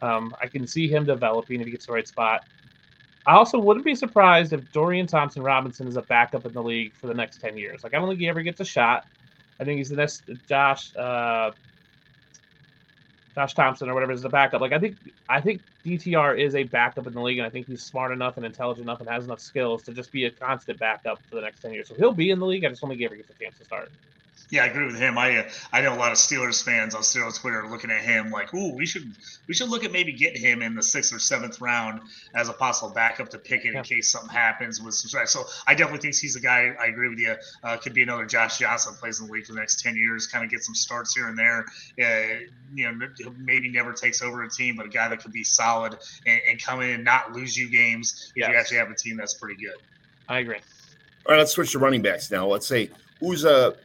Um, 0.01 0.35
I 0.41 0.47
can 0.47 0.67
see 0.67 0.87
him 0.87 1.05
developing 1.05 1.61
if 1.61 1.65
he 1.65 1.71
gets 1.71 1.87
the 1.87 1.93
right 1.93 2.07
spot. 2.07 2.41
I 3.25 3.33
also 3.33 3.59
wouldn't 3.59 3.85
be 3.85 3.95
surprised 3.95 4.53
if 4.53 4.71
Dorian 4.71 5.07
Thompson 5.07 5.41
Robinson 5.41 5.87
is 5.87 5.97
a 5.97 6.01
backup 6.03 6.45
in 6.45 6.53
the 6.53 6.63
league 6.63 6.93
for 6.95 7.07
the 7.07 7.13
next 7.13 7.41
10 7.41 7.57
years. 7.57 7.83
Like, 7.83 7.93
I 7.93 7.99
don't 7.99 8.07
think 8.07 8.19
he 8.19 8.29
ever 8.29 8.41
gets 8.41 8.59
a 8.59 8.65
shot. 8.65 9.05
I 9.59 9.65
think 9.65 9.77
he's 9.77 9.89
the 9.89 9.97
next 9.97 10.23
Josh 10.47 10.95
uh, 10.95 11.51
Josh 13.35 13.53
Thompson 13.53 13.89
or 13.89 13.93
whatever 13.93 14.11
is 14.11 14.21
the 14.21 14.29
backup. 14.29 14.61
Like 14.61 14.73
I 14.73 14.79
think 14.79 14.97
I 15.29 15.41
think 15.41 15.61
DTR 15.85 16.39
is 16.39 16.55
a 16.55 16.63
backup 16.63 17.07
in 17.07 17.13
the 17.13 17.21
league, 17.21 17.37
and 17.39 17.47
I 17.47 17.49
think 17.49 17.67
he's 17.67 17.83
smart 17.83 18.11
enough 18.11 18.37
and 18.37 18.45
intelligent 18.45 18.85
enough 18.85 18.99
and 19.01 19.09
has 19.09 19.25
enough 19.25 19.41
skills 19.41 19.83
to 19.83 19.93
just 19.93 20.11
be 20.11 20.25
a 20.25 20.31
constant 20.31 20.79
backup 20.79 21.21
for 21.29 21.35
the 21.35 21.41
next 21.41 21.61
ten 21.61 21.73
years. 21.73 21.87
So 21.89 21.95
he'll 21.97 22.13
be 22.13 22.31
in 22.31 22.39
the 22.39 22.45
league. 22.45 22.65
I 22.65 22.69
just 22.69 22.81
think 22.81 22.93
he 22.99 23.05
ever 23.05 23.15
gets 23.15 23.29
a 23.29 23.43
chance 23.43 23.57
to 23.59 23.65
start. 23.65 23.91
Yeah, 24.51 24.63
I 24.63 24.67
agree 24.67 24.85
with 24.85 24.97
him. 24.97 25.17
I 25.17 25.37
uh, 25.37 25.49
I 25.71 25.81
know 25.81 25.93
a 25.93 25.97
lot 25.97 26.11
of 26.11 26.17
Steelers 26.17 26.63
fans 26.63 26.95
on 26.95 27.01
Steelers 27.01 27.39
Twitter 27.39 27.67
looking 27.67 27.91
at 27.91 28.01
him 28.01 28.31
like, 28.31 28.51
"Ooh, 28.53 28.73
we 28.73 28.85
should 28.85 29.11
we 29.47 29.53
should 29.53 29.69
look 29.69 29.83
at 29.83 29.91
maybe 29.91 30.11
getting 30.11 30.41
him 30.41 30.63
in 30.63 30.73
the 30.73 30.81
sixth 30.81 31.13
or 31.13 31.19
seventh 31.19 31.61
round 31.61 32.01
as 32.33 32.49
a 32.49 32.53
possible 32.53 32.91
backup 32.91 33.29
to 33.29 33.37
pick 33.37 33.65
it 33.65 33.73
yeah. 33.73 33.79
in 33.79 33.83
case 33.83 34.11
something 34.11 34.29
happens 34.29 34.81
with 34.81 34.95
some." 34.95 35.27
So 35.27 35.43
I 35.67 35.75
definitely 35.75 35.99
think 35.99 36.15
he's 36.15 36.35
a 36.35 36.39
guy. 36.39 36.73
I 36.81 36.87
agree 36.87 37.09
with 37.09 37.19
you. 37.19 37.35
Uh, 37.63 37.77
could 37.77 37.93
be 37.93 38.01
another 38.01 38.25
Josh 38.25 38.57
Johnson 38.57 38.95
plays 38.95 39.19
in 39.19 39.27
the 39.27 39.33
league 39.33 39.45
for 39.45 39.53
the 39.53 39.59
next 39.59 39.81
ten 39.81 39.95
years, 39.95 40.25
kind 40.25 40.43
of 40.43 40.49
get 40.49 40.63
some 40.63 40.75
starts 40.75 41.15
here 41.15 41.27
and 41.27 41.37
there. 41.37 41.65
Uh, 42.01 42.39
you 42.73 42.91
know, 42.91 43.07
maybe 43.37 43.69
never 43.69 43.93
takes 43.93 44.23
over 44.23 44.43
a 44.43 44.49
team, 44.49 44.75
but 44.75 44.85
a 44.87 44.89
guy 44.89 45.07
that 45.09 45.21
could 45.21 45.31
be 45.31 45.43
solid 45.43 45.95
and, 46.25 46.41
and 46.47 46.63
come 46.63 46.81
in 46.81 46.89
and 46.89 47.03
not 47.03 47.33
lose 47.33 47.55
you 47.55 47.69
games 47.69 48.31
if 48.35 48.41
yes. 48.41 48.49
you 48.49 48.55
actually 48.55 48.77
have 48.77 48.89
a 48.89 48.95
team 48.95 49.15
that's 49.15 49.35
pretty 49.35 49.61
good. 49.61 49.75
I 50.27 50.39
agree. 50.39 50.57
All 51.25 51.33
right, 51.33 51.37
let's 51.37 51.51
switch 51.51 51.71
to 51.73 51.79
running 51.79 52.01
backs 52.01 52.31
now. 52.31 52.47
Let's 52.47 52.65
say 52.65 52.89
who's 53.19 53.43
a 53.43 53.75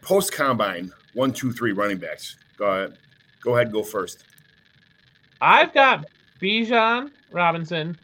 post 0.00 0.32
combine, 0.32 0.92
one, 1.14 1.32
two, 1.32 1.52
three 1.52 1.72
running 1.72 1.98
backs. 1.98 2.36
Go 2.56 2.66
ahead. 2.66 2.98
Go 3.40 3.54
ahead. 3.54 3.72
Go 3.72 3.82
first. 3.82 4.24
I've 5.40 5.74
got 5.74 6.06
Bijan 6.40 7.10
Robinson, 7.32 7.98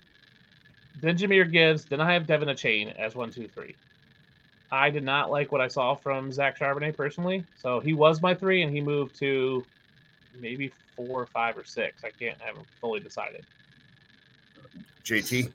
then 1.01 1.17
Jahmyr 1.17 1.51
Gibbs, 1.51 1.85
then 1.85 2.01
I 2.01 2.13
have 2.13 2.25
De'Von 2.25 2.51
Achane 2.51 2.95
as 2.99 3.15
one, 3.15 3.31
two, 3.31 3.49
three. 3.49 3.75
I 4.73 4.91
did 4.91 5.03
not 5.03 5.31
like 5.31 5.51
what 5.51 5.61
I 5.61 5.69
saw 5.69 5.95
from 5.95 6.31
Zach 6.31 6.59
Charbonnet 6.59 6.97
personally, 6.97 7.45
so 7.61 7.81
he 7.81 7.93
was 7.93 8.23
my 8.23 8.35
three, 8.35 8.63
and 8.63 8.73
he 8.73 8.81
moved 8.81 9.19
to 9.19 9.65
maybe 10.39 10.73
four, 10.95 11.23
or 11.23 11.27
five, 11.27 11.57
or 11.57 11.65
six. 11.65 12.05
I 12.05 12.11
can't 12.11 12.37
I 12.43 12.47
haven't 12.47 12.67
fully 12.81 13.01
decided. 13.01 13.45
JT. 15.05 15.51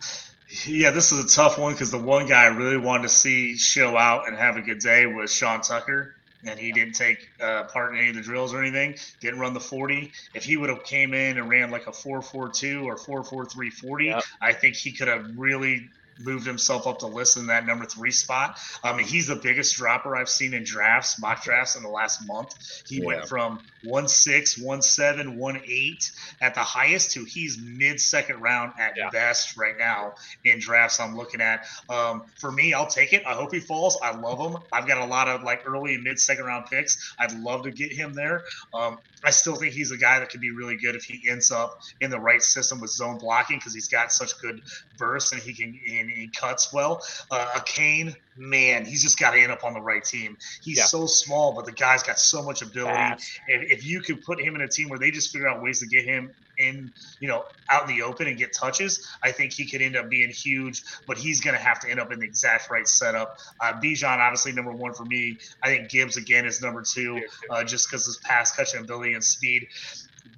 Yeah, 0.65 0.91
this 0.91 1.11
is 1.11 1.23
a 1.23 1.27
tough 1.27 1.57
one 1.57 1.73
because 1.73 1.91
the 1.91 1.97
one 1.97 2.27
guy 2.27 2.43
I 2.43 2.47
really 2.47 2.77
wanted 2.77 3.03
to 3.03 3.09
see 3.09 3.57
show 3.57 3.97
out 3.97 4.27
and 4.27 4.37
have 4.37 4.57
a 4.57 4.61
good 4.61 4.79
day 4.79 5.05
was 5.05 5.33
Sean 5.33 5.61
Tucker, 5.61 6.15
and 6.45 6.57
he 6.59 6.71
didn't 6.71 6.93
take 6.93 7.27
uh, 7.41 7.63
part 7.63 7.93
in 7.93 7.99
any 7.99 8.09
of 8.09 8.15
the 8.15 8.21
drills 8.21 8.53
or 8.53 8.61
anything. 8.61 8.95
Didn't 9.19 9.39
run 9.39 9.53
the 9.53 9.59
forty. 9.59 10.11
If 10.33 10.43
he 10.45 10.55
would 10.55 10.69
have 10.69 10.83
came 10.83 11.13
in 11.13 11.37
and 11.37 11.49
ran 11.49 11.71
like 11.71 11.87
a 11.87 11.91
four 11.91 12.21
four 12.21 12.49
two 12.49 12.83
or 12.87 12.95
four 12.95 13.23
four 13.23 13.45
three 13.45 13.69
forty, 13.69 14.05
Yep. 14.05 14.23
I 14.41 14.53
think 14.53 14.75
he 14.75 14.91
could 14.91 15.07
have 15.07 15.25
really 15.37 15.89
moved 16.23 16.47
himself 16.47 16.87
up 16.87 16.99
to 16.99 17.07
list 17.07 17.35
in 17.35 17.47
that 17.47 17.65
number 17.65 17.85
three 17.85 18.11
spot. 18.11 18.57
I 18.81 18.95
mean, 18.95 19.05
he's 19.05 19.27
the 19.27 19.35
biggest 19.35 19.75
dropper 19.75 20.15
I've 20.15 20.29
seen 20.29 20.53
in 20.53 20.63
drafts, 20.63 21.19
mock 21.19 21.43
drafts 21.43 21.75
in 21.75 21.83
the 21.83 21.89
last 21.89 22.25
month. 22.25 22.55
He 22.87 22.99
Yeah. 22.99 23.05
went 23.05 23.27
from 23.27 23.59
one 23.85 24.07
six, 24.07 24.57
one 24.57 24.81
seven, 24.81 25.37
one 25.37 25.61
eight 25.67 26.11
at 26.41 26.53
the 26.55 26.61
highest 26.61 27.11
to 27.11 27.23
he's 27.25 27.57
mid 27.61 27.99
second 27.99 28.41
round 28.41 28.73
at 28.79 28.93
Yeah. 28.97 29.09
best 29.11 29.57
right 29.57 29.77
now 29.77 30.13
in 30.43 30.59
drafts 30.59 30.99
I'm 30.99 31.15
looking 31.15 31.41
at. 31.41 31.65
Um, 31.89 32.23
for 32.39 32.51
me, 32.51 32.73
I'll 32.73 32.87
take 32.87 33.13
it. 33.13 33.23
I 33.25 33.33
hope 33.33 33.53
he 33.53 33.59
falls. 33.59 33.97
I 34.01 34.11
love 34.15 34.39
him. 34.39 34.61
I've 34.71 34.87
got 34.87 34.97
a 34.99 35.05
lot 35.05 35.27
of 35.27 35.43
like 35.43 35.61
early 35.65 35.95
and 35.95 36.03
mid 36.03 36.19
second 36.19 36.45
round 36.45 36.65
picks. 36.69 37.15
I'd 37.19 37.33
love 37.39 37.63
to 37.63 37.71
get 37.71 37.91
him 37.93 38.13
there. 38.13 38.43
Um, 38.73 38.97
I 39.23 39.31
still 39.31 39.55
think 39.55 39.73
he's 39.73 39.91
a 39.91 39.97
guy 39.97 40.19
that 40.19 40.29
could 40.29 40.41
be 40.41 40.51
really 40.51 40.77
good 40.77 40.95
if 40.95 41.03
he 41.03 41.27
ends 41.29 41.49
up 41.51 41.73
in 41.99 42.11
the 42.11 42.19
right 42.19 42.41
system 42.41 42.79
with 42.79 42.91
zone 42.91 43.17
blocking 43.17 43.57
because 43.57 43.73
he's 43.73 43.87
got 43.87 44.11
such 44.11 44.37
good 44.39 44.61
bursts 44.97 45.31
and 45.31 45.41
he 45.41 45.53
can 45.53 45.79
and 45.89 46.09
he 46.11 46.29
cuts 46.29 46.71
well. 46.71 47.01
Uh, 47.31 47.47
Achane, 47.55 48.13
man, 48.37 48.85
he's 48.85 49.01
just 49.01 49.19
got 49.19 49.31
to 49.31 49.39
end 49.39 49.51
up 49.51 49.63
on 49.63 49.73
the 49.73 49.81
right 49.81 50.03
team. 50.03 50.37
He's 50.61 50.77
Yeah. 50.77 50.85
so 50.85 51.05
small, 51.05 51.53
but 51.53 51.65
the 51.65 51.71
guy's 51.71 52.03
got 52.03 52.19
so 52.19 52.43
much 52.43 52.61
ability. 52.61 52.93
Fast. 52.93 53.39
If, 53.47 53.79
if 53.79 53.85
you 53.85 54.01
could 54.01 54.21
put 54.23 54.39
him 54.41 54.55
in 54.55 54.61
a 54.61 54.67
team 54.67 54.89
where 54.89 54.99
they 54.99 55.11
just 55.11 55.31
figure 55.31 55.47
out 55.47 55.61
ways 55.61 55.79
to 55.79 55.87
get 55.87 56.05
him 56.05 56.33
in, 56.57 56.91
you 57.19 57.27
know, 57.27 57.43
out 57.69 57.89
in 57.89 57.95
the 57.95 58.03
open 58.03 58.27
and 58.27 58.37
get 58.37 58.53
touches, 58.53 59.07
I 59.23 59.31
think 59.31 59.53
he 59.53 59.69
could 59.69 59.81
end 59.81 59.95
up 59.95 60.09
being 60.09 60.29
huge. 60.29 60.83
But 61.07 61.17
he's 61.17 61.41
going 61.41 61.55
to 61.55 61.61
have 61.61 61.79
to 61.81 61.89
end 61.89 61.99
up 61.99 62.11
in 62.11 62.19
the 62.19 62.25
exact 62.25 62.69
right 62.69 62.87
setup. 62.87 63.37
Uh, 63.59 63.73
Bijan, 63.73 64.17
obviously 64.19 64.51
number 64.51 64.71
one 64.71 64.93
for 64.93 65.05
me. 65.05 65.37
I 65.63 65.67
think 65.67 65.89
Gibbs 65.89 66.17
again 66.17 66.45
is 66.45 66.61
number 66.61 66.83
two, 66.83 67.21
uh, 67.49 67.63
just 67.63 67.89
because 67.89 68.05
his 68.05 68.17
pass 68.17 68.55
catching 68.55 68.81
ability 68.81 69.13
and 69.13 69.23
speed. 69.23 69.67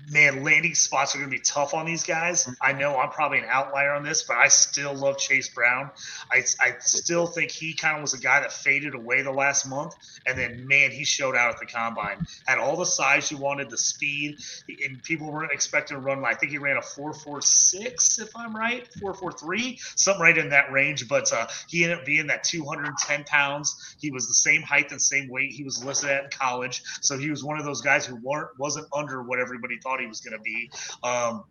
Man, 0.09 0.43
landing 0.43 0.73
spots 0.73 1.15
are 1.15 1.17
going 1.17 1.29
to 1.29 1.35
be 1.35 1.41
tough 1.41 1.73
on 1.73 1.85
these 1.85 2.03
guys. 2.03 2.49
I 2.61 2.71
know 2.71 2.95
I'm 2.97 3.09
probably 3.09 3.39
an 3.39 3.45
outlier 3.49 3.91
on 3.91 4.03
this, 4.03 4.23
but 4.23 4.37
I 4.37 4.47
still 4.47 4.93
love 4.93 5.17
Chase 5.17 5.49
Brown. 5.49 5.91
I, 6.31 6.43
I 6.61 6.75
still 6.79 7.27
think 7.27 7.51
he 7.51 7.73
kind 7.73 7.97
of 7.97 8.01
was 8.01 8.13
a 8.13 8.19
guy 8.19 8.39
that 8.39 8.53
faded 8.53 8.95
away 8.95 9.21
the 9.21 9.31
last 9.31 9.67
month. 9.67 9.95
And 10.25 10.37
then, 10.37 10.65
man, 10.65 10.91
he 10.91 11.03
showed 11.03 11.35
out 11.35 11.53
at 11.53 11.59
the 11.59 11.65
combine. 11.65 12.25
Had 12.45 12.57
all 12.57 12.77
the 12.77 12.85
size 12.85 13.29
you 13.31 13.37
wanted, 13.37 13.69
the 13.69 13.77
speed, 13.77 14.37
and 14.85 15.03
people 15.03 15.31
weren't 15.31 15.51
expecting 15.51 15.97
to 15.97 16.01
run. 16.01 16.23
I 16.23 16.33
think 16.35 16.51
he 16.51 16.57
ran 16.57 16.77
a 16.77 16.81
4.46, 16.81 18.21
if 18.21 18.35
I'm 18.35 18.55
right, 18.55 18.87
4.43, 19.01 19.79
something 19.97 20.21
right 20.21 20.37
in 20.37 20.49
that 20.49 20.71
range. 20.71 21.07
But 21.07 21.33
uh, 21.33 21.47
he 21.67 21.83
ended 21.83 21.99
up 21.99 22.05
being 22.05 22.27
that 22.27 22.43
210 22.45 23.25
pounds. 23.25 23.95
He 23.99 24.11
was 24.11 24.27
the 24.27 24.33
same 24.33 24.61
height 24.61 24.91
and 24.91 25.01
same 25.01 25.29
weight 25.29 25.51
he 25.51 25.63
was 25.63 25.83
listed 25.83 26.09
at 26.09 26.23
in 26.25 26.29
college. 26.29 26.81
So 27.01 27.17
he 27.17 27.29
was 27.29 27.43
one 27.43 27.59
of 27.59 27.65
those 27.65 27.81
guys 27.81 28.05
who 28.05 28.15
weren't 28.15 28.57
wasn't 28.57 28.87
under 28.93 29.21
what 29.21 29.39
everybody 29.39 29.77
thought 29.77 29.96
he 29.99 30.07
was 30.07 30.21
going 30.21 30.37
to 30.37 30.43
be. 30.43 30.69
Um, 31.03 31.43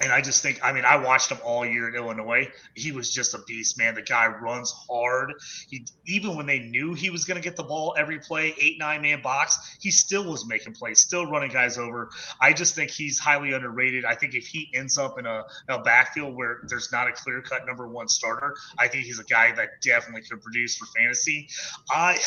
and 0.00 0.12
I 0.12 0.20
just 0.20 0.42
think, 0.42 0.60
I 0.62 0.72
mean, 0.72 0.84
I 0.84 0.96
watched 0.96 1.30
him 1.30 1.38
all 1.44 1.66
year 1.66 1.88
in 1.88 1.94
Illinois. 1.96 2.48
He 2.74 2.92
was 2.92 3.10
just 3.10 3.34
a 3.34 3.38
beast, 3.46 3.78
man. 3.78 3.94
The 3.94 4.02
guy 4.02 4.28
runs 4.28 4.72
hard. 4.88 5.32
He 5.68 5.86
even 6.06 6.36
when 6.36 6.46
they 6.46 6.60
knew 6.60 6.94
he 6.94 7.10
was 7.10 7.24
going 7.24 7.36
to 7.36 7.42
get 7.42 7.56
the 7.56 7.64
ball 7.64 7.94
every 7.98 8.18
play, 8.20 8.54
eight 8.60 8.78
nine 8.78 9.02
man 9.02 9.22
box, 9.22 9.76
he 9.80 9.90
still 9.90 10.30
was 10.30 10.46
making 10.46 10.74
plays, 10.74 11.00
still 11.00 11.26
running 11.26 11.50
guys 11.50 11.78
over. 11.78 12.10
I 12.40 12.52
just 12.52 12.74
think 12.76 12.90
he's 12.90 13.18
highly 13.18 13.52
underrated. 13.52 14.04
I 14.04 14.14
think 14.14 14.34
if 14.34 14.46
he 14.46 14.70
ends 14.72 14.98
up 14.98 15.18
in 15.18 15.26
a, 15.26 15.44
a 15.68 15.82
backfield 15.82 16.36
where 16.36 16.60
there's 16.68 16.92
not 16.92 17.08
a 17.08 17.12
clear 17.12 17.42
cut 17.42 17.66
number 17.66 17.88
one 17.88 18.08
starter, 18.08 18.54
I 18.78 18.86
think 18.86 19.04
he's 19.04 19.18
a 19.18 19.24
guy 19.24 19.52
that 19.52 19.80
definitely 19.82 20.22
could 20.22 20.40
produce 20.42 20.76
for 20.76 20.86
fantasy. 20.96 21.48
I 21.90 22.18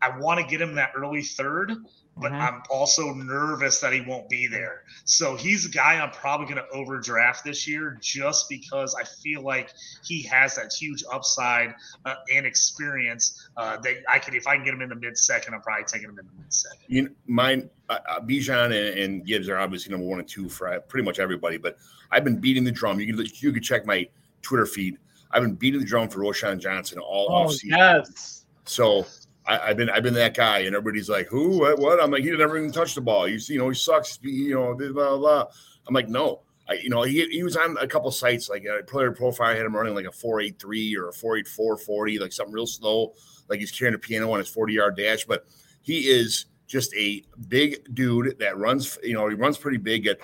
I 0.00 0.18
want 0.18 0.40
to 0.40 0.46
get 0.46 0.60
him 0.60 0.74
that 0.74 0.92
early 0.96 1.22
third 1.22 1.72
but 2.16 2.30
Mhm. 2.30 2.40
I'm 2.40 2.62
also 2.70 3.14
nervous 3.14 3.80
that 3.80 3.92
he 3.92 4.02
won't 4.02 4.28
be 4.28 4.46
there. 4.46 4.84
So 5.04 5.34
he's 5.34 5.64
a 5.66 5.68
guy 5.70 5.98
I'm 5.98 6.10
probably 6.10 6.46
going 6.46 6.58
to 6.58 6.68
overdraft 6.70 7.42
this 7.44 7.66
year 7.66 7.98
just 8.02 8.48
because 8.48 8.94
I 8.94 9.04
feel 9.04 9.42
like 9.42 9.70
he 10.04 10.22
has 10.24 10.54
that 10.56 10.72
huge 10.72 11.02
upside 11.10 11.74
uh, 12.04 12.16
and 12.32 12.44
experience 12.44 13.48
uh, 13.56 13.78
that 13.78 13.96
I 14.08 14.18
could, 14.18 14.34
if 14.34 14.46
I 14.46 14.56
can 14.56 14.64
get 14.64 14.74
him 14.74 14.82
in 14.82 14.90
the 14.90 14.94
mid 14.94 15.16
second, 15.16 15.54
I'm 15.54 15.62
probably 15.62 15.84
taking 15.84 16.04
him 16.10 16.18
in 16.18 16.26
the 16.26 16.32
mid 16.38 16.52
second. 16.52 16.80
You 16.86 17.02
know, 17.04 17.10
mine, 17.26 17.70
uh, 17.88 17.98
uh, 18.08 18.20
Bijan 18.20 18.66
and, 18.66 18.98
and 18.98 19.26
Gibbs 19.26 19.48
are 19.48 19.56
obviously 19.58 19.90
number 19.90 20.06
one 20.06 20.18
and 20.18 20.28
two 20.28 20.48
for 20.48 20.68
uh, 20.68 20.80
pretty 20.80 21.04
much 21.04 21.18
everybody. 21.18 21.56
But 21.56 21.78
I've 22.10 22.24
been 22.24 22.38
beating 22.38 22.64
the 22.64 22.72
drum. 22.72 23.00
You 23.00 23.14
can 23.14 23.26
you 23.40 23.52
can 23.52 23.62
check 23.62 23.86
my 23.86 24.06
Twitter 24.42 24.66
feed. 24.66 24.98
I've 25.30 25.42
been 25.42 25.54
beating 25.54 25.80
the 25.80 25.86
drum 25.86 26.10
for 26.10 26.20
Roschon 26.20 26.58
Johnson 26.60 26.98
all 26.98 27.28
Oh 27.30 27.46
offseason. 27.48 27.64
yes. 27.64 28.44
So 28.66 29.06
I, 29.46 29.58
I've 29.58 29.76
been 29.76 29.90
I've 29.90 30.02
been 30.02 30.14
that 30.14 30.34
guy, 30.34 30.60
and 30.60 30.76
everybody's 30.76 31.08
like, 31.08 31.26
"Who? 31.28 31.58
What? 31.58 31.78
What?" 31.78 32.02
I'm 32.02 32.10
like, 32.10 32.22
"He 32.22 32.30
never 32.30 32.58
even 32.58 32.72
touched 32.72 32.94
the 32.94 33.00
ball. 33.00 33.26
You 33.26 33.38
see, 33.38 33.54
you 33.54 33.58
know, 33.58 33.68
he 33.68 33.74
sucks. 33.74 34.18
You 34.22 34.54
know, 34.54 34.74
blah 34.74 34.92
blah." 34.92 35.16
blah. 35.16 35.46
I'm 35.86 35.94
like, 35.94 36.08
"No." 36.08 36.42
I, 36.68 36.74
you 36.74 36.90
know, 36.90 37.02
he, 37.02 37.26
he 37.28 37.42
was 37.42 37.56
on 37.56 37.76
a 37.80 37.88
couple 37.88 38.10
sites 38.12 38.48
like 38.48 38.64
a 38.64 38.84
player 38.84 39.10
profile. 39.10 39.48
I 39.48 39.56
had 39.56 39.66
him 39.66 39.74
running 39.74 39.94
like 39.94 40.06
a 40.06 40.12
four 40.12 40.40
eight 40.40 40.60
three 40.60 40.96
or 40.96 41.08
a 41.08 41.12
four 41.12 41.36
eight 41.36 41.48
four 41.48 41.76
forty, 41.76 42.18
like 42.18 42.32
something 42.32 42.54
real 42.54 42.66
slow, 42.66 43.14
like 43.48 43.58
he's 43.58 43.72
carrying 43.72 43.94
a 43.94 43.98
piano 43.98 44.30
on 44.32 44.38
his 44.38 44.48
forty 44.48 44.74
yard 44.74 44.96
dash. 44.96 45.24
But 45.24 45.44
he 45.82 46.08
is 46.08 46.46
just 46.68 46.94
a 46.94 47.22
big 47.48 47.94
dude 47.94 48.38
that 48.38 48.56
runs. 48.58 48.96
You 49.02 49.14
know, 49.14 49.28
he 49.28 49.34
runs 49.34 49.58
pretty 49.58 49.78
big. 49.78 50.06
At 50.06 50.20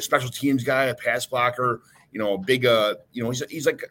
special 0.00 0.30
teams 0.30 0.62
guy, 0.62 0.84
a 0.84 0.94
pass 0.94 1.26
blocker. 1.26 1.82
You 2.12 2.20
know, 2.20 2.34
a 2.34 2.38
big. 2.38 2.66
Uh, 2.66 2.94
you 3.12 3.24
know, 3.24 3.30
he's 3.30 3.42
he's 3.50 3.66
like 3.66 3.82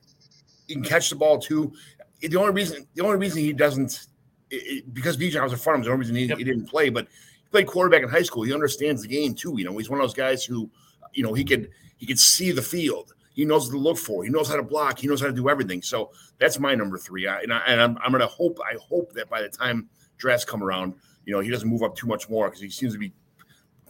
he 0.68 0.76
can 0.76 0.84
catch 0.84 1.10
the 1.10 1.18
ball 1.18 1.38
too. 1.38 1.74
The 2.22 2.38
only 2.38 2.54
reason 2.54 2.88
the 2.96 3.04
only 3.04 3.18
reason 3.18 3.40
he 3.40 3.52
doesn't 3.52 4.08
it, 4.52 4.93
because 4.93 5.18
Bijan 5.18 5.43
was 5.43 5.54
in 5.54 5.60
front 5.60 5.76
of 5.76 5.82
him, 5.82 5.86
the 5.86 5.91
only 5.91 6.00
reason 6.00 6.16
he, 6.16 6.26
Yep. 6.26 6.38
he 6.38 6.43
didn't 6.43 6.66
play, 6.66 6.89
but 6.89 7.06
he 7.06 7.50
played 7.52 7.68
quarterback 7.68 8.04
in 8.04 8.10
high 8.10 8.24
school. 8.24 8.43
He 8.43 8.54
understands 8.54 9.02
the 9.02 9.08
game 9.08 9.34
too. 9.34 9.56
You 9.58 9.66
know, 9.66 9.78
he's 9.78 9.89
one 9.89 10.00
of 10.00 10.04
those 10.04 10.14
guys 10.14 10.43
who, 10.43 10.70
you 11.14 11.24
know, 11.24 11.34
he 11.34 11.43
could 11.43 11.70
he 11.97 12.06
could 12.06 12.20
see 12.20 12.52
the 12.52 12.62
field. 12.62 13.14
He 13.34 13.45
knows 13.45 13.68
what 13.68 13.74
to 13.74 13.80
look 13.80 13.97
for. 13.97 14.24
He 14.24 14.30
knows 14.30 14.50
how 14.50 14.56
to 14.56 14.64
block. 14.64 15.00
He 15.00 15.08
knows 15.08 15.22
how 15.22 15.28
to 15.28 15.34
do 15.34 15.50
everything. 15.50 15.82
So 15.82 16.12
that's 16.39 16.60
my 16.60 16.76
number 16.76 16.97
three. 16.97 17.26
I, 17.28 17.41
and 17.41 17.54
I, 17.54 17.60
and 17.68 17.80
I'm, 17.82 17.97
I'm 18.04 18.12
going 18.12 18.22
to 18.22 18.28
hope. 18.28 18.60
I 18.70 18.76
hope 18.82 19.14
that 19.14 19.30
by 19.30 19.41
the 19.41 19.50
time 19.50 19.88
drafts 20.18 20.43
come 20.45 20.62
around, 20.62 20.95
you 21.26 21.34
know, 21.34 21.39
he 21.39 21.50
doesn't 21.50 21.70
move 21.70 21.84
up 21.84 21.95
too 21.95 22.08
much 22.08 22.30
more 22.30 22.47
because 22.47 22.62
he 22.62 22.70
seems 22.70 22.93
to 22.93 23.00
be 23.00 23.14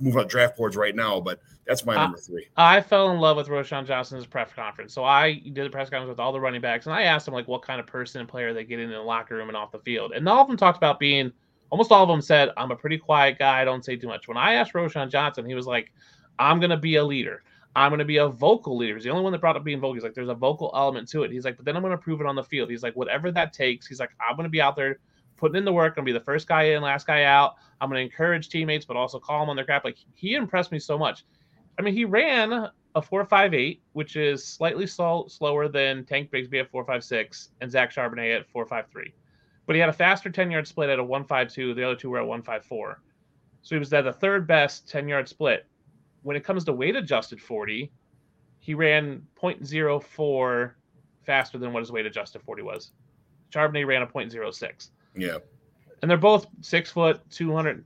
moving 0.01 0.21
up 0.21 0.29
draft 0.29 0.57
boards 0.57 0.75
right 0.75 0.95
now. 0.95 1.19
But 1.19 1.39
that's 1.65 1.85
my 1.85 1.95
Uh, 1.95 2.03
number 2.03 2.17
three. 2.17 2.47
I 2.57 2.81
fell 2.81 3.11
in 3.11 3.19
love 3.19 3.37
with 3.37 3.47
Roschon 3.47 3.85
Johnson's 3.85 4.25
press 4.25 4.51
conference. 4.53 4.93
So 4.93 5.03
I 5.03 5.33
did 5.33 5.65
a 5.65 5.69
press 5.69 5.89
conference 5.89 6.09
with 6.09 6.19
all 6.19 6.31
the 6.31 6.39
running 6.39 6.61
backs, 6.61 6.85
and 6.85 6.95
I 6.95 7.03
asked 7.03 7.25
them 7.25 7.33
like 7.33 7.47
what 7.47 7.61
kind 7.61 7.79
of 7.79 7.87
person 7.87 8.19
and 8.21 8.29
player 8.29 8.53
they 8.53 8.63
get 8.63 8.79
in 8.79 8.89
the 8.89 8.99
locker 8.99 9.35
room 9.35 9.49
and 9.49 9.57
off 9.57 9.71
the 9.71 9.79
field. 9.79 10.13
And 10.13 10.27
all 10.27 10.41
of 10.41 10.47
them 10.47 10.57
talked 10.57 10.77
about 10.77 10.99
being 10.99 11.31
almost 11.69 11.91
all 11.91 12.03
of 12.03 12.09
them 12.09 12.21
said, 12.21 12.49
I'm 12.57 12.71
a 12.71 12.75
pretty 12.75 12.97
quiet 12.97 13.37
guy, 13.37 13.61
I 13.61 13.65
don't 13.65 13.85
say 13.85 13.95
too 13.95 14.07
much. 14.07 14.27
When 14.27 14.37
I 14.37 14.53
asked 14.53 14.73
Roschon 14.73 15.09
Johnson, 15.11 15.45
he 15.45 15.53
was 15.53 15.67
like, 15.67 15.91
I'm 16.39 16.59
gonna 16.59 16.77
be 16.77 16.95
a 16.95 17.03
leader. 17.03 17.43
I'm 17.75 17.91
gonna 17.91 18.05
be 18.05 18.17
a 18.17 18.27
vocal 18.27 18.75
leader. 18.75 18.95
He's 18.95 19.03
the 19.03 19.11
only 19.11 19.23
one 19.23 19.31
that 19.33 19.41
brought 19.41 19.55
up 19.55 19.63
being 19.63 19.79
vocal. 19.79 19.93
He's 19.93 20.03
like, 20.03 20.15
there's 20.15 20.29
a 20.29 20.33
vocal 20.33 20.71
element 20.75 21.07
to 21.09 21.23
it. 21.23 21.31
He's 21.31 21.45
like, 21.45 21.57
but 21.57 21.65
then 21.65 21.75
I'm 21.75 21.83
gonna 21.83 21.97
prove 21.97 22.21
it 22.21 22.27
on 22.27 22.35
the 22.35 22.43
field. 22.43 22.71
He's 22.71 22.81
like, 22.81 22.95
whatever 22.95 23.31
that 23.31 23.53
takes, 23.53 23.85
he's 23.85 23.99
like, 23.99 24.09
I'm 24.19 24.35
gonna 24.35 24.49
be 24.49 24.61
out 24.61 24.75
there 24.75 24.97
putting 25.39 25.55
in 25.55 25.65
the 25.65 25.73
work, 25.73 25.93
I'm 25.93 26.03
gonna 26.03 26.05
be 26.05 26.11
the 26.11 26.19
first 26.19 26.47
guy 26.47 26.63
in, 26.63 26.81
last 26.81 27.07
guy 27.07 27.23
out. 27.23 27.55
I'm 27.81 27.89
gonna 27.89 28.01
encourage 28.01 28.49
teammates, 28.49 28.85
but 28.85 28.97
also 28.97 29.19
call 29.19 29.39
them 29.39 29.49
on 29.49 29.55
their 29.55 29.65
crap. 29.65 29.85
Like 29.85 29.97
he 30.13 30.35
impressed 30.35 30.71
me 30.71 30.79
so 30.79 30.97
much. 30.97 31.25
I 31.77 31.81
mean, 31.81 31.93
he 31.93 32.05
ran 32.05 32.69
a 32.95 33.01
four 33.01 33.25
five 33.25 33.53
eight, 33.53 33.81
which 33.93 34.15
is 34.15 34.45
slightly 34.45 34.85
slow, 34.85 35.27
slower 35.27 35.67
than 35.67 36.05
Tank 36.05 36.31
Bigsby 36.31 36.59
at 36.59 36.69
four 36.69 36.83
five 36.83 37.03
six 37.03 37.49
and 37.61 37.71
Zach 37.71 37.91
Charbonnet 37.93 38.41
at 38.41 38.49
four 38.49 38.65
five 38.65 38.87
three. 38.91 39.13
But 39.65 39.75
he 39.75 39.79
had 39.79 39.89
a 39.89 39.93
faster 39.93 40.29
ten 40.29 40.51
yard 40.51 40.67
split 40.67 40.89
at 40.89 40.99
a 40.99 41.03
one 41.03 41.23
five 41.23 41.51
two. 41.51 41.73
The 41.73 41.83
other 41.85 41.95
two 41.95 42.09
were 42.09 42.19
at 42.19 42.27
one 42.27 42.41
five 42.41 42.65
four. 42.65 43.01
So 43.61 43.75
he 43.75 43.79
was 43.79 43.93
at 43.93 44.03
the 44.03 44.13
third 44.13 44.47
best 44.47 44.89
ten 44.89 45.07
yard 45.07 45.29
split. 45.29 45.65
When 46.23 46.35
it 46.35 46.43
comes 46.43 46.65
to 46.65 46.73
weight 46.73 46.95
adjusted 46.95 47.41
forty, 47.41 47.91
he 48.59 48.73
ran 48.73 49.25
0.04 49.41 50.71
faster 51.25 51.57
than 51.57 51.71
what 51.71 51.79
his 51.79 51.91
weight 51.91 52.05
adjusted 52.05 52.41
forty 52.41 52.61
was. 52.61 52.91
Charbonnet 53.51 53.87
ran 53.87 54.01
a 54.01 54.07
0.06 54.07 54.89
Yeah. 55.15 55.37
and 56.01 56.09
they're 56.09 56.17
both 56.17 56.47
six 56.61 56.91
foot, 56.91 57.21
two 57.29 57.53
hundred. 57.53 57.85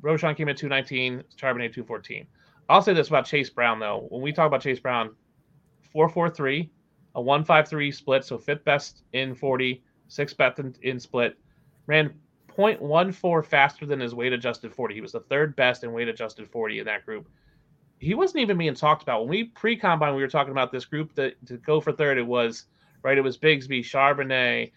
Roschon 0.00 0.36
came 0.36 0.48
at 0.48 0.56
two 0.56 0.68
nineteen, 0.68 1.22
Charbonnet 1.36 1.72
two 1.72 1.84
fourteen. 1.84 2.26
I'll 2.68 2.82
say 2.82 2.92
this 2.92 3.08
about 3.08 3.26
Chase 3.26 3.50
Brown 3.50 3.78
though. 3.78 4.06
When 4.10 4.22
we 4.22 4.32
talk 4.32 4.46
about 4.46 4.62
Chase 4.62 4.80
Brown, 4.80 5.14
four 5.92 6.08
four 6.08 6.28
three, 6.28 6.70
a 7.14 7.20
one 7.22 7.44
five 7.44 7.68
three 7.68 7.90
split, 7.90 8.24
so 8.24 8.38
fifth 8.38 8.64
best 8.64 9.02
in 9.12 9.34
forty, 9.34 9.82
sixth 10.08 10.36
best 10.36 10.58
in, 10.58 10.74
in 10.82 11.00
split, 11.00 11.38
ran 11.86 12.14
0.14 12.56 13.44
faster 13.46 13.86
than 13.86 14.00
his 14.00 14.14
weight 14.14 14.32
adjusted 14.32 14.74
forty. 14.74 14.94
He 14.94 15.00
was 15.00 15.12
the 15.12 15.20
third 15.20 15.54
best 15.56 15.84
in 15.84 15.92
weight 15.92 16.08
adjusted 16.08 16.50
forty 16.50 16.80
in 16.80 16.86
that 16.86 17.06
group. 17.06 17.28
He 18.00 18.14
wasn't 18.14 18.42
even 18.42 18.58
being 18.58 18.74
talked 18.74 19.02
about 19.02 19.20
when 19.20 19.30
we 19.30 19.44
pre 19.44 19.76
combine. 19.76 20.14
We 20.14 20.22
were 20.22 20.28
talking 20.28 20.52
about 20.52 20.72
this 20.72 20.84
group 20.84 21.14
that 21.14 21.34
to 21.46 21.56
go 21.56 21.80
for 21.80 21.92
third. 21.92 22.18
It 22.18 22.26
was 22.26 22.66
right. 23.02 23.16
It 23.16 23.22
was 23.22 23.38
Bigsby, 23.38 23.80
Charbonnet. 23.80 24.72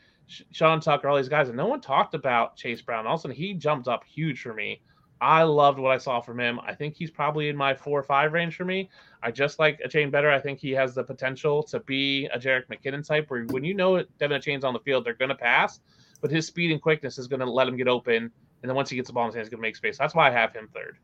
Sean 0.52 0.80
Tucker, 0.80 1.08
all 1.08 1.18
these 1.18 1.30
guys, 1.30 1.48
and 1.48 1.58
no 1.58 1.68
one 1.68 1.82
talked 1.82 2.14
about 2.14 2.56
Chase 2.56 2.82
Brown. 2.82 3.06
All 3.08 3.16
of 3.16 3.20
a 3.20 3.22
sudden, 3.22 3.36
he 3.36 3.54
jumped 3.54 3.88
up 3.88 4.04
huge 4.04 4.42
for 4.42 4.54
me. 4.54 4.82
I 5.22 5.44
loved 5.44 5.78
what 5.78 5.92
I 5.92 5.98
saw 6.00 6.20
from 6.20 6.40
him. 6.40 6.60
I 6.66 6.74
think 6.74 6.96
he's 6.96 7.12
probably 7.12 7.50
in 7.50 7.56
my 7.56 7.76
four 7.76 8.00
or 8.00 8.04
five 8.04 8.34
range 8.34 8.56
for 8.56 8.66
me. 8.66 8.90
I 9.22 9.30
just 9.30 9.60
like 9.60 9.80
Achane 9.86 10.10
better. 10.10 10.32
I 10.32 10.40
think 10.40 10.60
he 10.60 10.72
has 10.72 10.96
the 10.96 11.04
potential 11.04 11.62
to 11.64 11.80
be 11.82 12.26
a 12.34 12.40
Jerick 12.40 12.64
McKinnon 12.68 13.06
type 13.06 13.30
where 13.30 13.44
when 13.46 13.64
you 13.64 13.76
know 13.76 14.04
De'Von 14.20 14.40
Achane's 14.40 14.64
on 14.64 14.74
the 14.74 14.80
field, 14.80 15.06
they're 15.06 15.14
going 15.14 15.30
to 15.30 15.36
pass, 15.36 15.80
but 16.22 16.32
his 16.32 16.48
speed 16.48 16.72
and 16.72 16.82
quickness 16.82 17.20
is 17.20 17.28
going 17.28 17.40
to 17.40 17.46
let 17.50 17.68
him 17.68 17.78
get 17.78 17.88
open. 17.88 18.16
And 18.16 18.70
then 18.70 18.76
once 18.76 18.90
he 18.90 18.96
gets 18.96 19.10
the 19.10 19.14
ball 19.14 19.26
in 19.26 19.28
his 19.28 19.36
hands, 19.36 19.48
he's 19.48 19.52
going 19.52 19.62
to 19.62 19.68
make 19.68 19.76
space. 19.76 19.98
That's 19.98 20.16
why 20.16 20.28
I 20.28 20.32
have 20.32 20.54
him 20.54 20.68
third. 20.74 20.98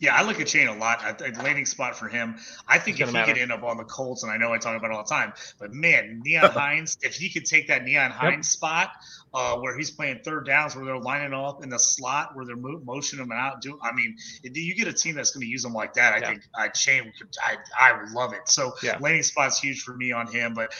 Yeah, 0.00 0.14
I 0.14 0.22
look 0.22 0.40
at 0.40 0.46
Chain 0.46 0.68
a 0.68 0.76
lot. 0.76 1.20
A 1.20 1.42
landing 1.42 1.66
spot 1.66 1.96
for 1.98 2.08
him. 2.08 2.36
I 2.68 2.78
think 2.78 3.00
if 3.00 3.08
he 3.08 3.12
matter. 3.12 3.32
could 3.32 3.40
end 3.40 3.52
up 3.52 3.62
on 3.62 3.76
the 3.76 3.84
Colts, 3.84 4.22
and 4.22 4.30
I 4.30 4.36
know 4.36 4.52
I 4.52 4.58
talk 4.58 4.76
about 4.76 4.90
it 4.90 4.94
all 4.94 5.02
the 5.02 5.08
time, 5.08 5.32
but 5.58 5.72
man, 5.72 6.22
Nyheim 6.24 6.50
Hines, 6.52 6.98
if 7.02 7.14
he 7.14 7.30
could 7.30 7.44
take 7.44 7.68
that 7.68 7.84
Nyheim 7.84 8.10
Hines 8.10 8.48
spot 8.48 8.90
uh, 9.34 9.56
where 9.56 9.76
he's 9.76 9.90
playing 9.90 10.20
third 10.24 10.46
downs, 10.46 10.76
where 10.76 10.84
they're 10.84 10.98
lining 10.98 11.32
up 11.32 11.62
in 11.62 11.70
the 11.70 11.78
slot, 11.78 12.34
where 12.34 12.44
they're 12.44 12.56
mo- 12.56 12.80
motioning 12.84 13.24
him 13.24 13.32
out, 13.32 13.60
do 13.62 13.78
I 13.82 13.92
mean, 13.92 14.16
if 14.42 14.56
you 14.56 14.74
get 14.74 14.88
a 14.88 14.92
team 14.92 15.14
that's 15.14 15.30
going 15.30 15.42
to 15.42 15.46
use 15.50 15.64
him 15.64 15.72
like 15.72 15.94
that, 15.94 16.12
I 16.14 16.18
Yeah. 16.18 16.28
think 16.28 16.42
uh, 16.58 16.68
Chain 16.68 17.12
could. 17.18 17.28
I 17.42 17.56
I 17.78 18.12
love 18.12 18.32
it. 18.34 18.48
So 18.48 18.72
Yeah. 18.82 18.98
landing 19.00 19.22
spot's 19.22 19.58
huge 19.58 19.82
for 19.82 19.96
me 19.96 20.12
on 20.12 20.26
him. 20.30 20.54
But 20.54 20.72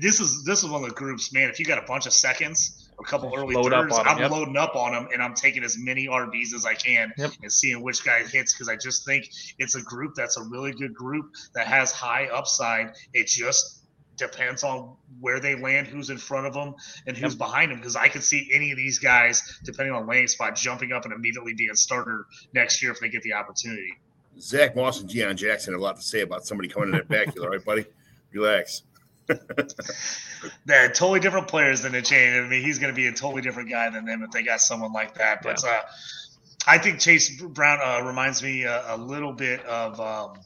this 0.00 0.20
is 0.20 0.44
this 0.44 0.62
is 0.62 0.68
one 0.70 0.82
of 0.82 0.88
the 0.88 0.94
groups, 0.94 1.32
man. 1.32 1.48
If 1.50 1.58
you 1.58 1.64
got 1.66 1.78
a 1.82 1.86
bunch 1.86 2.06
of 2.06 2.12
seconds. 2.12 2.82
A 2.98 3.04
couple 3.04 3.30
early 3.36 3.54
load 3.54 3.72
thirds. 3.72 3.98
I'm 4.06 4.16
yep. 4.16 4.30
loading 4.30 4.56
up 4.56 4.74
on 4.74 4.92
them, 4.92 5.08
and 5.12 5.22
I'm 5.22 5.34
taking 5.34 5.62
as 5.62 5.76
many 5.76 6.06
RBs 6.06 6.54
as 6.54 6.64
I 6.64 6.72
can 6.72 7.12
Yep. 7.18 7.30
and 7.42 7.52
seeing 7.52 7.82
which 7.82 8.02
guy 8.02 8.22
hits 8.24 8.54
because 8.54 8.70
I 8.70 8.76
just 8.76 9.04
think 9.04 9.28
it's 9.58 9.74
a 9.74 9.82
group 9.82 10.14
that's 10.16 10.38
a 10.38 10.42
really 10.42 10.72
good 10.72 10.94
group 10.94 11.26
that 11.54 11.66
has 11.66 11.92
high 11.92 12.24
upside. 12.28 12.94
It 13.12 13.26
just 13.26 13.82
depends 14.16 14.64
on 14.64 14.96
where 15.20 15.40
they 15.40 15.54
land, 15.54 15.86
who's 15.86 16.10
in 16.10 16.18
front 16.18 16.46
of 16.46 16.54
them, 16.54 16.74
and 17.06 17.16
who's 17.16 17.34
behind 17.34 17.70
them. 17.70 17.78
Because 17.78 17.96
I 17.96 18.08
could 18.08 18.22
see 18.22 18.48
any 18.52 18.70
of 18.70 18.76
these 18.76 18.98
guys, 18.98 19.60
depending 19.64 19.94
on 19.94 20.06
landing 20.06 20.28
spot, 20.28 20.56
jumping 20.56 20.92
up 20.92 21.04
and 21.04 21.12
immediately 21.12 21.54
being 21.54 21.74
starter 21.74 22.26
next 22.52 22.82
year 22.82 22.92
if 22.92 23.00
they 23.00 23.08
get 23.08 23.22
the 23.22 23.34
opportunity. 23.34 23.94
Zach 24.38 24.76
Moss 24.76 25.00
and 25.00 25.08
Deon 25.08 25.36
Jackson 25.36 25.72
have 25.72 25.80
a 25.80 25.84
lot 25.84 25.96
to 25.96 26.02
say 26.02 26.20
about 26.20 26.46
somebody 26.46 26.68
coming 26.68 26.90
in 26.90 26.96
that 26.96 27.08
backfield, 27.08 27.46
all 27.46 27.52
right, 27.52 27.64
buddy? 27.64 27.86
Relax. 28.32 28.82
They're 30.66 30.90
totally 30.90 31.20
different 31.20 31.48
players 31.48 31.82
than 31.82 31.92
the 31.92 32.02
chain. 32.02 32.36
I 32.36 32.46
mean, 32.46 32.62
he's 32.62 32.78
going 32.78 32.92
to 32.92 32.96
be 32.96 33.06
a 33.06 33.12
totally 33.12 33.42
different 33.42 33.70
guy 33.70 33.90
than 33.90 34.04
them 34.04 34.22
if 34.22 34.30
they 34.30 34.42
got 34.42 34.60
someone 34.60 34.92
like 34.92 35.14
that. 35.14 35.42
But 35.42 35.64
uh, 35.64 35.80
I 36.66 36.78
think 36.78 37.00
Chase 37.00 37.40
Brown 37.40 37.78
uh, 37.82 38.06
reminds 38.06 38.42
me 38.42 38.64
a, 38.64 38.94
a 38.94 38.96
little 38.96 39.32
bit 39.32 39.64
of 39.64 40.00
um, 40.00 40.40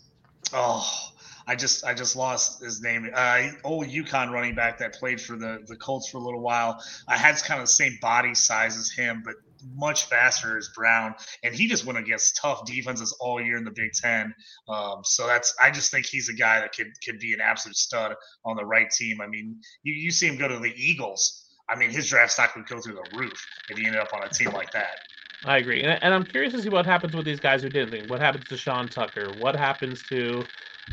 oh. 0.53 1.10
I 1.51 1.57
just 1.57 1.85
I 1.85 1.95
just 1.95 2.15
lost 2.15 2.63
his 2.63 2.81
name. 2.81 3.11
Uh, 3.13 3.49
old 3.65 3.87
UConn 3.89 4.31
running 4.31 4.55
back 4.55 4.79
that 4.79 4.95
played 4.95 5.21
for 5.21 5.37
the 5.37 5.59
the 5.67 5.75
Colts 5.75 6.09
for 6.09 6.19
a 6.19 6.21
little 6.21 6.41
while. 6.41 6.81
I 7.09 7.17
had 7.17 7.35
kind 7.43 7.59
of 7.61 7.65
the 7.65 7.73
same 7.73 7.99
body 8.01 8.37
size 8.37 8.77
as 8.77 8.89
him, 8.89 9.23
but 9.25 9.35
much 9.75 10.05
faster 10.05 10.57
as 10.57 10.71
Brown, 10.77 11.13
and 11.43 11.53
he 11.53 11.67
just 11.67 11.85
went 11.85 11.99
against 11.99 12.37
tough 12.37 12.65
defenses 12.67 13.17
all 13.19 13.43
year 13.43 13.57
in 13.57 13.65
the 13.65 13.73
Big 13.73 13.91
Ten. 13.93 14.33
Um, 14.69 15.01
so 15.03 15.27
that's 15.27 15.53
I 15.61 15.73
just 15.73 15.91
think 15.91 16.07
he's 16.07 16.29
a 16.29 16.35
guy 16.35 16.61
that 16.61 16.73
could 16.73 16.93
could 17.05 17.19
be 17.19 17.33
an 17.33 17.41
absolute 17.41 17.77
stud 17.77 18.15
on 18.45 18.57
the 18.57 18.65
right 18.65 18.89
team. 18.89 19.21
I 19.21 19.27
mean, 19.27 19.57
you 19.83 19.93
you 19.93 20.13
see 20.13 20.29
him 20.29 20.37
go 20.37 20.47
to 20.47 20.61
the 20.61 20.73
Eagles. 20.77 21.49
I 21.69 21.75
mean, 21.75 21.91
his 21.91 22.09
draft 22.09 22.31
stock 22.31 22.55
would 22.55 22.69
go 22.69 22.81
through 22.81 22.95
the 22.95 23.19
roof 23.19 23.45
if 23.71 23.77
he 23.77 23.87
ended 23.87 24.01
up 24.01 24.15
on 24.15 24.23
a 24.23 24.29
team 24.29 24.53
like 24.53 24.71
that. 24.71 25.01
I 25.45 25.57
agree, 25.57 25.83
and, 25.83 26.03
and 26.03 26.13
I'm 26.13 26.25
curious 26.25 26.53
to 26.53 26.61
see 26.61 26.69
what 26.69 26.85
happens 26.85 27.15
with 27.15 27.25
these 27.25 27.41
guys 27.41 27.63
who 27.63 27.71
didn't 27.71 27.91
think. 27.91 28.11
What 28.11 28.21
happens 28.21 28.45
to 28.49 28.57
Sean 28.59 28.89
Tucker? 28.89 29.33
What 29.39 29.57
happens 29.57 30.03
to 30.09 30.45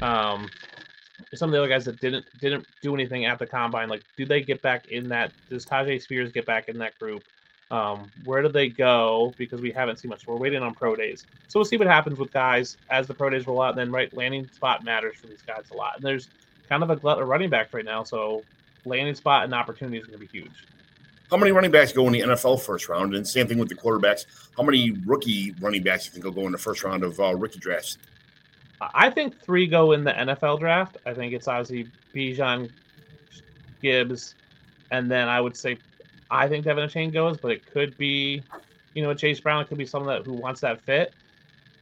um, 0.02 0.50
some 1.34 1.50
of 1.50 1.52
the 1.52 1.60
other 1.60 1.68
guys 1.68 1.84
that 1.86 2.00
didn't 2.00 2.26
didn't 2.40 2.66
do 2.82 2.94
anything 2.94 3.26
at 3.26 3.40
the 3.40 3.46
combine? 3.46 3.90
Like, 3.90 4.04
do 4.16 4.26
they 4.26 4.42
get 4.42 4.62
back 4.62 4.88
in 4.88 5.10
that? 5.10 5.34
Does 5.50 5.66
Tyjae 5.66 6.02
Spears 6.02 6.32
get 6.32 6.46
back 6.46 6.70
in 6.70 6.78
that 6.78 6.98
group? 6.98 7.24
Um, 7.72 8.10
where 8.24 8.42
do 8.42 8.48
they 8.48 8.70
go? 8.70 9.34
Because 9.38 9.60
we 9.60 9.72
haven't 9.72 9.98
seen 10.00 10.10
much. 10.10 10.26
We're 10.26 10.38
waiting 10.38 10.64
on 10.64 10.74
pro 10.74 10.96
days, 10.96 11.26
so 11.50 11.60
we'll 11.60 11.66
see 11.66 11.76
what 11.76 11.88
happens 11.88 12.18
with 12.18 12.32
guys 12.32 12.78
as 12.90 13.06
the 13.06 13.14
pro 13.14 13.30
days 13.30 13.46
roll 13.48 13.62
out. 13.62 13.72
And 13.72 13.78
then, 13.78 13.92
right, 13.92 14.16
landing 14.16 14.48
spot 14.54 14.86
matters 14.86 15.18
for 15.18 15.28
these 15.28 15.42
guys 15.42 15.66
a 15.72 15.74
lot. 15.74 15.98
And 15.98 16.06
there's 16.06 16.30
kind 16.70 16.84
of 16.84 16.90
a 16.90 16.96
glut 16.96 17.22
of 17.22 17.28
running 17.28 17.50
backs 17.50 17.74
right 17.74 17.84
now, 17.84 18.04
so 18.04 18.44
landing 18.86 19.16
spot 19.16 19.44
and 19.44 19.54
opportunity 19.54 19.98
is 19.98 20.06
going 20.06 20.18
to 20.18 20.26
be 20.26 20.32
huge. 20.32 20.66
How 21.30 21.38
many 21.38 21.52
running 21.52 21.72
backs 21.72 21.92
go 21.92 22.08
in 22.08 22.14
the 22.14 22.22
NFL 22.22 22.62
first 22.62 22.88
round? 22.88 23.14
And 23.14 23.28
same 23.28 23.48
thing 23.48 23.58
with 23.58 23.70
the 23.70 23.76
quarterbacks. 23.76 24.26
How 24.56 24.64
many 24.64 24.92
rookie 25.06 25.54
running 25.60 25.84
backs 25.84 26.06
you 26.06 26.12
think 26.12 26.24
will 26.24 26.32
go 26.32 26.46
in 26.46 26.52
the 26.52 26.58
first 26.58 26.84
round 26.84 27.04
of 27.04 27.20
uh, 27.20 27.36
rookie 27.36 27.60
drafts? 27.60 27.98
I 28.80 29.10
think 29.10 29.42
three 29.42 29.68
go 29.68 29.92
in 29.92 30.04
the 30.04 30.14
NFL 30.14 30.60
draft. 30.60 30.98
I 31.06 31.14
think 31.14 31.34
it's 31.34 31.48
obviously 31.48 31.92
Bijan, 32.16 32.72
Gibbs, 33.82 34.36
and 34.92 35.10
then 35.10 35.28
I 35.28 35.42
would 35.42 35.58
say 35.58 35.78
I 36.30 36.48
think 36.48 36.66
De'Von 36.66 36.86
Achane 36.86 37.12
goes, 37.12 37.38
but 37.38 37.52
it 37.52 37.66
could 37.66 37.98
be, 37.98 38.44
you 38.94 39.02
know, 39.02 39.14
Chase 39.14 39.40
Brown. 39.40 39.62
It 39.62 39.68
could 39.68 39.78
be 39.78 39.86
someone 39.86 40.16
that 40.16 40.26
who 40.26 40.34
wants 40.34 40.62
that 40.62 40.82
fit. 40.82 41.14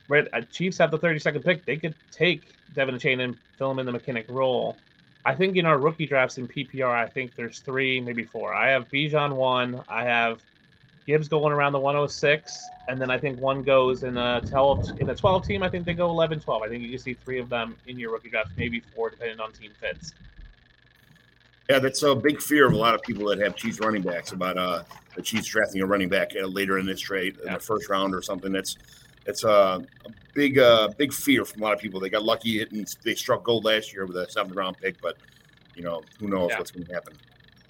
Right, 0.08 0.28
uh, 0.34 0.42
Chiefs 0.52 0.78
have 0.78 0.92
the 0.92 1.00
32nd 1.00 1.44
pick. 1.44 1.66
They 1.66 1.78
could 1.78 1.96
take 2.12 2.54
De'Von 2.76 2.96
Achane 2.96 3.22
and 3.22 3.38
fill 3.58 3.72
him 3.72 3.80
in 3.80 3.86
the 3.86 3.92
McKinnon 3.92 4.30
role. 4.30 4.78
I 5.26 5.34
think 5.34 5.58
in 5.58 5.66
our 5.66 5.80
rookie 5.80 6.06
drafts 6.06 6.38
in 6.38 6.48
PPR, 6.48 6.88
I 6.94 7.08
think 7.08 7.36
there's 7.36 7.60
three, 7.60 8.00
maybe 8.00 8.24
four. 8.24 8.54
I 8.54 8.70
have 8.70 8.88
Bijan 8.90 9.36
one. 9.36 9.82
I 9.90 10.04
have 10.04 10.40
Gibbs 11.08 11.28
going 11.28 11.52
around 11.52 11.74
the 11.74 11.80
106, 11.80 12.58
and 12.88 13.02
then 13.02 13.10
I 13.10 13.18
think 13.18 13.40
one 13.40 13.64
goes 13.64 14.04
in 14.04 14.18
a 14.18 14.42
12 14.42 15.02
in 15.02 15.10
a 15.10 15.16
12 15.16 15.46
team. 15.46 15.64
I 15.64 15.70
think 15.70 15.86
they 15.86 15.96
go 15.96 16.10
11, 16.12 16.42
12. 16.42 16.62
I 16.62 16.68
think 16.68 16.84
you 16.84 16.90
can 16.92 17.00
see 17.00 17.14
three 17.16 17.40
of 17.40 17.50
them 17.50 17.76
in 17.88 17.98
your 17.98 18.12
rookie 18.12 18.30
draft, 18.30 18.52
maybe 18.56 18.80
four, 18.80 19.10
depending 19.10 19.40
on 19.40 19.52
team 19.52 19.72
fits. 19.80 20.14
Yeah, 21.70 21.80
that's 21.80 22.04
a 22.04 22.14
big 22.14 22.40
fear 22.40 22.68
of 22.68 22.74
a 22.74 22.78
lot 22.78 22.94
of 22.94 23.02
people 23.02 23.26
that 23.30 23.40
have 23.40 23.56
Chiefs 23.56 23.80
running 23.80 24.04
backs 24.04 24.32
about 24.32 24.58
uh, 24.60 24.84
the 25.16 25.24
Chiefs 25.24 25.48
drafting 25.48 25.82
a 25.82 25.86
running 25.88 26.10
back 26.10 26.32
uh, 26.40 26.46
later 26.46 26.78
in 26.78 26.86
this 26.86 27.00
trade 27.00 27.38
in 27.40 27.48
Yeah. 27.48 27.54
the 27.56 27.60
first 27.60 27.90
round 27.90 28.14
or 28.14 28.22
something. 28.22 28.52
That's 28.52 28.78
it's 29.26 29.44
a, 29.44 29.84
a 30.06 30.10
big 30.34 30.60
uh, 30.60 30.90
big 30.98 31.14
fear 31.14 31.46
from 31.46 31.62
a 31.62 31.66
lot 31.66 31.74
of 31.74 31.80
people. 31.80 32.00
They 32.00 32.10
got 32.10 32.24
lucky 32.24 32.60
hitting 32.60 32.86
they 33.04 33.16
struck 33.16 33.44
gold 33.44 33.66
last 33.66 33.94
year 33.94 34.06
with 34.06 34.18
a 34.18 34.30
seventh 34.30 34.56
round 34.56 34.78
pick, 34.78 35.02
but 35.02 35.18
you 35.76 35.84
know 35.84 36.04
who 36.20 36.28
knows 36.28 36.52
Yeah. 36.52 36.60
what's 36.60 36.72
going 36.72 36.86
to 36.86 36.94
happen. 36.94 37.14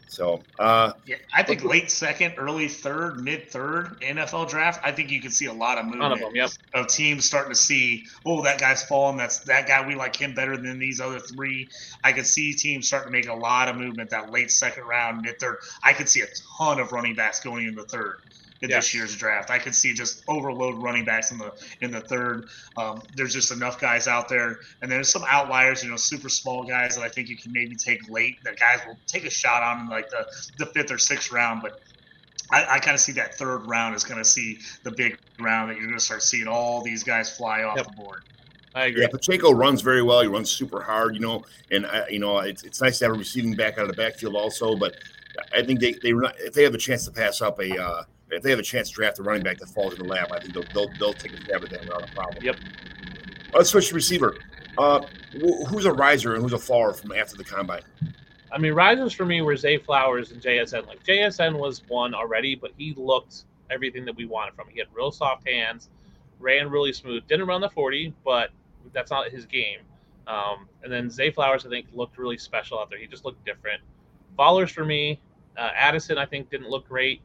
So 0.07 0.41
uh, 0.59 0.93
Yeah, 1.05 1.17
I 1.33 1.43
think 1.43 1.65
late 1.65 1.91
second, 1.91 2.35
early 2.37 2.69
third, 2.69 3.21
mid 3.21 3.49
third 3.49 3.99
NFL 4.01 4.49
draft. 4.49 4.79
I 4.81 4.91
think 4.93 5.11
you 5.11 5.21
could 5.21 5.33
see 5.33 5.47
a 5.47 5.53
lot 5.53 5.77
of 5.77 5.85
movement 5.85 6.13
of 6.13 6.19
them, 6.19 6.35
yep. 6.35 6.51
of 6.73 6.87
teams 6.87 7.25
starting 7.25 7.51
to 7.51 7.55
see, 7.57 8.05
oh, 8.25 8.41
that 8.43 8.57
guy's 8.57 8.81
falling. 8.83 9.17
That's 9.17 9.39
that 9.39 9.67
guy. 9.67 9.85
We 9.85 9.95
like 9.95 10.15
him 10.15 10.33
better 10.33 10.55
than 10.55 10.79
these 10.79 11.01
other 11.01 11.19
three. 11.19 11.67
I 12.03 12.13
could 12.13 12.25
see 12.25 12.53
teams 12.53 12.87
starting 12.87 13.11
to 13.11 13.11
make 13.11 13.27
a 13.27 13.33
lot 13.33 13.67
of 13.67 13.75
movement 13.75 14.09
that 14.11 14.31
late 14.31 14.51
second 14.51 14.85
round, 14.85 15.21
mid 15.21 15.37
third. 15.37 15.57
I 15.83 15.91
could 15.91 16.07
see 16.07 16.21
a 16.21 16.27
ton 16.57 16.79
of 16.79 16.93
running 16.93 17.15
backs 17.15 17.41
going 17.41 17.67
in 17.67 17.75
the 17.75 17.83
third 17.83 18.21
in 18.61 18.69
Yeah. 18.69 18.77
this 18.77 18.93
year's 18.93 19.15
draft. 19.15 19.49
I 19.51 19.59
could 19.59 19.75
see 19.75 19.93
just 19.93 20.23
overload 20.27 20.81
running 20.81 21.03
backs 21.05 21.31
in 21.31 21.37
the 21.37 21.51
in 21.81 21.91
the 21.91 22.01
third. 22.01 22.47
Um, 22.77 23.01
there's 23.15 23.33
just 23.33 23.51
enough 23.51 23.79
guys 23.79 24.07
out 24.07 24.29
there, 24.29 24.59
and 24.81 24.91
there's 24.91 25.09
some 25.09 25.23
outliers. 25.27 25.83
You 25.83 25.89
know, 25.91 25.97
super 25.97 26.29
small 26.29 26.63
guys 26.63 26.95
that 26.95 27.03
I 27.03 27.09
think 27.09 27.29
you 27.29 27.37
can 27.37 27.51
maybe 27.51 27.75
take 27.75 28.09
late. 28.09 28.37
That 28.43 28.59
guys 28.59 28.79
will 28.87 28.97
take 29.07 29.25
a 29.25 29.29
shot 29.29 29.61
on 29.63 29.81
in 29.81 29.87
like 29.89 30.09
the 30.09 30.25
the 30.57 30.65
fifth 30.67 30.91
or 30.91 30.97
sixth 30.97 31.31
round, 31.31 31.61
but. 31.61 31.81
I, 32.51 32.75
I 32.75 32.79
kind 32.79 32.93
of 32.93 32.99
see 33.01 33.13
that 33.13 33.33
third 33.39 33.65
round 33.65 33.95
is 33.95 34.03
going 34.03 34.19
to 34.19 34.23
see 34.23 34.59
the 34.83 34.91
big 34.91 35.17
round 35.39 35.71
that 35.71 35.77
you're 35.77 35.87
going 35.87 35.97
to 35.97 36.03
start 36.03 36.21
seeing 36.21 36.47
all 36.47 36.83
these 36.83 37.03
guys 37.03 37.35
fly 37.35 37.63
off 37.63 37.75
Yep. 37.75 37.87
the 37.87 37.91
board. 37.93 38.21
I 38.75 38.85
agree. 38.85 39.01
yeah, 39.01 39.07
Pacheco 39.07 39.51
runs 39.51 39.81
very 39.81 40.03
well. 40.03 40.21
He 40.21 40.27
runs 40.27 40.51
super 40.51 40.79
hard, 40.79 41.15
you 41.15 41.21
know, 41.21 41.43
and 41.71 41.87
I, 41.87 42.07
you 42.07 42.19
know 42.19 42.37
it's, 42.39 42.61
it's 42.63 42.79
nice 42.83 42.99
to 42.99 43.05
have 43.05 43.15
a 43.15 43.17
receiving 43.17 43.55
back 43.55 43.79
out 43.79 43.85
of 43.85 43.87
the 43.87 43.95
backfield 43.95 44.35
also. 44.35 44.75
But 44.75 44.93
I 45.55 45.63
think 45.63 45.79
they 45.79 45.93
they 45.93 46.13
run- 46.13 46.35
if 46.37 46.53
they 46.53 46.61
have 46.61 46.75
a 46.75 46.77
chance 46.77 47.05
to 47.05 47.11
pass 47.11 47.41
up 47.41 47.59
a 47.59 47.81
uh, 47.83 48.03
if 48.31 48.41
they 48.43 48.49
have 48.49 48.59
a 48.59 48.63
chance 48.63 48.89
to 48.89 48.95
draft 48.95 49.19
a 49.19 49.23
running 49.23 49.43
back 49.43 49.57
that 49.59 49.69
falls 49.69 49.93
in 49.93 49.99
the 49.99 50.05
lap, 50.05 50.31
I 50.31 50.39
think 50.39 50.53
they'll 50.53 50.65
they'll, 50.73 50.89
they'll 50.99 51.13
take 51.13 51.33
a 51.33 51.41
stab 51.41 51.63
at 51.63 51.69
that 51.69 51.81
without 51.81 52.09
a 52.09 52.13
problem. 52.13 52.43
Yep. 52.43 52.57
Let's 53.53 53.69
switch 53.69 53.89
to 53.89 53.95
receiver. 53.95 54.37
Uh, 54.77 55.01
wh- 55.33 55.67
who's 55.67 55.85
a 55.85 55.93
riser 55.93 56.33
and 56.33 56.43
who's 56.43 56.53
a 56.53 56.57
faller 56.57 56.93
from 56.93 57.11
after 57.13 57.37
the 57.37 57.43
combine? 57.43 57.83
I 58.51 58.57
mean, 58.57 58.73
risers 58.73 59.13
for 59.13 59.25
me 59.25 59.41
were 59.41 59.55
Zay 59.55 59.77
Flowers 59.77 60.31
and 60.31 60.41
JSN. 60.41 60.87
Like 60.87 61.03
JSN 61.03 61.57
was 61.57 61.81
one 61.87 62.13
already, 62.13 62.55
but 62.55 62.71
he 62.77 62.93
looked 62.97 63.45
everything 63.69 64.05
that 64.05 64.15
we 64.15 64.25
wanted 64.25 64.55
from 64.55 64.67
him. 64.67 64.73
He 64.73 64.79
had 64.79 64.87
real 64.93 65.11
soft 65.11 65.47
hands, 65.47 65.89
ran 66.39 66.69
really 66.69 66.93
smooth, 66.93 67.27
didn't 67.27 67.47
run 67.47 67.61
the 67.61 67.69
40, 67.69 68.13
but 68.23 68.51
that's 68.93 69.11
not 69.11 69.29
his 69.29 69.45
game. 69.45 69.79
Um, 70.27 70.67
and 70.83 70.91
then 70.91 71.09
Zay 71.09 71.31
Flowers, 71.31 71.65
I 71.65 71.69
think, 71.69 71.87
looked 71.93 72.17
really 72.17 72.37
special 72.37 72.79
out 72.79 72.89
there. 72.89 72.99
He 72.99 73.07
just 73.07 73.25
looked 73.25 73.43
different. 73.45 73.81
Fallers 74.37 74.71
for 74.71 74.85
me, 74.85 75.19
uh, 75.57 75.71
Addison, 75.75 76.17
I 76.17 76.25
think, 76.25 76.49
didn't 76.49 76.69
look 76.69 76.87
great. 76.87 77.21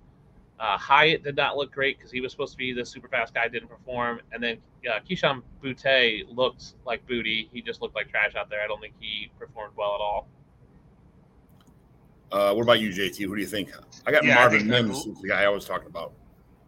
Uh, 0.60 0.76
Hyatt 0.76 1.24
did 1.24 1.36
not 1.36 1.56
look 1.56 1.72
great 1.72 1.96
because 1.96 2.12
he 2.12 2.20
was 2.20 2.32
supposed 2.32 2.52
to 2.52 2.58
be 2.58 2.74
the 2.74 2.84
super 2.84 3.08
fast 3.08 3.32
guy, 3.32 3.48
didn't 3.48 3.68
perform. 3.70 4.20
And 4.30 4.42
then 4.42 4.58
uh, 4.86 5.00
Kayshon 5.08 5.40
Boutte 5.64 6.24
looked 6.28 6.74
like 6.84 7.06
booty. 7.06 7.48
He 7.50 7.62
just 7.62 7.80
looked 7.80 7.94
like 7.94 8.10
trash 8.10 8.34
out 8.34 8.50
there. 8.50 8.62
I 8.62 8.66
don't 8.66 8.80
think 8.80 8.92
he 9.00 9.30
performed 9.38 9.72
well 9.74 9.94
at 9.94 10.00
all. 10.02 10.28
Uh, 12.30 12.52
what 12.52 12.62
about 12.62 12.78
you, 12.78 12.90
JT? 12.90 13.24
Who 13.26 13.34
do 13.34 13.40
you 13.40 13.46
think? 13.46 13.70
I 14.06 14.10
got 14.12 14.22
Yeah, 14.22 14.34
Marvin 14.34 14.60
think 14.60 14.70
that- 14.70 14.82
Mims, 14.82 15.04
the 15.22 15.28
guy 15.28 15.44
I 15.44 15.48
was 15.48 15.64
talking 15.64 15.88
about. 15.88 16.12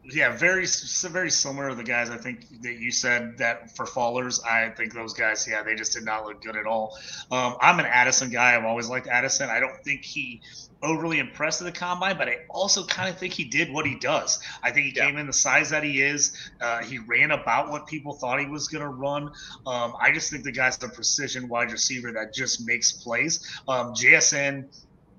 Yeah, 0.05 0.37
very 0.37 0.67
very 1.11 1.31
similar 1.31 1.71
to 1.71 1.75
the 1.77 1.85
guys 1.85 2.11
I 2.11 2.17
think 2.17 2.47
that 2.63 2.75
you 2.75 2.91
said 2.91 3.39
that 3.39 3.77
for 3.77 3.87
fallers. 3.87 4.45
I 4.45 4.71
think 4.71 4.93
those 4.93 5.15
guys, 5.15 5.47
yeah, 5.49 5.63
they 5.63 5.77
just 5.77 5.93
did 5.93 6.05
not 6.05 6.25
look 6.25 6.43
good 6.43 6.57
at 6.57 6.67
all. 6.67 6.97
Um, 7.31 7.57
I'm 7.61 7.79
an 7.79 7.87
Addison 7.87 8.31
guy. 8.31 8.57
I've 8.57 8.65
always 8.65 8.89
liked 8.89 9.07
Addison. 9.07 9.49
I 9.49 9.61
don't 9.61 9.77
think 9.85 10.05
he 10.05 10.43
overly 10.83 11.21
impressed 11.21 11.61
at 11.61 11.67
the 11.67 11.79
combine, 11.79 12.19
but 12.19 12.29
I 12.29 12.39
also 12.51 12.85
kind 12.85 13.09
of 13.09 13.17
think 13.17 13.33
he 13.33 13.45
did 13.45 13.73
what 13.73 13.87
he 13.87 13.95
does. 13.95 14.41
I 14.65 14.73
think 14.73 14.87
he 14.87 14.93
Yeah. 14.97 15.07
came 15.07 15.19
in 15.19 15.29
the 15.29 15.33
size 15.33 15.71
that 15.71 15.85
he 15.85 16.03
is. 16.03 16.37
Uh, 16.61 16.83
he 16.83 16.99
ran 16.99 17.31
about 17.31 17.71
what 17.71 17.87
people 17.87 18.15
thought 18.15 18.41
he 18.41 18.47
was 18.47 18.67
going 18.67 18.83
to 18.83 18.89
run. 18.89 19.31
Um, 19.67 19.95
I 20.01 20.11
just 20.13 20.33
think 20.33 20.43
the 20.43 20.51
guy's 20.51 20.83
a 20.83 20.89
precision 20.89 21.49
wide 21.49 21.71
receiver 21.71 22.11
that 22.13 22.35
just 22.35 22.67
makes 22.67 22.91
plays. 22.91 23.49
Um, 23.69 23.95
JSN, 23.95 24.65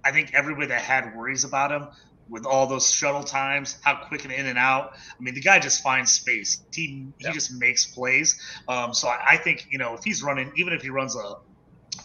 I 0.03 0.11
think 0.11 0.33
everybody 0.33 0.67
that 0.67 0.81
had 0.81 1.15
worries 1.15 1.45
about 1.45 1.71
him 1.71 1.87
with 2.29 2.45
all 2.45 2.67
those 2.67 2.89
shuttle 2.91 3.23
times, 3.23 3.77
how 3.83 3.95
quick 4.07 4.23
and 4.23 4.33
in 4.33 4.45
and 4.45 4.57
out. 4.57 4.91
I 4.93 5.21
mean, 5.23 5.33
the 5.35 5.41
guy 5.41 5.59
just 5.59 5.81
finds 5.81 6.11
space. 6.11 6.65
He 6.73 7.09
he 7.17 7.27
Yeah. 7.27 7.31
just 7.31 7.51
makes 7.59 7.85
plays. 7.93 8.35
Um, 8.67 8.93
so 8.93 9.07
I, 9.07 9.19
I 9.31 9.37
think 9.37 9.65
you 9.71 9.77
know 9.77 9.93
if 9.93 10.03
he's 10.03 10.23
running, 10.23 10.51
even 10.55 10.73
if 10.73 10.81
he 10.81 10.89
runs 10.89 11.15
a 11.15 11.33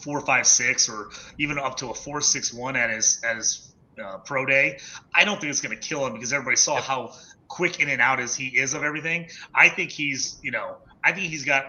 four 0.03 0.21
five 0.21 0.45
six 0.47 0.89
or 0.89 1.09
even 1.39 1.57
up 1.57 1.77
to 1.77 1.89
a 1.89 1.93
four 1.93 2.21
six 2.21 2.53
one 2.53 2.75
at 2.75 2.89
his 2.89 3.19
at 3.23 3.37
his 3.37 3.75
uh, 4.03 4.17
pro 4.25 4.45
day, 4.45 4.77
I 5.15 5.25
don't 5.25 5.39
think 5.39 5.51
it's 5.51 5.61
going 5.61 5.75
to 5.77 5.81
kill 5.81 6.05
him 6.05 6.13
because 6.13 6.33
everybody 6.33 6.57
saw 6.57 6.81
how 6.81 7.13
quick 7.47 7.79
in 7.79 7.89
and 7.89 8.01
out 8.01 8.19
as 8.19 8.35
he 8.35 8.47
is 8.47 8.73
of 8.73 8.83
everything. 8.83 9.27
I 9.55 9.69
think 9.69 9.91
he's 9.91 10.37
you 10.41 10.51
know 10.51 10.77
I 11.03 11.11
think 11.13 11.27
he's 11.29 11.45
got. 11.45 11.65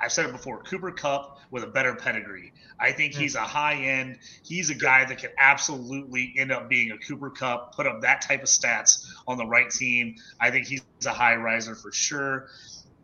I've 0.00 0.12
said 0.12 0.26
it 0.26 0.32
before. 0.32 0.62
Cooper 0.62 0.92
Kupp 0.92 1.38
with 1.50 1.62
a 1.64 1.66
better 1.68 1.94
pedigree. 1.94 2.52
I 2.80 2.92
think 2.92 3.14
Hmm. 3.14 3.20
he's 3.20 3.34
a 3.34 3.40
high 3.40 3.74
end. 3.74 4.18
He's 4.44 4.70
a 4.70 4.74
guy 4.74 5.04
that 5.04 5.18
could 5.18 5.32
absolutely 5.38 6.34
end 6.38 6.52
up 6.52 6.68
being 6.68 6.90
a 6.92 6.98
Cooper 6.98 7.30
Kupp, 7.30 7.74
put 7.74 7.86
up 7.86 8.02
that 8.02 8.20
type 8.22 8.42
of 8.42 8.48
stats 8.48 9.04
on 9.26 9.38
the 9.38 9.46
right 9.46 9.70
team. 9.70 10.16
I 10.40 10.50
think 10.50 10.66
he's 10.66 10.82
a 11.06 11.10
high 11.12 11.36
riser 11.36 11.74
for 11.74 11.92
sure. 11.92 12.48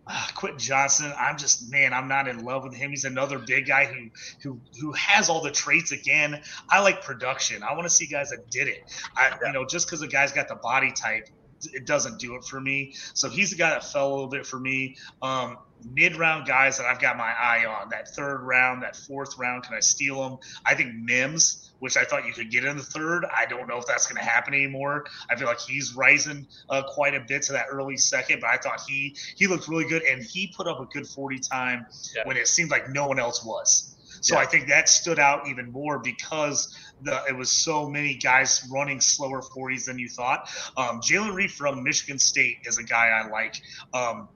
Uh, 0.06 0.26
Quentin 0.34 0.58
Johnston, 0.58 1.12
I'm 1.16 1.38
just 1.38 1.70
man, 1.70 1.92
I'm 1.92 2.08
not 2.08 2.26
in 2.26 2.44
love 2.44 2.64
with 2.64 2.74
him. 2.74 2.90
He's 2.90 3.04
another 3.04 3.38
big 3.38 3.66
guy 3.66 3.84
who 3.86 4.10
who 4.42 4.60
who 4.80 4.92
has 4.92 5.28
all 5.28 5.40
the 5.42 5.52
traits 5.52 5.92
again. 5.92 6.42
I 6.68 6.80
like 6.80 7.02
production. 7.04 7.62
I 7.62 7.72
want 7.74 7.84
to 7.84 7.90
see 7.90 8.06
guys 8.06 8.30
that 8.30 8.50
did 8.50 8.66
it. 8.66 8.78
I, 9.16 9.30
You 9.46 9.52
know, 9.52 9.64
just 9.64 9.86
because 9.86 10.02
a 10.02 10.08
guy's 10.08 10.32
got 10.32 10.48
the 10.48 10.56
body 10.56 10.92
type, 10.92 11.28
it 11.72 11.86
doesn't 11.86 12.18
do 12.18 12.34
it 12.34 12.44
for 12.44 12.60
me. 12.60 12.94
So 13.14 13.30
he's 13.30 13.50
the 13.50 13.56
guy 13.56 13.70
that 13.70 13.84
fell 13.84 14.08
a 14.08 14.12
little 14.12 14.28
bit 14.28 14.44
for 14.44 14.58
me. 14.58 14.96
Um, 15.22 15.56
mid 15.84 16.16
round 16.16 16.46
guys 16.46 16.78
that 16.78 16.86
I've 16.86 17.00
got 17.00 17.16
my 17.16 17.32
eye 17.32 17.64
on. 17.66 17.88
That 17.90 18.08
third 18.08 18.42
round, 18.42 18.82
that 18.82 18.96
fourth 18.96 19.36
round, 19.38 19.64
can 19.64 19.74
I 19.74 19.80
steal 19.80 20.22
them? 20.28 20.38
I 20.64 20.74
think 20.74 20.94
Mims, 20.94 21.72
which 21.80 21.96
I 21.96 22.04
thought 22.04 22.26
you 22.26 22.32
could 22.32 22.50
get 22.50 22.64
in 22.64 22.76
the 22.76 22.82
third. 22.82 23.24
I 23.34 23.46
don't 23.46 23.68
know 23.68 23.78
if 23.78 23.86
that's 23.86 24.06
going 24.06 24.22
to 24.22 24.28
happen 24.28 24.54
anymore. 24.54 25.04
I 25.30 25.36
feel 25.36 25.46
like 25.46 25.60
he's 25.60 25.94
rising 25.94 26.46
uh, 26.70 26.82
quite 26.82 27.14
a 27.14 27.20
bit 27.26 27.42
to 27.44 27.52
that 27.52 27.66
early 27.70 27.96
second, 27.96 28.40
but 28.40 28.50
I 28.50 28.56
thought 28.56 28.80
he 28.86 29.16
he 29.36 29.46
looked 29.46 29.68
really 29.68 29.84
good 29.84 30.02
and 30.02 30.22
he 30.22 30.52
put 30.56 30.66
up 30.66 30.80
a 30.80 30.86
good 30.86 31.06
40 31.06 31.38
time 31.38 31.86
Yeah. 32.14 32.22
when 32.26 32.36
it 32.36 32.46
seemed 32.48 32.70
like 32.70 32.88
no 32.90 33.06
one 33.06 33.18
else 33.18 33.44
was. 33.44 33.88
So 34.20 34.36
Yeah. 34.36 34.42
I 34.42 34.46
think 34.46 34.68
that 34.68 34.88
stood 34.88 35.18
out 35.18 35.48
even 35.48 35.72
more 35.72 35.98
because 35.98 36.78
the 37.02 37.20
it 37.28 37.36
was 37.36 37.50
so 37.50 37.88
many 37.88 38.14
guys 38.14 38.64
running 38.70 39.00
slower 39.00 39.42
40s 39.42 39.86
than 39.86 39.98
you 39.98 40.08
thought. 40.08 40.48
Um, 40.76 41.00
Jalen 41.00 41.34
Reed 41.34 41.50
from 41.50 41.82
Michigan 41.82 42.18
State 42.18 42.58
is 42.64 42.78
a 42.78 42.84
guy 42.84 43.08
I 43.08 43.28
like. 43.28 43.60
Um, 43.92 44.28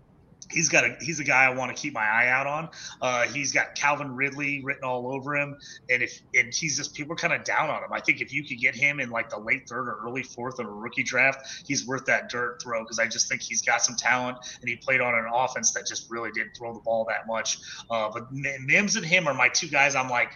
he's 0.50 0.68
got 0.68 0.84
a 0.84 0.96
he's 1.00 1.20
a 1.20 1.24
guy 1.24 1.44
I 1.44 1.50
want 1.50 1.74
to 1.74 1.80
keep 1.80 1.92
my 1.92 2.04
eye 2.04 2.28
out 2.28 2.46
on. 2.46 2.68
Uh, 3.00 3.22
he's 3.26 3.52
got 3.52 3.74
Calvin 3.74 4.14
Ridley 4.14 4.62
written 4.64 4.84
all 4.84 5.12
over 5.12 5.36
him, 5.36 5.56
and 5.90 6.02
if 6.02 6.20
and 6.34 6.52
he's 6.52 6.76
just 6.76 6.94
people 6.94 7.12
are 7.12 7.16
kind 7.16 7.32
of 7.32 7.44
down 7.44 7.70
on 7.70 7.82
him. 7.82 7.92
I 7.92 8.00
think 8.00 8.20
if 8.20 8.32
you 8.32 8.44
could 8.44 8.58
get 8.58 8.74
him 8.74 9.00
in 9.00 9.10
like 9.10 9.30
the 9.30 9.38
late 9.38 9.68
third 9.68 9.88
or 9.88 9.98
early 10.04 10.22
fourth 10.22 10.58
of 10.58 10.66
a 10.66 10.70
rookie 10.70 11.02
draft, 11.02 11.64
he's 11.66 11.86
worth 11.86 12.04
that 12.06 12.28
dirt 12.28 12.62
throw 12.62 12.82
because 12.82 12.98
I 12.98 13.06
just 13.06 13.28
think 13.28 13.42
he's 13.42 13.62
got 13.62 13.82
some 13.82 13.96
talent 13.96 14.38
and 14.60 14.68
he 14.68 14.76
played 14.76 15.00
on 15.00 15.14
an 15.14 15.26
offense 15.32 15.72
that 15.72 15.86
just 15.86 16.10
really 16.10 16.30
didn't 16.32 16.56
throw 16.56 16.72
the 16.72 16.80
ball 16.80 17.04
that 17.08 17.26
much. 17.26 17.58
Uh, 17.90 18.10
but 18.12 18.32
Mims 18.32 18.96
and 18.96 19.04
him 19.04 19.26
are 19.26 19.34
my 19.34 19.48
two 19.48 19.68
guys. 19.68 19.94
I'm 19.94 20.08
like 20.08 20.30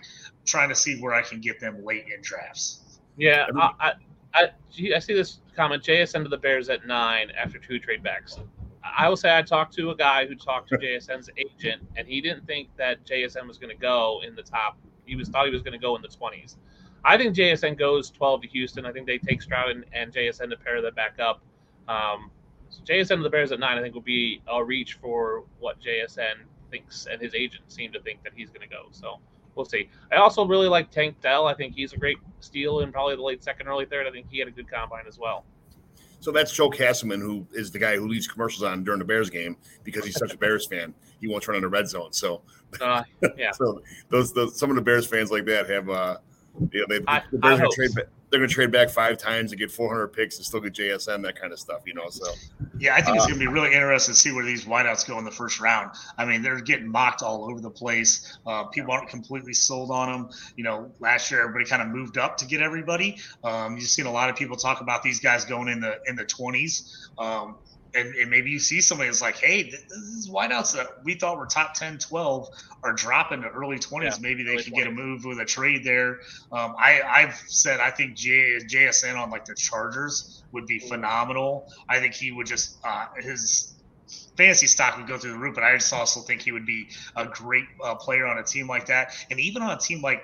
trying 0.45 0.69
to 0.71 0.75
see 0.75 1.01
where 1.01 1.15
I 1.15 1.23
can 1.23 1.41
get 1.41 1.61
them 1.61 1.85
late 1.85 2.07
in 2.15 2.23
drafts. 2.23 2.81
Yeah, 3.17 3.47
I, 3.55 3.73
I, 3.81 3.93
I, 4.35 4.49
I 4.95 4.99
see 4.99 5.15
this 5.15 5.41
comment. 5.55 5.83
JSN 5.83 6.23
to 6.23 6.29
the 6.29 6.39
Bears 6.39 6.69
at 6.69 6.87
nine 6.87 7.31
after 7.37 7.59
two 7.59 7.79
trade 7.79 8.03
backs. 8.03 8.39
I 8.83 9.09
will 9.09 9.17
say 9.17 9.37
I 9.37 9.43
talked 9.43 9.75
to 9.75 9.91
a 9.91 9.97
guy 9.97 10.27
who 10.27 10.35
talked 10.35 10.69
to 10.71 10.79
JSN's 10.79 11.29
agent, 11.37 11.83
and 11.97 12.09
he 12.09 12.21
didn't 12.21 12.47
think 12.47 12.69
that 12.77 13.05
JSN 13.05 13.47
was 13.47 13.59
going 13.59 13.75
to 13.75 13.81
go 13.81 14.23
in 14.27 14.35
the 14.35 14.43
top. 14.43 14.79
He 15.05 15.17
was 15.17 15.29
thought 15.29 15.47
he 15.47 15.53
was 15.53 15.63
going 15.63 15.73
to 15.73 15.79
go 15.79 15.97
in 15.97 16.03
the 16.03 16.09
twenties. 16.09 16.57
I 17.05 17.17
think 17.17 17.35
JSN 17.35 17.79
goes 17.79 18.11
twelve 18.11 18.43
to 18.43 18.49
Houston. 18.49 18.87
I 18.87 18.93
think 18.93 19.07
they 19.07 19.19
take 19.19 19.43
Stroud 19.43 19.71
and, 19.71 19.85
and 19.93 20.13
JSN 20.13 20.51
to 20.51 20.57
pair 20.57 20.81
that 20.83 20.95
back 20.95 21.19
up. 21.19 21.43
Um, 21.89 22.31
so 22.71 22.83
JSN 22.83 23.17
to 23.17 23.23
the 23.23 23.31
Bears 23.31 23.53
at 23.53 23.61
nine, 23.61 23.77
I 23.77 23.83
think, 23.83 23.95
will 23.95 24.03
be 24.03 24.43
a 24.47 24.63
reach 24.63 24.95
for 24.95 25.45
what 25.59 25.81
JSN 25.81 26.45
thinks, 26.71 27.07
and 27.11 27.21
his 27.21 27.35
agent 27.35 27.71
seem 27.71 27.93
to 27.93 28.01
think 28.01 28.23
that 28.23 28.33
he's 28.35 28.49
going 28.51 28.67
to 28.67 28.73
go. 28.73 28.87
So 28.93 29.19
we'll 29.55 29.67
see. 29.67 29.91
I 30.13 30.17
also 30.17 30.47
really 30.47 30.69
like 30.69 30.91
Tank 30.91 31.21
Dell. 31.21 31.47
I 31.47 31.55
think 31.55 31.75
he's 31.75 31.93
a 31.93 31.99
great 31.99 32.19
steal 32.41 32.81
in 32.81 32.93
probably 32.93 33.17
the 33.17 33.23
late 33.23 33.43
second, 33.43 33.69
early 33.69 33.87
third. 33.87 34.07
I 34.07 34.11
think 34.11 34.27
he 34.31 34.39
had 34.39 34.49
a 34.49 34.53
good 34.53 34.71
combine 34.71 35.05
as 35.07 35.19
well. 35.19 35.45
So 36.21 36.31
that's 36.31 36.53
Joe 36.53 36.69
Castleman, 36.69 37.21
who 37.21 37.47
is 37.53 37.71
the 37.71 37.79
guy 37.79 37.97
who 37.97 38.07
leaves 38.07 38.27
commercials 38.27 38.63
on 38.63 38.85
during 38.85 38.99
the 38.99 39.05
Bears 39.05 39.31
game 39.31 39.57
because 39.85 40.05
he's 40.05 40.19
such 40.19 40.35
a 40.35 40.37
Bears 40.37 40.67
fan. 40.67 40.95
He 41.21 41.29
won't 41.29 41.43
turn 41.43 41.57
on 41.57 41.63
the 41.63 41.69
red 41.69 41.89
zone. 41.89 42.13
So, 42.13 42.43
Uh, 42.81 43.03
yeah, 43.37 43.51
so 43.55 43.83
those, 44.11 44.33
those 44.33 44.59
some 44.59 44.71
of 44.71 44.77
the 44.77 44.83
Bears 44.83 45.07
fans 45.07 45.31
like 45.31 45.47
that 45.47 45.69
have, 45.69 45.89
uh, 45.89 46.19
you 46.73 46.81
know, 46.81 46.87
they, 46.89 47.01
I- 47.07 47.23
the 47.31 47.39
Bears 47.39 47.59
I 47.61 47.63
are 47.63 47.65
hope 47.67 47.75
trade. 47.75 47.91
so. 47.91 48.03
They're 48.31 48.39
going 48.39 48.49
to 48.49 48.55
trade 48.55 48.71
back 48.71 48.91
five 48.91 49.19
times 49.19 49.51
and 49.51 49.59
get 49.59 49.73
400 49.73 50.07
picks 50.07 50.37
and 50.37 50.47
still 50.47 50.61
get 50.61 50.73
JSN, 50.73 51.21
that 51.25 51.35
kind 51.35 51.53
of 51.53 51.59
stuff. 51.59 51.81
You 51.85 51.95
know, 51.95 52.09
so 52.11 52.31
Yeah, 52.79 52.95
I 52.95 53.03
think 53.03 53.17
it's 53.17 53.25
Uh, 53.25 53.29
going 53.31 53.41
to 53.41 53.45
be 53.47 53.53
really 53.53 53.75
interesting 53.75 54.15
to 54.15 54.21
see 54.21 54.31
where 54.31 54.45
these 54.45 54.67
wideouts 54.67 55.05
go 55.05 55.19
in 55.19 55.25
the 55.25 55.33
first 55.33 55.59
round. 55.59 55.91
I 56.17 56.25
mean, 56.25 56.41
they're 56.41 56.61
getting 56.61 56.87
mocked 56.89 57.23
all 57.25 57.51
over 57.51 57.61
the 57.61 57.71
place. 57.71 58.39
Uh, 58.47 58.63
people 58.67 58.93
aren't 58.93 59.09
completely 59.09 59.53
sold 59.53 59.91
on 59.91 60.13
them. 60.13 60.31
You 60.55 60.63
know, 60.63 60.93
last 61.01 61.29
year 61.33 61.41
everybody 61.41 61.65
kind 61.65 61.83
of 61.83 61.89
moved 61.89 62.19
up 62.19 62.37
to 62.37 62.47
get 62.47 62.63
everybody. 62.63 63.19
Um, 63.43 63.77
you've 63.77 63.89
seen 63.89 64.07
a 64.07 64.13
lot 64.13 64.31
of 64.31 64.37
people 64.37 64.57
talk 64.57 64.81
about 64.81 65.03
these 65.03 65.19
guys 65.19 65.45
going 65.45 65.67
in 65.67 65.81
the 65.81 65.99
in 66.07 66.15
the 66.15 66.25
twenties. 66.25 67.09
Um, 67.19 67.57
and, 67.95 68.15
and 68.15 68.31
maybe 68.31 68.51
you 68.51 68.59
see 68.59 68.81
somebody 68.81 69.09
that's 69.09 69.23
like, 69.23 69.37
hey, 69.37 69.65
th- 69.65 69.75
these 69.75 70.29
wideouts 70.31 70.75
that 70.75 70.87
we 71.05 71.15
thought 71.15 71.39
were 71.39 71.47
top 71.47 71.75
10, 71.75 71.99
12 71.99 72.49
are 72.85 72.93
dropping 72.93 73.43
to 73.43 73.49
early 73.49 73.79
20s. 73.79 74.03
Yeah, 74.03 74.17
maybe 74.21 74.45
they 74.45 74.57
could 74.57 74.73
get 74.73 74.87
a 74.87 74.91
move 74.91 75.25
with 75.25 75.41
a 75.41 75.45
trade 75.45 75.85
there. 75.85 76.21
Um, 76.53 76.75
I, 76.79 77.03
I've 77.03 77.35
said 77.47 77.81
I 77.81 77.91
think 77.91 78.17
J, 78.17 78.59
JSN 78.73 79.17
on 79.17 79.31
like 79.31 79.45
the 79.45 79.55
Chargers 79.55 80.45
would 80.53 80.67
be 80.67 80.79
phenomenal. 80.79 81.67
I 81.89 81.99
think 81.99 82.15
he 82.15 82.33
would 82.33 82.47
just 82.47 82.79
uh, 82.85 83.07
his 83.19 83.77
fantasy 84.37 84.67
stock 84.67 84.97
would 84.97 85.07
go 85.07 85.19
through 85.19 85.33
the 85.33 85.39
roof, 85.39 85.55
but 85.55 85.65
I 85.65 85.75
just 85.75 85.93
also 85.93 86.21
think 86.21 86.43
he 86.43 86.53
would 86.53 86.67
be 86.67 86.89
a 87.17 87.27
great 87.27 87.65
uh, 87.85 87.95
player 87.97 88.27
on 88.27 88.39
a 88.39 88.45
team 88.45 88.69
like 88.69 88.87
that, 88.87 89.13
and 89.31 89.39
even 89.41 89.63
on 89.63 89.71
a 89.71 89.79
team 89.79 90.01
like 90.01 90.23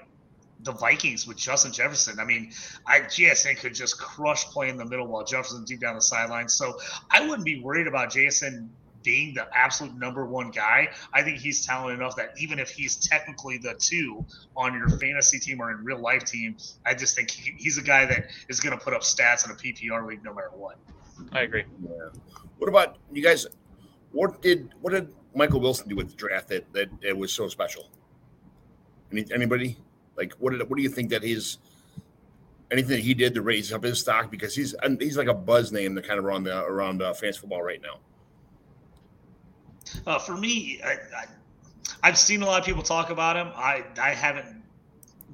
the 0.60 0.72
Vikings 0.72 1.26
with 1.26 1.36
Justin 1.36 1.72
Jefferson. 1.72 2.18
I 2.18 2.24
mean, 2.24 2.52
I 2.86 3.00
JSN 3.00 3.58
could 3.58 3.74
just 3.74 3.98
crush 3.98 4.44
play 4.46 4.68
in 4.68 4.76
the 4.76 4.84
middle 4.84 5.06
while 5.06 5.24
Jefferson 5.24 5.64
deep 5.64 5.80
down 5.80 5.94
the 5.94 6.00
sideline. 6.00 6.48
So 6.48 6.78
I 7.10 7.26
wouldn't 7.26 7.44
be 7.44 7.60
worried 7.60 7.86
about 7.86 8.10
JSN 8.10 8.68
being 9.06 9.32
the 9.34 9.46
absolute 9.54 9.96
number 9.96 10.26
one 10.26 10.50
guy. 10.50 10.88
I 11.12 11.22
think 11.22 11.38
he's 11.38 11.64
talented 11.64 12.00
enough 12.00 12.16
that 12.16 12.30
even 12.38 12.58
if 12.58 12.70
he's 12.70 12.96
technically 12.96 13.56
the 13.56 13.74
two 13.74 14.26
on 14.56 14.74
your 14.74 14.88
fantasy 14.98 15.38
team 15.38 15.60
or 15.60 15.70
in 15.70 15.84
real 15.84 16.00
life 16.00 16.24
team, 16.24 16.56
I 16.84 16.94
just 16.94 17.14
think 17.14 17.30
he, 17.30 17.54
he's 17.56 17.78
a 17.78 17.82
guy 17.82 18.04
that 18.06 18.26
is 18.48 18.58
going 18.58 18.76
to 18.76 18.84
put 18.84 18.94
up 18.94 19.02
stats 19.02 19.44
in 19.44 19.52
a 19.52 19.54
PPR 19.54 20.06
league 20.06 20.24
no 20.24 20.34
matter 20.34 20.50
what. 20.52 20.76
I 21.32 21.42
agree. 21.42 21.64
yeah. 21.82 22.08
What 22.58 22.68
about 22.68 22.96
you 23.12 23.22
guys? 23.22 23.46
What 24.12 24.42
did 24.42 24.70
what 24.80 24.92
did 24.92 25.14
Michael 25.34 25.60
Wilson 25.60 25.88
do 25.88 25.96
with 25.96 26.10
the 26.10 26.16
draft 26.16 26.48
that 26.48 26.70
that 26.72 26.88
it 27.00 27.16
was 27.16 27.32
so 27.32 27.48
special? 27.48 27.90
Any, 29.12 29.24
anybody 29.32 29.78
like 30.16 30.32
what 30.34 30.52
did 30.52 30.68
what 30.68 30.76
do 30.76 30.82
you 30.82 30.88
think 30.88 31.10
that 31.10 31.22
his 31.22 31.58
anything 32.70 32.90
that 32.90 33.00
he 33.00 33.14
did 33.14 33.34
to 33.34 33.42
raise 33.42 33.72
up 33.72 33.84
his 33.84 34.00
stock 34.00 34.30
because 34.30 34.54
he's 34.54 34.74
he's 34.98 35.16
like 35.16 35.28
a 35.28 35.34
buzz 35.34 35.72
name 35.72 35.94
that 35.94 36.06
kind 36.06 36.18
of 36.18 36.24
around 36.24 36.44
the 36.44 36.64
around 36.64 37.02
uh, 37.02 37.12
fantasy 37.14 37.40
football 37.40 37.62
right 37.62 37.80
now. 37.82 37.98
Uh, 40.06 40.18
for 40.18 40.36
me, 40.36 40.80
I, 40.84 40.96
I've 42.02 42.18
seen 42.18 42.42
a 42.42 42.46
lot 42.46 42.58
of 42.60 42.66
people 42.66 42.82
talk 42.82 43.10
about 43.10 43.36
him. 43.36 43.48
I 43.54 43.84
I 44.00 44.10
haven't 44.10 44.62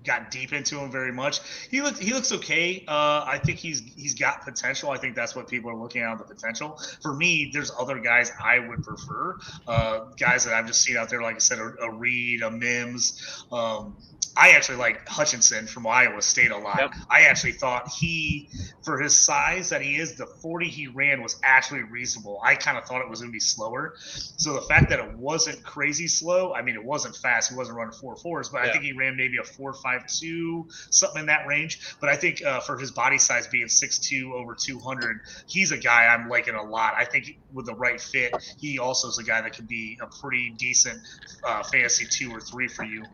got 0.04 0.30
deep 0.30 0.52
into 0.52 0.78
him 0.78 0.90
very 0.90 1.12
much. 1.12 1.40
He 1.70 1.80
looks 1.80 1.98
he 1.98 2.12
looks 2.12 2.32
okay. 2.32 2.84
Uh, 2.86 3.24
I 3.26 3.40
think 3.42 3.58
he's 3.58 3.82
he's 3.96 4.14
got 4.14 4.44
potential. 4.44 4.90
I 4.90 4.98
think 4.98 5.14
that's 5.14 5.34
what 5.34 5.48
people 5.48 5.70
are 5.70 5.76
looking 5.76 6.02
at 6.02 6.18
the 6.18 6.24
potential. 6.24 6.78
For 7.00 7.14
me, 7.14 7.50
there's 7.52 7.70
other 7.78 7.98
guys 7.98 8.30
I 8.42 8.58
would 8.58 8.82
prefer. 8.82 9.38
Uh, 9.66 10.00
guys 10.18 10.44
that 10.44 10.54
I've 10.54 10.66
just 10.66 10.82
seen 10.82 10.96
out 10.96 11.08
there, 11.08 11.22
like 11.22 11.36
I 11.36 11.38
said, 11.38 11.58
a, 11.58 11.74
a 11.82 11.90
Reed, 11.90 12.42
a 12.42 12.50
Mims. 12.50 13.44
Um, 13.50 13.96
I 14.36 14.50
actually 14.50 14.78
like 14.78 15.06
Hutchinson 15.06 15.66
from 15.66 15.86
Iowa 15.86 16.22
State 16.22 16.50
a 16.50 16.56
lot. 16.56 16.78
Yep. 16.78 16.94
I 17.10 17.22
actually 17.22 17.52
thought 17.52 17.88
he, 17.88 18.48
for 18.82 18.98
his 18.98 19.16
size 19.16 19.68
that 19.70 19.82
he 19.82 19.96
is, 19.96 20.16
the 20.16 20.26
40 20.26 20.68
he 20.68 20.86
ran 20.86 21.22
was 21.22 21.38
actually 21.42 21.82
reasonable. 21.82 22.40
I 22.42 22.54
kind 22.54 22.78
of 22.78 22.84
thought 22.84 23.02
it 23.02 23.10
was 23.10 23.20
going 23.20 23.30
to 23.30 23.32
be 23.32 23.40
slower. 23.40 23.94
So 23.98 24.54
the 24.54 24.62
fact 24.62 24.88
that 24.90 25.00
it 25.00 25.16
wasn't 25.16 25.62
crazy 25.62 26.09
slow, 26.09 26.54
I 26.54 26.62
mean, 26.62 26.74
it 26.74 26.84
wasn't 26.84 27.14
fast. 27.16 27.50
He 27.50 27.56
wasn't 27.56 27.76
running 27.76 27.92
four 27.92 28.16
fours, 28.16 28.48
but 28.48 28.62
I 28.62 28.72
think 28.72 28.84
he 28.84 28.92
ran 28.92 29.16
maybe 29.16 29.36
a 29.36 29.44
four 29.44 29.74
five 29.74 30.06
two, 30.06 30.68
something 30.90 31.20
in 31.20 31.26
that 31.26 31.46
range. 31.46 31.96
But 32.00 32.09
I 32.09 32.16
think 32.16 32.42
uh, 32.44 32.60
for 32.60 32.78
his 32.78 32.90
body 32.90 33.18
size 33.18 33.46
being 33.48 33.66
6'2", 33.66 34.32
over 34.32 34.54
200, 34.54 35.20
he's 35.46 35.72
a 35.72 35.78
guy 35.78 36.06
I'm 36.06 36.28
liking 36.28 36.54
a 36.54 36.62
lot. 36.62 36.94
I 36.96 37.04
think 37.04 37.38
with 37.52 37.66
the 37.66 37.74
right 37.74 38.00
fit, 38.00 38.34
he 38.59 38.78
also 38.78 39.09
is 39.09 39.18
a 39.18 39.24
guy 39.24 39.42
that 39.42 39.54
could 39.54 39.68
be 39.68 39.98
a 40.00 40.06
pretty 40.06 40.50
decent 40.56 40.98
uh, 41.44 41.62
fantasy 41.62 42.06
two 42.10 42.30
or 42.30 42.40
three 42.40 42.68
for 42.68 42.84
you. 42.84 43.04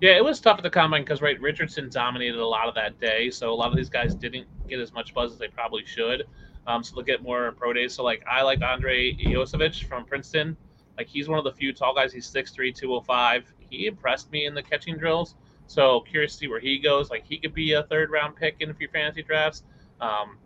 Yeah, 0.00 0.12
it 0.12 0.24
was 0.24 0.40
tough 0.40 0.58
at 0.58 0.62
the 0.62 0.70
combine 0.70 1.02
because 1.02 1.20
right, 1.20 1.40
Richardson 1.40 1.88
dominated 1.90 2.38
a 2.38 2.46
lot 2.46 2.68
of 2.68 2.74
that 2.76 3.00
day, 3.00 3.30
so 3.30 3.52
a 3.52 3.54
lot 3.54 3.70
of 3.70 3.76
these 3.76 3.90
guys 3.90 4.14
didn't 4.14 4.46
get 4.68 4.78
as 4.78 4.92
much 4.92 5.12
buzz 5.12 5.32
as 5.32 5.38
they 5.38 5.48
probably 5.48 5.84
should. 5.84 6.24
Um, 6.68 6.84
so 6.84 6.94
they'll 6.94 7.04
get 7.04 7.22
more 7.22 7.52
pro 7.52 7.72
days. 7.72 7.94
So 7.94 8.04
like 8.04 8.22
I 8.30 8.42
like 8.42 8.62
Andre 8.62 9.14
Iosivas 9.14 9.82
from 9.82 10.04
Princeton. 10.04 10.56
Like 10.96 11.08
he's 11.08 11.28
one 11.28 11.38
of 11.38 11.44
the 11.44 11.52
few 11.52 11.72
tall 11.72 11.94
guys. 11.94 12.12
He's 12.12 12.30
6'3", 12.30 12.74
205. 12.74 13.52
He 13.70 13.86
impressed 13.86 14.30
me 14.30 14.46
in 14.46 14.54
the 14.54 14.62
catching 14.62 14.96
drills. 14.96 15.34
So 15.66 16.00
curious 16.00 16.32
to 16.32 16.38
see 16.38 16.48
where 16.48 16.60
he 16.60 16.78
goes. 16.78 17.10
Like 17.10 17.24
he 17.26 17.38
could 17.38 17.54
be 17.54 17.72
a 17.72 17.82
third 17.84 18.10
round 18.10 18.36
pick 18.36 18.56
in 18.60 18.70
a 18.70 18.74
few 18.74 18.88
fantasy 18.88 19.22
drafts. 19.22 19.64
Um, 20.00 20.38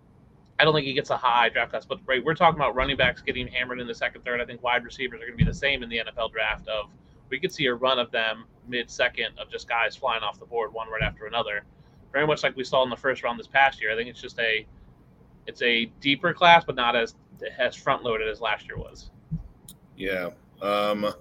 I 0.58 0.64
don't 0.64 0.74
think 0.74 0.86
he 0.86 0.92
gets 0.94 1.10
a 1.10 1.16
high 1.16 1.48
draft 1.48 1.72
class, 1.72 1.84
but 1.84 1.98
right, 2.06 2.24
we're 2.24 2.34
talking 2.34 2.58
about 2.58 2.74
running 2.74 2.96
backs 2.96 3.20
getting 3.20 3.48
hammered 3.48 3.80
in 3.80 3.86
the 3.86 3.94
second, 3.94 4.24
third. 4.24 4.40
I 4.40 4.44
think 4.44 4.62
wide 4.62 4.84
receivers 4.84 5.20
are 5.20 5.26
going 5.26 5.36
to 5.36 5.44
be 5.44 5.50
the 5.50 5.54
same 5.54 5.82
in 5.82 5.88
the 5.88 5.98
NFL 5.98 6.32
draft. 6.32 6.68
Of 6.68 6.88
we 7.32 7.40
could 7.40 7.52
see 7.52 7.64
a 7.64 7.74
run 7.74 7.98
of 7.98 8.12
them 8.12 8.44
mid 8.68 8.88
second 8.88 9.36
of 9.38 9.50
just 9.50 9.66
guys 9.66 9.96
flying 9.96 10.22
off 10.22 10.38
the 10.38 10.44
board 10.44 10.72
one 10.72 10.88
right 10.88 11.02
after 11.02 11.26
another, 11.26 11.64
very 12.12 12.26
much 12.26 12.42
like 12.44 12.54
we 12.54 12.62
saw 12.62 12.84
in 12.84 12.90
the 12.90 12.96
first 12.96 13.24
round 13.24 13.40
this 13.40 13.48
past 13.48 13.80
year. 13.80 13.90
I 13.90 13.96
think 13.96 14.08
it's 14.08 14.20
just 14.20 14.38
a 14.38 14.64
it's 15.46 15.62
a 15.62 15.86
deeper 16.00 16.32
class, 16.34 16.62
but 16.64 16.76
not 16.76 16.94
as 16.94 17.16
as 17.58 17.74
front 17.74 18.04
loaded 18.04 18.28
as 18.28 18.40
last 18.40 18.66
year 18.66 18.76
was. 18.76 19.10
Yeah. 19.96 20.30
Um, 20.60 21.12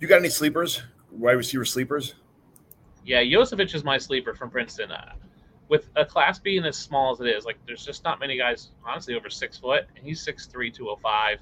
you 0.00 0.08
got 0.08 0.18
any 0.18 0.28
sleepers? 0.28 0.82
Wide 1.10 1.32
receiver 1.32 1.64
sleepers? 1.64 2.16
Yeah, 3.06 3.22
Iosivas 3.22 3.74
is 3.74 3.84
my 3.84 3.96
sleeper 3.96 4.34
from 4.34 4.50
Princeton. 4.50 4.90
Uh, 4.90 5.12
with 5.68 5.88
a 5.96 6.04
class 6.04 6.38
being 6.38 6.64
as 6.64 6.76
small 6.76 7.12
as 7.12 7.20
it 7.20 7.28
is, 7.28 7.44
like 7.44 7.58
there's 7.66 7.84
just 7.84 8.02
not 8.02 8.18
many 8.18 8.36
guys, 8.36 8.70
honestly, 8.84 9.14
over 9.14 9.30
six 9.30 9.56
foot, 9.56 9.86
and 9.96 10.04
he's 10.04 10.24
6'3", 10.26 10.74
205. 10.74 11.38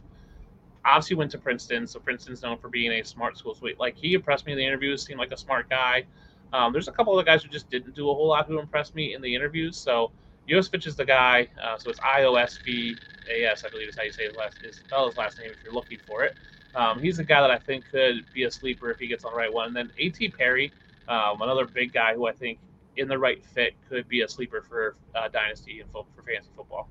Obviously 0.86 1.16
went 1.16 1.32
to 1.32 1.38
Princeton, 1.38 1.86
so 1.86 1.98
Princeton's 1.98 2.42
known 2.42 2.58
for 2.58 2.68
being 2.68 2.92
a 2.92 3.02
smart 3.04 3.36
school. 3.36 3.54
So 3.54 3.66
like 3.78 3.96
he 3.96 4.14
impressed 4.14 4.46
me 4.46 4.52
in 4.52 4.58
the 4.58 4.64
interviews, 4.64 5.04
seemed 5.04 5.18
like 5.18 5.32
a 5.32 5.36
smart 5.36 5.68
guy. 5.68 6.04
Um, 6.52 6.72
there's 6.72 6.86
a 6.86 6.92
couple 6.92 7.18
of 7.18 7.26
guys 7.26 7.42
who 7.42 7.48
just 7.48 7.68
didn't 7.68 7.94
do 7.94 8.08
a 8.08 8.14
whole 8.14 8.28
lot 8.28 8.46
who 8.46 8.60
impressed 8.60 8.94
me 8.94 9.14
in 9.14 9.20
the 9.20 9.34
interviews. 9.34 9.76
So 9.76 10.12
Iosivas 10.48 10.86
is 10.86 10.94
the 10.94 11.04
guy. 11.04 11.48
Uh, 11.60 11.76
so 11.76 11.90
it's 11.90 11.98
I 12.00 12.22
O 12.22 12.36
S 12.36 12.58
V 12.64 12.96
A 13.28 13.44
S, 13.46 13.64
I 13.64 13.68
believe 13.68 13.88
is 13.88 13.96
how 13.96 14.04
you 14.04 14.12
say 14.12 14.26
his 14.26 14.36
last 14.36 14.58
his 14.62 14.76
spell 14.76 15.08
his 15.08 15.16
last 15.16 15.38
name 15.38 15.50
if 15.50 15.56
you're 15.64 15.74
looking 15.74 15.98
for 16.06 16.22
it. 16.22 16.36
Um, 16.76 17.00
he's 17.00 17.18
a 17.18 17.24
guy 17.24 17.40
that 17.40 17.50
I 17.50 17.58
think 17.58 17.84
could 17.90 18.24
be 18.32 18.44
a 18.44 18.50
sleeper 18.50 18.90
if 18.90 18.98
he 18.98 19.08
gets 19.08 19.24
on 19.24 19.32
the 19.32 19.36
right 19.36 19.52
one. 19.52 19.68
And 19.68 19.76
then 19.76 19.90
A.T. 19.98 20.28
Perry, 20.28 20.72
um, 21.08 21.40
another 21.40 21.64
big 21.64 21.92
guy 21.92 22.14
who 22.14 22.26
I 22.26 22.32
think 22.32 22.58
in 22.96 23.08
the 23.08 23.18
right 23.18 23.44
fit 23.44 23.74
could 23.88 24.06
be 24.08 24.20
a 24.20 24.28
sleeper 24.28 24.62
for 24.62 24.94
uh, 25.14 25.28
dynasty 25.28 25.80
and 25.80 25.90
fo- 25.90 26.06
for 26.14 26.22
fantasy 26.22 26.50
football. 26.54 26.88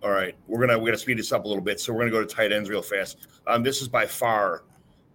All 0.00 0.10
right, 0.10 0.36
we're 0.46 0.60
gonna 0.60 0.78
we're 0.78 0.86
gonna 0.86 0.98
speed 0.98 1.18
this 1.18 1.32
up 1.32 1.44
a 1.44 1.48
little 1.48 1.62
bit. 1.62 1.80
So 1.80 1.92
we're 1.92 2.00
gonna 2.00 2.12
go 2.12 2.20
to 2.20 2.34
tight 2.34 2.52
ends 2.52 2.70
real 2.70 2.82
fast. 2.82 3.26
Um, 3.48 3.64
this 3.64 3.82
is 3.82 3.88
by 3.88 4.06
far, 4.06 4.62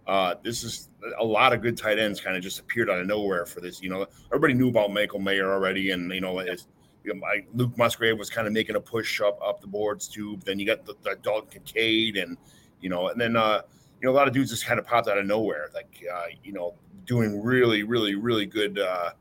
uh, 0.06 0.34
this 0.42 0.62
is 0.62 0.90
a 1.18 1.24
lot 1.24 1.54
of 1.54 1.62
good 1.62 1.76
tight 1.76 1.98
ends 1.98 2.20
kind 2.20 2.36
of 2.36 2.42
just 2.42 2.58
appeared 2.58 2.90
out 2.90 3.00
of 3.00 3.06
nowhere 3.06 3.46
for 3.46 3.60
this. 3.60 3.80
You 3.80 3.88
know, 3.88 4.06
everybody 4.26 4.52
knew 4.52 4.68
about 4.68 4.92
Michael 4.92 5.20
Mayer 5.20 5.50
already, 5.50 5.92
and 5.92 6.12
you 6.12 6.20
know, 6.20 6.38
it's, 6.40 6.66
you 7.02 7.14
know 7.14 7.20
my, 7.20 7.44
Luke 7.54 7.76
Musgrave 7.78 8.18
was 8.18 8.28
kind 8.28 8.46
of 8.46 8.52
making 8.52 8.76
a 8.76 8.80
push 8.80 9.22
up 9.22 9.38
up 9.42 9.62
the 9.62 9.66
boards 9.66 10.06
too. 10.06 10.38
Then 10.44 10.58
you 10.58 10.66
got 10.66 10.84
the, 10.84 10.94
the 11.02 11.16
Dalton 11.22 11.48
Kincaid, 11.50 12.18
and 12.18 12.36
you 12.80 12.90
know, 12.90 13.08
and 13.08 13.18
then 13.18 13.36
uh, 13.36 13.62
you 14.02 14.06
know 14.06 14.12
a 14.12 14.16
lot 14.16 14.28
of 14.28 14.34
dudes 14.34 14.50
just 14.50 14.66
kind 14.66 14.78
of 14.78 14.86
popped 14.86 15.08
out 15.08 15.16
of 15.16 15.24
nowhere, 15.24 15.70
like 15.72 16.04
uh, 16.14 16.26
you 16.42 16.52
know, 16.52 16.74
doing 17.06 17.42
really, 17.42 17.84
really, 17.84 18.16
really 18.16 18.44
good. 18.44 18.78
Uh, 18.78 19.12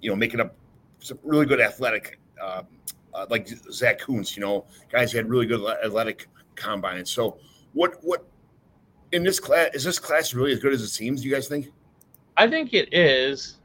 you 0.00 0.10
know, 0.10 0.16
making 0.16 0.40
up 0.40 0.56
some 0.98 1.18
really 1.22 1.46
good 1.46 1.60
athletic. 1.60 2.18
Uh, 2.42 2.62
uh, 3.16 3.26
like 3.30 3.48
Zach 3.48 3.98
Kuntz, 3.98 4.36
you 4.36 4.42
know, 4.42 4.66
guys 4.90 5.12
had 5.12 5.28
really 5.28 5.46
good 5.46 5.60
athletic 5.82 6.28
combine. 6.54 7.04
So, 7.06 7.38
what 7.72 7.96
what 8.02 8.26
in 9.12 9.24
this 9.24 9.40
class 9.40 9.70
is 9.74 9.84
this 9.84 9.98
class 9.98 10.34
really 10.34 10.52
as 10.52 10.58
good 10.58 10.72
as 10.72 10.82
it 10.82 10.88
seems? 10.88 11.22
Do 11.22 11.28
you 11.28 11.34
guys 11.34 11.48
think? 11.48 11.72
I 12.36 12.46
think 12.46 12.74
it 12.74 12.92
is. 12.92 13.56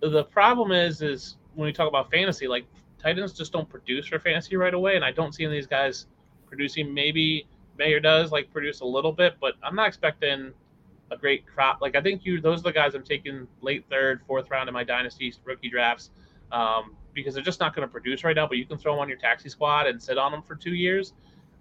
The 0.00 0.24
problem 0.24 0.70
is, 0.70 1.02
is 1.02 1.36
when 1.54 1.66
we 1.66 1.72
talk 1.72 1.88
about 1.88 2.10
fantasy, 2.10 2.46
like 2.46 2.66
tight 3.02 3.18
ends 3.18 3.32
just 3.32 3.52
don't 3.52 3.68
produce 3.68 4.06
for 4.06 4.20
fantasy 4.20 4.56
right 4.56 4.74
away, 4.74 4.94
and 4.94 5.04
I 5.04 5.10
don't 5.10 5.34
see 5.34 5.44
any 5.44 5.54
of 5.54 5.58
these 5.58 5.66
guys 5.66 6.06
producing. 6.46 6.94
Maybe 6.94 7.48
Mayer 7.78 7.98
does 7.98 8.30
like 8.30 8.52
produce 8.52 8.80
a 8.80 8.84
little 8.84 9.12
bit, 9.12 9.34
but 9.40 9.54
I'm 9.62 9.74
not 9.74 9.88
expecting 9.88 10.52
a 11.10 11.16
great 11.16 11.46
crop. 11.46 11.80
Like 11.80 11.96
I 11.96 12.00
think 12.00 12.24
you, 12.24 12.40
those 12.40 12.60
are 12.60 12.64
the 12.64 12.72
guys 12.72 12.94
I'm 12.94 13.02
taking 13.02 13.48
late 13.60 13.84
third, 13.90 14.20
fourth 14.26 14.50
round 14.50 14.68
in 14.68 14.74
my 14.74 14.84
dynasty 14.84 15.34
rookie 15.44 15.68
drafts. 15.68 16.10
Um, 16.52 16.96
because 17.20 17.34
they're 17.34 17.42
just 17.42 17.60
not 17.60 17.74
going 17.74 17.86
to 17.86 17.90
produce 17.90 18.24
right 18.24 18.36
now, 18.36 18.46
but 18.46 18.58
you 18.58 18.66
can 18.66 18.78
throw 18.78 18.92
them 18.92 19.00
on 19.00 19.08
your 19.08 19.18
taxi 19.18 19.48
squad 19.48 19.86
and 19.86 20.02
sit 20.02 20.18
on 20.18 20.32
them 20.32 20.42
for 20.42 20.54
two 20.54 20.74
years. 20.74 21.12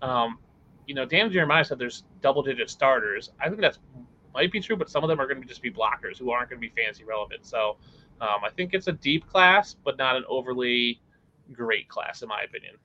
Um, 0.01 0.37
you 0.85 0.95
know, 0.95 1.05
Dan 1.05 1.31
Jeremiah 1.31 1.65
said 1.65 1.79
there's 1.79 2.03
double 2.21 2.41
digit 2.41 2.69
starters. 2.69 3.31
I 3.39 3.49
think 3.49 3.61
that's 3.61 3.79
might 4.33 4.51
be 4.51 4.59
true, 4.61 4.75
but 4.75 4.89
some 4.89 5.03
of 5.03 5.07
them 5.09 5.19
are 5.19 5.27
going 5.27 5.41
to 5.41 5.47
just 5.47 5.61
be 5.61 5.71
blockers 5.71 6.19
who 6.19 6.29
aren't 6.29 6.49
going 6.49 6.61
to 6.61 6.67
be 6.67 6.73
fancy 6.81 7.03
relevant. 7.03 7.45
So 7.45 7.77
um, 8.21 8.43
I 8.45 8.49
think 8.55 8.73
it's 8.73 8.87
a 8.87 8.91
deep 8.91 9.27
class, 9.27 9.75
but 9.83 9.97
not 9.97 10.15
an 10.15 10.23
overly 10.29 11.01
great 11.51 11.89
class, 11.89 12.21
in 12.21 12.29
my 12.29 12.41
opinion. 12.41 12.75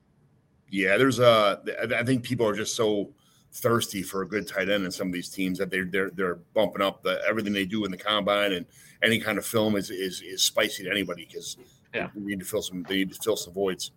Yeah, 0.69 0.97
there's 0.97 1.19
a. 1.19 1.61
I 1.95 2.03
think 2.03 2.23
people 2.23 2.47
are 2.47 2.55
just 2.55 2.75
so 2.75 3.13
thirsty 3.53 4.01
for 4.01 4.23
a 4.23 4.27
good 4.27 4.47
tight 4.47 4.67
end 4.69 4.83
in 4.83 4.91
some 4.91 5.07
of 5.07 5.13
these 5.13 5.29
teams 5.29 5.59
that 5.59 5.69
they're 5.69 5.85
they're 5.85 6.09
they're 6.09 6.35
bumping 6.55 6.81
up 6.81 7.03
the 7.03 7.21
everything 7.27 7.53
they 7.53 7.65
do 7.65 7.85
in 7.85 7.91
the 7.91 7.97
combine 7.97 8.51
and 8.51 8.65
any 9.03 9.19
kind 9.19 9.37
of 9.37 9.45
film 9.45 9.75
is 9.75 9.91
is, 9.91 10.21
is 10.21 10.43
spicy 10.43 10.83
to 10.83 10.89
anybody 10.89 11.27
because 11.31 11.57
Yeah. 11.93 12.09
they 12.15 12.21
need 12.21 12.39
to 12.39 12.45
fill 12.45 12.61
some 12.61 12.83
they 12.87 12.97
need 12.97 13.13
to 13.13 13.19
fill 13.21 13.37
some 13.37 13.53
voids. 13.53 13.91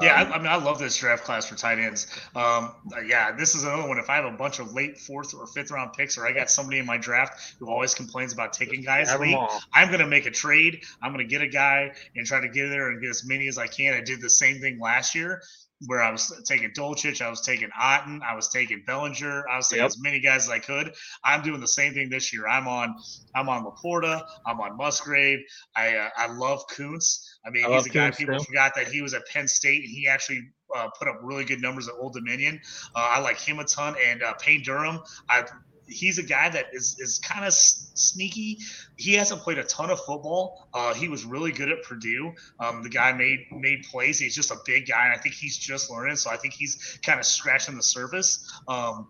Yeah, 0.00 0.22
Um, 0.22 0.32
I, 0.32 0.36
I 0.36 0.38
mean, 0.38 0.46
I 0.46 0.56
love 0.56 0.78
this 0.78 0.96
draft 0.96 1.24
class 1.24 1.46
for 1.46 1.54
tight 1.54 1.78
ends. 1.78 2.06
Um, 2.34 2.74
uh, 2.94 3.00
yeah, 3.06 3.32
this 3.32 3.54
is 3.54 3.64
another 3.64 3.86
one. 3.86 3.98
If 3.98 4.08
I 4.08 4.16
have 4.16 4.24
a 4.24 4.36
bunch 4.36 4.58
of 4.58 4.72
late 4.72 4.98
fourth 4.98 5.34
or 5.34 5.46
fifth 5.46 5.70
round 5.70 5.92
picks, 5.92 6.16
or 6.16 6.26
I 6.26 6.32
got 6.32 6.50
somebody 6.50 6.78
in 6.78 6.86
my 6.86 6.96
draft 6.96 7.54
who 7.58 7.68
always 7.68 7.94
complains 7.94 8.32
about 8.32 8.52
taking 8.52 8.82
guys 8.82 9.08
late. 9.18 9.36
I'm 9.72 9.88
going 9.88 10.00
to 10.00 10.06
make 10.06 10.26
a 10.26 10.30
trade. 10.30 10.82
I'm 11.02 11.12
going 11.12 11.26
to 11.26 11.30
get 11.30 11.42
a 11.42 11.48
guy 11.48 11.92
and 12.14 12.26
try 12.26 12.40
to 12.40 12.48
get 12.48 12.68
there 12.68 12.88
and 12.88 13.00
get 13.00 13.10
as 13.10 13.26
many 13.26 13.48
as 13.48 13.58
I 13.58 13.66
can. 13.66 13.94
I 13.94 14.00
did 14.00 14.20
the 14.20 14.30
same 14.30 14.60
thing 14.60 14.78
last 14.80 15.14
year 15.14 15.42
where 15.86 16.02
I 16.02 16.10
was 16.10 16.32
taking 16.48 16.70
Dulcich, 16.70 17.20
I 17.20 17.28
was 17.28 17.42
taking 17.42 17.68
Otton, 17.70 18.22
I 18.22 18.34
was 18.34 18.48
taking 18.48 18.82
Bellinger, 18.86 19.46
I 19.48 19.56
was 19.56 19.68
taking 19.68 19.82
Yep. 19.82 19.86
as 19.88 19.98
many 20.00 20.20
guys 20.20 20.44
as 20.44 20.50
I 20.50 20.58
could. 20.58 20.94
I'm 21.22 21.42
doing 21.42 21.60
the 21.60 21.68
same 21.68 21.92
thing 21.92 22.08
this 22.08 22.32
year. 22.32 22.48
I'm 22.48 22.66
on, 22.66 22.96
I'm 23.34 23.48
on 23.48 23.64
LaPorta, 23.64 24.26
I'm 24.46 24.60
on 24.60 24.76
Musgrave. 24.78 25.40
I 25.74 25.96
uh, 25.96 26.08
I 26.16 26.26
love 26.32 26.66
Kuntz. 26.68 27.38
I 27.44 27.50
mean, 27.50 27.66
I 27.66 27.68
he's 27.70 27.86
a 27.86 27.90
guy 27.90 28.10
Kuntz, 28.10 28.18
people 28.18 28.38
too. 28.38 28.44
forgot 28.44 28.72
that 28.76 28.88
he 28.88 29.02
was 29.02 29.12
at 29.14 29.26
Penn 29.26 29.48
State 29.48 29.82
and 29.82 29.90
he 29.90 30.08
actually 30.08 30.40
uh, 30.74 30.88
put 30.98 31.08
up 31.08 31.18
really 31.22 31.44
good 31.44 31.60
numbers 31.60 31.88
at 31.88 31.94
Old 32.00 32.14
Dominion. 32.14 32.60
Uh, 32.94 33.08
I 33.10 33.20
like 33.20 33.38
him 33.38 33.58
a 33.58 33.64
ton, 33.64 33.96
and 34.04 34.22
uh, 34.22 34.34
Payne 34.34 34.62
Durham. 34.62 35.00
I 35.28 35.44
he's 35.88 36.18
a 36.18 36.22
guy 36.22 36.48
that 36.48 36.66
is 36.72 36.98
is 36.98 37.18
kind 37.18 37.44
of 37.44 37.52
sneaky. 37.52 38.58
He 38.96 39.14
hasn't 39.14 39.40
played 39.42 39.58
a 39.58 39.64
ton 39.64 39.90
of 39.90 40.00
football. 40.00 40.68
Uh, 40.72 40.94
he 40.94 41.08
was 41.08 41.24
really 41.24 41.52
good 41.52 41.70
at 41.70 41.82
Purdue. 41.82 42.34
Um, 42.60 42.82
the 42.82 42.88
guy 42.88 43.12
made 43.12 43.46
made 43.50 43.84
plays. 43.90 44.18
He's 44.18 44.34
just 44.34 44.50
a 44.50 44.58
big 44.64 44.88
guy, 44.88 45.06
and 45.06 45.14
I 45.14 45.18
think 45.18 45.34
he's 45.34 45.56
just 45.56 45.90
learning. 45.90 46.16
So 46.16 46.30
I 46.30 46.36
think 46.36 46.54
he's 46.54 46.98
kind 47.04 47.18
of 47.18 47.26
scratching 47.26 47.76
the 47.76 47.82
surface. 47.82 48.50
Um, 48.68 49.08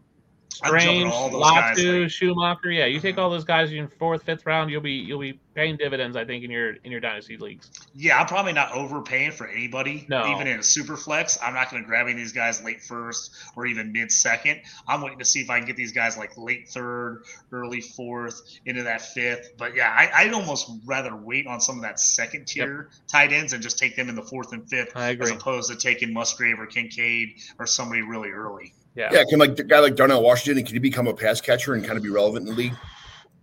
Strange, 0.57 1.05
on 1.05 1.13
all 1.13 1.29
those 1.29 1.43
guys. 1.43 1.79
Latu. 1.79 2.05
Schoonmaker. 2.07 2.75
Yeah, 2.75 2.87
you 2.87 2.99
take 2.99 3.17
mm-hmm. 3.17 3.21
all 3.21 3.31
those 3.31 3.45
guys 3.45 3.71
in 3.73 3.89
fourth, 3.89 4.23
fifth 4.23 4.47
round, 4.47 4.71
you'll 4.71 4.81
be 4.81 4.93
you'll 4.93 5.21
be 5.21 5.39
paying 5.55 5.77
dividends. 5.77 6.17
I 6.17 6.25
think 6.25 6.45
in 6.45 6.51
your 6.51 6.77
in 6.77 6.91
your 6.91 7.01
dynasty 7.01 7.37
leagues. 7.37 7.71
Yeah, 7.95 8.19
I'm 8.19 8.27
probably 8.27 8.55
not 8.55 8.73
overpaying 8.73 9.33
for 9.33 9.47
anybody. 9.47 10.07
No. 10.09 10.27
Even 10.35 10.47
in 10.47 10.61
a 10.61 10.63
super 10.63 10.97
flex, 10.97 11.39
I'm 11.43 11.53
not 11.53 11.71
going 11.71 11.83
to 11.83 11.87
grab 11.87 12.05
any 12.05 12.13
of 12.13 12.19
these 12.19 12.33
guys 12.33 12.65
late 12.65 12.83
first 12.83 13.35
or 13.55 13.67
even 13.67 13.93
mid 13.93 14.11
second. 14.11 14.63
I'm 14.89 15.03
waiting 15.03 15.19
to 15.19 15.27
see 15.27 15.41
if 15.41 15.51
I 15.51 15.59
can 15.59 15.67
get 15.67 15.77
these 15.77 15.93
guys 15.93 16.17
like 16.17 16.39
late 16.39 16.69
third, 16.69 17.25
early 17.53 17.83
fourth, 17.83 18.41
into 18.65 18.83
that 18.85 19.03
fifth. 19.03 19.51
But 19.59 19.77
yeah, 19.77 19.91
I, 19.91 20.23
I'd 20.23 20.33
almost 20.33 20.71
rather 20.87 21.15
wait 21.15 21.47
on 21.47 21.61
some 21.61 21.77
of 21.77 21.83
that 21.83 22.01
second 22.01 22.47
tier 22.47 22.89
tight 23.09 23.33
ends 23.33 23.53
and 23.53 23.63
just 23.63 23.79
take 23.79 23.95
them 23.95 24.09
in 24.09 24.15
the 24.15 24.23
fourth 24.23 24.53
and 24.53 24.67
fifth 24.69 24.93
I 24.97 25.13
as 25.21 25.31
opposed 25.31 25.71
to 25.71 25.77
taking 25.77 26.15
Musgrave 26.15 26.59
or 26.59 26.67
Kincaid 26.67 27.41
or 27.59 27.67
somebody 27.67 28.01
really 28.01 28.31
early. 28.31 28.73
Yeah. 28.97 29.11
yeah, 29.13 29.25
can 29.29 29.39
like 29.39 29.59
a 29.59 29.65
guy 29.65 29.79
like 29.81 29.95
Darnell 29.95 30.23
Washington, 30.23 30.65
can 30.65 30.75
he 30.75 30.79
become 30.79 31.07
a 31.07 31.15
pass 31.15 31.41
catcher 31.41 31.75
and 31.75 31.85
kind 31.85 31.97
of 31.97 32.03
be 32.03 32.09
relevant 32.09 32.49
in 32.49 32.55
the 32.55 32.59
league? 32.59 32.75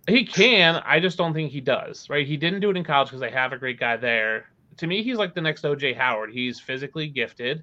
He 0.08 0.24
can. 0.24 0.82
I 0.84 1.00
just 1.00 1.16
don't 1.16 1.32
think 1.32 1.52
he 1.52 1.60
does. 1.60 2.10
Right? 2.10 2.26
He 2.26 2.36
didn't 2.36 2.60
do 2.60 2.70
it 2.70 2.76
in 2.76 2.84
college 2.84 3.08
because 3.08 3.20
they 3.20 3.30
have 3.30 3.52
a 3.52 3.58
great 3.58 3.78
guy 3.78 3.96
there. 3.96 4.46
To 4.78 4.86
me, 4.86 5.02
he's 5.02 5.16
like 5.16 5.34
the 5.34 5.40
next 5.40 5.62
OJ 5.62 5.96
Howard. 5.96 6.32
He's 6.32 6.58
physically 6.58 7.08
gifted, 7.08 7.62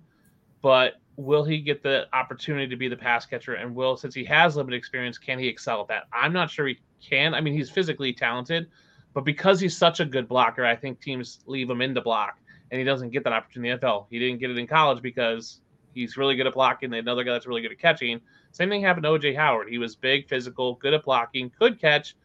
but 0.61 0.93
will 1.17 1.43
he 1.43 1.59
get 1.59 1.83
the 1.83 2.07
opportunity 2.13 2.67
to 2.67 2.75
be 2.75 2.87
the 2.87 2.95
pass 2.95 3.25
catcher? 3.25 3.55
And 3.55 3.75
will, 3.75 3.97
since 3.97 4.15
he 4.15 4.23
has 4.25 4.55
limited 4.55 4.77
experience, 4.77 5.17
can 5.17 5.39
he 5.39 5.47
excel 5.47 5.81
at 5.81 5.87
that? 5.89 6.03
I'm 6.13 6.33
not 6.33 6.49
sure 6.49 6.67
he 6.67 6.79
can. 7.01 7.33
I 7.33 7.41
mean, 7.41 7.53
he's 7.53 7.69
physically 7.69 8.13
talented, 8.13 8.67
but 9.13 9.25
because 9.25 9.59
he's 9.59 9.77
such 9.77 9.99
a 9.99 10.05
good 10.05 10.27
blocker, 10.27 10.65
I 10.65 10.75
think 10.75 11.01
teams 11.01 11.39
leave 11.45 11.69
him 11.69 11.81
in 11.81 11.93
the 11.93 12.01
block, 12.01 12.37
and 12.71 12.79
he 12.79 12.85
doesn't 12.85 13.09
get 13.09 13.23
that 13.25 13.33
opportunity 13.33 13.71
in 13.71 13.79
the 13.79 13.85
NFL. 13.85 14.07
He 14.09 14.19
didn't 14.19 14.39
get 14.39 14.49
it 14.49 14.57
in 14.57 14.67
college 14.67 15.01
because 15.01 15.60
he's 15.93 16.17
really 16.17 16.35
good 16.35 16.47
at 16.47 16.53
blocking. 16.53 16.89
They 16.89 16.99
another 16.99 17.23
guy 17.23 17.33
that's 17.33 17.47
really 17.47 17.61
good 17.61 17.71
at 17.71 17.79
catching. 17.79 18.21
Same 18.51 18.69
thing 18.69 18.81
happened 18.81 19.03
to 19.03 19.09
OJ 19.09 19.35
Howard. 19.35 19.69
He 19.69 19.77
was 19.77 19.95
big, 19.95 20.27
physical, 20.27 20.75
good 20.75 20.93
at 20.93 21.03
blocking, 21.03 21.49
could 21.57 21.79
catch, 21.79 22.15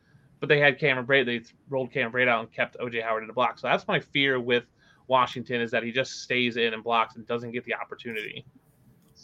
but 0.40 0.48
they 0.48 0.58
had 0.58 0.78
Cameron 0.78 1.06
Brate. 1.06 1.26
They 1.26 1.42
rolled 1.68 1.92
Cameron 1.92 2.12
Brate 2.12 2.28
out 2.28 2.40
and 2.40 2.52
kept 2.52 2.76
OJ 2.78 3.02
Howard 3.02 3.22
in 3.22 3.26
the 3.26 3.32
block. 3.32 3.58
So 3.58 3.68
that's 3.68 3.86
my 3.86 4.00
fear 4.00 4.40
with 4.40 4.64
Washington 5.08 5.60
is 5.60 5.70
that 5.70 5.82
he 5.82 5.92
just 5.92 6.22
stays 6.22 6.56
in 6.56 6.74
and 6.74 6.82
blocks 6.82 7.16
and 7.16 7.26
doesn't 7.26 7.52
get 7.52 7.64
the 7.64 7.74
opportunity. 7.74 8.44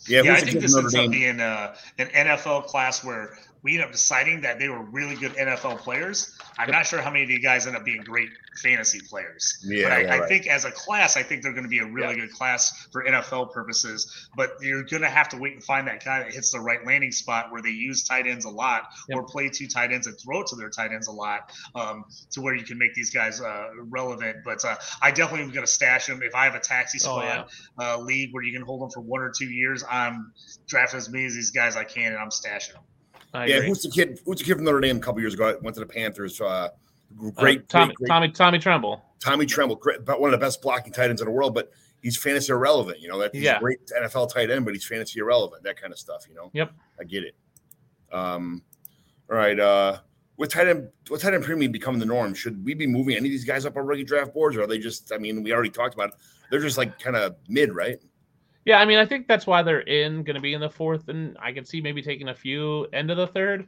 Yeah, 0.07 0.23
yeah 0.23 0.35
I 0.35 0.41
think 0.41 0.61
this 0.61 0.77
ends 0.77 0.95
up 0.95 1.11
being 1.11 1.41
uh, 1.41 1.75
an 1.99 2.09
NFL 2.09 2.67
class 2.67 3.05
where 3.05 3.39
we 3.63 3.73
ended 3.75 3.87
up 3.87 3.93
deciding 3.93 4.41
that 4.41 4.59
they 4.59 4.69
were 4.69 4.83
really 4.83 5.15
good 5.15 5.33
NFL 5.33 5.79
players. 5.79 6.37
I'm 6.59 6.71
not 6.71 6.87
sure 6.87 7.01
how 7.01 7.11
many 7.11 7.25
of 7.25 7.31
you 7.31 7.41
guys 7.41 7.67
end 7.67 7.77
up 7.77 7.85
being 7.85 8.03
great 8.03 8.29
fantasy 8.61 9.01
players. 9.01 9.65
Yeah, 9.65 9.85
but 9.85 9.93
I, 9.93 10.01
yeah, 10.01 10.15
I 10.23 10.27
think 10.27 10.47
as 10.47 10.65
a 10.65 10.71
class, 10.71 11.17
I 11.17 11.23
think 11.23 11.43
they're 11.43 11.53
going 11.53 11.65
to 11.65 11.69
be 11.69 11.79
a 11.79 11.87
really 11.87 12.17
yeah. 12.17 12.27
good 12.27 12.33
class 12.33 12.89
for 12.91 13.05
NFL 13.05 13.53
purposes. 13.53 14.29
But 14.37 14.57
you're 14.61 14.83
going 14.83 15.03
to 15.03 15.09
have 15.09 15.29
to 15.31 15.39
wait 15.39 15.55
and 15.55 15.63
find 15.63 15.87
that 15.87 16.05
guy 16.05 16.21
that 16.21 16.33
hits 16.33 16.51
the 16.51 16.61
right 16.61 16.85
landing 16.85 17.13
spot 17.13 17.53
where 17.53 17.63
they 17.63 17.71
use 17.71 18.05
tight 18.05 18.27
ends 18.27 18.45
a 18.45 18.51
lot 18.51 18.89
yep. 19.09 19.19
or 19.19 19.25
play 19.25 19.49
two 19.49 19.69
tight 19.69 19.93
ends 19.93 20.07
and 20.07 20.19
throw 20.19 20.41
it 20.41 20.49
to 20.49 20.57
their 20.57 20.71
tight 20.71 20.93
ends 20.93 21.07
a 21.07 21.13
lot 21.13 21.53
um, 21.75 22.05
to 22.33 22.41
where 22.41 22.55
you 22.55 22.65
can 22.65 22.79
make 22.79 22.95
these 22.95 23.11
guys 23.11 23.41
uh, 23.41 23.69
relevant. 23.89 24.39
But 24.45 24.65
uh, 24.65 24.77
I 25.01 25.13
definitely 25.13 25.45
am 25.45 25.53
going 25.53 25.67
to 25.67 25.73
stash 25.73 26.07
them. 26.07 26.21
If 26.23 26.35
I 26.35 26.45
have 26.45 26.57
a 26.57 26.61
taxi 26.61 26.99
oh, 27.03 27.21
squad 27.21 27.49
oh, 27.79 28.01
league 28.01 28.31
where 28.33 28.43
you 28.43 28.53
can 28.53 28.63
hold 28.63 28.83
them 28.83 28.91
for 28.91 29.01
one 29.01 29.21
or 29.21 29.31
two 29.37 29.49
years, 29.49 29.85
I'm 29.89 30.33
drafting 30.67 30.99
as 30.99 31.09
many 31.09 31.27
of 31.27 31.35
these 31.35 31.53
guys 31.53 31.77
I 31.77 31.85
can 31.85 32.13
and 32.13 32.17
I'm 32.17 32.31
stashing 32.31 32.73
them. 32.73 32.83
I 33.35 33.47
yeah, 33.47 33.57
agree. 33.57 33.69
who's 33.69 33.83
the 33.83 33.91
kid? 33.91 34.21
Who's 34.25 34.39
the 34.39 34.45
kid 34.45 34.57
from 34.57 34.65
Notre 34.65 34.81
Dame 34.81 34.97
a 34.97 35.01
couple 35.01 35.21
years 35.21 35.35
ago? 35.35 35.59
Went 35.63 35.75
to 35.75 35.81
the 35.81 35.87
Panthers. 35.87 36.41
Uh, 36.41 36.71
great, 37.17 37.61
uh, 37.61 37.63
Tommy, 37.69 37.95
great, 37.95 38.09
Tommy, 38.09 38.31
Tommy 38.31 38.59
Tremble. 38.59 39.03
Tommy 39.21 39.47
Tremble, 39.47 39.77
great, 39.77 40.01
about 40.01 40.21
one 40.21 40.33
of 40.33 40.39
the 40.39 40.45
best 40.45 40.61
blocking 40.61 40.93
tight 40.93 41.11
ends 41.11 41.23
in 41.23 41.27
the 41.27 41.33
world, 41.33 41.55
but 41.55 41.73
he's 42.03 42.17
fantasy 42.17 42.53
irrelevant. 42.53 43.01
You 43.01 43.09
know 43.09 43.19
that 43.19 43.35
he's 43.35 43.45
yeah. 43.45 43.57
a 43.57 43.61
great 43.61 43.79
NFL 43.87 44.33
tight 44.33 44.51
end, 44.51 44.65
but 44.65 44.75
he's 44.75 44.85
fantasy 44.85 45.21
irrelevant. 45.21 45.63
That 45.63 45.81
kind 45.81 45.93
of 45.93 45.99
stuff. 45.99 46.27
You 46.29 46.35
know. 46.35 46.51
Yep. 46.53 46.73
I 47.01 47.05
get 47.05 47.25
it. 47.25 47.35
Um, 48.13 48.63
all 49.31 49.37
right. 49.37 49.59
Uh, 49.59 49.99
with 50.37 50.51
tight 50.51 50.69
end, 50.69 50.89
with 51.11 51.23
tight 51.23 51.35
end 51.35 51.45
premium 51.45 51.73
becoming 51.73 52.01
the 52.01 52.07
norm, 52.07 52.35
should 52.35 52.65
we 52.65 52.75
be 52.75 52.87
moving 52.87 53.17
any 53.17 53.29
of 53.29 53.33
these 53.33 53.45
guys 53.45 53.65
up 53.65 53.77
our 53.77 53.85
rookie 53.85 54.05
draft 54.05 54.35
boards, 54.35 54.57
or 54.57 54.63
are 54.63 54.67
they 54.67 54.79
just? 54.79 55.13
I 55.13 55.19
mean, 55.19 55.43
we 55.43 55.53
already 55.53 55.71
talked 55.71 55.95
about 55.95 56.11
it. 56.11 56.15
They're 56.51 56.61
just 56.61 56.77
like 56.77 56.99
kind 56.99 57.17
of 57.17 57.37
mid, 57.49 57.75
right? 57.75 57.99
Yeah, 58.65 58.79
I 58.79 58.85
mean, 58.85 58.99
I 58.99 59.07
think 59.07 59.27
that's 59.27 59.47
why 59.47 59.63
they're 59.63 59.81
in 59.81 60.23
going 60.23 60.37
to 60.37 60.41
be 60.41 60.55
in 60.55 60.61
the 60.61 60.71
fourth, 60.71 61.09
and 61.09 61.37
I 61.41 61.53
can 61.53 61.65
see 61.65 61.81
maybe 61.81 62.01
taking 62.01 62.29
a 62.29 62.35
few 62.35 62.85
end 62.93 63.11
of 63.11 63.17
the 63.17 63.27
third. 63.27 63.67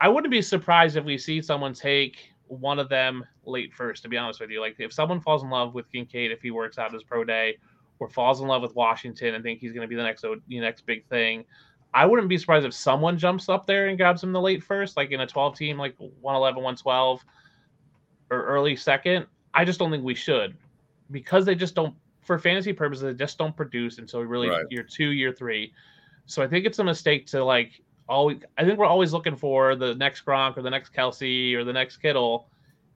I 0.00 0.08
wouldn't 0.08 0.30
be 0.30 0.42
surprised 0.42 0.96
if 0.96 1.04
we 1.04 1.16
see 1.16 1.40
someone 1.40 1.72
take 1.72 2.32
one 2.46 2.78
of 2.78 2.88
them 2.88 3.24
late 3.44 3.72
first. 3.72 4.02
To 4.02 4.08
be 4.08 4.18
honest 4.18 4.40
with 4.40 4.50
you, 4.50 4.60
like 4.60 4.76
if 4.78 4.92
someone 4.92 5.20
falls 5.20 5.42
in 5.42 5.50
love 5.50 5.74
with 5.74 5.90
Kincaid 5.90 6.30
if 6.30 6.42
he 6.42 6.50
works 6.50 6.78
out 6.78 6.92
his 6.92 7.02
pro 7.02 7.24
day, 7.24 7.56
or 8.00 8.08
falls 8.08 8.40
in 8.40 8.46
love 8.46 8.62
with 8.62 8.74
Washington 8.74 9.34
and 9.34 9.42
think 9.42 9.60
he's 9.60 9.72
going 9.72 9.82
to 9.82 9.88
be 9.88 9.96
the 9.96 10.02
next 10.02 10.22
the 10.22 10.60
next 10.60 10.84
big 10.86 11.06
thing, 11.08 11.44
I 11.94 12.04
wouldn't 12.04 12.28
be 12.28 12.38
surprised 12.38 12.66
if 12.66 12.74
someone 12.74 13.16
jumps 13.18 13.48
up 13.48 13.66
there 13.66 13.88
and 13.88 13.96
grabs 13.96 14.22
him 14.22 14.32
the 14.32 14.40
late 14.40 14.62
first, 14.62 14.96
like 14.96 15.10
in 15.10 15.20
a 15.20 15.26
12 15.26 15.56
team, 15.56 15.78
like 15.78 15.94
111, 15.98 16.56
112, 16.62 17.24
or 18.30 18.42
early 18.44 18.76
second. 18.76 19.26
I 19.54 19.64
just 19.64 19.78
don't 19.78 19.90
think 19.90 20.04
we 20.04 20.14
should 20.14 20.54
because 21.10 21.46
they 21.46 21.54
just 21.54 21.74
don't, 21.74 21.94
for 22.28 22.38
fantasy 22.38 22.74
purposes, 22.74 23.02
they 23.02 23.14
just 23.14 23.38
don't 23.38 23.56
produce 23.56 23.96
until 23.96 24.20
really 24.20 24.50
right. 24.50 24.66
year 24.68 24.82
two, 24.84 25.12
year 25.12 25.32
three. 25.32 25.72
So 26.26 26.42
I 26.42 26.46
think 26.46 26.66
it's 26.66 26.78
a 26.78 26.84
mistake 26.84 27.26
to 27.28 27.42
like 27.42 27.82
always 28.06 28.38
I 28.58 28.64
think 28.64 28.78
we're 28.78 28.84
always 28.84 29.14
looking 29.14 29.34
for 29.34 29.74
the 29.74 29.94
next 29.94 30.26
Gronk 30.26 30.58
or 30.58 30.62
the 30.62 30.68
next 30.68 30.92
Kelce 30.92 31.54
or 31.54 31.64
the 31.64 31.72
next 31.72 31.96
Kittle, 31.96 32.50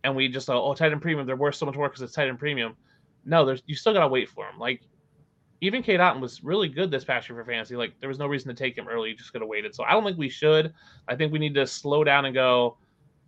and 0.05 0.15
we 0.15 0.29
just 0.29 0.51
oh 0.51 0.75
tight 0.75 0.93
end 0.93 1.01
premium 1.01 1.27
they're 1.27 1.35
worth 1.35 1.55
so 1.55 1.65
much 1.65 1.77
more 1.77 1.89
because 1.89 2.03
it's 2.03 2.13
tight 2.13 2.29
end 2.29 2.39
premium. 2.39 2.77
No, 3.25 3.47
there's 3.47 3.63
you 3.65 3.75
still 3.75 3.95
gotta 3.95 4.07
wait 4.07 4.29
for 4.29 4.45
them. 4.45 4.61
Like 4.61 4.83
even 5.63 5.83
Cade 5.83 6.01
Otton 6.01 6.21
was 6.21 6.45
really 6.45 6.69
good 6.69 6.91
this 6.91 7.05
past 7.05 7.27
year 7.27 7.39
for 7.39 7.45
fantasy. 7.51 7.75
Like 7.75 7.99
there 8.01 8.11
was 8.11 8.19
no 8.19 8.27
reason 8.27 8.49
to 8.49 8.55
take 8.55 8.77
him 8.77 8.87
early. 8.87 9.09
You 9.09 9.17
just 9.17 9.33
could 9.33 9.41
have 9.41 9.49
waited. 9.49 9.75
So 9.75 9.85
I 9.85 9.93
don't 9.93 10.05
think 10.05 10.19
we 10.19 10.29
should. 10.29 10.75
I 11.09 11.17
think 11.17 11.33
we 11.33 11.39
need 11.39 11.55
to 11.55 11.67
slow 11.67 12.05
down 12.05 12.27
and 12.27 12.35
go. 12.35 12.77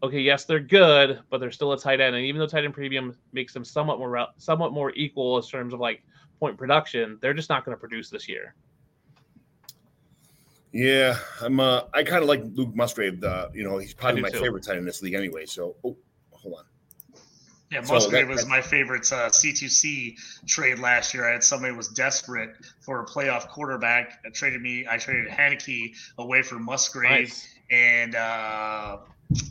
Okay, 0.02 0.20
yes, 0.20 0.44
they're 0.44 0.60
good, 0.60 1.20
but 1.30 1.38
they're 1.38 1.50
still 1.50 1.72
a 1.72 1.78
tight 1.78 2.00
end. 2.00 2.14
And 2.14 2.24
even 2.24 2.38
though 2.38 2.46
tight 2.46 2.64
end 2.64 2.74
premium 2.74 3.16
makes 3.32 3.54
them 3.54 3.64
somewhat 3.64 3.98
more 3.98 4.26
somewhat 4.36 4.72
more 4.72 4.92
equal 4.94 5.38
in 5.38 5.44
terms 5.44 5.72
of 5.72 5.80
like 5.80 6.02
point 6.38 6.58
production, 6.58 7.18
they're 7.22 7.34
just 7.34 7.48
not 7.48 7.64
going 7.64 7.74
to 7.74 7.80
produce 7.80 8.10
this 8.10 8.28
year. 8.28 8.54
Yeah, 10.72 11.16
I'm. 11.40 11.60
Uh, 11.60 11.82
I 11.94 12.02
kind 12.02 12.22
of 12.22 12.28
like 12.28 12.42
Luke 12.54 12.74
Musgrave. 12.74 13.22
Uh, 13.22 13.48
you 13.54 13.62
know, 13.62 13.78
he's 13.78 13.94
probably 13.94 14.20
my 14.20 14.28
too. 14.28 14.40
favorite 14.40 14.64
tight 14.64 14.72
end 14.72 14.80
in 14.80 14.86
this 14.86 15.02
league 15.02 15.14
anyway. 15.14 15.46
So, 15.46 15.76
oh, 15.84 15.96
hold 16.32 16.56
on. 16.58 16.64
Yeah, 17.70 17.80
Musgrave 17.88 18.26
so 18.26 18.32
was 18.32 18.46
my 18.46 18.60
favorite 18.60 19.10
uh, 19.12 19.28
C2C 19.30 20.16
trade 20.46 20.80
last 20.80 21.14
year. 21.14 21.28
I 21.28 21.32
had 21.32 21.44
somebody 21.44 21.74
was 21.74 21.88
desperate 21.88 22.50
for 22.80 23.00
a 23.00 23.06
playoff 23.06 23.48
quarterback. 23.48 24.20
I 24.26 24.30
traded 24.30 24.62
me. 24.62 24.84
I 24.88 24.96
traded 24.96 25.28
Heinicke 25.28 25.96
away 26.18 26.42
for 26.42 26.58
Musgrave 26.58 27.28
nice. 27.28 27.48
and 27.70 28.14
uh, 28.14 28.98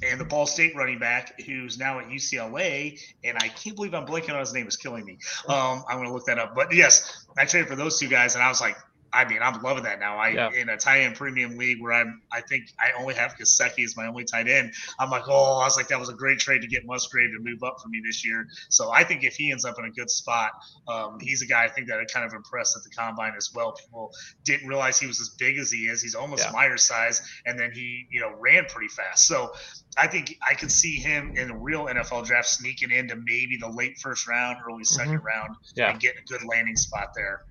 and 0.03 0.19
the 0.19 0.25
Ball 0.25 0.45
State 0.45 0.75
running 0.75 0.99
back 0.99 1.41
who's 1.41 1.77
now 1.77 1.99
at 1.99 2.07
UCLA. 2.07 2.99
And 3.23 3.37
I 3.37 3.49
can't 3.49 3.75
believe 3.75 3.93
I'm 3.93 4.05
blanking 4.05 4.33
on 4.33 4.39
his 4.39 4.53
name. 4.53 4.67
Is 4.67 4.77
killing 4.77 5.05
me. 5.05 5.17
Um, 5.47 5.83
I'm 5.89 5.97
going 5.97 6.07
to 6.07 6.13
look 6.13 6.25
that 6.25 6.39
up. 6.39 6.55
But 6.55 6.73
yes, 6.73 7.25
I 7.37 7.45
traded 7.45 7.69
for 7.69 7.75
those 7.75 7.99
two 7.99 8.07
guys, 8.07 8.35
and 8.35 8.43
I 8.43 8.49
was 8.49 8.61
like, 8.61 8.77
I 9.13 9.25
mean, 9.25 9.39
I'm 9.41 9.61
loving 9.61 9.83
that 9.83 9.99
now. 9.99 10.17
I 10.17 10.29
yeah. 10.29 10.49
in 10.51 10.69
a 10.69 10.77
tight 10.77 11.01
end 11.01 11.15
premium 11.15 11.55
league 11.55 11.79
where 11.81 11.93
I'm, 11.93 12.21
I 12.31 12.41
think 12.41 12.65
I 12.79 12.99
only 12.99 13.13
have 13.13 13.35
Gesicki 13.37 13.83
as 13.83 13.95
my 13.95 14.07
only 14.07 14.23
tight 14.23 14.47
end. 14.47 14.73
I'm 14.99 15.11
like, 15.11 15.27
oh, 15.27 15.59
I 15.59 15.65
was 15.65 15.77
like, 15.77 15.87
that 15.89 15.99
was 15.99 16.09
a 16.09 16.13
great 16.13 16.39
trade 16.39 16.61
to 16.61 16.67
get 16.67 16.85
Musgrave 16.85 17.29
to 17.31 17.39
move 17.39 17.63
up 17.63 17.77
for 17.81 17.89
me 17.89 18.01
this 18.03 18.25
year. 18.25 18.47
So 18.69 18.91
I 18.91 19.03
think 19.03 19.23
if 19.23 19.35
he 19.35 19.51
ends 19.51 19.65
up 19.65 19.77
in 19.77 19.85
a 19.85 19.91
good 19.91 20.09
spot, 20.09 20.51
um, 20.87 21.19
he's 21.21 21.43
a 21.43 21.45
guy 21.45 21.63
I 21.63 21.69
think 21.69 21.87
that 21.89 21.99
I 21.99 22.05
kind 22.05 22.25
of 22.25 22.33
impressed 22.33 22.75
at 22.75 22.83
the 22.83 22.89
combine 22.89 23.33
as 23.37 23.51
well. 23.53 23.73
People 23.73 24.11
didn't 24.43 24.67
realize 24.67 24.99
he 24.99 25.05
was 25.05 25.21
as 25.21 25.29
big 25.29 25.59
as 25.59 25.71
he 25.71 25.83
is. 25.83 26.01
He's 26.01 26.15
almost 26.15 26.45
yeah. 26.45 26.51
Myers 26.51 26.83
size, 26.83 27.21
and 27.45 27.59
then 27.59 27.71
he, 27.71 28.07
you 28.09 28.19
know, 28.19 28.33
ran 28.39 28.65
pretty 28.65 28.89
fast. 28.89 29.27
So 29.27 29.53
I 29.95 30.07
think 30.07 30.37
I 30.47 30.55
could 30.55 30.71
see 30.71 30.97
him 30.97 31.35
in 31.37 31.51
a 31.51 31.57
real 31.57 31.85
NFL 31.85 32.25
draft 32.25 32.47
sneaking 32.47 32.89
into 32.89 33.15
maybe 33.15 33.57
the 33.59 33.69
late 33.69 33.99
first 33.99 34.27
round, 34.27 34.57
early 34.67 34.83
2nd 34.83 35.05
mm-hmm. 35.05 35.25
round, 35.25 35.55
yeah. 35.75 35.91
and 35.91 35.99
getting 35.99 36.19
a 36.19 36.25
good 36.25 36.43
landing 36.45 36.75
spot 36.75 37.09
there. 37.15 37.43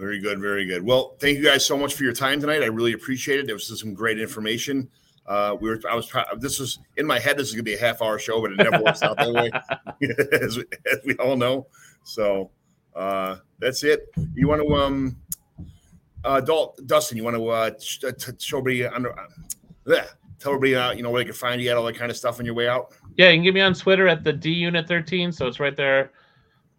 Very 0.00 0.18
good, 0.18 0.40
very 0.40 0.64
good. 0.64 0.82
Well, 0.82 1.14
thank 1.20 1.36
you 1.36 1.44
guys 1.44 1.66
so 1.66 1.76
much 1.76 1.92
for 1.92 2.04
your 2.04 2.14
time 2.14 2.40
tonight. 2.40 2.62
I 2.62 2.68
really 2.68 2.94
appreciate 2.94 3.38
it. 3.38 3.44
There 3.44 3.54
was 3.54 3.78
some 3.78 3.92
great 3.92 4.18
information. 4.18 4.88
Uh, 5.26 5.58
we 5.60 5.68
were, 5.68 5.78
I 5.90 5.94
was, 5.94 6.10
this 6.38 6.58
was 6.58 6.78
in 6.96 7.06
my 7.06 7.18
head. 7.18 7.36
This 7.36 7.48
is 7.48 7.52
gonna 7.52 7.64
be 7.64 7.74
a 7.74 7.78
half 7.78 8.00
hour 8.00 8.18
show, 8.18 8.40
but 8.40 8.50
it 8.52 8.56
never 8.56 8.82
works 8.82 9.02
out 9.02 9.18
that 9.18 9.30
way, 9.30 9.50
as, 10.40 10.56
we, 10.56 10.64
as, 10.90 11.00
we, 11.04 11.14
all 11.16 11.36
know. 11.36 11.66
So 12.02 12.50
uh, 12.96 13.36
that's 13.58 13.84
it. 13.84 14.08
You 14.34 14.48
want 14.48 14.62
to, 14.62 14.74
um, 14.74 15.18
uh, 16.24 16.40
Dustin, 16.40 17.18
you 17.18 17.24
want 17.24 17.36
to 17.36 17.48
uh, 17.48 17.70
show 18.38 18.58
everybody 18.58 18.86
under, 18.86 19.12
uh, 19.12 19.26
tell 20.38 20.54
everybody, 20.54 20.76
uh, 20.76 20.92
you 20.92 21.02
know, 21.02 21.10
where 21.10 21.20
they 21.20 21.26
can 21.26 21.34
find 21.34 21.60
you 21.60 21.68
at 21.68 21.76
all 21.76 21.84
that 21.84 21.96
kind 21.96 22.10
of 22.10 22.16
stuff 22.16 22.40
on 22.40 22.46
your 22.46 22.54
way 22.54 22.68
out. 22.68 22.94
Yeah, 23.18 23.28
you 23.28 23.36
can 23.36 23.44
get 23.44 23.52
me 23.52 23.60
on 23.60 23.74
Twitter 23.74 24.08
at 24.08 24.24
the 24.24 24.32
D 24.32 24.50
Unit 24.50 24.88
13. 24.88 25.30
So 25.30 25.46
it's 25.46 25.60
right 25.60 25.76
there 25.76 26.10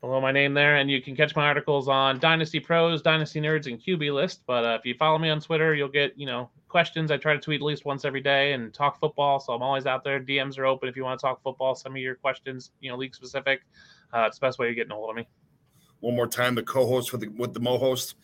below 0.02 0.20
my 0.20 0.32
name 0.32 0.54
there, 0.54 0.78
and 0.78 0.90
you 0.90 1.02
can 1.02 1.16
catch 1.16 1.36
my 1.36 1.46
articles 1.46 1.88
on 1.88 2.20
Dynasty 2.20 2.60
Pros, 2.60 3.02
Dynasty 3.02 3.40
Nerds, 3.40 3.68
and 3.68 3.80
QB 3.80 4.14
List. 4.14 4.42
But 4.48 4.66
uh, 4.66 4.78
if 4.80 4.86
you 4.86 4.96
follow 4.96 5.18
me 5.18 5.30
on 5.30 5.40
Twitter, 5.40 5.76
you'll 5.76 5.88
get 5.88 6.18
you 6.18 6.26
know 6.26 6.50
questions. 6.68 7.12
I 7.12 7.18
try 7.18 7.34
to 7.34 7.40
tweet 7.40 7.62
at 7.62 7.66
least 7.66 7.86
once 7.86 8.04
every 8.04 8.22
day 8.22 8.54
and 8.54 8.74
talk 8.74 9.00
football, 9.00 9.40
so 9.40 9.54
I'm 9.54 9.62
always 9.62 9.86
out 9.86 10.04
there. 10.04 10.20
DMs 10.20 10.58
are 10.58 10.66
open 10.66 10.90
if 10.90 10.96
you 10.96 11.04
want 11.04 11.20
to 11.20 11.26
talk 11.26 11.42
football. 11.44 11.76
Some 11.76 11.94
of 11.94 11.98
your 12.00 12.16
questions, 12.16 12.72
you 12.82 12.90
know, 12.90 12.98
league 12.98 13.16
specific. 13.16 13.62
Uh, 14.14 14.26
it's 14.28 14.40
the 14.40 14.48
best 14.48 14.60
way 14.60 14.70
of 14.70 14.76
getting 14.76 14.92
a 14.92 14.96
hold 14.96 15.12
of 15.12 15.16
me. 15.16 15.28
One 16.00 16.16
more 16.16 16.28
time, 16.28 16.56
the 16.56 16.64
co-host 16.64 17.12
with 17.12 17.22
the 17.22 17.28
with 17.30 17.54
the 17.54 17.60
mo 17.60 17.78
host, 17.78 18.16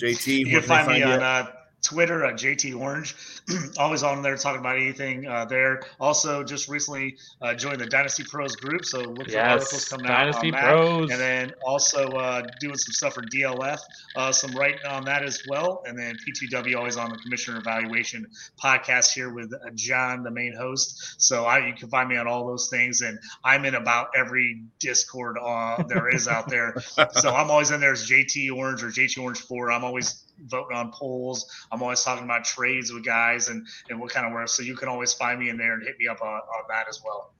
JT. 0.00 0.38
you 0.38 0.46
can 0.46 0.62
find 0.62 0.88
me 0.88 1.02
on 1.02 1.20
uh, 1.20 1.50
Twitter 1.82 2.24
at 2.24 2.34
JT 2.34 2.78
Orange. 2.78 3.14
Always 3.78 4.02
on 4.02 4.22
there 4.22 4.36
talking 4.36 4.60
about 4.60 4.76
anything 4.76 5.26
uh, 5.26 5.44
there. 5.44 5.82
Also, 6.00 6.42
just 6.42 6.68
recently 6.68 7.16
uh, 7.40 7.54
joined 7.54 7.80
the 7.80 7.86
Dynasty 7.86 8.24
Pros 8.24 8.56
group, 8.56 8.84
so 8.84 9.00
look 9.00 9.26
for 9.26 9.30
yes, 9.30 9.52
articles 9.52 9.84
coming 9.88 10.06
Dynasty 10.06 10.52
out 10.52 10.64
on 10.64 10.70
Pros. 10.70 11.08
that. 11.08 11.14
And 11.14 11.20
then 11.20 11.54
also 11.64 12.08
uh, 12.08 12.42
doing 12.60 12.76
some 12.76 12.92
stuff 12.92 13.14
for 13.14 13.22
DLF, 13.22 13.78
uh, 14.16 14.32
some 14.32 14.52
writing 14.52 14.84
on 14.88 15.04
that 15.04 15.22
as 15.22 15.42
well. 15.48 15.82
And 15.86 15.98
then 15.98 16.16
P2W 16.16 16.76
always 16.76 16.96
on 16.96 17.10
the 17.10 17.18
Commissioner 17.18 17.58
Evaluation 17.58 18.26
podcast 18.62 19.12
here 19.12 19.32
with 19.32 19.52
uh, 19.52 19.70
John, 19.74 20.22
the 20.22 20.30
main 20.30 20.54
host. 20.54 21.20
So 21.20 21.44
I, 21.44 21.66
you 21.66 21.74
can 21.74 21.88
find 21.88 22.08
me 22.08 22.16
on 22.16 22.26
all 22.26 22.46
those 22.46 22.68
things, 22.68 23.02
and 23.02 23.18
I'm 23.44 23.64
in 23.64 23.74
about 23.74 24.08
every 24.16 24.62
Discord 24.80 25.38
uh, 25.40 25.82
there 25.84 26.08
is 26.08 26.28
out 26.28 26.48
there. 26.48 26.74
so 27.12 27.34
I'm 27.34 27.50
always 27.50 27.70
in 27.70 27.80
there 27.80 27.92
as 27.92 28.08
JT 28.08 28.50
Orange 28.52 28.82
or 28.82 28.88
JT 28.88 29.22
Orange 29.22 29.40
Four. 29.40 29.70
I'm 29.70 29.84
always 29.84 30.24
voting 30.46 30.76
on 30.76 30.92
polls. 30.92 31.46
I'm 31.70 31.82
always 31.82 32.02
talking 32.02 32.24
about 32.24 32.44
trades 32.44 32.92
with 32.92 33.04
guys 33.04 33.48
and, 33.48 33.66
and 33.90 34.00
what 34.00 34.10
kind 34.10 34.26
of 34.26 34.32
work. 34.32 34.48
So 34.48 34.62
you 34.62 34.76
can 34.76 34.88
always 34.88 35.12
find 35.12 35.38
me 35.40 35.48
in 35.48 35.56
there 35.56 35.74
and 35.74 35.82
hit 35.82 35.96
me 35.98 36.08
up 36.08 36.22
on, 36.22 36.28
on 36.28 36.64
that 36.68 36.86
as 36.88 37.02
well. 37.04 37.32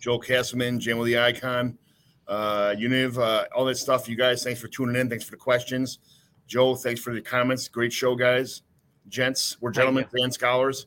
Joe 0.00 0.18
Castleman, 0.18 0.78
Jam 0.78 0.98
with 0.98 1.06
the 1.06 1.18
Icon, 1.18 1.76
uh, 2.28 2.74
Univ, 2.78 3.18
uh, 3.18 3.46
all 3.54 3.64
that 3.64 3.76
stuff. 3.76 4.08
You 4.08 4.16
guys, 4.16 4.44
thanks 4.44 4.60
for 4.60 4.68
tuning 4.68 4.96
in. 4.96 5.08
Thanks 5.08 5.24
for 5.24 5.32
the 5.32 5.36
questions. 5.36 5.98
Joe, 6.46 6.74
thanks 6.74 7.00
for 7.00 7.12
the 7.12 7.20
comments. 7.20 7.68
Great 7.68 7.92
show, 7.92 8.14
guys. 8.14 8.62
Gents, 9.08 9.56
we're 9.60 9.70
gentlemen 9.70 10.06
and 10.14 10.32
scholars. 10.32 10.86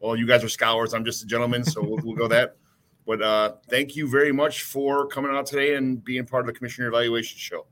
Well, 0.00 0.16
you 0.16 0.26
guys 0.26 0.44
are 0.44 0.48
scholars. 0.48 0.94
I'm 0.94 1.04
just 1.04 1.22
a 1.22 1.26
gentleman, 1.26 1.64
so 1.64 1.82
we'll, 1.82 1.98
we'll 2.02 2.16
go 2.16 2.28
that. 2.28 2.56
But 3.04 3.20
uh, 3.20 3.54
thank 3.68 3.96
you 3.96 4.08
very 4.08 4.30
much 4.30 4.62
for 4.62 5.08
coming 5.08 5.32
out 5.34 5.46
today 5.46 5.74
and 5.74 6.04
being 6.04 6.24
part 6.24 6.42
of 6.42 6.46
the 6.46 6.52
Commissioner 6.52 6.86
Evaluation 6.86 7.36
Show. 7.36 7.66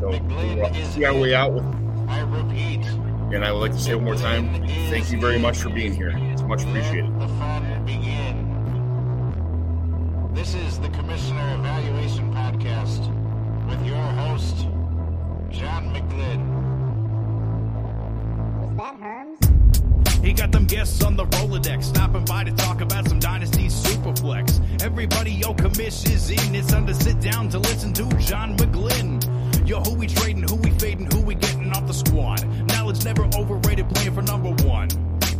So 0.00 0.08
we'll 0.08 0.64
uh, 0.64 0.72
see 0.92 1.04
our 1.04 1.14
way 1.14 1.34
out 1.34 1.52
with 1.52 1.64
I 1.64 1.66
repeat. 1.66 1.89
And 2.32 3.44
I 3.44 3.52
would 3.52 3.60
like 3.60 3.72
to 3.72 3.78
say 3.78 3.94
one 3.94 4.04
more 4.04 4.14
time, 4.16 4.66
thank 4.90 5.10
you 5.10 5.20
very 5.20 5.38
much 5.38 5.58
for 5.58 5.70
being 5.70 5.94
here. 5.94 6.12
It's 6.32 6.42
much 6.42 6.62
appreciated. 6.62 7.18
The 7.18 7.28
fun 7.28 7.84
begin. 7.84 8.46
This 10.34 10.54
is 10.54 10.78
the 10.80 10.88
Commissioner 10.90 11.54
Evaluation 11.58 12.32
Podcast 12.32 13.08
with 13.68 13.84
your 13.86 13.96
host, 13.96 14.66
John 15.50 15.94
McGlynn. 15.94 16.44
Was 18.60 18.76
that 18.76 19.00
Herms? 19.00 20.24
He 20.24 20.32
got 20.32 20.52
them 20.52 20.66
guests 20.66 21.02
on 21.02 21.16
the 21.16 21.24
Rolodex, 21.26 21.84
stopping 21.84 22.24
by 22.26 22.44
to 22.44 22.52
talk 22.52 22.80
about 22.80 23.08
some 23.08 23.18
Dynasty 23.20 23.68
Superflex. 23.68 24.82
Everybody, 24.82 25.32
yo, 25.32 25.54
commish 25.54 26.10
is 26.12 26.30
in. 26.30 26.54
It's 26.54 26.68
time 26.70 26.86
to 26.86 26.94
sit 26.94 27.20
down 27.20 27.48
to 27.50 27.58
listen 27.58 27.92
to 27.94 28.08
John 28.18 28.56
McGlynn. 28.56 29.20
Yo, 29.66 29.80
who 29.80 29.94
we 29.94 30.06
trading, 30.06 30.42
who 30.42 30.56
we 30.56 30.70
fading, 30.70 31.10
who 31.10 31.19
we 31.19 31.19
getting 31.19 31.19
off 31.19 31.19
the 31.90 32.08
squad. 32.08 32.46
Knowledge 32.68 33.04
never 33.04 33.24
overrated, 33.36 33.88
playing 33.90 34.14
for 34.14 34.22
number 34.22 34.50
one. 34.64 34.88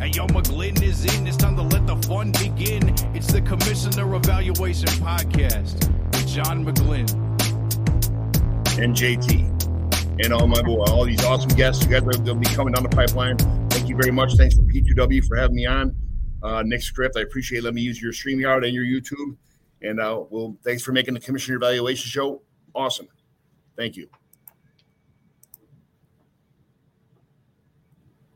Hey, 0.00 0.08
yo, 0.08 0.26
McGlynn 0.26 0.82
is 0.82 1.04
in. 1.14 1.26
It's 1.26 1.36
time 1.36 1.54
to 1.56 1.62
let 1.62 1.86
the 1.86 1.96
fun 2.08 2.32
begin. 2.32 2.88
It's 3.14 3.32
the 3.32 3.40
Commissioner 3.40 4.14
Evaluation 4.16 4.88
Podcast 4.98 5.88
with 6.12 6.26
John 6.26 6.64
McGlynn. 6.64 7.08
And 8.82 8.96
JT. 8.96 10.24
And 10.24 10.32
all 10.32 10.48
my 10.48 10.60
boy, 10.62 10.82
all 10.88 11.04
these 11.04 11.24
awesome 11.24 11.50
guests. 11.50 11.84
You 11.84 11.90
guys 11.90 12.02
are 12.02 12.10
going 12.10 12.42
to 12.42 12.48
be 12.48 12.54
coming 12.54 12.74
down 12.74 12.82
the 12.82 12.88
pipeline. 12.88 13.36
Thank 13.68 13.88
you 13.88 13.96
very 13.96 14.10
much. 14.10 14.34
Thanks 14.36 14.56
for 14.56 14.62
P2W 14.62 15.24
for 15.26 15.36
having 15.36 15.56
me 15.56 15.66
on. 15.66 15.94
Uh, 16.42 16.62
Nick 16.64 16.82
Script, 16.82 17.16
I 17.16 17.20
appreciate 17.20 17.62
letting 17.62 17.76
me 17.76 17.82
use 17.82 18.02
your 18.02 18.12
StreamYard 18.12 18.64
and 18.64 18.74
your 18.74 18.84
YouTube. 18.84 19.36
And 19.82 20.00
uh, 20.00 20.24
well, 20.30 20.56
thanks 20.64 20.82
for 20.82 20.90
making 20.90 21.14
the 21.14 21.20
Commissioner 21.20 21.58
Evaluation 21.58 22.08
Show 22.08 22.42
awesome. 22.74 23.08
Thank 23.76 23.96
you. 23.96 24.08